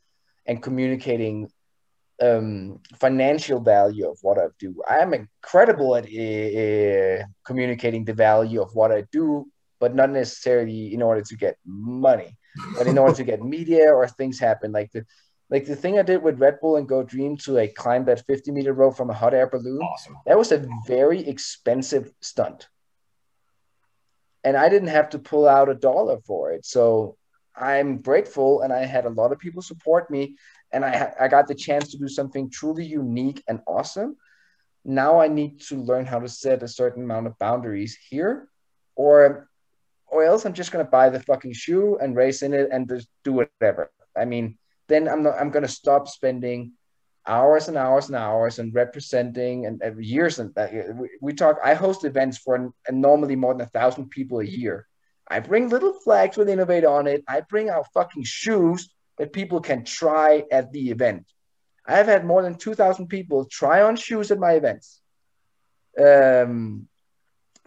and 0.48 0.62
communicating 0.62 1.50
um, 2.22 2.80
financial 3.00 3.60
value 3.60 4.10
of 4.10 4.18
what 4.22 4.40
I 4.40 4.48
do. 4.60 4.82
I'm 4.88 5.14
incredible 5.14 5.96
at 5.96 6.06
uh, 6.06 7.26
communicating 7.46 8.06
the 8.06 8.14
value 8.14 8.62
of 8.62 8.74
what 8.74 8.92
I 8.92 9.04
do, 9.12 9.48
but 9.80 9.94
not 9.94 10.10
necessarily 10.10 10.94
in 10.94 11.02
order 11.02 11.22
to 11.22 11.36
get 11.36 11.58
money, 11.66 12.38
but 12.78 12.88
in 12.88 12.98
order 12.98 13.16
to 13.16 13.24
get 13.24 13.44
media 13.44 13.92
or 13.92 14.08
things 14.08 14.40
happen 14.40 14.72
like 14.72 14.92
the 14.92 15.06
Like 15.50 15.68
the 15.68 15.76
thing 15.76 16.00
I 16.00 16.04
did 16.04 16.24
with 16.24 16.42
Red 16.42 16.60
Bull 16.62 16.78
and 16.78 16.88
Go 16.88 17.04
Dream 17.04 17.38
to 17.44 17.52
like 17.52 17.76
climb 17.76 18.06
that 18.06 18.26
50 18.26 18.52
meter 18.52 18.74
rope 18.74 18.96
from 18.98 19.10
a 19.10 19.14
hot 19.22 19.34
air 19.34 19.48
balloon. 19.48 19.82
Awesome. 19.82 20.18
That 20.26 20.38
was 20.38 20.52
a 20.52 20.66
very 20.88 21.20
expensive 21.34 22.12
stunt. 22.22 22.70
And 24.44 24.58
I 24.58 24.68
didn't 24.70 24.96
have 24.98 25.10
to 25.10 25.20
pull 25.20 25.46
out 25.48 25.70
a 25.70 25.76
dollar 25.76 26.18
for 26.26 26.52
it. 26.56 26.66
So 26.66 27.18
I'm 27.56 28.02
grateful 28.02 28.62
and 28.62 28.74
I 28.74 28.86
had 28.86 29.06
a 29.06 29.16
lot 29.22 29.32
of 29.32 29.38
people 29.38 29.62
support 29.62 30.10
me 30.10 30.38
and 30.72 30.84
I 30.84 31.14
I 31.24 31.28
got 31.28 31.46
the 31.48 31.56
chance 31.68 31.92
to 31.92 31.98
do 31.98 32.08
something 32.08 32.50
truly 32.50 32.86
unique 32.86 33.44
and 33.48 33.60
awesome. 33.68 34.18
Now 34.84 35.22
I 35.22 35.28
need 35.28 35.62
to 35.70 35.76
learn 35.90 36.06
how 36.06 36.20
to 36.20 36.28
set 36.28 36.64
a 36.64 36.68
certain 36.68 37.04
amount 37.04 37.28
of 37.28 37.38
boundaries 37.38 37.94
here 38.10 38.50
or 38.96 39.50
or 40.14 40.24
else 40.24 40.46
I'm 40.46 40.54
just 40.54 40.72
gonna 40.72 40.84
buy 40.86 41.10
the 41.10 41.20
fucking 41.20 41.54
shoe 41.54 41.98
and 42.00 42.16
race 42.16 42.44
in 42.44 42.54
it 42.54 42.70
and 42.72 42.88
just 42.88 43.08
do 43.24 43.34
whatever. 43.34 43.92
I 44.16 44.26
mean, 44.26 44.58
then 44.88 45.08
I'm 45.08 45.24
not 45.24 45.36
I'm 45.40 45.50
gonna 45.50 45.68
stop 45.68 46.08
spending 46.08 46.74
hours 47.26 47.68
and 47.68 47.78
hours 47.78 48.08
and 48.08 48.16
hours 48.16 48.60
and 48.60 48.74
representing 48.76 49.66
and, 49.66 49.82
and 49.82 50.04
years 50.04 50.40
and 50.40 50.54
that 50.56 50.74
we, 50.96 51.10
we, 51.22 51.32
talk 51.32 51.58
i 51.64 51.74
host 51.74 52.04
events 52.04 52.38
for 52.38 52.74
normally 52.92 53.36
more 53.36 53.54
than 53.54 53.62
a 53.62 53.70
thousand 53.70 54.10
people 54.10 54.40
a 54.40 54.46
year. 54.46 54.88
I 55.28 55.40
bring 55.40 55.70
little 55.70 55.94
flags 55.94 56.36
with 56.36 56.50
inov-8 56.50 56.88
on 56.88 57.08
it. 57.08 57.24
I 57.28 57.42
bring 57.42 57.70
out 57.70 57.88
fucking 57.94 58.24
shoes 58.24 58.94
that 59.18 59.32
people 59.32 59.62
can 59.62 59.86
try 59.86 60.44
at 60.52 60.72
the 60.74 60.92
event. 60.92 61.26
I've 61.88 62.08
had 62.08 62.26
more 62.26 62.42
than 62.42 62.56
2000 62.56 63.08
people 63.08 63.46
try 63.46 63.82
on 63.82 63.96
shoes 63.96 64.32
at 64.32 64.40
my 64.40 64.54
events 64.54 65.02
um, 65.98 66.88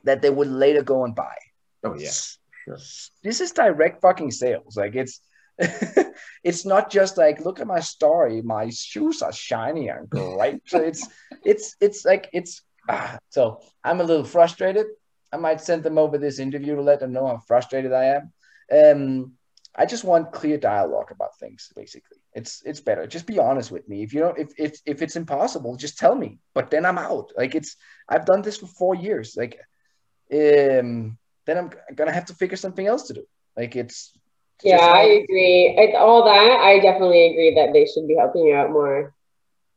that 0.04 0.20
they 0.20 0.30
would 0.30 0.48
later 0.48 0.82
go 0.82 1.04
and 1.04 1.14
buy 1.14 1.34
oh 1.86 1.96
yeah 1.98 2.10
sure. 2.64 2.78
this 3.22 3.40
is 3.40 3.52
direct 3.52 4.00
fucking 4.00 4.30
sales. 4.30 4.76
Like 4.76 4.94
it's 4.94 5.20
it's 6.44 6.66
not 6.66 6.90
just 6.90 7.16
like 7.16 7.44
look 7.44 7.60
at 7.60 7.66
my 7.66 7.80
story. 7.80 8.42
My 8.42 8.70
shoes 8.70 9.22
are 9.22 9.32
shiny 9.32 9.88
and 9.88 10.08
great. 10.08 10.60
so 10.66 10.80
it's 10.80 11.06
it's 11.44 11.76
it's 11.80 12.04
like 12.04 12.28
it's 12.32 12.62
ah, 12.88 13.18
so 13.30 13.60
i'm 13.84 14.00
a 14.00 14.04
little 14.04 14.24
frustrated. 14.24 14.86
I 15.32 15.38
might 15.38 15.60
send 15.60 15.82
them 15.82 15.98
over 15.98 16.18
this 16.18 16.38
interview 16.38 16.76
to 16.76 16.82
let 16.82 17.00
them 17.00 17.12
know 17.12 17.26
how 17.26 17.38
frustrated 17.38 17.92
i 17.92 18.04
am. 18.16 18.32
Um 18.72 19.32
i 19.78 19.84
just 19.84 20.04
want 20.04 20.32
clear 20.32 20.58
dialogue 20.58 21.10
about 21.10 21.38
things 21.38 21.72
basically. 21.74 22.18
It's 22.34 22.62
it's 22.66 22.80
better. 22.80 23.06
Just 23.06 23.26
be 23.26 23.38
honest 23.38 23.70
with 23.70 23.88
me. 23.88 24.02
If 24.02 24.12
you 24.12 24.20
don't 24.20 24.38
if 24.38 24.52
if, 24.58 24.78
if 24.84 25.02
it's 25.02 25.16
impossible 25.16 25.76
just 25.76 25.96
tell 25.96 26.14
me. 26.14 26.38
But 26.54 26.70
then 26.70 26.84
i'm 26.84 26.98
out. 26.98 27.32
Like 27.36 27.54
it's 27.54 27.76
i've 28.08 28.26
done 28.26 28.42
this 28.42 28.58
for 28.58 28.66
four 28.66 28.94
years. 28.94 29.36
Like 29.36 29.58
um 30.32 31.16
then 31.46 31.58
i'm 31.58 31.70
gonna 31.94 32.12
have 32.12 32.26
to 32.26 32.34
figure 32.34 32.56
something 32.56 32.86
else 32.86 33.04
to 33.04 33.14
do 33.14 33.24
like 33.56 33.76
it's 33.76 34.12
yeah, 34.64 34.76
I 34.78 35.02
agree. 35.02 35.74
It's 35.76 35.96
all 35.98 36.24
that. 36.24 36.60
I 36.60 36.78
definitely 36.80 37.26
agree 37.26 37.54
that 37.56 37.72
they 37.72 37.86
should 37.86 38.08
be 38.08 38.16
helping 38.16 38.46
you 38.46 38.54
out 38.54 38.70
more. 38.70 39.14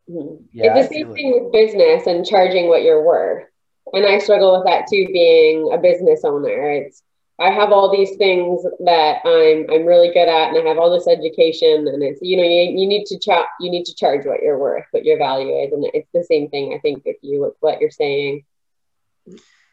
Mm-hmm. 0.09 0.43
Yeah, 0.53 0.75
it's 0.75 0.89
the 0.89 0.95
same 0.95 1.13
thing 1.13 1.31
with 1.31 1.51
business 1.51 2.07
and 2.07 2.25
charging 2.25 2.67
what 2.67 2.83
you're 2.83 3.03
worth. 3.03 3.45
And 3.93 4.05
I 4.05 4.19
struggle 4.19 4.57
with 4.57 4.65
that 4.65 4.87
too, 4.89 5.07
being 5.11 5.71
a 5.73 5.77
business 5.77 6.21
owner. 6.23 6.71
It's 6.71 7.03
I 7.39 7.51
have 7.51 7.71
all 7.71 7.91
these 7.91 8.15
things 8.17 8.63
that 8.85 9.21
I'm 9.25 9.69
I'm 9.69 9.85
really 9.85 10.13
good 10.13 10.27
at, 10.27 10.55
and 10.55 10.57
I 10.57 10.69
have 10.69 10.77
all 10.77 10.91
this 10.91 11.07
education, 11.07 11.87
and 11.87 12.01
it's 12.01 12.19
you 12.21 12.37
know 12.37 12.43
you, 12.43 12.79
you 12.79 12.87
need 12.87 13.05
to 13.07 13.19
chop 13.19 13.47
you 13.59 13.69
need 13.69 13.85
to 13.85 13.95
charge 13.95 14.25
what 14.25 14.41
you're 14.41 14.57
worth, 14.57 14.85
what 14.91 15.05
your 15.05 15.17
value 15.17 15.59
is, 15.59 15.73
and 15.73 15.85
it's 15.93 16.09
the 16.13 16.23
same 16.23 16.49
thing 16.49 16.73
I 16.73 16.79
think 16.79 17.03
with 17.05 17.17
you 17.21 17.41
with 17.41 17.53
what 17.59 17.81
you're 17.81 17.91
saying. 17.91 18.45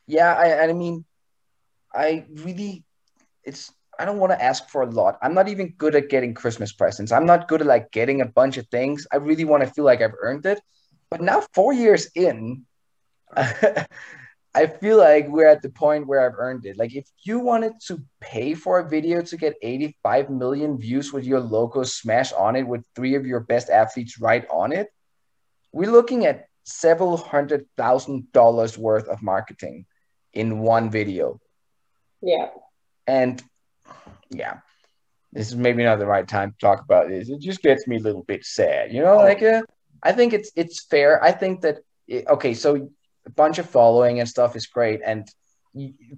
Yeah, 0.06 0.34
I 0.34 0.64
I 0.64 0.72
mean, 0.72 1.04
I 1.96 2.26
really 2.44 2.84
it's 3.44 3.72
I 3.98 4.04
don't 4.04 4.18
want 4.18 4.32
to 4.32 4.42
ask 4.42 4.68
for 4.68 4.82
a 4.82 4.90
lot. 4.90 5.18
I'm 5.22 5.34
not 5.34 5.48
even 5.48 5.74
good 5.78 5.94
at 5.94 6.10
getting 6.10 6.34
Christmas 6.34 6.72
presents. 6.72 7.12
I'm 7.12 7.26
not 7.26 7.48
good 7.48 7.62
at 7.62 7.66
like 7.66 7.90
getting 7.92 8.20
a 8.20 8.26
bunch 8.26 8.58
of 8.58 8.68
things. 8.68 9.06
I 9.10 9.16
really 9.16 9.44
want 9.44 9.62
to 9.62 9.70
feel 9.70 9.84
like 9.84 10.02
I've 10.02 10.14
earned 10.20 10.44
it. 10.44 10.60
But 11.10 11.22
now, 11.22 11.42
four 11.54 11.72
years 11.72 12.08
in, 12.14 12.66
I 13.36 14.66
feel 14.80 14.98
like 14.98 15.28
we're 15.28 15.46
at 15.46 15.62
the 15.62 15.70
point 15.70 16.06
where 16.06 16.20
I've 16.20 16.38
earned 16.38 16.66
it. 16.66 16.76
Like, 16.76 16.94
if 16.94 17.06
you 17.24 17.38
wanted 17.38 17.72
to 17.86 18.02
pay 18.20 18.54
for 18.54 18.80
a 18.80 18.88
video 18.88 19.22
to 19.22 19.36
get 19.36 19.54
85 19.62 20.30
million 20.30 20.78
views 20.78 21.12
with 21.12 21.24
your 21.24 21.40
logo 21.40 21.82
smash 21.82 22.32
on 22.32 22.56
it 22.56 22.66
with 22.66 22.84
three 22.94 23.14
of 23.14 23.26
your 23.26 23.40
best 23.40 23.70
athletes 23.70 24.20
right 24.20 24.46
on 24.50 24.72
it, 24.72 24.88
we're 25.72 25.90
looking 25.90 26.26
at 26.26 26.48
several 26.64 27.16
hundred 27.16 27.66
thousand 27.76 28.32
dollars 28.32 28.76
worth 28.76 29.08
of 29.08 29.22
marketing 29.22 29.86
in 30.32 30.58
one 30.58 30.90
video. 30.90 31.40
Yeah. 32.22 32.48
And 33.06 33.42
yeah, 34.30 34.58
this 35.32 35.48
is 35.48 35.56
maybe 35.56 35.84
not 35.84 35.98
the 35.98 36.06
right 36.06 36.26
time 36.26 36.52
to 36.52 36.58
talk 36.58 36.82
about 36.82 37.08
this. 37.08 37.28
It 37.28 37.40
just 37.40 37.62
gets 37.62 37.86
me 37.86 37.96
a 37.96 38.00
little 38.00 38.24
bit 38.24 38.44
sad, 38.44 38.92
you 38.92 39.00
know. 39.02 39.16
Like, 39.16 39.42
uh, 39.42 39.62
I 40.02 40.12
think 40.12 40.32
it's 40.32 40.50
it's 40.56 40.84
fair. 40.84 41.22
I 41.22 41.32
think 41.32 41.60
that 41.62 41.78
it, 42.08 42.26
okay, 42.26 42.54
so 42.54 42.88
a 43.26 43.30
bunch 43.30 43.58
of 43.58 43.68
following 43.68 44.20
and 44.20 44.28
stuff 44.28 44.56
is 44.56 44.66
great, 44.66 45.00
and 45.04 45.28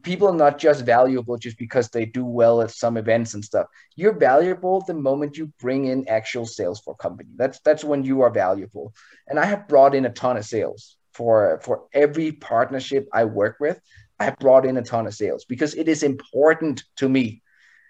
people 0.03 0.29
are 0.29 0.37
not 0.37 0.59
just 0.59 0.85
valuable 0.85 1.37
just 1.37 1.59
because 1.59 1.89
they 1.89 2.05
do 2.05 2.25
well 2.25 2.63
at 2.63 2.71
some 2.71 2.97
events 2.97 3.35
and 3.35 3.45
stuff. 3.45 3.67
You're 3.97 4.17
valuable 4.17 4.83
the 4.87 4.95
moment 4.95 5.37
you 5.37 5.53
bring 5.59 5.87
in 5.87 6.09
actual 6.09 6.47
sales 6.47 6.81
for 6.81 6.95
company. 6.95 7.31
That's 7.37 7.59
that's 7.61 7.85
when 7.85 8.05
you 8.05 8.23
are 8.23 8.31
valuable. 8.31 8.95
And 9.27 9.39
I 9.39 9.45
have 9.47 9.69
brought 9.69 9.95
in 9.95 10.07
a 10.07 10.11
ton 10.11 10.37
of 10.37 10.45
sales 10.45 10.97
for 11.13 11.61
for 11.63 11.85
every 11.93 12.33
partnership 12.33 13.09
I 13.13 13.25
work 13.25 13.57
with. 13.59 13.81
I 14.21 14.25
have 14.25 14.39
brought 14.39 14.67
in 14.67 14.77
a 14.77 14.83
ton 14.83 15.07
of 15.07 15.15
sales 15.15 15.45
because 15.45 15.75
it 15.75 15.89
is 15.89 16.03
important 16.03 16.85
to 16.97 17.09
me 17.09 17.43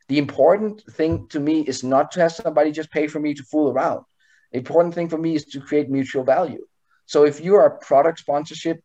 the 0.08 0.18
important 0.18 0.82
thing 0.92 1.28
to 1.28 1.40
me 1.40 1.60
is 1.60 1.84
not 1.84 2.10
to 2.12 2.20
have 2.20 2.32
somebody 2.32 2.72
just 2.72 2.90
pay 2.90 3.06
for 3.06 3.20
me 3.20 3.34
to 3.34 3.42
fool 3.42 3.70
around. 3.70 4.04
The 4.52 4.58
important 4.58 4.94
thing 4.94 5.08
for 5.08 5.18
me 5.18 5.34
is 5.34 5.44
to 5.46 5.60
create 5.60 5.90
mutual 5.90 6.24
value. 6.24 6.66
So 7.04 7.24
if 7.24 7.40
you 7.40 7.54
are 7.56 7.66
a 7.66 7.78
product 7.78 8.18
sponsorship 8.18 8.82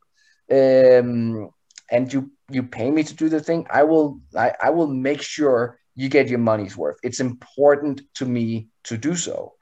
um, 0.52 1.50
and 1.90 2.12
you 2.12 2.32
you 2.50 2.64
pay 2.64 2.92
me 2.92 3.04
to 3.04 3.14
do 3.14 3.30
the 3.30 3.40
thing, 3.40 3.66
I 3.70 3.84
will 3.84 4.20
I, 4.36 4.54
I 4.62 4.70
will 4.72 4.88
make 4.88 5.22
sure 5.22 5.80
you 5.96 6.10
get 6.10 6.28
your 6.28 6.40
money's 6.40 6.76
worth. 6.76 6.98
It's 7.04 7.22
important 7.22 8.02
to 8.16 8.26
me 8.26 8.68
to 8.86 8.98
do 8.98 9.16
so. 9.16 9.54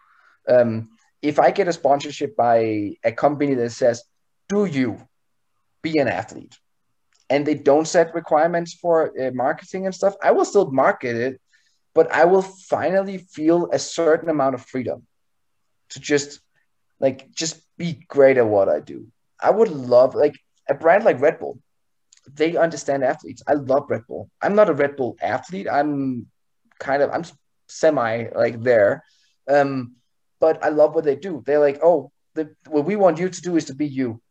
Um, 0.47 0.89
if 1.21 1.37
I 1.39 1.51
get 1.51 1.67
a 1.67 1.73
sponsorship 1.73 2.35
by 2.35 2.95
a 3.03 3.11
company 3.11 3.53
that 3.55 3.71
says, 3.71 4.03
"Do 4.49 4.65
you 4.65 4.97
be 5.83 5.99
an 5.99 6.07
athlete?" 6.07 6.57
And 7.31 7.45
they 7.45 7.55
don't 7.55 7.87
set 7.87 8.13
requirements 8.13 8.71
for 8.73 8.95
uh, 9.19 9.31
marketing 9.45 9.85
and 9.85 9.95
stuff, 9.95 10.13
I 10.21 10.31
will 10.31 10.45
still 10.45 10.69
market 10.69 11.15
it 11.15 11.41
but 11.93 12.11
I 12.11 12.25
will 12.25 12.41
finally 12.41 13.17
feel 13.17 13.69
a 13.71 13.79
certain 13.79 14.29
amount 14.29 14.55
of 14.55 14.65
freedom 14.65 15.05
to 15.89 15.99
just 15.99 16.39
like 16.99 17.31
just 17.33 17.61
be 17.77 18.05
great 18.07 18.37
at 18.37 18.47
what 18.47 18.69
I 18.69 18.79
do. 18.79 19.07
I 19.41 19.49
would 19.49 19.69
love 19.69 20.15
like 20.15 20.35
a 20.69 20.73
brand 20.73 21.03
like 21.03 21.19
Red 21.19 21.39
Bull. 21.39 21.59
They 22.33 22.55
understand 22.55 23.03
athletes. 23.03 23.41
I 23.47 23.53
love 23.53 23.89
Red 23.89 24.05
Bull. 24.07 24.29
I'm 24.41 24.55
not 24.55 24.69
a 24.69 24.73
Red 24.73 24.95
Bull 24.95 25.17
athlete. 25.21 25.67
I'm 25.69 26.27
kind 26.79 27.01
of 27.01 27.09
I'm 27.11 27.23
semi 27.67 28.27
like 28.35 28.61
there. 28.61 29.03
Um, 29.49 29.95
but 30.39 30.63
I 30.63 30.69
love 30.69 30.95
what 30.95 31.03
they 31.03 31.15
do. 31.15 31.43
They're 31.45 31.59
like, 31.59 31.79
oh, 31.83 32.11
the, 32.35 32.55
what 32.67 32.85
we 32.85 32.95
want 32.95 33.19
you 33.19 33.29
to 33.29 33.41
do 33.41 33.57
is 33.57 33.65
to 33.65 33.75
be 33.75 33.87
you. 33.87 34.21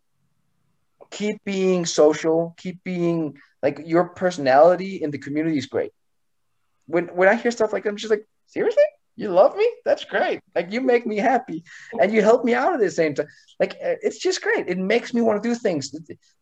Keep 1.11 1.45
being 1.45 1.87
social. 1.87 2.55
Keep 2.59 2.85
being 2.85 3.37
like 3.63 3.83
your 3.85 4.11
personality 4.11 5.03
in 5.03 5.11
the 5.11 5.19
community 5.19 5.59
is 5.59 5.67
great 5.67 5.93
when 6.91 7.07
when 7.09 7.29
I 7.29 7.35
hear 7.35 7.51
stuff 7.51 7.73
like 7.73 7.85
that, 7.85 7.91
I'm 7.91 7.97
just 7.97 8.11
like, 8.11 8.27
seriously? 8.47 8.83
You 9.17 9.29
love 9.29 9.55
me? 9.55 9.69
That's 9.85 10.05
great. 10.05 10.41
Like 10.55 10.73
you 10.73 10.81
make 10.81 11.07
me 11.07 11.19
happy 11.19 11.63
and 12.01 12.11
you 12.11 12.23
help 12.23 12.43
me 12.43 12.55
out 12.55 12.73
at 12.73 12.81
the 12.81 12.91
same 12.91 13.15
time. 13.15 13.27
Like 13.59 13.75
eh, 13.81 13.97
it's 14.01 14.19
just 14.19 14.41
great. 14.41 14.67
It 14.69 14.79
makes 14.79 15.13
me 15.13 15.21
want 15.21 15.43
to 15.43 15.49
do 15.49 15.55
things. 15.55 15.95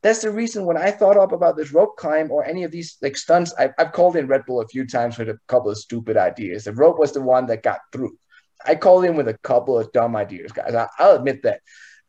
That's 0.02 0.22
the 0.22 0.30
reason 0.30 0.64
when 0.64 0.76
I 0.76 0.92
thought 0.92 1.16
up 1.16 1.32
about 1.32 1.56
this 1.56 1.72
rope 1.72 1.96
climb 1.96 2.30
or 2.30 2.44
any 2.44 2.62
of 2.62 2.70
these 2.70 2.96
like 3.02 3.16
stunts, 3.16 3.52
I, 3.58 3.70
I've 3.78 3.92
called 3.92 4.16
in 4.16 4.28
Red 4.28 4.46
Bull 4.46 4.60
a 4.60 4.68
few 4.68 4.86
times 4.86 5.18
with 5.18 5.28
a 5.28 5.38
couple 5.48 5.70
of 5.70 5.78
stupid 5.78 6.16
ideas. 6.16 6.64
The 6.64 6.72
rope 6.72 6.98
was 6.98 7.12
the 7.12 7.22
one 7.22 7.46
that 7.46 7.64
got 7.64 7.80
through. 7.92 8.16
I 8.64 8.76
called 8.76 9.04
in 9.04 9.16
with 9.16 9.28
a 9.28 9.38
couple 9.38 9.76
of 9.76 9.90
dumb 9.92 10.14
ideas, 10.14 10.52
guys. 10.52 10.74
I, 10.74 10.88
will 11.00 11.16
admit 11.16 11.42
that. 11.42 11.60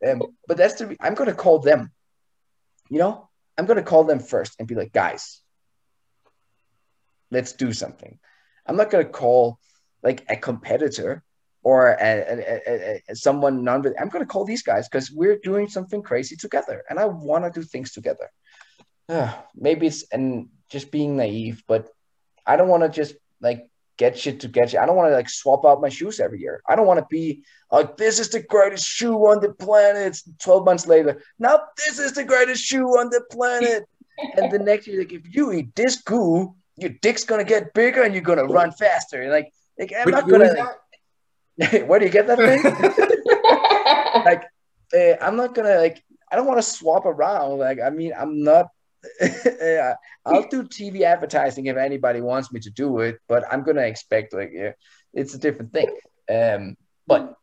Um, 0.07 0.21
but 0.47 0.57
that's 0.57 0.75
the 0.75 0.95
I'm 1.01 1.15
going 1.15 1.29
to 1.29 1.35
call 1.35 1.59
them. 1.59 1.91
You 2.89 2.99
know, 2.99 3.29
I'm 3.57 3.65
going 3.65 3.77
to 3.77 3.83
call 3.83 4.03
them 4.03 4.19
first 4.19 4.55
and 4.59 4.67
be 4.67 4.75
like, 4.75 4.91
guys, 4.91 5.41
let's 7.31 7.53
do 7.53 7.73
something. 7.73 8.19
I'm 8.65 8.75
not 8.75 8.89
going 8.89 9.05
to 9.05 9.11
call 9.11 9.59
like 10.03 10.25
a 10.29 10.35
competitor 10.35 11.23
or 11.61 11.91
a, 11.91 11.97
a, 12.01 13.01
a, 13.09 13.15
someone 13.15 13.63
non 13.63 13.85
I'm 13.99 14.09
going 14.09 14.23
to 14.23 14.31
call 14.31 14.45
these 14.45 14.63
guys 14.63 14.87
because 14.87 15.11
we're 15.11 15.39
doing 15.39 15.67
something 15.67 16.01
crazy 16.01 16.35
together 16.35 16.83
and 16.89 16.97
I 16.97 17.05
want 17.05 17.43
to 17.45 17.59
do 17.59 17.65
things 17.65 17.91
together. 17.91 18.29
Maybe 19.55 19.87
it's 19.87 20.03
and 20.11 20.49
just 20.69 20.91
being 20.91 21.17
naive, 21.17 21.63
but 21.67 21.89
I 22.45 22.55
don't 22.55 22.69
want 22.69 22.83
to 22.83 22.89
just 22.89 23.15
like 23.41 23.69
get 23.99 24.17
shit 24.17 24.39
to 24.39 24.47
get 24.47 24.71
shit. 24.71 24.79
I 24.79 24.85
don't 24.85 24.95
want 24.95 25.11
to 25.11 25.15
like 25.15 25.29
swap 25.29 25.65
out 25.65 25.81
my 25.81 25.89
shoes 25.89 26.19
every 26.19 26.39
year. 26.39 26.63
I 26.67 26.75
don't 26.75 26.87
want 26.87 26.99
to 26.99 27.05
be 27.09 27.43
like, 27.71 27.97
this 27.97 28.17
is 28.17 28.29
the 28.29 28.41
greatest 28.41 28.87
shoe 28.87 29.15
on 29.27 29.41
the 29.41 29.53
planet. 29.53 30.17
12 30.39 30.65
months 30.65 30.87
later, 30.87 31.21
now 31.37 31.59
this 31.77 31.99
is 31.99 32.13
the 32.13 32.23
greatest 32.23 32.63
shoe 32.63 32.87
on 32.87 33.09
the 33.11 33.21
planet. 33.29 33.83
and 34.37 34.51
the 34.51 34.59
next 34.59 34.87
year, 34.87 34.99
like, 34.99 35.11
if 35.11 35.35
you 35.35 35.51
eat 35.51 35.75
this 35.75 36.01
goo, 36.01 36.55
your 36.77 36.91
dick's 37.01 37.25
gonna 37.25 37.43
get 37.43 37.73
bigger 37.73 38.01
and 38.01 38.13
you're 38.13 38.23
gonna 38.23 38.45
run 38.45 38.71
faster. 38.71 39.29
Like, 39.29 39.51
like 39.77 39.93
I'm 39.95 40.09
not 40.09 40.27
gonna. 40.27 40.53
Like, 41.57 41.85
Where 41.87 41.99
do 41.99 42.05
you 42.05 42.11
get 42.11 42.27
that 42.27 42.37
thing? 42.37 42.63
like, 44.25 44.43
uh, 44.95 45.23
I'm 45.23 45.35
not 45.35 45.53
gonna 45.53 45.75
like. 45.75 46.01
I 46.31 46.37
don't 46.37 46.47
want 46.47 46.59
to 46.59 46.63
swap 46.63 47.05
around. 47.05 47.59
Like, 47.59 47.79
I 47.81 47.89
mean, 47.89 48.13
I'm 48.17 48.43
not. 48.43 48.67
I'll 50.25 50.49
do 50.49 50.63
TV 50.63 51.01
advertising 51.01 51.67
if 51.67 51.77
anybody 51.77 52.21
wants 52.21 52.51
me 52.51 52.59
to 52.61 52.69
do 52.69 52.99
it, 52.99 53.19
but 53.27 53.43
I'm 53.51 53.63
gonna 53.63 53.81
expect 53.81 54.33
like, 54.33 54.51
yeah, 54.53 54.71
it's 55.13 55.33
a 55.33 55.37
different 55.37 55.73
thing. 55.73 55.97
Um, 56.29 56.75
but 57.07 57.35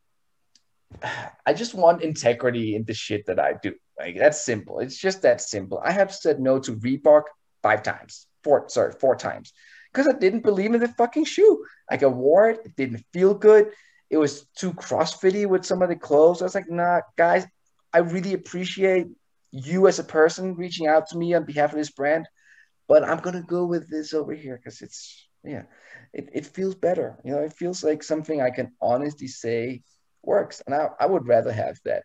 I 1.44 1.52
just 1.54 1.74
want 1.74 2.02
integrity 2.02 2.76
in 2.76 2.84
the 2.84 2.94
shit 2.94 3.26
that 3.26 3.38
I 3.38 3.54
do. 3.62 3.74
Like 3.98 4.18
that's 4.18 4.44
simple. 4.44 4.80
It's 4.80 4.98
just 4.98 5.22
that 5.22 5.40
simple. 5.40 5.80
I 5.82 5.92
have 5.92 6.12
said 6.14 6.40
no 6.40 6.58
to 6.60 6.76
Reebok 6.76 7.22
five 7.62 7.82
times, 7.82 8.26
four, 8.44 8.68
sorry, 8.68 8.92
four 8.92 9.16
times, 9.16 9.52
because 9.92 10.06
I 10.06 10.18
didn't 10.18 10.42
believe 10.42 10.74
in 10.74 10.80
the 10.80 10.88
fucking 10.88 11.24
shoe. 11.24 11.64
Like 11.90 12.02
I 12.02 12.06
wore 12.06 12.50
it, 12.50 12.60
it 12.64 12.76
didn't 12.76 13.04
feel 13.12 13.34
good. 13.34 13.72
It 14.10 14.18
was 14.18 14.46
too 14.56 14.72
crossfitty 14.72 15.46
with 15.46 15.64
some 15.64 15.82
of 15.82 15.88
the 15.88 15.96
clothes. 15.96 16.42
I 16.42 16.44
was 16.44 16.54
like, 16.54 16.70
nah, 16.70 17.00
guys, 17.16 17.46
I 17.92 17.98
really 17.98 18.34
appreciate 18.34 19.06
you 19.56 19.86
as 19.86 19.98
a 19.98 20.04
person 20.04 20.54
reaching 20.54 20.86
out 20.86 21.08
to 21.08 21.18
me 21.18 21.34
on 21.34 21.44
behalf 21.44 21.72
of 21.72 21.78
this 21.78 21.90
brand, 21.90 22.28
but 22.88 23.04
I'm 23.04 23.18
gonna 23.18 23.42
go 23.42 23.64
with 23.64 23.90
this 23.90 24.14
over 24.14 24.32
here 24.32 24.60
because 24.62 24.82
it's 24.82 25.26
yeah, 25.44 25.62
it, 26.12 26.28
it 26.32 26.46
feels 26.46 26.74
better. 26.74 27.18
You 27.24 27.32
know, 27.32 27.38
it 27.38 27.52
feels 27.52 27.82
like 27.82 28.02
something 28.02 28.40
I 28.40 28.50
can 28.50 28.72
honestly 28.80 29.28
say 29.28 29.82
works, 30.22 30.62
and 30.66 30.74
I, 30.74 30.88
I 31.00 31.06
would 31.06 31.26
rather 31.26 31.52
have 31.52 31.78
that 31.84 32.02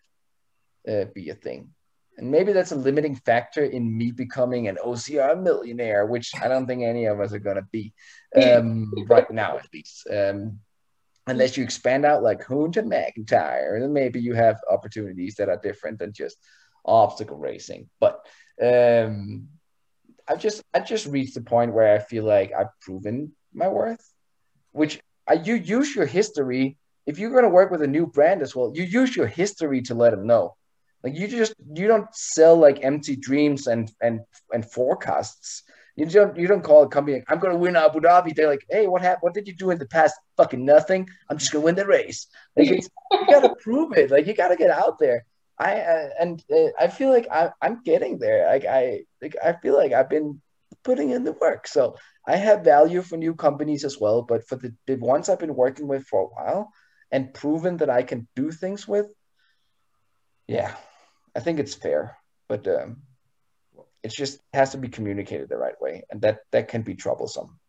uh, 0.88 1.04
be 1.14 1.30
a 1.30 1.34
thing. 1.34 1.70
And 2.18 2.30
maybe 2.30 2.52
that's 2.52 2.72
a 2.72 2.76
limiting 2.76 3.16
factor 3.16 3.64
in 3.64 3.96
me 3.96 4.12
becoming 4.12 4.68
an 4.68 4.78
OCR 4.84 5.40
millionaire, 5.40 6.06
which 6.06 6.32
I 6.40 6.46
don't 6.46 6.66
think 6.66 6.82
any 6.82 7.06
of 7.06 7.20
us 7.20 7.32
are 7.32 7.38
gonna 7.38 7.66
be 7.72 7.92
um, 8.40 8.92
right 9.08 9.30
now, 9.30 9.56
at 9.56 9.66
least. 9.72 10.06
Um, 10.10 10.60
unless 11.26 11.56
you 11.56 11.64
expand 11.64 12.04
out 12.04 12.22
like 12.22 12.44
Hunter 12.44 12.82
McIntyre, 12.82 13.80
then 13.80 13.92
maybe 13.92 14.20
you 14.20 14.34
have 14.34 14.60
opportunities 14.70 15.36
that 15.36 15.48
are 15.48 15.60
different 15.62 15.98
than 15.98 16.12
just 16.12 16.36
obstacle 16.84 17.36
racing. 17.36 17.88
But 18.00 18.20
um, 18.62 19.48
I've 20.28 20.40
just 20.40 20.62
I 20.74 20.80
just 20.80 21.06
reached 21.06 21.34
the 21.34 21.40
point 21.40 21.72
where 21.72 21.94
I 21.94 21.98
feel 21.98 22.24
like 22.24 22.52
I've 22.52 22.78
proven 22.80 23.32
my 23.52 23.68
worth, 23.68 24.04
which 24.72 25.00
I 25.28 25.34
you 25.34 25.54
use 25.54 25.94
your 25.94 26.06
history. 26.06 26.76
If 27.04 27.18
you're 27.18 27.30
going 27.30 27.42
to 27.42 27.48
work 27.48 27.70
with 27.70 27.82
a 27.82 27.86
new 27.86 28.06
brand 28.06 28.42
as 28.42 28.54
well, 28.54 28.72
you 28.74 28.84
use 28.84 29.16
your 29.16 29.26
history 29.26 29.82
to 29.82 29.94
let 29.94 30.10
them 30.10 30.26
know. 30.26 30.54
Like 31.02 31.16
you 31.16 31.26
just 31.26 31.54
you 31.74 31.88
don't 31.88 32.06
sell 32.14 32.56
like 32.56 32.84
empty 32.84 33.16
dreams 33.16 33.66
and 33.66 33.90
and 34.00 34.20
and 34.52 34.64
forecasts. 34.70 35.64
You 35.96 36.06
don't 36.06 36.36
you 36.36 36.46
don't 36.46 36.62
call 36.62 36.84
a 36.84 36.88
company. 36.88 37.22
I'm 37.28 37.38
going 37.38 37.52
to 37.52 37.58
win 37.58 37.76
Abu 37.76 38.00
Dhabi. 38.00 38.34
They're 38.34 38.48
like, 38.48 38.64
hey, 38.70 38.86
what 38.86 39.02
happened? 39.02 39.22
What 39.22 39.34
did 39.34 39.46
you 39.46 39.54
do 39.54 39.70
in 39.70 39.78
the 39.78 39.86
past? 39.86 40.14
Fucking 40.36 40.64
nothing. 40.64 41.08
I'm 41.28 41.38
just 41.38 41.52
going 41.52 41.62
to 41.62 41.66
win 41.66 41.74
the 41.74 41.86
race. 41.86 42.28
Like 42.56 42.68
you 42.68 42.80
got 43.26 43.40
to 43.40 43.54
prove 43.60 43.96
it. 43.96 44.10
Like 44.10 44.26
you 44.26 44.34
got 44.34 44.48
to 44.48 44.56
get 44.56 44.70
out 44.70 44.98
there. 44.98 45.26
I 45.62 45.80
uh, 45.80 46.08
and 46.18 46.44
uh, 46.52 46.70
I 46.78 46.88
feel 46.88 47.10
like 47.10 47.28
I, 47.30 47.50
I'm 47.62 47.82
getting 47.84 48.18
there. 48.18 48.46
Like 48.46 48.66
I 48.66 49.04
like 49.20 49.36
I 49.42 49.52
feel 49.52 49.76
like 49.76 49.92
I've 49.92 50.10
been 50.10 50.42
putting 50.82 51.10
in 51.10 51.22
the 51.22 51.32
work. 51.32 51.68
So 51.68 51.96
I 52.26 52.36
have 52.36 52.64
value 52.64 53.02
for 53.02 53.16
new 53.16 53.34
companies 53.34 53.84
as 53.84 53.98
well. 54.00 54.22
But 54.22 54.48
for 54.48 54.56
the, 54.56 54.74
the 54.86 54.96
ones 54.96 55.28
I've 55.28 55.38
been 55.38 55.54
working 55.54 55.86
with 55.86 56.04
for 56.06 56.22
a 56.22 56.26
while 56.26 56.72
and 57.12 57.32
proven 57.32 57.76
that 57.76 57.90
I 57.90 58.02
can 58.02 58.26
do 58.34 58.50
things 58.50 58.88
with, 58.88 59.06
yeah, 60.48 60.74
I 61.36 61.40
think 61.40 61.60
it's 61.60 61.74
fair. 61.74 62.16
But 62.48 62.66
um, 62.66 63.02
it 64.02 64.10
just 64.10 64.40
has 64.52 64.72
to 64.72 64.78
be 64.78 64.88
communicated 64.88 65.48
the 65.48 65.58
right 65.58 65.80
way, 65.80 66.02
and 66.10 66.20
that 66.22 66.40
that 66.50 66.66
can 66.66 66.82
be 66.82 66.96
troublesome. 66.96 67.60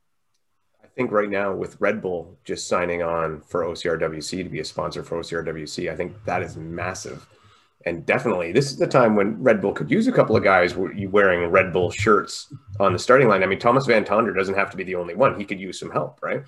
I 0.83 0.87
think 0.95 1.11
right 1.11 1.29
now 1.29 1.53
with 1.53 1.79
Red 1.79 2.01
Bull 2.01 2.39
just 2.43 2.67
signing 2.67 3.03
on 3.03 3.41
for 3.41 3.63
OCRWC 3.65 4.43
to 4.43 4.49
be 4.49 4.61
a 4.61 4.65
sponsor 4.65 5.03
for 5.03 5.19
OCRWC, 5.19 5.91
I 5.91 5.95
think 5.95 6.13
that 6.25 6.41
is 6.41 6.57
massive 6.57 7.27
and 7.85 8.05
definitely 8.05 8.51
this 8.51 8.71
is 8.71 8.77
the 8.77 8.87
time 8.87 9.15
when 9.15 9.41
Red 9.41 9.61
Bull 9.61 9.73
could 9.73 9.91
use 9.91 10.07
a 10.07 10.11
couple 10.11 10.35
of 10.35 10.43
guys 10.43 10.75
wearing 10.75 11.49
Red 11.49 11.73
Bull 11.73 11.91
shirts 11.91 12.53
on 12.79 12.93
the 12.93 12.99
starting 12.99 13.27
line. 13.27 13.43
I 13.43 13.45
mean, 13.45 13.59
Thomas 13.59 13.85
Van 13.85 14.05
Tonder 14.05 14.33
doesn't 14.33 14.55
have 14.55 14.69
to 14.71 14.77
be 14.77 14.83
the 14.83 14.95
only 14.95 15.15
one; 15.15 15.39
he 15.39 15.45
could 15.45 15.59
use 15.59 15.79
some 15.79 15.91
help, 15.91 16.19
right? 16.21 16.43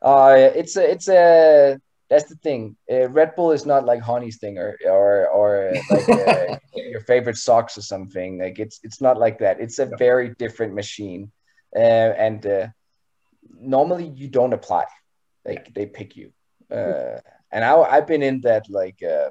Uh, 0.00 0.50
it's 0.54 0.76
a, 0.76 0.90
it's 0.90 1.08
a 1.08 1.80
that's 2.08 2.28
the 2.28 2.36
thing. 2.36 2.76
Uh, 2.90 3.08
Red 3.08 3.34
Bull 3.36 3.52
is 3.52 3.66
not 3.66 3.84
like 3.84 4.00
Honey 4.00 4.30
Stinger 4.30 4.78
or 4.86 5.28
or 5.28 5.74
or 5.90 6.08
like 6.08 6.08
uh, 6.08 6.58
your 6.74 7.00
favorite 7.00 7.36
socks 7.36 7.76
or 7.76 7.82
something. 7.82 8.38
Like 8.38 8.58
it's 8.58 8.80
it's 8.82 9.00
not 9.00 9.18
like 9.18 9.38
that. 9.40 9.60
It's 9.60 9.78
a 9.78 9.86
very 9.98 10.34
different 10.38 10.74
machine, 10.74 11.30
uh, 11.76 11.78
and 11.78 12.44
uh, 12.46 12.66
normally 13.60 14.06
you 14.06 14.28
don't 14.28 14.52
apply. 14.52 14.84
Like 15.44 15.72
they 15.74 15.86
pick 15.86 16.16
you, 16.16 16.32
uh, 16.70 17.20
and 17.52 17.64
I 17.64 17.74
I've 17.74 18.06
been 18.06 18.22
in 18.22 18.40
that 18.42 18.68
like 18.70 19.02
uh, 19.02 19.30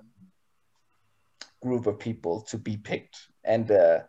group 1.62 1.88
of 1.88 2.00
people 2.00 2.42
to 2.50 2.58
be 2.58 2.78
picked. 2.78 3.18
And 3.44 3.70
uh, 3.72 4.00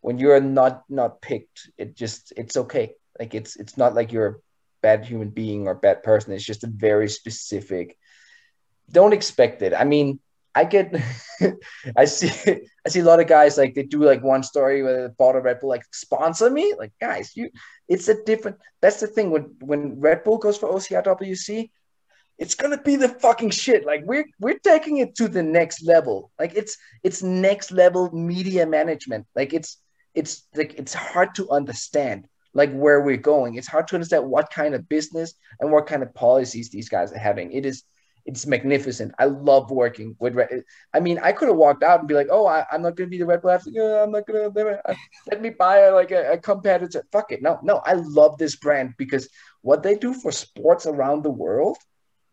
when 0.00 0.18
you're 0.18 0.40
not 0.40 0.84
not 0.88 1.20
picked 1.20 1.70
it 1.78 1.96
just 1.96 2.32
it's 2.36 2.56
okay. 2.56 2.94
Like 3.18 3.34
it's 3.34 3.56
it's 3.56 3.76
not 3.76 3.94
like 3.94 4.12
you're 4.12 4.26
a 4.26 4.36
bad 4.82 5.04
human 5.04 5.30
being 5.30 5.66
or 5.66 5.74
bad 5.74 6.02
person. 6.02 6.32
It's 6.32 6.44
just 6.44 6.64
a 6.64 6.68
very 6.68 7.08
specific 7.08 7.96
don't 8.90 9.12
expect 9.12 9.62
it. 9.62 9.74
I 9.74 9.84
mean 9.84 10.20
i 10.54 10.64
get 10.64 10.94
i 11.96 12.06
see 12.06 12.30
i 12.86 12.88
see 12.88 13.00
a 13.00 13.04
lot 13.04 13.20
of 13.20 13.26
guys 13.26 13.58
like 13.58 13.74
they 13.74 13.82
do 13.82 14.02
like 14.02 14.22
one 14.22 14.42
story 14.42 14.82
with 14.82 14.96
a 14.96 15.08
bought 15.18 15.36
a 15.36 15.40
red 15.40 15.60
bull 15.60 15.68
like 15.68 15.84
sponsor 15.92 16.48
me? 16.48 16.74
Like 16.78 16.92
guys 17.00 17.36
you 17.36 17.50
it's 17.88 18.08
a 18.08 18.22
different 18.24 18.56
that's 18.80 19.00
the 19.00 19.06
thing. 19.06 19.30
When 19.30 19.56
when 19.60 20.00
red 20.00 20.24
bull 20.24 20.38
goes 20.38 20.56
for 20.56 20.70
ocrwc 20.70 21.70
it's 22.38 22.54
gonna 22.54 22.80
be 22.80 22.96
the 22.96 23.08
fucking 23.08 23.50
shit. 23.50 23.86
Like 23.86 24.02
we're 24.04 24.26
we're 24.40 24.58
taking 24.58 24.98
it 24.98 25.14
to 25.16 25.28
the 25.28 25.42
next 25.42 25.82
level. 25.82 26.30
Like 26.38 26.54
it's 26.54 26.76
it's 27.02 27.22
next 27.22 27.70
level 27.70 28.10
media 28.12 28.66
management. 28.66 29.26
Like 29.34 29.52
it's 29.54 29.78
it's 30.14 30.44
like 30.54 30.74
it's 30.78 30.94
hard 30.94 31.34
to 31.36 31.50
understand 31.50 32.26
like 32.52 32.72
where 32.72 33.02
we're 33.02 33.16
going. 33.16 33.54
It's 33.54 33.68
hard 33.68 33.88
to 33.88 33.96
understand 33.96 34.28
what 34.28 34.50
kind 34.50 34.74
of 34.74 34.88
business 34.88 35.34
and 35.60 35.70
what 35.70 35.86
kind 35.86 36.02
of 36.02 36.14
policies 36.14 36.70
these 36.70 36.88
guys 36.88 37.12
are 37.12 37.18
having. 37.18 37.52
It 37.52 37.66
is 37.66 37.84
it's 38.26 38.44
magnificent. 38.44 39.12
I 39.18 39.26
love 39.26 39.70
working 39.70 40.16
with 40.18 40.34
Red. 40.34 40.64
I 40.92 41.00
mean, 41.00 41.18
I 41.22 41.30
could 41.30 41.48
have 41.48 41.56
walked 41.56 41.84
out 41.84 42.00
and 42.00 42.08
be 42.08 42.14
like, 42.14 42.26
"Oh, 42.30 42.46
I, 42.46 42.66
am 42.72 42.82
not 42.82 42.96
going 42.96 43.08
to 43.08 43.10
be 43.10 43.18
the 43.18 43.26
Red 43.26 43.40
Bull." 43.40 43.50
Oh, 43.52 44.02
I'm 44.02 44.10
not 44.10 44.26
going 44.26 44.52
to 44.52 44.80
uh, 44.84 44.94
let 45.30 45.40
me 45.40 45.50
buy 45.50 45.78
a, 45.78 45.94
like 45.94 46.10
a, 46.10 46.32
a 46.32 46.38
competitor. 46.38 47.04
Fuck 47.12 47.30
it. 47.30 47.40
No, 47.40 47.60
no. 47.62 47.80
I 47.84 47.92
love 47.92 48.36
this 48.36 48.56
brand 48.56 48.94
because 48.98 49.28
what 49.62 49.84
they 49.84 49.94
do 49.94 50.12
for 50.12 50.32
sports 50.32 50.86
around 50.86 51.22
the 51.22 51.30
world 51.30 51.78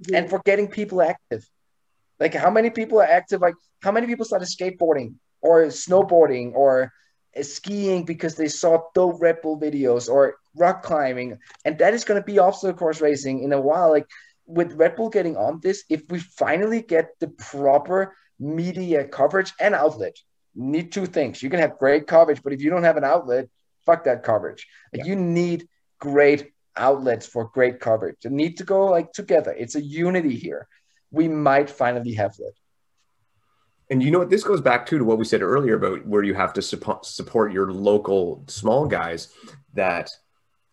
yeah. 0.08 0.20
and 0.20 0.30
for 0.30 0.42
getting 0.46 0.68
people 0.68 1.02
active. 1.02 1.48
Like 2.20 2.34
how 2.34 2.50
many 2.50 2.70
people 2.70 3.00
are 3.00 3.06
active? 3.06 3.42
Like 3.42 3.56
how 3.82 3.92
many 3.92 4.08
people 4.08 4.26
started 4.26 4.48
skateboarding 4.48 5.16
or 5.42 5.66
snowboarding 5.66 6.54
or 6.54 6.92
skiing 7.42 8.06
because 8.06 8.36
they 8.36 8.48
saw 8.48 8.80
dope 8.94 9.20
Red 9.20 9.42
Bull 9.42 9.60
videos 9.60 10.08
or 10.08 10.36
rock 10.56 10.84
climbing, 10.84 11.40
and 11.66 11.78
that 11.80 11.94
is 11.94 12.04
going 12.04 12.22
to 12.22 12.26
be 12.26 12.40
obstacle 12.40 12.78
course 12.78 13.02
racing 13.02 13.44
in 13.44 13.52
a 13.54 13.60
while. 13.60 13.90
Like 13.90 14.08
with 14.46 14.74
Red 14.74 14.96
Bull 14.96 15.10
getting 15.10 15.36
on 15.36 15.60
this, 15.62 15.84
if 15.90 16.04
we 16.10 16.20
finally 16.20 16.82
get 16.82 17.10
the 17.20 17.28
proper 17.28 18.16
media 18.40 19.06
coverage 19.06 19.54
and 19.60 19.74
outlet, 19.74 20.16
need 20.56 20.92
two 20.92 21.06
things. 21.06 21.42
You 21.42 21.50
can 21.50 21.60
have 21.60 21.78
great 21.80 22.08
coverage, 22.08 22.44
but 22.44 22.54
if 22.54 22.62
you 22.62 22.70
don't 22.70 22.84
have 22.84 22.98
an 22.98 23.04
outlet, 23.04 23.50
fuck 23.86 24.04
that 24.06 24.24
coverage. 24.24 24.68
Like 24.94 25.06
yeah. 25.06 25.12
you 25.12 25.16
need 25.16 25.68
great 26.00 26.52
outlets 26.76 27.26
for 27.26 27.46
great 27.46 27.80
coverage. 27.80 28.18
They 28.24 28.30
need 28.30 28.58
to 28.58 28.64
go 28.64 28.86
like 28.86 29.14
together. 29.14 29.52
It's 29.52 29.76
a 29.76 29.82
unity 29.82 30.36
here. 30.36 30.68
We 31.12 31.28
might 31.28 31.70
finally 31.70 32.14
have 32.14 32.36
that. 32.38 32.54
And 33.90 34.02
you 34.02 34.12
know 34.12 34.20
what? 34.20 34.30
This 34.30 34.44
goes 34.44 34.62
back 34.62 34.86
to 34.88 34.98
to 34.98 35.04
what 35.04 35.18
we 35.18 35.26
said 35.26 35.42
earlier 35.42 35.76
about 35.76 36.06
where 36.06 36.24
you 36.24 36.34
have 36.34 36.54
to 36.54 36.62
support 36.62 37.06
support 37.06 37.52
your 37.52 37.72
local 37.72 38.44
small 38.48 38.88
guys 38.88 39.34
that 39.74 40.10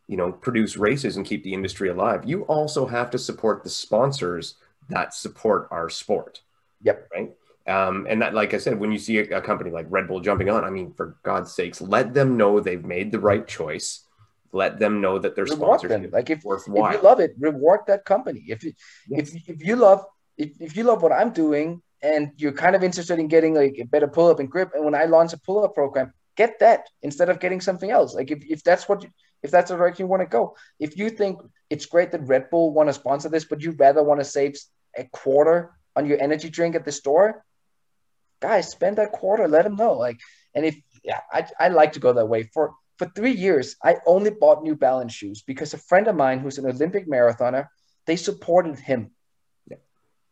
you 0.07 0.17
know 0.17 0.33
produce 0.33 0.77
races 0.77 1.17
and 1.17 1.27
keep 1.27 1.45
the 1.45 1.53
industry 1.53 1.89
alive. 1.89 2.23
You 2.25 2.43
also 2.43 2.87
have 2.87 3.11
to 3.11 3.19
support 3.19 3.63
the 3.63 3.71
sponsors 3.71 4.55
that 4.89 5.15
support 5.15 5.69
our 5.71 5.89
sport. 5.91 6.41
Yep. 6.83 7.09
Right. 7.13 7.33
Um, 7.67 8.07
and 8.09 8.23
that, 8.23 8.35
like 8.35 8.55
I 8.55 8.59
said, 8.59 8.81
when 8.81 8.91
you 8.91 8.99
see 8.99 9.19
a, 9.19 9.39
a 9.39 9.41
company 9.41 9.71
like 9.71 9.87
Red 9.89 10.09
Bull 10.09 10.21
jumping 10.21 10.51
on, 10.51 10.65
I 10.65 10.71
mean, 10.71 10.93
for 10.93 11.17
God's 11.23 11.53
sakes, 11.53 11.81
let 11.81 12.15
them 12.15 12.37
know 12.37 12.59
they've 12.59 12.85
made 12.85 13.13
the 13.13 13.21
right 13.21 13.47
choice 13.47 14.07
let 14.53 14.79
them 14.79 15.01
know 15.01 15.19
that 15.19 15.37
their 15.37 15.45
reward 15.45 15.81
sponsorship 15.81 16.03
them. 16.03 16.11
like 16.11 16.31
if, 16.31 16.43
worthwhile. 16.45 16.87
if 16.87 16.95
you 16.95 17.03
love 17.03 17.21
it 17.21 17.35
reward 17.39 17.81
that 17.87 18.05
company 18.05 18.45
if 18.49 18.65
you 18.65 18.73
yes. 19.09 19.35
if, 19.35 19.49
if 19.49 19.67
you 19.67 19.77
love 19.77 20.05
if, 20.37 20.61
if 20.61 20.77
you 20.77 20.85
love 20.85 21.03
what 21.03 21.13
i'm 21.13 21.31
doing 21.31 21.81
and 22.03 22.33
you're 22.37 22.53
kind 22.53 22.75
of 22.75 22.83
interested 22.83 23.19
in 23.19 23.29
getting 23.29 23.55
like 23.55 23.77
a 23.79 23.85
better 23.85 24.09
pull-up 24.09 24.41
and 24.41 24.51
grip 24.51 24.73
and 24.75 24.85
when 24.85 24.95
i 24.95 25.05
launch 25.05 25.33
a 25.33 25.39
pull-up 25.39 25.75
program 25.75 26.13
get 26.37 26.59
that 26.61 26.89
instead 27.03 27.29
of 27.29 27.41
getting 27.41 27.61
something 27.61 27.91
else 27.91 28.15
like 28.15 28.31
if, 28.31 28.45
if 28.45 28.63
that's 28.65 28.89
what 28.89 29.03
you, 29.03 29.11
if 29.43 29.51
that's 29.51 29.71
the 29.71 29.77
direction 29.77 30.05
you 30.05 30.09
want 30.09 30.23
to 30.23 30.27
go 30.27 30.57
if 30.79 30.97
you 30.97 31.11
think 31.11 31.41
it's 31.69 31.87
great 31.87 32.11
that 32.11 32.27
red 32.27 32.51
bull 32.51 32.73
want 32.73 32.89
to 32.89 32.93
sponsor 32.93 33.29
this 33.29 33.45
but 33.45 33.61
you 33.61 33.73
rather 33.73 34.03
want 34.03 34.21
to 34.21 34.25
save 34.25 34.57
a 34.97 35.05
quarter 35.05 35.73
on 35.95 36.07
your 36.07 36.21
energy 36.21 36.51
drink 36.51 36.75
at 36.75 36.85
the 36.85 36.93
store 36.93 37.45
guys 38.41 38.71
spend 38.71 38.99
that 38.99 39.13
quarter 39.13 39.47
let 39.47 39.65
them 39.65 39.77
know 39.77 39.93
like 39.93 40.19
and 40.55 40.65
if 40.65 40.77
yeah 41.05 41.21
i, 41.33 41.47
I 41.59 41.69
like 41.69 41.93
to 41.93 42.01
go 42.01 42.13
that 42.13 42.27
way 42.27 42.45
for 42.55 42.75
for 43.01 43.07
three 43.17 43.33
years, 43.33 43.77
I 43.83 43.97
only 44.05 44.29
bought 44.29 44.63
New 44.63 44.77
Balance 44.77 45.15
shoes 45.15 45.41
because 45.41 45.73
a 45.73 45.79
friend 45.79 46.07
of 46.07 46.15
mine 46.15 46.41
who's 46.41 46.59
an 46.59 46.67
Olympic 46.67 47.09
marathoner, 47.09 47.69
they 48.05 48.17
supported 48.17 48.79
him. 48.79 49.13
Yeah. 49.67 49.79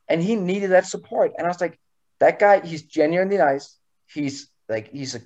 and 0.07 0.23
he 0.23 0.37
needed 0.37 0.73
that 0.73 0.85
support. 0.85 1.33
And 1.39 1.47
I 1.47 1.49
was 1.49 1.63
like, 1.63 1.81
that 2.21 2.39
guy, 2.39 2.61
he's 2.61 2.83
genuinely 2.83 3.39
nice. 3.39 3.79
He's 4.13 4.51
like, 4.69 4.93
he's 4.93 5.15
an 5.15 5.25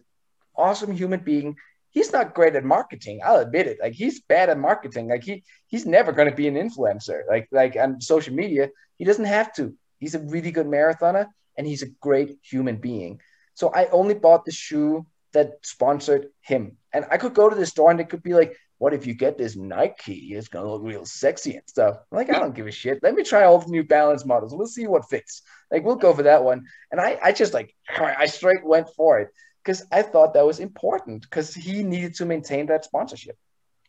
awesome 0.55 0.93
human 0.93 1.19
being. 1.19 1.57
He's 1.91 2.13
not 2.13 2.33
great 2.33 2.55
at 2.55 2.63
marketing. 2.63 3.19
I'll 3.25 3.41
admit 3.41 3.67
it. 3.67 3.79
Like 3.83 3.95
he's 3.95 4.21
bad 4.21 4.49
at 4.49 4.57
marketing. 4.57 5.09
Like 5.09 5.25
he 5.25 5.43
he's 5.67 5.85
never 5.85 6.13
going 6.13 6.31
to 6.31 6.37
be 6.43 6.47
an 6.47 6.55
influencer. 6.55 7.23
Like 7.29 7.49
like 7.51 7.75
on 7.75 8.01
social 8.01 8.35
media, 8.35 8.69
he 8.99 9.05
doesn't 9.05 9.33
have 9.39 9.53
to. 9.55 9.75
He's 9.99 10.15
a 10.15 10.21
really 10.35 10.53
good 10.53 10.69
marathoner 10.69 11.27
and 11.59 11.67
he's 11.67 11.83
a 11.83 11.91
great 12.07 12.39
human 12.53 12.77
being. 12.77 13.21
So 13.55 13.75
I 13.75 13.87
only 13.87 14.15
bought 14.15 14.45
the 14.45 14.53
shoe 14.53 15.07
that 15.33 15.55
sponsored 15.63 16.29
him. 16.41 16.77
And 16.93 17.07
I 17.11 17.17
could 17.17 17.35
go 17.35 17.49
to 17.49 17.57
the 17.57 17.67
store 17.67 17.91
and 17.91 18.01
it 18.01 18.09
could 18.09 18.23
be 18.23 18.35
like, 18.35 18.57
what 18.79 18.95
if 18.95 19.07
you 19.07 19.15
get 19.15 19.39
this 19.39 19.57
Nike? 19.57 20.35
It's 20.35 20.49
gonna 20.49 20.71
look 20.71 20.83
real 20.83 21.05
sexy 21.05 21.55
and 21.55 21.69
stuff. 21.69 21.99
I'm 22.11 22.19
like, 22.19 22.31
I 22.31 22.39
don't 22.39 22.55
give 22.55 22.67
a 22.67 22.73
shit. 22.73 22.99
Let 23.03 23.15
me 23.15 23.23
try 23.23 23.45
all 23.45 23.59
the 23.59 23.71
new 23.71 23.85
balance 23.85 24.25
models. 24.27 24.55
We'll 24.55 24.67
see 24.67 24.87
what 24.87 25.09
fits. 25.09 25.43
Like, 25.71 25.85
we'll 25.85 25.97
go 25.97 26.13
for 26.13 26.25
that 26.25 26.43
one. 26.43 26.65
And 26.91 27.01
I, 27.01 27.19
I 27.23 27.33
just 27.33 27.55
like, 27.55 27.75
I 27.97 28.27
straight 28.27 28.65
went 28.65 28.89
for 28.97 29.21
it 29.21 29.29
because 29.63 29.85
I 29.93 30.03
thought 30.03 30.35
that 30.35 30.45
was 30.45 30.59
important 30.59 31.23
because 31.23 31.55
he 31.55 31.85
needed 31.85 32.17
to 32.17 32.27
maintain 32.27 32.67
that 32.67 32.85
sponsorship. 32.85 33.37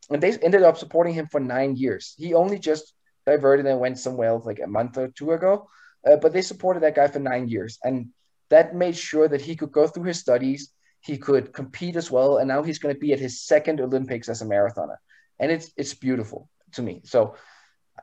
And 0.10 0.22
they 0.22 0.38
ended 0.38 0.64
up 0.64 0.78
supporting 0.78 1.14
him 1.14 1.28
for 1.28 1.40
nine 1.40 1.76
years. 1.76 2.14
He 2.18 2.34
only 2.34 2.60
just 2.60 2.94
diverted 3.26 3.66
and 3.66 3.80
went 3.80 4.00
somewhere 4.00 4.30
else 4.30 4.46
like 4.46 4.60
a 4.64 4.68
month 4.68 4.98
or 4.98 5.08
two 5.08 5.32
ago, 5.32 5.70
uh, 6.06 6.18
but 6.18 6.34
they 6.34 6.42
supported 6.42 6.84
that 6.84 6.96
guy 6.96 7.08
for 7.08 7.20
nine 7.20 7.48
years. 7.48 7.80
And 7.84 8.10
that 8.50 8.76
made 8.76 8.96
sure 8.96 9.28
that 9.28 9.42
he 9.42 9.56
could 9.56 9.72
go 9.72 9.88
through 9.88 10.04
his 10.04 10.20
studies 10.20 10.72
he 11.04 11.18
could 11.18 11.52
compete 11.52 11.96
as 11.98 12.10
well, 12.10 12.38
and 12.38 12.48
now 12.48 12.64
he's 12.64 12.80
going 12.80 12.96
to 12.96 13.00
be 13.00 13.12
at 13.12 13.20
his 13.20 13.42
second 13.42 13.82
Olympics 13.82 14.30
as 14.30 14.42
a 14.42 14.46
marathoner, 14.46 14.96
and 15.40 15.52
it's 15.52 15.72
it's 15.76 15.94
beautiful 15.94 16.50
to 16.74 16.82
me. 16.82 17.02
So 17.04 17.36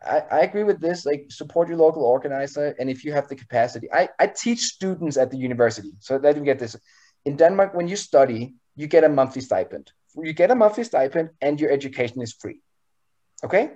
I, 0.05 0.22
I 0.31 0.40
agree 0.40 0.64
with 0.64 0.81
this. 0.81 1.06
Like 1.06 1.27
support 1.31 1.68
your 1.68 1.78
local 1.78 2.05
organizer, 2.05 2.77
and 2.78 2.90
if 2.90 3.05
you 3.05 3.12
have 3.12 3.28
the 3.28 3.36
capacity, 3.36 3.90
I, 3.90 4.10
I 4.18 4.27
teach 4.27 4.60
students 4.60 5.16
at 5.16 5.31
the 5.31 5.39
university. 5.39 5.93
So 6.01 6.16
let 6.16 6.36
me 6.36 6.44
get 6.44 6.59
this. 6.59 6.77
In 7.24 7.36
Denmark, 7.36 7.74
when 7.74 7.89
you 7.89 7.97
study, 7.97 8.55
you 8.77 8.86
get 8.86 9.05
a 9.05 9.09
monthly 9.09 9.43
stipend. 9.43 9.93
You 10.14 10.35
get 10.35 10.51
a 10.51 10.55
monthly 10.55 10.85
stipend, 10.85 11.31
and 11.40 11.59
your 11.59 11.70
education 11.70 12.20
is 12.20 12.35
free. 12.35 12.60
Okay, 13.43 13.70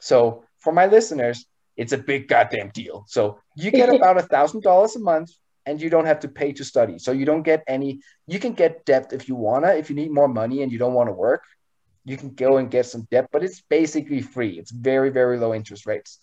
so 0.00 0.44
for 0.58 0.72
my 0.72 0.86
listeners, 0.86 1.44
it's 1.76 1.92
a 1.92 1.98
big 1.98 2.28
goddamn 2.28 2.70
deal. 2.70 3.04
So 3.08 3.38
you 3.56 3.70
get 3.70 3.94
about 3.94 4.16
a 4.16 4.22
thousand 4.22 4.62
dollars 4.62 4.96
a 4.96 5.00
month 5.00 5.30
and 5.66 5.80
you 5.80 5.90
don't 5.90 6.06
have 6.06 6.20
to 6.20 6.28
pay 6.28 6.52
to 6.52 6.64
study. 6.64 6.98
So 6.98 7.12
you 7.12 7.24
don't 7.24 7.42
get 7.42 7.64
any, 7.66 8.00
you 8.26 8.38
can 8.38 8.52
get 8.52 8.84
debt 8.84 9.12
if 9.12 9.28
you 9.28 9.34
wanna, 9.34 9.74
if 9.74 9.88
you 9.88 9.96
need 9.96 10.10
more 10.10 10.28
money 10.28 10.62
and 10.62 10.70
you 10.70 10.78
don't 10.78 10.94
want 10.94 11.08
to 11.08 11.12
work, 11.12 11.44
you 12.04 12.16
can 12.16 12.34
go 12.34 12.58
and 12.58 12.70
get 12.70 12.86
some 12.86 13.06
debt, 13.10 13.28
but 13.32 13.42
it's 13.42 13.62
basically 13.62 14.20
free. 14.20 14.58
It's 14.58 14.70
very, 14.70 15.10
very 15.10 15.38
low 15.38 15.54
interest 15.54 15.86
rates. 15.86 16.18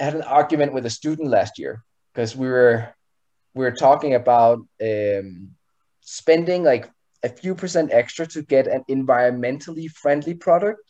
I 0.00 0.04
had 0.04 0.14
an 0.14 0.22
argument 0.22 0.74
with 0.74 0.86
a 0.86 0.90
student 0.90 1.28
last 1.28 1.58
year 1.58 1.82
because 2.12 2.36
we 2.36 2.48
were 2.48 2.94
we 3.54 3.64
were 3.64 3.72
talking 3.72 4.14
about 4.14 4.58
um, 4.80 5.50
spending 6.00 6.62
like 6.62 6.88
a 7.24 7.28
few 7.28 7.54
percent 7.54 7.92
extra 7.92 8.26
to 8.26 8.42
get 8.42 8.68
an 8.68 8.84
environmentally 8.88 9.90
friendly 9.90 10.34
product. 10.34 10.80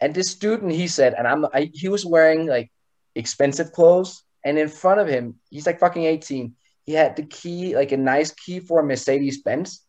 And 0.00 0.14
this 0.14 0.30
student, 0.30 0.72
he 0.72 0.88
said, 0.88 1.14
and 1.14 1.26
I'm 1.26 1.46
I, 1.46 1.70
he 1.72 1.88
was 1.88 2.04
wearing 2.04 2.46
like 2.46 2.70
expensive 3.14 3.72
clothes 3.72 4.24
and 4.44 4.58
in 4.58 4.68
front 4.68 5.00
of 5.00 5.08
him, 5.08 5.36
he's 5.50 5.66
like 5.66 5.80
fucking 5.80 6.04
18. 6.04 6.54
He 6.84 6.92
had 6.92 7.16
the 7.16 7.22
key, 7.22 7.76
like 7.76 7.92
a 7.92 7.96
nice 7.96 8.32
key 8.32 8.60
for 8.60 8.80
a 8.80 8.84
Mercedes 8.84 9.42
Benz. 9.42 9.82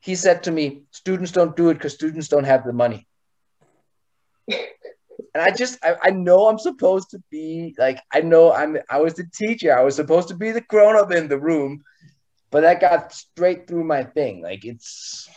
He 0.00 0.14
said 0.14 0.44
to 0.44 0.50
me, 0.50 0.82
Students 0.90 1.32
don't 1.32 1.56
do 1.56 1.70
it 1.70 1.74
because 1.74 1.94
students 1.94 2.28
don't 2.28 2.44
have 2.44 2.64
the 2.64 2.72
money. 2.72 3.06
and 4.48 4.58
I 5.34 5.50
just, 5.50 5.78
I, 5.84 5.96
I 6.02 6.10
know 6.10 6.48
I'm 6.48 6.58
supposed 6.58 7.10
to 7.10 7.22
be 7.30 7.74
like, 7.78 8.00
I 8.12 8.20
know 8.20 8.52
I'm, 8.52 8.78
I 8.88 9.00
was 9.00 9.14
the 9.14 9.28
teacher. 9.34 9.76
I 9.76 9.82
was 9.82 9.96
supposed 9.96 10.28
to 10.28 10.34
be 10.34 10.52
the 10.52 10.62
grown 10.62 10.96
up 10.96 11.12
in 11.12 11.28
the 11.28 11.38
room, 11.38 11.82
but 12.50 12.62
that 12.62 12.80
got 12.80 13.12
straight 13.12 13.66
through 13.66 13.84
my 13.84 14.04
thing. 14.04 14.42
Like, 14.42 14.64
it's, 14.64 15.28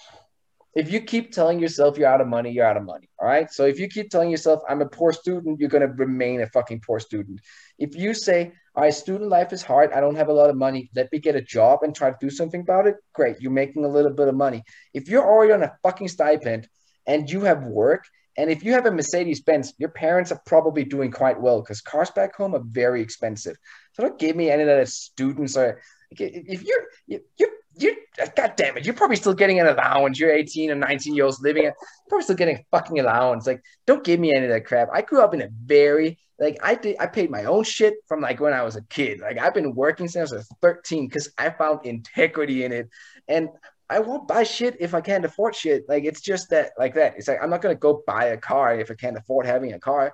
if 0.79 0.91
you 0.91 1.01
keep 1.01 1.31
telling 1.31 1.59
yourself 1.59 1.97
you're 1.97 2.07
out 2.07 2.21
of 2.21 2.27
money, 2.27 2.51
you're 2.51 2.65
out 2.65 2.77
of 2.77 2.83
money. 2.83 3.09
All 3.19 3.27
right. 3.27 3.51
So 3.51 3.65
if 3.65 3.79
you 3.79 3.87
keep 3.87 4.09
telling 4.09 4.31
yourself 4.31 4.61
I'm 4.67 4.81
a 4.81 4.85
poor 4.85 5.11
student, 5.11 5.59
you're 5.59 5.69
going 5.69 5.87
to 5.87 5.93
remain 5.93 6.41
a 6.41 6.47
fucking 6.47 6.79
poor 6.79 6.99
student. 6.99 7.41
If 7.77 7.95
you 7.95 8.13
say, 8.13 8.53
all 8.75 8.83
right, 8.83 8.93
student 8.93 9.29
life 9.29 9.51
is 9.51 9.61
hard. 9.61 9.91
I 9.91 9.99
don't 9.99 10.15
have 10.15 10.29
a 10.29 10.33
lot 10.33 10.49
of 10.49 10.55
money. 10.55 10.89
Let 10.95 11.11
me 11.11 11.19
get 11.19 11.35
a 11.35 11.41
job 11.41 11.79
and 11.83 11.93
try 11.93 12.09
to 12.11 12.17
do 12.21 12.29
something 12.29 12.61
about 12.61 12.87
it. 12.87 12.95
Great. 13.13 13.41
You're 13.41 13.51
making 13.51 13.83
a 13.83 13.89
little 13.89 14.13
bit 14.13 14.29
of 14.29 14.35
money. 14.35 14.63
If 14.93 15.09
you're 15.09 15.25
already 15.25 15.51
on 15.51 15.63
a 15.63 15.73
fucking 15.83 16.07
stipend 16.07 16.69
and 17.05 17.29
you 17.29 17.41
have 17.41 17.63
work, 17.63 18.05
and 18.37 18.49
if 18.49 18.63
you 18.63 18.71
have 18.71 18.85
a 18.85 18.91
Mercedes 18.91 19.41
Benz, 19.41 19.73
your 19.79 19.89
parents 19.89 20.31
are 20.31 20.41
probably 20.45 20.85
doing 20.85 21.11
quite 21.11 21.41
well 21.41 21.61
because 21.61 21.81
cars 21.81 22.09
back 22.11 22.35
home 22.35 22.55
are 22.55 22.63
very 22.63 23.01
expensive. 23.01 23.57
So 23.93 24.03
don't 24.03 24.17
give 24.17 24.35
me 24.35 24.49
any 24.49 24.61
of 24.61 24.67
that 24.67 24.87
students 24.87 25.57
are. 25.57 25.81
If 26.11 26.63
you're, 26.63 27.19
you're 27.37 27.49
you 27.79 27.95
god 28.35 28.53
damn 28.55 28.77
it, 28.77 28.85
you're 28.85 28.93
probably 28.93 29.15
still 29.15 29.33
getting 29.33 29.59
an 29.59 29.67
allowance. 29.67 30.19
You're 30.19 30.31
18 30.31 30.71
or 30.71 30.75
19 30.75 31.15
years 31.15 31.39
living, 31.41 31.71
probably 32.07 32.23
still 32.23 32.35
getting 32.35 32.65
fucking 32.71 32.99
allowance. 32.99 33.47
Like, 33.47 33.61
don't 33.85 34.03
give 34.03 34.19
me 34.19 34.33
any 34.33 34.45
of 34.45 34.51
that 34.51 34.65
crap. 34.65 34.89
I 34.93 35.01
grew 35.01 35.21
up 35.21 35.33
in 35.33 35.41
a 35.41 35.49
very 35.65 36.17
like 36.39 36.57
I 36.63 36.75
did 36.75 36.95
I 36.99 37.07
paid 37.07 37.29
my 37.29 37.45
own 37.45 37.63
shit 37.63 37.95
from 38.07 38.21
like 38.21 38.39
when 38.39 38.53
I 38.53 38.63
was 38.63 38.75
a 38.75 38.81
kid. 38.83 39.19
Like 39.19 39.37
I've 39.37 39.53
been 39.53 39.75
working 39.75 40.07
since 40.07 40.31
I 40.31 40.35
was 40.37 40.49
13 40.61 41.07
because 41.07 41.31
I 41.37 41.49
found 41.49 41.85
integrity 41.85 42.63
in 42.63 42.71
it. 42.71 42.89
And 43.27 43.49
I 43.89 43.99
won't 43.99 44.27
buy 44.27 44.43
shit 44.43 44.77
if 44.79 44.93
I 44.93 45.01
can't 45.01 45.25
afford 45.25 45.55
shit. 45.55 45.83
Like 45.89 46.05
it's 46.05 46.21
just 46.21 46.49
that 46.51 46.71
like 46.77 46.95
that. 46.95 47.15
It's 47.17 47.27
like 47.27 47.39
I'm 47.41 47.49
not 47.49 47.61
gonna 47.61 47.75
go 47.75 48.03
buy 48.05 48.25
a 48.25 48.37
car 48.37 48.79
if 48.79 48.89
I 48.89 48.93
can't 48.93 49.17
afford 49.17 49.45
having 49.45 49.73
a 49.73 49.79
car. 49.79 50.13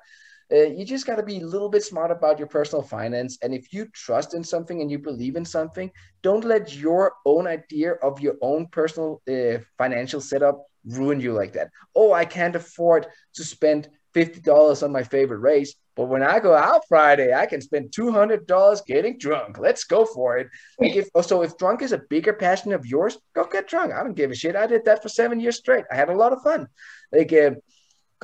Uh, 0.51 0.67
you 0.67 0.85
just 0.85 1.07
got 1.07 1.15
to 1.15 1.23
be 1.23 1.41
a 1.41 1.45
little 1.45 1.69
bit 1.69 1.83
smart 1.83 2.11
about 2.11 2.37
your 2.37 2.47
personal 2.47 2.83
finance. 2.83 3.37
And 3.41 3.53
if 3.53 3.73
you 3.73 3.87
trust 3.93 4.33
in 4.33 4.43
something 4.43 4.81
and 4.81 4.91
you 4.91 4.99
believe 4.99 5.35
in 5.35 5.45
something, 5.45 5.91
don't 6.21 6.43
let 6.43 6.75
your 6.75 7.13
own 7.25 7.47
idea 7.47 7.93
of 7.93 8.19
your 8.19 8.35
own 8.41 8.67
personal 8.67 9.21
uh, 9.29 9.59
financial 9.77 10.21
setup 10.21 10.65
ruin 10.85 11.19
you 11.19 11.33
like 11.33 11.53
that. 11.53 11.69
Oh, 11.95 12.13
I 12.13 12.25
can't 12.25 12.55
afford 12.55 13.07
to 13.33 13.43
spend 13.43 13.89
$50 14.15 14.83
on 14.83 14.91
my 14.91 15.03
favorite 15.03 15.39
race. 15.39 15.75
But 15.95 16.05
when 16.05 16.23
I 16.23 16.39
go 16.39 16.53
out 16.53 16.87
Friday, 16.89 17.33
I 17.33 17.45
can 17.45 17.61
spend 17.61 17.91
$200 17.91 18.85
getting 18.85 19.17
drunk. 19.17 19.57
Let's 19.57 19.85
go 19.85 20.05
for 20.05 20.37
it. 20.37 20.47
If, 20.79 21.07
so 21.25 21.41
if 21.41 21.57
drunk 21.57 21.81
is 21.81 21.93
a 21.93 22.01
bigger 22.09 22.33
passion 22.33 22.73
of 22.73 22.85
yours, 22.85 23.17
go 23.33 23.45
get 23.45 23.67
drunk. 23.67 23.93
I 23.93 24.03
don't 24.03 24.13
give 24.13 24.31
a 24.31 24.35
shit. 24.35 24.57
I 24.57 24.67
did 24.67 24.83
that 24.85 25.01
for 25.01 25.09
seven 25.09 25.39
years 25.39 25.57
straight. 25.57 25.85
I 25.89 25.95
had 25.95 26.09
a 26.09 26.15
lot 26.15 26.33
of 26.33 26.41
fun. 26.41 26.67
Like, 27.13 27.31
uh, 27.31 27.51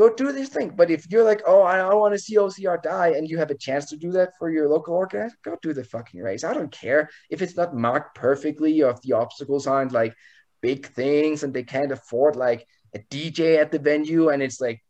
go 0.02 0.14
do 0.16 0.32
this 0.32 0.50
thing. 0.50 0.70
But 0.76 0.90
if 0.90 1.06
you're 1.12 1.24
like, 1.24 1.42
oh, 1.46 1.62
I 1.64 1.78
don't 1.78 2.00
want 2.00 2.14
to 2.14 2.20
see 2.20 2.36
OCR 2.38 2.82
die, 2.82 3.10
and 3.10 3.30
you 3.30 3.38
have 3.38 3.52
a 3.52 3.58
chance 3.68 3.86
to 3.90 3.98
do 3.98 4.12
that 4.14 4.32
for 4.40 4.50
your 4.50 4.68
local 4.68 4.96
organizer, 4.96 5.36
go 5.44 5.56
do 5.62 5.74
the 5.74 5.84
fucking 5.84 6.20
race. 6.20 6.44
I 6.44 6.54
don't 6.54 6.72
care 6.72 7.10
if 7.30 7.42
it's 7.42 7.56
not 7.56 7.76
marked 7.76 8.16
perfectly 8.16 8.82
or 8.82 8.92
if 8.92 9.02
the 9.02 9.14
obstacles 9.14 9.68
aren't 9.68 9.92
like 9.92 10.16
big 10.62 10.88
things 10.88 11.44
and 11.44 11.54
they 11.54 11.64
can't 11.64 11.92
afford 11.92 12.36
like 12.36 12.66
a 12.96 13.00
DJ 13.12 13.60
at 13.60 13.72
the 13.72 13.80
venue 13.80 14.30
and 14.30 14.42
it's 14.42 14.60
like 14.60 14.84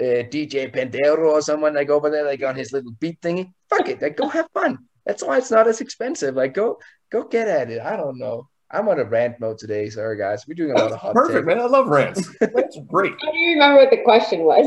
uh, 0.00 0.26
DJ 0.34 0.72
Pendero 0.74 1.30
or 1.30 1.42
someone 1.42 1.74
like 1.74 1.90
over 1.90 2.10
there, 2.10 2.24
like 2.24 2.42
on 2.42 2.56
his 2.56 2.72
little 2.72 2.92
beat 2.98 3.20
thingy. 3.20 3.52
Fuck 3.70 3.88
it, 3.88 4.02
like 4.02 4.16
go 4.16 4.28
have 4.28 4.48
fun. 4.52 4.78
That's 5.04 5.22
why 5.22 5.38
it's 5.38 5.52
not 5.52 5.68
as 5.68 5.80
expensive. 5.80 6.34
Like 6.34 6.54
go 6.54 6.78
go 7.10 7.22
get 7.22 7.46
at 7.46 7.70
it. 7.70 7.80
I 7.80 7.96
don't 7.96 8.18
know. 8.18 8.48
I'm 8.70 8.88
on 8.88 8.98
a 8.98 9.04
rant 9.04 9.38
mode 9.38 9.58
today. 9.58 9.88
Sorry, 9.90 10.18
guys. 10.18 10.46
We're 10.46 10.54
doing 10.54 10.72
a 10.72 10.74
lot 10.74 10.90
of 10.90 10.98
hot 10.98 11.14
Perfect, 11.14 11.38
take. 11.38 11.46
man. 11.46 11.60
I 11.60 11.66
love 11.66 11.86
rants. 11.86 12.28
That's 12.40 12.78
great. 12.86 13.14
I 13.22 13.26
don't 13.26 13.34
remember 13.34 13.76
what 13.76 13.90
the 13.90 14.02
question 14.02 14.40
was. 14.40 14.66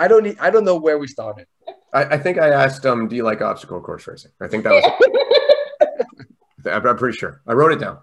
I 0.00 0.08
don't 0.08 0.24
need, 0.24 0.38
I 0.40 0.50
don't 0.50 0.64
know 0.64 0.76
where 0.76 0.98
we 0.98 1.06
started. 1.06 1.46
I, 1.92 2.04
I, 2.04 2.18
think 2.18 2.38
I 2.38 2.48
asked 2.48 2.84
um, 2.86 3.08
do 3.08 3.16
you 3.16 3.22
like 3.22 3.40
obstacle 3.40 3.80
course 3.80 4.06
racing? 4.06 4.32
I 4.40 4.48
think 4.48 4.64
that 4.64 4.72
was 4.72 6.66
I'm 6.66 6.96
pretty 6.96 7.16
sure. 7.16 7.40
I 7.46 7.52
wrote 7.52 7.72
it 7.72 7.80
down. 7.80 7.98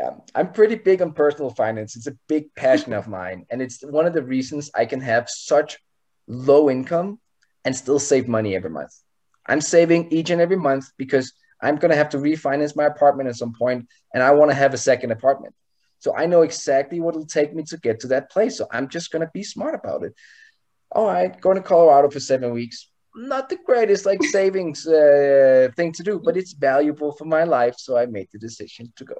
Yeah, 0.00 0.10
I'm 0.34 0.52
pretty 0.52 0.74
big 0.74 1.00
on 1.00 1.12
personal 1.12 1.50
finance. 1.50 1.96
It's 1.96 2.06
a 2.06 2.16
big 2.28 2.54
passion 2.54 2.92
of 2.92 3.08
mine. 3.08 3.46
And 3.50 3.62
it's 3.62 3.82
one 3.82 4.04
of 4.04 4.12
the 4.12 4.22
reasons 4.22 4.70
I 4.74 4.84
can 4.84 5.00
have 5.00 5.30
such 5.30 5.78
low 6.26 6.68
income 6.68 7.18
and 7.64 7.74
still 7.74 7.98
save 7.98 8.28
money 8.28 8.54
every 8.54 8.70
month. 8.70 8.92
I'm 9.46 9.60
saving 9.60 10.12
each 10.12 10.30
and 10.30 10.40
every 10.40 10.56
month 10.56 10.90
because– 10.96 11.32
I'm 11.62 11.76
going 11.76 11.90
to 11.90 11.96
have 11.96 12.10
to 12.10 12.18
refinance 12.18 12.76
my 12.76 12.84
apartment 12.84 13.28
at 13.28 13.36
some 13.36 13.54
point 13.54 13.88
and 14.12 14.22
I 14.22 14.32
want 14.32 14.50
to 14.50 14.54
have 14.54 14.74
a 14.74 14.78
second 14.78 15.10
apartment. 15.10 15.54
So 15.98 16.14
I 16.14 16.26
know 16.26 16.42
exactly 16.42 17.00
what 17.00 17.14
it'll 17.14 17.26
take 17.26 17.54
me 17.54 17.62
to 17.64 17.78
get 17.78 18.00
to 18.00 18.08
that 18.08 18.30
place. 18.30 18.58
So 18.58 18.66
I'm 18.70 18.88
just 18.88 19.10
going 19.10 19.24
to 19.24 19.30
be 19.32 19.42
smart 19.42 19.74
about 19.74 20.04
it. 20.04 20.14
All 20.92 21.06
right, 21.06 21.40
going 21.40 21.56
to 21.56 21.62
Colorado 21.62 22.10
for 22.10 22.20
seven 22.20 22.52
weeks. 22.52 22.90
Not 23.14 23.48
the 23.48 23.56
greatest 23.56 24.04
like 24.06 24.22
savings 24.38 24.86
uh, 24.86 25.68
thing 25.74 25.92
to 25.92 26.02
do, 26.02 26.20
but 26.22 26.36
it's 26.36 26.52
valuable 26.52 27.12
for 27.12 27.24
my 27.24 27.44
life. 27.44 27.76
So 27.78 27.96
I 27.96 28.06
made 28.06 28.28
the 28.32 28.38
decision 28.38 28.92
to 28.96 29.04
go. 29.04 29.16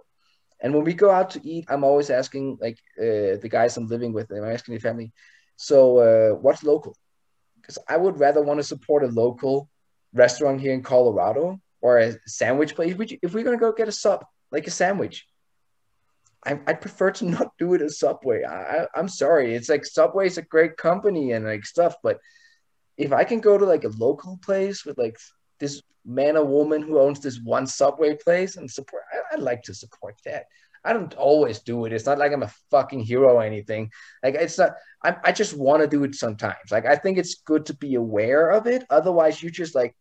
And 0.60 0.74
when 0.74 0.84
we 0.84 0.94
go 0.94 1.10
out 1.10 1.30
to 1.30 1.46
eat, 1.46 1.66
I'm 1.68 1.84
always 1.84 2.10
asking 2.10 2.58
like 2.60 2.78
uh, 2.98 3.40
the 3.42 3.48
guys 3.50 3.76
I'm 3.76 3.86
living 3.86 4.12
with, 4.12 4.30
I'm 4.30 4.44
asking 4.44 4.74
the 4.74 4.80
family, 4.80 5.12
so 5.56 5.98
uh, 5.98 6.34
what's 6.36 6.62
local? 6.62 6.96
Because 7.60 7.78
I 7.88 7.96
would 7.96 8.18
rather 8.20 8.42
want 8.42 8.58
to 8.58 8.64
support 8.64 9.02
a 9.02 9.08
local 9.08 9.68
restaurant 10.12 10.60
here 10.60 10.72
in 10.72 10.82
Colorado 10.82 11.60
or 11.80 11.98
a 11.98 12.16
sandwich 12.26 12.74
place. 12.74 12.92
If, 12.92 12.98
we, 12.98 13.18
if 13.22 13.34
we're 13.34 13.44
gonna 13.44 13.58
go 13.58 13.72
get 13.72 13.88
a 13.88 13.92
sub, 13.92 14.24
like 14.50 14.66
a 14.66 14.70
sandwich, 14.70 15.26
I, 16.44 16.60
I 16.66 16.72
prefer 16.74 17.10
to 17.12 17.24
not 17.30 17.52
do 17.58 17.74
it 17.74 17.82
at 17.82 17.90
Subway. 17.90 18.44
I, 18.44 18.86
I'm 18.94 19.08
sorry. 19.08 19.54
It's 19.54 19.68
like 19.68 19.84
Subway 19.84 20.26
is 20.26 20.38
a 20.38 20.42
great 20.42 20.76
company 20.76 21.32
and 21.32 21.44
like 21.44 21.66
stuff, 21.66 21.94
but 22.02 22.18
if 22.96 23.12
I 23.12 23.24
can 23.24 23.40
go 23.40 23.58
to 23.58 23.64
like 23.64 23.84
a 23.84 23.92
local 23.98 24.38
place 24.42 24.84
with 24.84 24.96
like 24.96 25.18
this 25.60 25.82
man 26.04 26.36
or 26.36 26.44
woman 26.44 26.82
who 26.82 26.98
owns 26.98 27.20
this 27.20 27.40
one 27.42 27.66
subway 27.66 28.16
place 28.16 28.56
and 28.56 28.70
support, 28.70 29.02
I, 29.12 29.34
I'd 29.34 29.42
like 29.42 29.62
to 29.64 29.74
support 29.74 30.16
that. 30.24 30.46
I 30.84 30.92
don't 30.92 31.14
always 31.14 31.58
do 31.58 31.84
it. 31.84 31.92
It's 31.92 32.06
not 32.06 32.18
like 32.18 32.32
I'm 32.32 32.44
a 32.44 32.52
fucking 32.70 33.00
hero 33.00 33.34
or 33.34 33.42
anything. 33.42 33.90
Like 34.22 34.34
it's 34.36 34.56
not. 34.56 34.74
I, 35.02 35.16
I 35.24 35.32
just 35.32 35.56
want 35.56 35.82
to 35.82 35.88
do 35.88 36.04
it 36.04 36.14
sometimes. 36.14 36.70
Like 36.70 36.86
I 36.86 36.94
think 36.94 37.18
it's 37.18 37.42
good 37.44 37.66
to 37.66 37.74
be 37.74 37.96
aware 37.96 38.50
of 38.50 38.68
it. 38.68 38.84
Otherwise, 38.88 39.42
you 39.42 39.50
just 39.50 39.74
like 39.74 39.96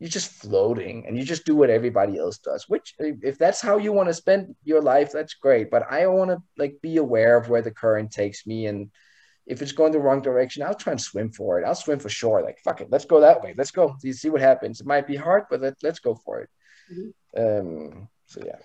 you're 0.00 0.08
just 0.08 0.32
floating 0.32 1.04
and 1.06 1.16
you 1.16 1.24
just 1.24 1.44
do 1.44 1.54
what 1.54 1.68
everybody 1.68 2.18
else 2.18 2.38
does. 2.38 2.64
Which 2.68 2.94
if 2.98 3.36
that's 3.36 3.60
how 3.60 3.76
you 3.76 3.92
want 3.92 4.08
to 4.08 4.14
spend 4.14 4.56
your 4.64 4.80
life, 4.80 5.12
that's 5.12 5.34
great. 5.34 5.70
But 5.70 5.92
I 5.92 6.06
want 6.06 6.30
to 6.30 6.38
like 6.56 6.80
be 6.80 6.96
aware 6.96 7.36
of 7.36 7.50
where 7.50 7.60
the 7.60 7.70
current 7.70 8.10
takes 8.10 8.46
me 8.46 8.66
and 8.66 8.90
if 9.46 9.60
it's 9.60 9.72
going 9.72 9.92
the 9.92 9.98
wrong 9.98 10.22
direction, 10.22 10.62
I'll 10.62 10.74
try 10.74 10.92
and 10.92 11.00
swim 11.00 11.32
for 11.32 11.60
it. 11.60 11.66
I'll 11.66 11.74
swim 11.74 11.98
for 11.98 12.08
sure. 12.08 12.42
Like 12.42 12.58
fuck 12.64 12.80
it, 12.80 12.88
let's 12.90 13.04
go 13.04 13.20
that 13.20 13.42
way. 13.42 13.54
Let's 13.56 13.72
go. 13.72 13.94
You 14.02 14.14
see 14.14 14.30
what 14.30 14.40
happens. 14.40 14.80
It 14.80 14.86
might 14.86 15.06
be 15.06 15.16
hard, 15.16 15.44
but 15.50 15.60
let, 15.60 15.74
let's 15.82 15.98
go 15.98 16.14
for 16.14 16.40
it. 16.40 16.50
Mm-hmm. 16.90 17.68
Um, 18.00 18.08
so 18.24 18.42
yeah. 18.44 18.56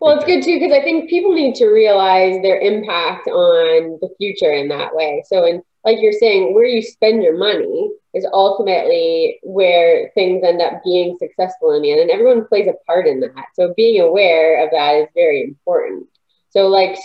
Well, 0.00 0.16
it's 0.16 0.24
good 0.24 0.42
too 0.42 0.58
because 0.58 0.72
I 0.72 0.82
think 0.82 1.10
people 1.10 1.34
need 1.34 1.54
to 1.56 1.66
realize 1.66 2.40
their 2.40 2.60
impact 2.60 3.28
on 3.28 3.98
the 4.00 4.08
future 4.16 4.52
in 4.52 4.68
that 4.68 4.94
way. 4.94 5.22
So, 5.26 5.44
and 5.44 5.62
like 5.84 5.98
you're 6.00 6.12
saying, 6.12 6.54
where 6.54 6.64
you 6.64 6.80
spend 6.82 7.22
your 7.22 7.36
money 7.36 7.90
is 8.16 8.26
ultimately 8.32 9.38
where 9.42 10.10
things 10.14 10.42
end 10.44 10.62
up 10.62 10.82
being 10.84 11.16
successful 11.18 11.72
in 11.72 11.82
the 11.82 11.92
end, 11.92 12.00
and 12.00 12.10
everyone 12.10 12.46
plays 12.46 12.66
a 12.68 12.74
part 12.86 13.06
in 13.06 13.20
that. 13.20 13.46
So, 13.54 13.74
being 13.76 14.00
aware 14.00 14.64
of 14.64 14.70
that 14.72 14.94
is 14.94 15.08
very 15.14 15.42
important. 15.42 16.08
So, 16.50 16.68
like 16.68 16.96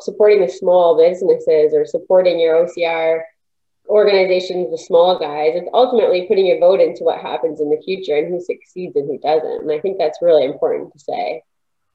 supporting 0.00 0.40
the 0.40 0.48
small 0.48 0.96
businesses 0.96 1.74
or 1.74 1.84
supporting 1.84 2.38
your 2.38 2.66
OCR 2.66 3.22
organizations, 3.88 4.70
the 4.70 4.78
small 4.78 5.18
guys, 5.18 5.52
it's 5.54 5.68
ultimately 5.74 6.26
putting 6.26 6.46
your 6.46 6.60
vote 6.60 6.80
into 6.80 7.04
what 7.04 7.20
happens 7.20 7.60
in 7.60 7.68
the 7.68 7.82
future 7.84 8.16
and 8.16 8.28
who 8.32 8.40
succeeds 8.40 8.96
and 8.96 9.06
who 9.08 9.18
doesn't. 9.18 9.62
And 9.62 9.72
I 9.72 9.80
think 9.80 9.98
that's 9.98 10.22
really 10.22 10.44
important 10.44 10.92
to 10.92 10.98
say 10.98 11.42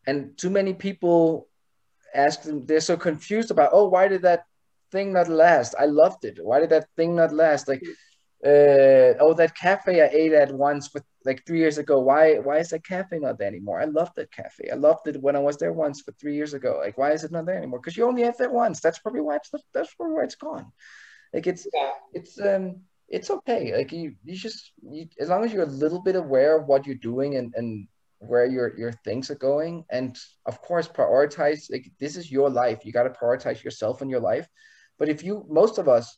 and 0.07 0.35
too 0.37 0.49
many 0.49 0.73
people 0.73 1.47
ask 2.15 2.41
them 2.41 2.65
they're 2.65 2.79
so 2.79 2.97
confused 2.97 3.51
about 3.51 3.69
oh 3.73 3.87
why 3.87 4.07
did 4.07 4.23
that 4.23 4.45
thing 4.91 5.13
not 5.13 5.27
last 5.27 5.75
i 5.77 5.85
loved 5.85 6.23
it 6.25 6.39
why 6.41 6.59
did 6.59 6.69
that 6.69 6.87
thing 6.95 7.15
not 7.15 7.33
last 7.33 7.67
like 7.67 7.81
mm. 7.81 7.93
Uh, 8.47 9.13
oh 9.19 9.33
that 9.35 9.53
cafe 9.55 10.01
i 10.01 10.09
ate 10.21 10.33
at 10.33 10.51
once 10.53 10.93
with 10.93 11.03
like 11.27 11.45
three 11.45 11.59
years 11.59 11.77
ago. 11.77 11.99
Why 11.99 12.35
why 12.35 12.57
is 12.57 12.69
that 12.69 12.85
cafe 12.85 13.19
not 13.19 13.37
there 13.37 13.49
anymore? 13.49 13.81
I 13.81 13.85
loved 13.85 14.15
that 14.15 14.31
cafe. 14.31 14.69
I 14.71 14.75
loved 14.75 15.07
it 15.07 15.21
when 15.21 15.35
i 15.35 15.39
was 15.39 15.57
there 15.57 15.73
once 15.73 16.01
for 16.01 16.13
three 16.13 16.35
years 16.35 16.53
ago. 16.53 16.79
Like 16.85 16.97
why 16.97 17.11
is 17.11 17.23
it 17.23 17.31
not 17.31 17.45
there 17.45 17.57
anymore? 17.57 17.79
Because 17.79 17.97
you 17.97 18.05
only 18.07 18.23
have 18.23 18.37
that 18.37 18.51
once. 18.51 18.79
That's 18.79 18.99
probably 18.99 19.21
why 19.21 19.35
it's 19.35 19.51
that's 19.73 19.93
probably 19.93 20.15
why 20.15 20.23
it's 20.23 20.41
gone. 20.47 20.71
Like 21.33 21.45
it's 21.45 21.67
yeah. 21.73 21.91
it's 22.13 22.39
um 22.39 22.65
it's 23.09 23.29
okay. 23.29 23.75
Like 23.77 23.91
you 23.91 24.15
you 24.23 24.35
just 24.35 24.71
you, 24.81 25.05
as 25.19 25.29
long 25.29 25.43
as 25.43 25.51
you're 25.51 25.69
a 25.71 25.81
little 25.83 26.01
bit 26.01 26.15
aware 26.15 26.57
of 26.57 26.67
what 26.67 26.87
you're 26.87 27.05
doing 27.11 27.35
and 27.35 27.53
and 27.57 27.87
where 28.19 28.45
your 28.45 28.67
your 28.79 28.93
things 29.07 29.29
are 29.29 29.41
going 29.51 29.85
and 29.91 30.17
of 30.47 30.59
course 30.61 30.87
prioritize 30.87 31.69
like 31.69 31.91
this 31.99 32.15
is 32.15 32.31
your 32.31 32.49
life. 32.49 32.79
You 32.85 32.93
got 32.93 33.03
to 33.03 33.19
prioritize 33.21 33.63
yourself 33.63 34.01
and 34.01 34.09
your 34.09 34.21
life. 34.31 34.47
But 34.97 35.09
if 35.09 35.23
you 35.23 35.45
most 35.49 35.77
of 35.77 35.87
us 35.89 36.17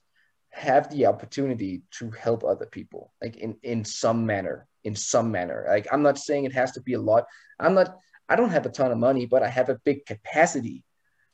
have 0.51 0.89
the 0.89 1.05
opportunity 1.05 1.83
to 1.91 2.09
help 2.11 2.43
other 2.43 2.65
people 2.65 3.13
like 3.21 3.37
in 3.37 3.55
in 3.63 3.85
some 3.85 4.25
manner 4.25 4.67
in 4.83 4.95
some 4.95 5.31
manner 5.31 5.65
like 5.67 5.87
i'm 5.91 6.01
not 6.01 6.17
saying 6.17 6.45
it 6.45 6.53
has 6.53 6.71
to 6.71 6.81
be 6.81 6.93
a 6.93 7.01
lot 7.01 7.25
i'm 7.59 7.73
not 7.73 7.97
i 8.27 8.35
don't 8.35 8.49
have 8.49 8.65
a 8.65 8.69
ton 8.69 8.91
of 8.91 8.97
money 8.97 9.25
but 9.25 9.43
i 9.43 9.47
have 9.47 9.69
a 9.69 9.79
big 9.85 10.05
capacity 10.05 10.83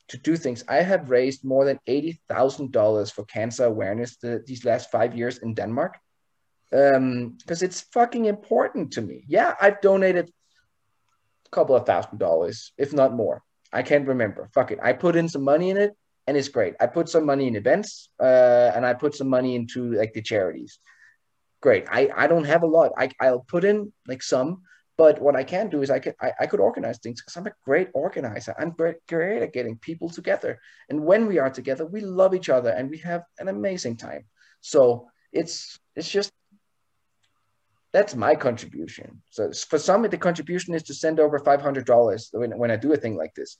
to 0.08 0.18
do 0.18 0.36
things 0.36 0.64
i 0.68 0.78
have 0.78 1.10
raised 1.10 1.46
more 1.46 1.66
than 1.66 1.80
$80000 1.88 3.12
for 3.12 3.26
cancer 3.26 3.66
awareness 3.66 4.18
the, 4.18 4.44
these 4.46 4.66
last 4.66 4.92
five 4.92 5.16
years 5.16 5.38
in 5.40 5.54
denmark 5.54 5.98
um 6.74 7.38
because 7.40 7.64
it's 7.64 7.82
fucking 7.94 8.26
important 8.26 8.92
to 8.92 9.02
me 9.02 9.24
yeah 9.28 9.56
i've 9.62 9.80
donated 9.82 10.32
a 11.46 11.50
couple 11.50 11.76
of 11.76 11.86
thousand 11.86 12.18
dollars, 12.18 12.72
if 12.78 12.94
not 12.94 13.14
more. 13.14 13.44
I 13.72 13.84
can't 13.84 14.08
remember. 14.08 14.50
Fuck 14.54 14.72
it. 14.72 14.80
I 14.82 14.94
put 14.94 15.16
in 15.16 15.30
some 15.30 15.44
money 15.44 15.70
in 15.70 15.78
it 15.78 15.96
and 16.28 16.36
it's 16.38 16.50
great. 16.50 16.74
I 16.80 16.88
put 16.88 17.10
some 17.10 17.26
money 17.26 17.48
in 17.48 17.56
events 17.56 18.10
uh, 18.20 18.72
and 18.76 18.86
I 18.86 18.94
put 18.94 19.16
some 19.16 19.30
money 19.30 19.56
into 19.56 19.94
like 19.94 20.14
the 20.14 20.22
charities. 20.22 20.80
Great. 21.62 21.86
I, 21.90 22.10
I 22.16 22.28
don't 22.28 22.46
have 22.46 22.64
a 22.64 22.68
lot. 22.68 22.92
I, 22.98 23.10
I'll 23.20 23.46
put 23.48 23.64
in 23.64 23.92
like 24.08 24.24
some, 24.24 24.62
but 24.98 25.22
what 25.22 25.36
I 25.36 25.44
can 25.44 25.70
do 25.70 25.82
is 25.82 25.90
I 25.90 26.00
could 26.00 26.16
I, 26.22 26.32
I 26.42 26.46
could 26.48 26.60
organize 26.60 27.00
things 27.00 27.22
because 27.22 27.36
I'm 27.36 27.48
a 27.48 27.54
great 27.64 27.90
organizer. 27.94 28.56
I'm 28.58 28.72
great, 28.72 28.98
great 29.08 29.42
at 29.42 29.54
getting 29.54 29.78
people 29.78 30.10
together. 30.10 30.60
And 30.90 31.06
when 31.06 31.28
we 31.28 31.40
are 31.40 31.50
together, 31.50 31.86
we 31.86 32.02
love 32.02 32.34
each 32.34 32.50
other 32.50 32.70
and 32.70 32.90
we 32.90 33.00
have 33.00 33.24
an 33.40 33.48
amazing 33.48 33.98
time. 33.98 34.26
So 34.62 35.08
it's 35.32 35.80
it's 35.96 36.10
just 36.10 36.32
that's 37.92 38.16
my 38.16 38.36
contribution. 38.36 39.22
So 39.30 39.52
for 39.54 39.80
some, 39.80 40.04
the 40.04 40.18
contribution 40.18 40.74
is 40.74 40.84
to 40.84 40.94
send 40.94 41.20
over 41.20 41.40
five 41.40 41.62
hundred 41.62 41.86
dollars 41.86 42.30
when, 42.32 42.58
when 42.58 42.72
I 42.72 42.76
do 42.76 42.94
a 42.94 42.98
thing 42.98 43.16
like 43.16 43.34
this. 43.36 43.58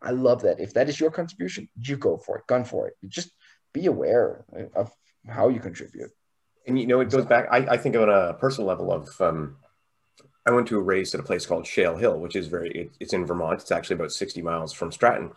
I 0.00 0.10
love 0.10 0.42
that. 0.42 0.60
If 0.60 0.74
that 0.74 0.88
is 0.88 1.00
your 1.00 1.10
contribution, 1.10 1.68
you 1.80 1.96
go 1.96 2.16
for 2.16 2.38
it, 2.38 2.46
gun 2.46 2.64
for 2.64 2.88
it. 2.88 2.94
Just 3.06 3.30
be 3.72 3.86
aware 3.86 4.44
of 4.74 4.92
how 5.26 5.48
you 5.48 5.60
contribute. 5.60 6.10
And 6.66 6.78
you 6.78 6.86
know, 6.86 7.00
it 7.00 7.10
goes 7.10 7.26
back. 7.26 7.48
I, 7.50 7.58
I 7.58 7.76
think 7.76 7.96
on 7.96 8.08
a 8.08 8.34
personal 8.34 8.68
level 8.68 8.92
of. 8.92 9.20
Um, 9.20 9.56
I 10.46 10.50
went 10.50 10.66
to 10.68 10.78
a 10.78 10.82
race 10.82 11.12
at 11.12 11.20
a 11.20 11.22
place 11.22 11.44
called 11.44 11.66
Shale 11.66 11.96
Hill, 11.96 12.18
which 12.20 12.34
is 12.34 12.46
very. 12.46 12.70
It, 12.70 12.96
it's 13.00 13.12
in 13.12 13.26
Vermont. 13.26 13.60
It's 13.60 13.70
actually 13.70 13.96
about 13.96 14.12
sixty 14.12 14.40
miles 14.40 14.72
from 14.72 14.92
Stratton, 14.92 15.32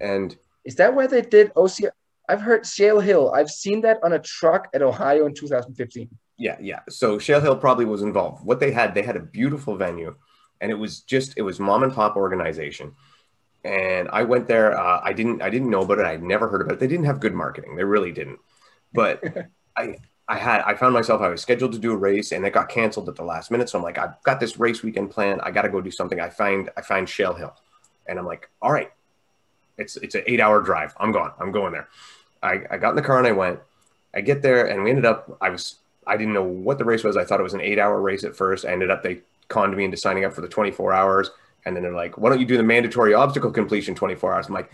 and 0.00 0.36
is 0.64 0.76
that 0.76 0.94
where 0.94 1.08
they 1.08 1.22
did 1.22 1.54
OCR? 1.54 1.90
I've 2.28 2.40
heard 2.40 2.66
Shale 2.66 3.00
Hill. 3.00 3.32
I've 3.34 3.50
seen 3.50 3.80
that 3.82 3.98
on 4.02 4.12
a 4.12 4.18
truck 4.18 4.68
at 4.74 4.82
Ohio 4.82 5.26
in 5.26 5.34
2015 5.34 6.08
yeah, 6.42 6.56
yeah. 6.60 6.80
So 6.88 7.18
Shale 7.18 7.40
Hill 7.40 7.56
probably 7.56 7.84
was 7.84 8.02
involved. 8.02 8.44
What 8.44 8.58
they 8.58 8.72
had, 8.72 8.94
they 8.94 9.02
had 9.02 9.16
a 9.16 9.20
beautiful 9.20 9.76
venue, 9.76 10.16
and 10.60 10.72
it 10.72 10.74
was 10.74 11.00
just 11.02 11.34
it 11.36 11.42
was 11.42 11.60
mom 11.60 11.84
and 11.84 11.92
pop 11.92 12.16
organization. 12.16 12.94
And 13.64 14.08
I 14.12 14.22
went 14.24 14.48
there. 14.48 14.78
Uh, 14.78 15.00
I 15.02 15.12
didn't 15.12 15.42
I 15.42 15.50
didn't 15.50 15.70
know 15.70 15.82
about 15.82 15.98
it. 15.98 16.06
I'd 16.06 16.22
never 16.22 16.48
heard 16.48 16.62
about 16.62 16.74
it. 16.74 16.80
They 16.80 16.88
didn't 16.88 17.06
have 17.06 17.20
good 17.20 17.34
marketing. 17.34 17.76
They 17.76 17.84
really 17.84 18.12
didn't. 18.12 18.40
But 18.92 19.22
I 19.76 19.96
I 20.28 20.38
had 20.38 20.62
I 20.62 20.74
found 20.74 20.94
myself 20.94 21.20
I 21.20 21.28
was 21.28 21.40
scheduled 21.40 21.72
to 21.72 21.78
do 21.78 21.92
a 21.92 21.96
race 21.96 22.32
and 22.32 22.44
it 22.44 22.52
got 22.52 22.68
canceled 22.68 23.08
at 23.08 23.16
the 23.16 23.24
last 23.24 23.50
minute. 23.50 23.68
So 23.68 23.78
I'm 23.78 23.84
like, 23.84 23.98
I've 23.98 24.20
got 24.24 24.40
this 24.40 24.58
race 24.58 24.82
weekend 24.82 25.10
plan. 25.10 25.40
I 25.42 25.50
got 25.50 25.62
to 25.62 25.68
go 25.68 25.80
do 25.80 25.90
something. 25.90 26.20
I 26.20 26.28
find 26.28 26.70
I 26.76 26.82
find 26.82 27.08
Shale 27.08 27.34
Hill, 27.34 27.54
and 28.06 28.18
I'm 28.18 28.26
like, 28.26 28.50
all 28.60 28.72
right, 28.72 28.90
it's 29.78 29.96
it's 29.96 30.14
an 30.14 30.24
eight 30.26 30.40
hour 30.40 30.60
drive. 30.60 30.94
I'm 30.98 31.12
going. 31.12 31.30
I'm 31.38 31.52
going 31.52 31.72
there. 31.72 31.88
I, 32.42 32.62
I 32.70 32.78
got 32.78 32.90
in 32.90 32.96
the 32.96 33.02
car 33.02 33.18
and 33.18 33.26
I 33.26 33.32
went. 33.32 33.60
I 34.14 34.20
get 34.20 34.42
there 34.42 34.66
and 34.66 34.82
we 34.82 34.90
ended 34.90 35.06
up. 35.06 35.38
I 35.40 35.50
was 35.50 35.76
I 36.06 36.16
didn't 36.16 36.34
know 36.34 36.42
what 36.42 36.78
the 36.78 36.84
race 36.84 37.04
was. 37.04 37.16
I 37.16 37.24
thought 37.24 37.40
it 37.40 37.44
was 37.44 37.54
an 37.54 37.60
eight 37.60 37.78
hour 37.78 38.00
race 38.00 38.24
at 38.24 38.36
first. 38.36 38.64
I 38.64 38.72
ended 38.72 38.90
up, 38.90 39.02
they 39.02 39.20
conned 39.48 39.76
me 39.76 39.84
into 39.84 39.96
signing 39.96 40.24
up 40.24 40.32
for 40.32 40.40
the 40.40 40.48
24 40.48 40.92
hours. 40.92 41.30
And 41.64 41.76
then 41.76 41.82
they're 41.82 41.94
like, 41.94 42.18
why 42.18 42.30
don't 42.30 42.40
you 42.40 42.46
do 42.46 42.56
the 42.56 42.62
mandatory 42.62 43.14
obstacle 43.14 43.50
completion 43.50 43.94
24 43.94 44.34
hours? 44.34 44.46
I'm 44.46 44.54
like, 44.54 44.70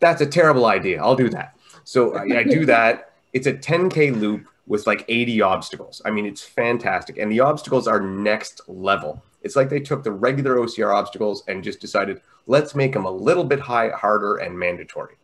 that's 0.00 0.20
a 0.20 0.26
terrible 0.26 0.66
idea. 0.66 1.02
I'll 1.02 1.16
do 1.16 1.30
that. 1.30 1.56
So 1.84 2.14
I, 2.14 2.38
I 2.38 2.44
do 2.44 2.66
that. 2.66 3.12
It's 3.32 3.46
a 3.46 3.52
10K 3.52 4.18
loop 4.18 4.46
with 4.66 4.86
like 4.86 5.04
80 5.08 5.42
obstacles. 5.42 6.02
I 6.04 6.10
mean, 6.10 6.26
it's 6.26 6.42
fantastic. 6.42 7.18
And 7.18 7.30
the 7.30 7.40
obstacles 7.40 7.86
are 7.86 8.00
next 8.00 8.60
level. 8.68 9.22
It's 9.42 9.56
like 9.56 9.68
they 9.68 9.80
took 9.80 10.02
the 10.02 10.10
regular 10.10 10.56
OCR 10.56 10.92
obstacles 10.94 11.44
and 11.46 11.62
just 11.62 11.80
decided, 11.80 12.20
let's 12.46 12.74
make 12.74 12.92
them 12.92 13.04
a 13.04 13.10
little 13.10 13.44
bit 13.44 13.60
high, 13.60 13.90
harder 13.90 14.36
and 14.36 14.58
mandatory. 14.58 15.14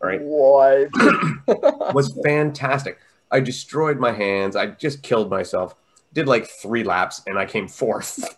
All 0.00 0.08
right. 0.08 0.20
What? 0.22 0.90
was 1.94 2.16
fantastic. 2.24 2.98
I 3.30 3.40
destroyed 3.40 3.98
my 3.98 4.12
hands. 4.12 4.56
I 4.56 4.66
just 4.66 5.02
killed 5.02 5.28
myself. 5.28 5.74
Did 6.12 6.28
like 6.28 6.46
three 6.46 6.84
laps 6.84 7.22
and 7.26 7.38
I 7.38 7.46
came 7.46 7.68
fourth. 7.68 8.36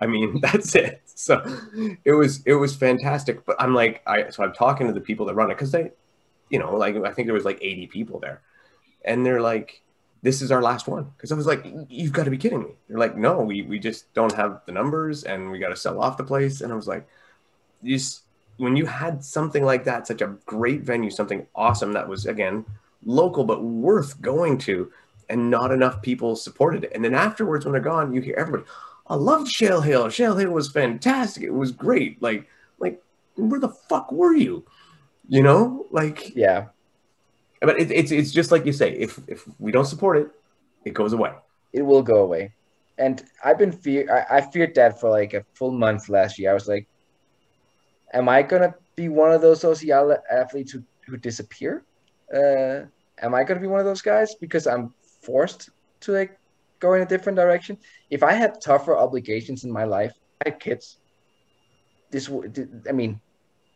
I 0.00 0.06
mean, 0.06 0.40
that's 0.42 0.74
it. 0.74 1.02
So 1.06 1.42
it 2.04 2.12
was 2.12 2.42
it 2.46 2.54
was 2.54 2.74
fantastic. 2.74 3.44
But 3.44 3.56
I'm 3.58 3.74
like, 3.74 4.02
I 4.06 4.30
so 4.30 4.42
I'm 4.42 4.52
talking 4.52 4.86
to 4.86 4.92
the 4.92 5.00
people 5.00 5.26
that 5.26 5.34
run 5.34 5.50
it 5.50 5.54
because 5.54 5.72
they, 5.72 5.92
you 6.48 6.58
know, 6.58 6.76
like 6.76 6.96
I 6.96 7.12
think 7.12 7.26
there 7.26 7.34
was 7.34 7.44
like 7.44 7.58
80 7.60 7.86
people 7.88 8.20
there, 8.20 8.42
and 9.04 9.24
they're 9.24 9.40
like, 9.40 9.82
"This 10.22 10.42
is 10.42 10.50
our 10.50 10.62
last 10.62 10.88
one." 10.88 11.12
Because 11.16 11.32
I 11.32 11.34
was 11.34 11.46
like, 11.46 11.66
"You've 11.88 12.12
got 12.12 12.24
to 12.24 12.30
be 12.30 12.38
kidding 12.38 12.60
me!" 12.60 12.70
They're 12.88 12.98
like, 12.98 13.16
"No, 13.16 13.40
we 13.42 13.62
we 13.62 13.78
just 13.78 14.12
don't 14.14 14.34
have 14.34 14.62
the 14.66 14.72
numbers, 14.72 15.24
and 15.24 15.50
we 15.50 15.58
got 15.58 15.70
to 15.70 15.76
sell 15.76 16.00
off 16.00 16.16
the 16.16 16.24
place." 16.24 16.60
And 16.60 16.72
I 16.72 16.76
was 16.76 16.88
like, 16.88 17.06
"Just 17.84 18.22
when 18.56 18.76
you 18.76 18.86
had 18.86 19.24
something 19.24 19.64
like 19.64 19.84
that, 19.84 20.06
such 20.06 20.20
a 20.20 20.36
great 20.46 20.82
venue, 20.82 21.10
something 21.10 21.46
awesome 21.54 21.92
that 21.94 22.08
was 22.08 22.26
again 22.26 22.64
local 23.04 23.44
but 23.44 23.62
worth 23.62 24.20
going 24.20 24.58
to, 24.58 24.92
and 25.30 25.50
not 25.50 25.70
enough 25.70 26.02
people 26.02 26.36
supported 26.36 26.84
it. 26.84 26.92
And 26.94 27.04
then 27.04 27.14
afterwards, 27.14 27.64
when 27.64 27.72
they're 27.72 27.80
gone, 27.80 28.12
you 28.12 28.20
hear 28.20 28.34
everybody, 28.36 28.64
I 29.10 29.16
loved 29.16 29.48
Shale 29.48 29.82
Hill. 29.82 30.08
Shale 30.08 30.36
Hill 30.36 30.50
was 30.50 30.70
fantastic. 30.70 31.42
It 31.42 31.52
was 31.52 31.72
great. 31.72 32.22
Like, 32.22 32.48
like, 32.78 33.02
where 33.36 33.60
the 33.60 33.68
fuck 33.68 34.10
were 34.12 34.34
you? 34.34 34.64
You 35.28 35.42
know, 35.42 35.86
like, 35.90 36.34
yeah. 36.34 36.68
But 37.60 37.78
it, 37.78 37.90
it's 37.90 38.10
it's 38.10 38.30
just 38.30 38.50
like 38.50 38.64
you 38.64 38.72
say. 38.72 38.92
If 38.92 39.20
if 39.26 39.46
we 39.58 39.72
don't 39.72 39.84
support 39.84 40.16
it, 40.16 40.30
it 40.86 40.94
goes 40.94 41.12
away. 41.12 41.32
It 41.74 41.82
will 41.82 42.02
go 42.02 42.22
away. 42.22 42.54
And 42.96 43.22
I've 43.44 43.58
been 43.58 43.72
fear. 43.72 44.06
I, 44.10 44.38
I 44.38 44.40
feared 44.40 44.74
that 44.76 44.98
for 44.98 45.10
like 45.10 45.34
a 45.34 45.44
full 45.52 45.72
month 45.72 46.08
last 46.08 46.38
year. 46.38 46.50
I 46.50 46.54
was 46.54 46.68
like, 46.68 46.88
am 48.14 48.30
I 48.30 48.42
gonna 48.42 48.74
be 48.96 49.10
one 49.10 49.32
of 49.32 49.42
those 49.42 49.60
social 49.60 50.16
athletes 50.30 50.72
who, 50.72 50.82
who 51.06 51.18
disappear? 51.18 51.84
uh, 52.32 52.84
am 53.22 53.34
I 53.34 53.44
going 53.44 53.58
to 53.58 53.60
be 53.60 53.66
one 53.66 53.80
of 53.80 53.86
those 53.86 54.02
guys? 54.02 54.34
Because 54.34 54.66
I'm 54.66 54.94
forced 55.22 55.70
to 56.00 56.12
like 56.12 56.38
go 56.80 56.94
in 56.94 57.02
a 57.02 57.06
different 57.06 57.36
direction. 57.36 57.78
If 58.10 58.22
I 58.22 58.32
had 58.32 58.60
tougher 58.60 58.96
obligations 58.96 59.64
in 59.64 59.70
my 59.72 59.84
life, 59.84 60.14
I 60.44 60.50
had 60.50 60.60
kids. 60.60 60.98
This 62.10 62.28
would, 62.28 62.84
I 62.88 62.92
mean, 62.92 63.20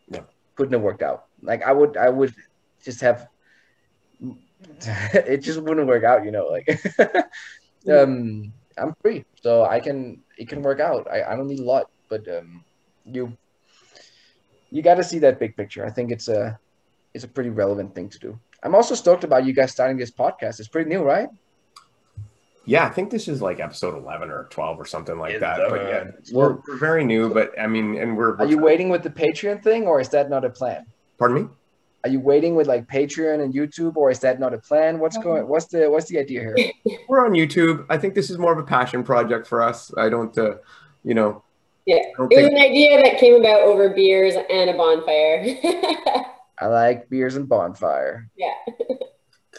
Yeah. 0.09 0.25
couldn't 0.57 0.73
have 0.73 0.83
worked 0.83 1.03
out. 1.03 1.27
Like 1.43 1.63
I 1.63 1.73
would, 1.73 1.97
I 1.97 2.09
would 2.09 2.35
just 2.85 3.01
have. 3.01 3.29
it 5.15 5.39
just 5.39 5.61
wouldn't 5.61 5.87
work 5.87 6.05
out, 6.05 6.25
you 6.25 6.31
know. 6.33 6.47
Like, 6.47 6.69
um, 7.91 8.53
I'm 8.79 8.95
free, 9.03 9.25
so 9.43 9.65
I 9.65 9.81
can. 9.81 10.23
It 10.39 10.49
can 10.49 10.63
work 10.63 10.81
out. 10.81 11.07
I, 11.11 11.23
I 11.23 11.37
don't 11.37 11.47
need 11.49 11.61
a 11.61 11.65
lot, 11.65 11.91
but 12.09 12.27
um, 12.29 12.65
you, 13.05 13.37
you 14.71 14.83
got 14.83 14.95
to 14.97 15.05
see 15.05 15.19
that 15.21 15.39
big 15.39 15.57
picture. 15.57 15.85
I 15.85 15.91
think 15.91 16.11
it's 16.11 16.29
a, 16.29 16.59
it's 17.13 17.25
a 17.25 17.29
pretty 17.29 17.51
relevant 17.51 17.95
thing 17.95 18.09
to 18.09 18.19
do. 18.19 18.39
I'm 18.63 18.75
also 18.75 18.95
stoked 18.95 19.25
about 19.25 19.45
you 19.45 19.53
guys 19.53 19.71
starting 19.73 19.97
this 19.97 20.11
podcast. 20.11 20.59
It's 20.59 20.69
pretty 20.69 20.89
new, 20.89 21.03
right? 21.03 21.29
Yeah, 22.67 22.87
I 22.87 22.91
think 22.91 23.11
this 23.11 23.29
is 23.29 23.43
like 23.43 23.61
episode 23.61 23.97
11 23.97 24.31
or 24.31 24.45
12 24.51 24.81
or 24.81 24.87
something 24.87 25.19
like 25.19 25.35
Is 25.35 25.41
that. 25.41 25.59
But 25.69 25.83
yeah, 25.83 26.11
we're, 26.33 26.59
we're 26.67 26.79
very 26.79 27.05
new, 27.05 27.33
but 27.33 27.59
I 27.61 27.67
mean, 27.67 27.97
and 27.97 28.17
we're, 28.17 28.37
Are 28.39 28.47
you 28.47 28.59
waiting 28.59 28.89
with 28.89 29.03
the 29.03 29.11
Patreon 29.11 29.63
thing, 29.63 29.87
or 29.87 30.01
is 30.01 30.09
that 30.11 30.31
not 30.31 30.45
a 30.45 30.51
plan? 30.51 30.87
pardon 31.19 31.43
me? 31.45 31.49
Are 32.05 32.11
you 32.11 32.21
waiting 32.21 32.55
with 32.55 32.67
like 32.67 32.87
Patreon 32.87 33.43
and 33.43 33.55
YouTube, 33.55 33.97
or 33.97 34.11
is 34.11 34.19
that 34.21 34.39
not 34.39 34.53
a 34.53 34.59
plan? 34.59 34.99
What's 34.99 35.17
going? 35.17 35.49
What's 35.49 35.67
the 35.67 35.91
What's 35.91 36.07
the 36.07 36.19
idea 36.19 36.41
here? 36.41 36.57
We're 37.09 37.25
on 37.25 37.33
YouTube. 37.33 37.87
I 37.89 37.97
think 37.97 38.15
this 38.15 38.29
is 38.29 38.37
more 38.37 38.53
of 38.53 38.59
a 38.59 38.63
passion 38.63 39.03
project 39.03 39.47
for 39.47 39.63
us. 39.63 39.91
I 39.97 40.11
don't, 40.11 40.37
uh, 40.37 40.57
you 41.03 41.15
know, 41.15 41.43
Yeah. 41.87 41.97
It 41.97 42.19
was 42.19 42.29
think, 42.31 42.53
an 42.53 42.59
idea 42.59 43.03
that 43.03 43.19
came 43.19 43.37
about 43.41 43.63
over 43.63 43.89
beers 43.91 44.35
and 44.51 44.69
a 44.69 44.75
bonfire. 44.75 45.47
I 46.61 46.67
like 46.67 47.09
beers 47.09 47.37
and 47.37 47.49
bonfire. 47.49 48.29
yeah. 48.37 48.53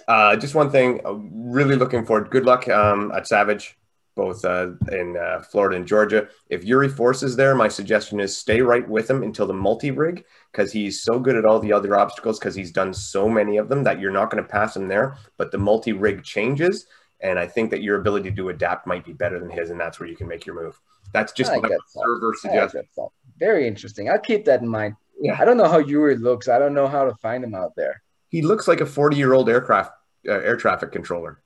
uh, 0.08 0.36
just 0.36 0.56
one 0.56 0.70
thing, 0.70 1.02
uh, 1.06 1.14
really 1.14 1.76
looking 1.76 2.06
forward. 2.06 2.30
Good 2.30 2.46
luck 2.46 2.68
um, 2.70 3.12
at 3.16 3.28
Savage, 3.28 3.78
both 4.16 4.44
uh, 4.46 4.72
in 4.92 5.18
uh, 5.18 5.42
Florida 5.42 5.78
and 5.78 5.88
Georgia. 5.88 6.28
If 6.50 6.64
Yuri 6.64 6.90
Force 6.90 7.24
is 7.24 7.36
there, 7.36 7.56
my 7.56 7.68
suggestion 7.68 8.20
is 8.20 8.38
stay 8.38 8.62
right 8.62 8.88
with 8.88 9.10
him 9.10 9.24
until 9.24 9.48
the 9.48 9.54
multi 9.54 9.92
rig 9.92 10.26
because 10.52 10.72
he's 10.72 11.02
so 11.02 11.20
good 11.20 11.36
at 11.36 11.46
all 11.46 11.60
the 11.60 11.74
other 11.74 11.98
obstacles 11.98 12.40
because 12.40 12.56
he's 12.56 12.72
done 12.72 12.94
so 12.94 13.28
many 13.28 13.58
of 13.58 13.70
them 13.70 13.84
that 13.84 14.00
you're 14.00 14.12
not 14.12 14.30
going 14.30 14.44
to 14.44 14.50
pass 14.50 14.76
him 14.76 14.88
there. 14.88 15.18
But 15.38 15.52
the 15.52 15.58
multi 15.58 15.94
rig 15.94 16.24
changes. 16.24 16.86
And 17.22 17.40
I 17.40 17.48
think 17.48 17.72
that 17.72 17.82
your 17.82 18.00
ability 18.00 18.32
to 18.32 18.50
adapt 18.50 18.86
might 18.86 19.06
be 19.06 19.14
better 19.14 19.40
than 19.40 19.50
his, 19.50 19.70
and 19.70 19.80
that's 19.80 20.00
where 20.00 20.08
you 20.08 20.18
can 20.18 20.28
make 20.28 20.46
your 20.46 20.62
move. 20.62 20.80
That's 21.14 21.32
just 21.32 21.50
I 21.50 21.56
like 21.56 21.72
that 21.72 21.80
a 21.80 21.80
server 21.88 22.28
I 22.28 22.28
like 22.28 22.38
suggests. 22.38 22.74
that 22.74 22.86
thought. 22.96 23.14
Very 23.40 23.68
interesting. 23.68 24.10
I'll 24.10 24.20
keep 24.20 24.46
that 24.46 24.62
in 24.62 24.68
mind. 24.68 24.96
Yeah. 25.20 25.38
I 25.40 25.46
don't 25.46 25.58
know 25.58 25.68
how 25.68 25.78
Yuri 25.78 26.18
looks. 26.18 26.50
I 26.50 26.60
don't 26.60 26.74
know 26.74 26.88
how 26.88 27.06
to 27.06 27.16
find 27.16 27.44
him 27.44 27.56
out 27.56 27.72
there. 27.76 28.04
He 28.36 28.42
looks 28.42 28.68
like 28.68 28.82
a 28.82 28.86
40 28.86 29.16
year 29.16 29.32
old 29.32 29.48
aircraft 29.48 29.94
uh, 30.28 30.34
air 30.34 30.58
traffic 30.58 30.92
controller. 30.92 31.42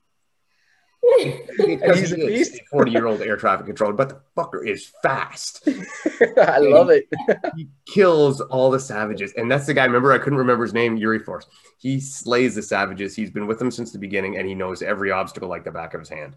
He's 1.18 1.34
a 1.60 1.64
he 1.68 1.74
is 1.74 2.12
beast. 2.50 2.62
40 2.68 2.90
year 2.90 3.06
old 3.06 3.22
air 3.22 3.36
traffic 3.36 3.66
controller, 3.66 3.92
but 3.92 4.08
the 4.08 4.20
fucker 4.36 4.66
is 4.66 4.90
fast. 5.00 5.62
I 6.36 6.58
love 6.58 6.90
it. 6.90 7.06
he 7.54 7.68
kills 7.86 8.40
all 8.40 8.72
the 8.72 8.80
savages. 8.80 9.32
And 9.36 9.48
that's 9.48 9.66
the 9.66 9.74
guy, 9.74 9.84
remember, 9.84 10.10
I 10.10 10.18
couldn't 10.18 10.40
remember 10.40 10.64
his 10.64 10.74
name, 10.74 10.96
Yuri 10.96 11.20
Force. 11.20 11.46
He 11.78 12.00
slays 12.00 12.56
the 12.56 12.62
savages. 12.62 13.14
He's 13.14 13.30
been 13.30 13.46
with 13.46 13.60
them 13.60 13.70
since 13.70 13.92
the 13.92 13.98
beginning 14.00 14.36
and 14.38 14.48
he 14.48 14.56
knows 14.56 14.82
every 14.82 15.12
obstacle 15.12 15.48
like 15.48 15.62
the 15.62 15.70
back 15.70 15.94
of 15.94 16.00
his 16.00 16.08
hand. 16.08 16.34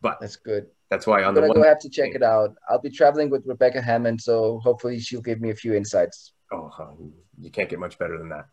But 0.00 0.18
That's 0.20 0.34
good. 0.34 0.66
that's 0.90 1.06
why 1.06 1.22
on 1.22 1.28
I'm 1.28 1.34
the 1.34 1.42
one 1.42 1.52
go 1.52 1.62
have 1.62 1.78
to 1.78 1.88
check 1.88 2.16
it 2.16 2.22
out. 2.24 2.56
I'll 2.68 2.80
be 2.80 2.90
traveling 2.90 3.30
with 3.30 3.46
Rebecca 3.46 3.80
Hammond, 3.80 4.20
so 4.20 4.58
hopefully 4.58 4.98
she'll 4.98 5.22
give 5.22 5.40
me 5.40 5.50
a 5.50 5.54
few 5.54 5.72
insights. 5.72 6.32
oh, 6.50 6.68
you 7.40 7.52
can't 7.52 7.70
get 7.70 7.78
much 7.78 7.96
better 7.96 8.18
than 8.18 8.30
that. 8.30 8.46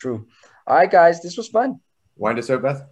True. 0.00 0.26
All 0.66 0.76
right, 0.76 0.90
guys, 0.90 1.22
this 1.22 1.36
was 1.36 1.48
fun. 1.48 1.80
Wind 2.16 2.38
us 2.38 2.50
out, 2.50 2.62
Beth. 2.62 2.82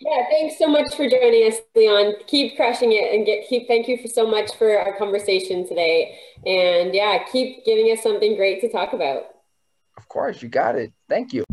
Yeah, 0.00 0.26
thanks 0.30 0.58
so 0.58 0.68
much 0.68 0.94
for 0.94 1.08
joining 1.08 1.50
us, 1.50 1.56
Leon. 1.74 2.14
Keep 2.28 2.54
crushing 2.54 2.92
it 2.92 3.14
and 3.14 3.26
get 3.26 3.48
keep 3.48 3.66
thank 3.66 3.88
you 3.88 3.98
for 3.98 4.06
so 4.06 4.28
much 4.30 4.54
for 4.56 4.78
our 4.78 4.96
conversation 4.96 5.66
today. 5.66 6.16
And 6.46 6.94
yeah, 6.94 7.24
keep 7.24 7.64
giving 7.64 7.86
us 7.86 8.02
something 8.02 8.36
great 8.36 8.60
to 8.60 8.70
talk 8.70 8.92
about. 8.92 9.22
Of 9.96 10.08
course, 10.08 10.40
you 10.40 10.48
got 10.48 10.76
it. 10.76 10.92
Thank 11.08 11.32
you. 11.32 11.44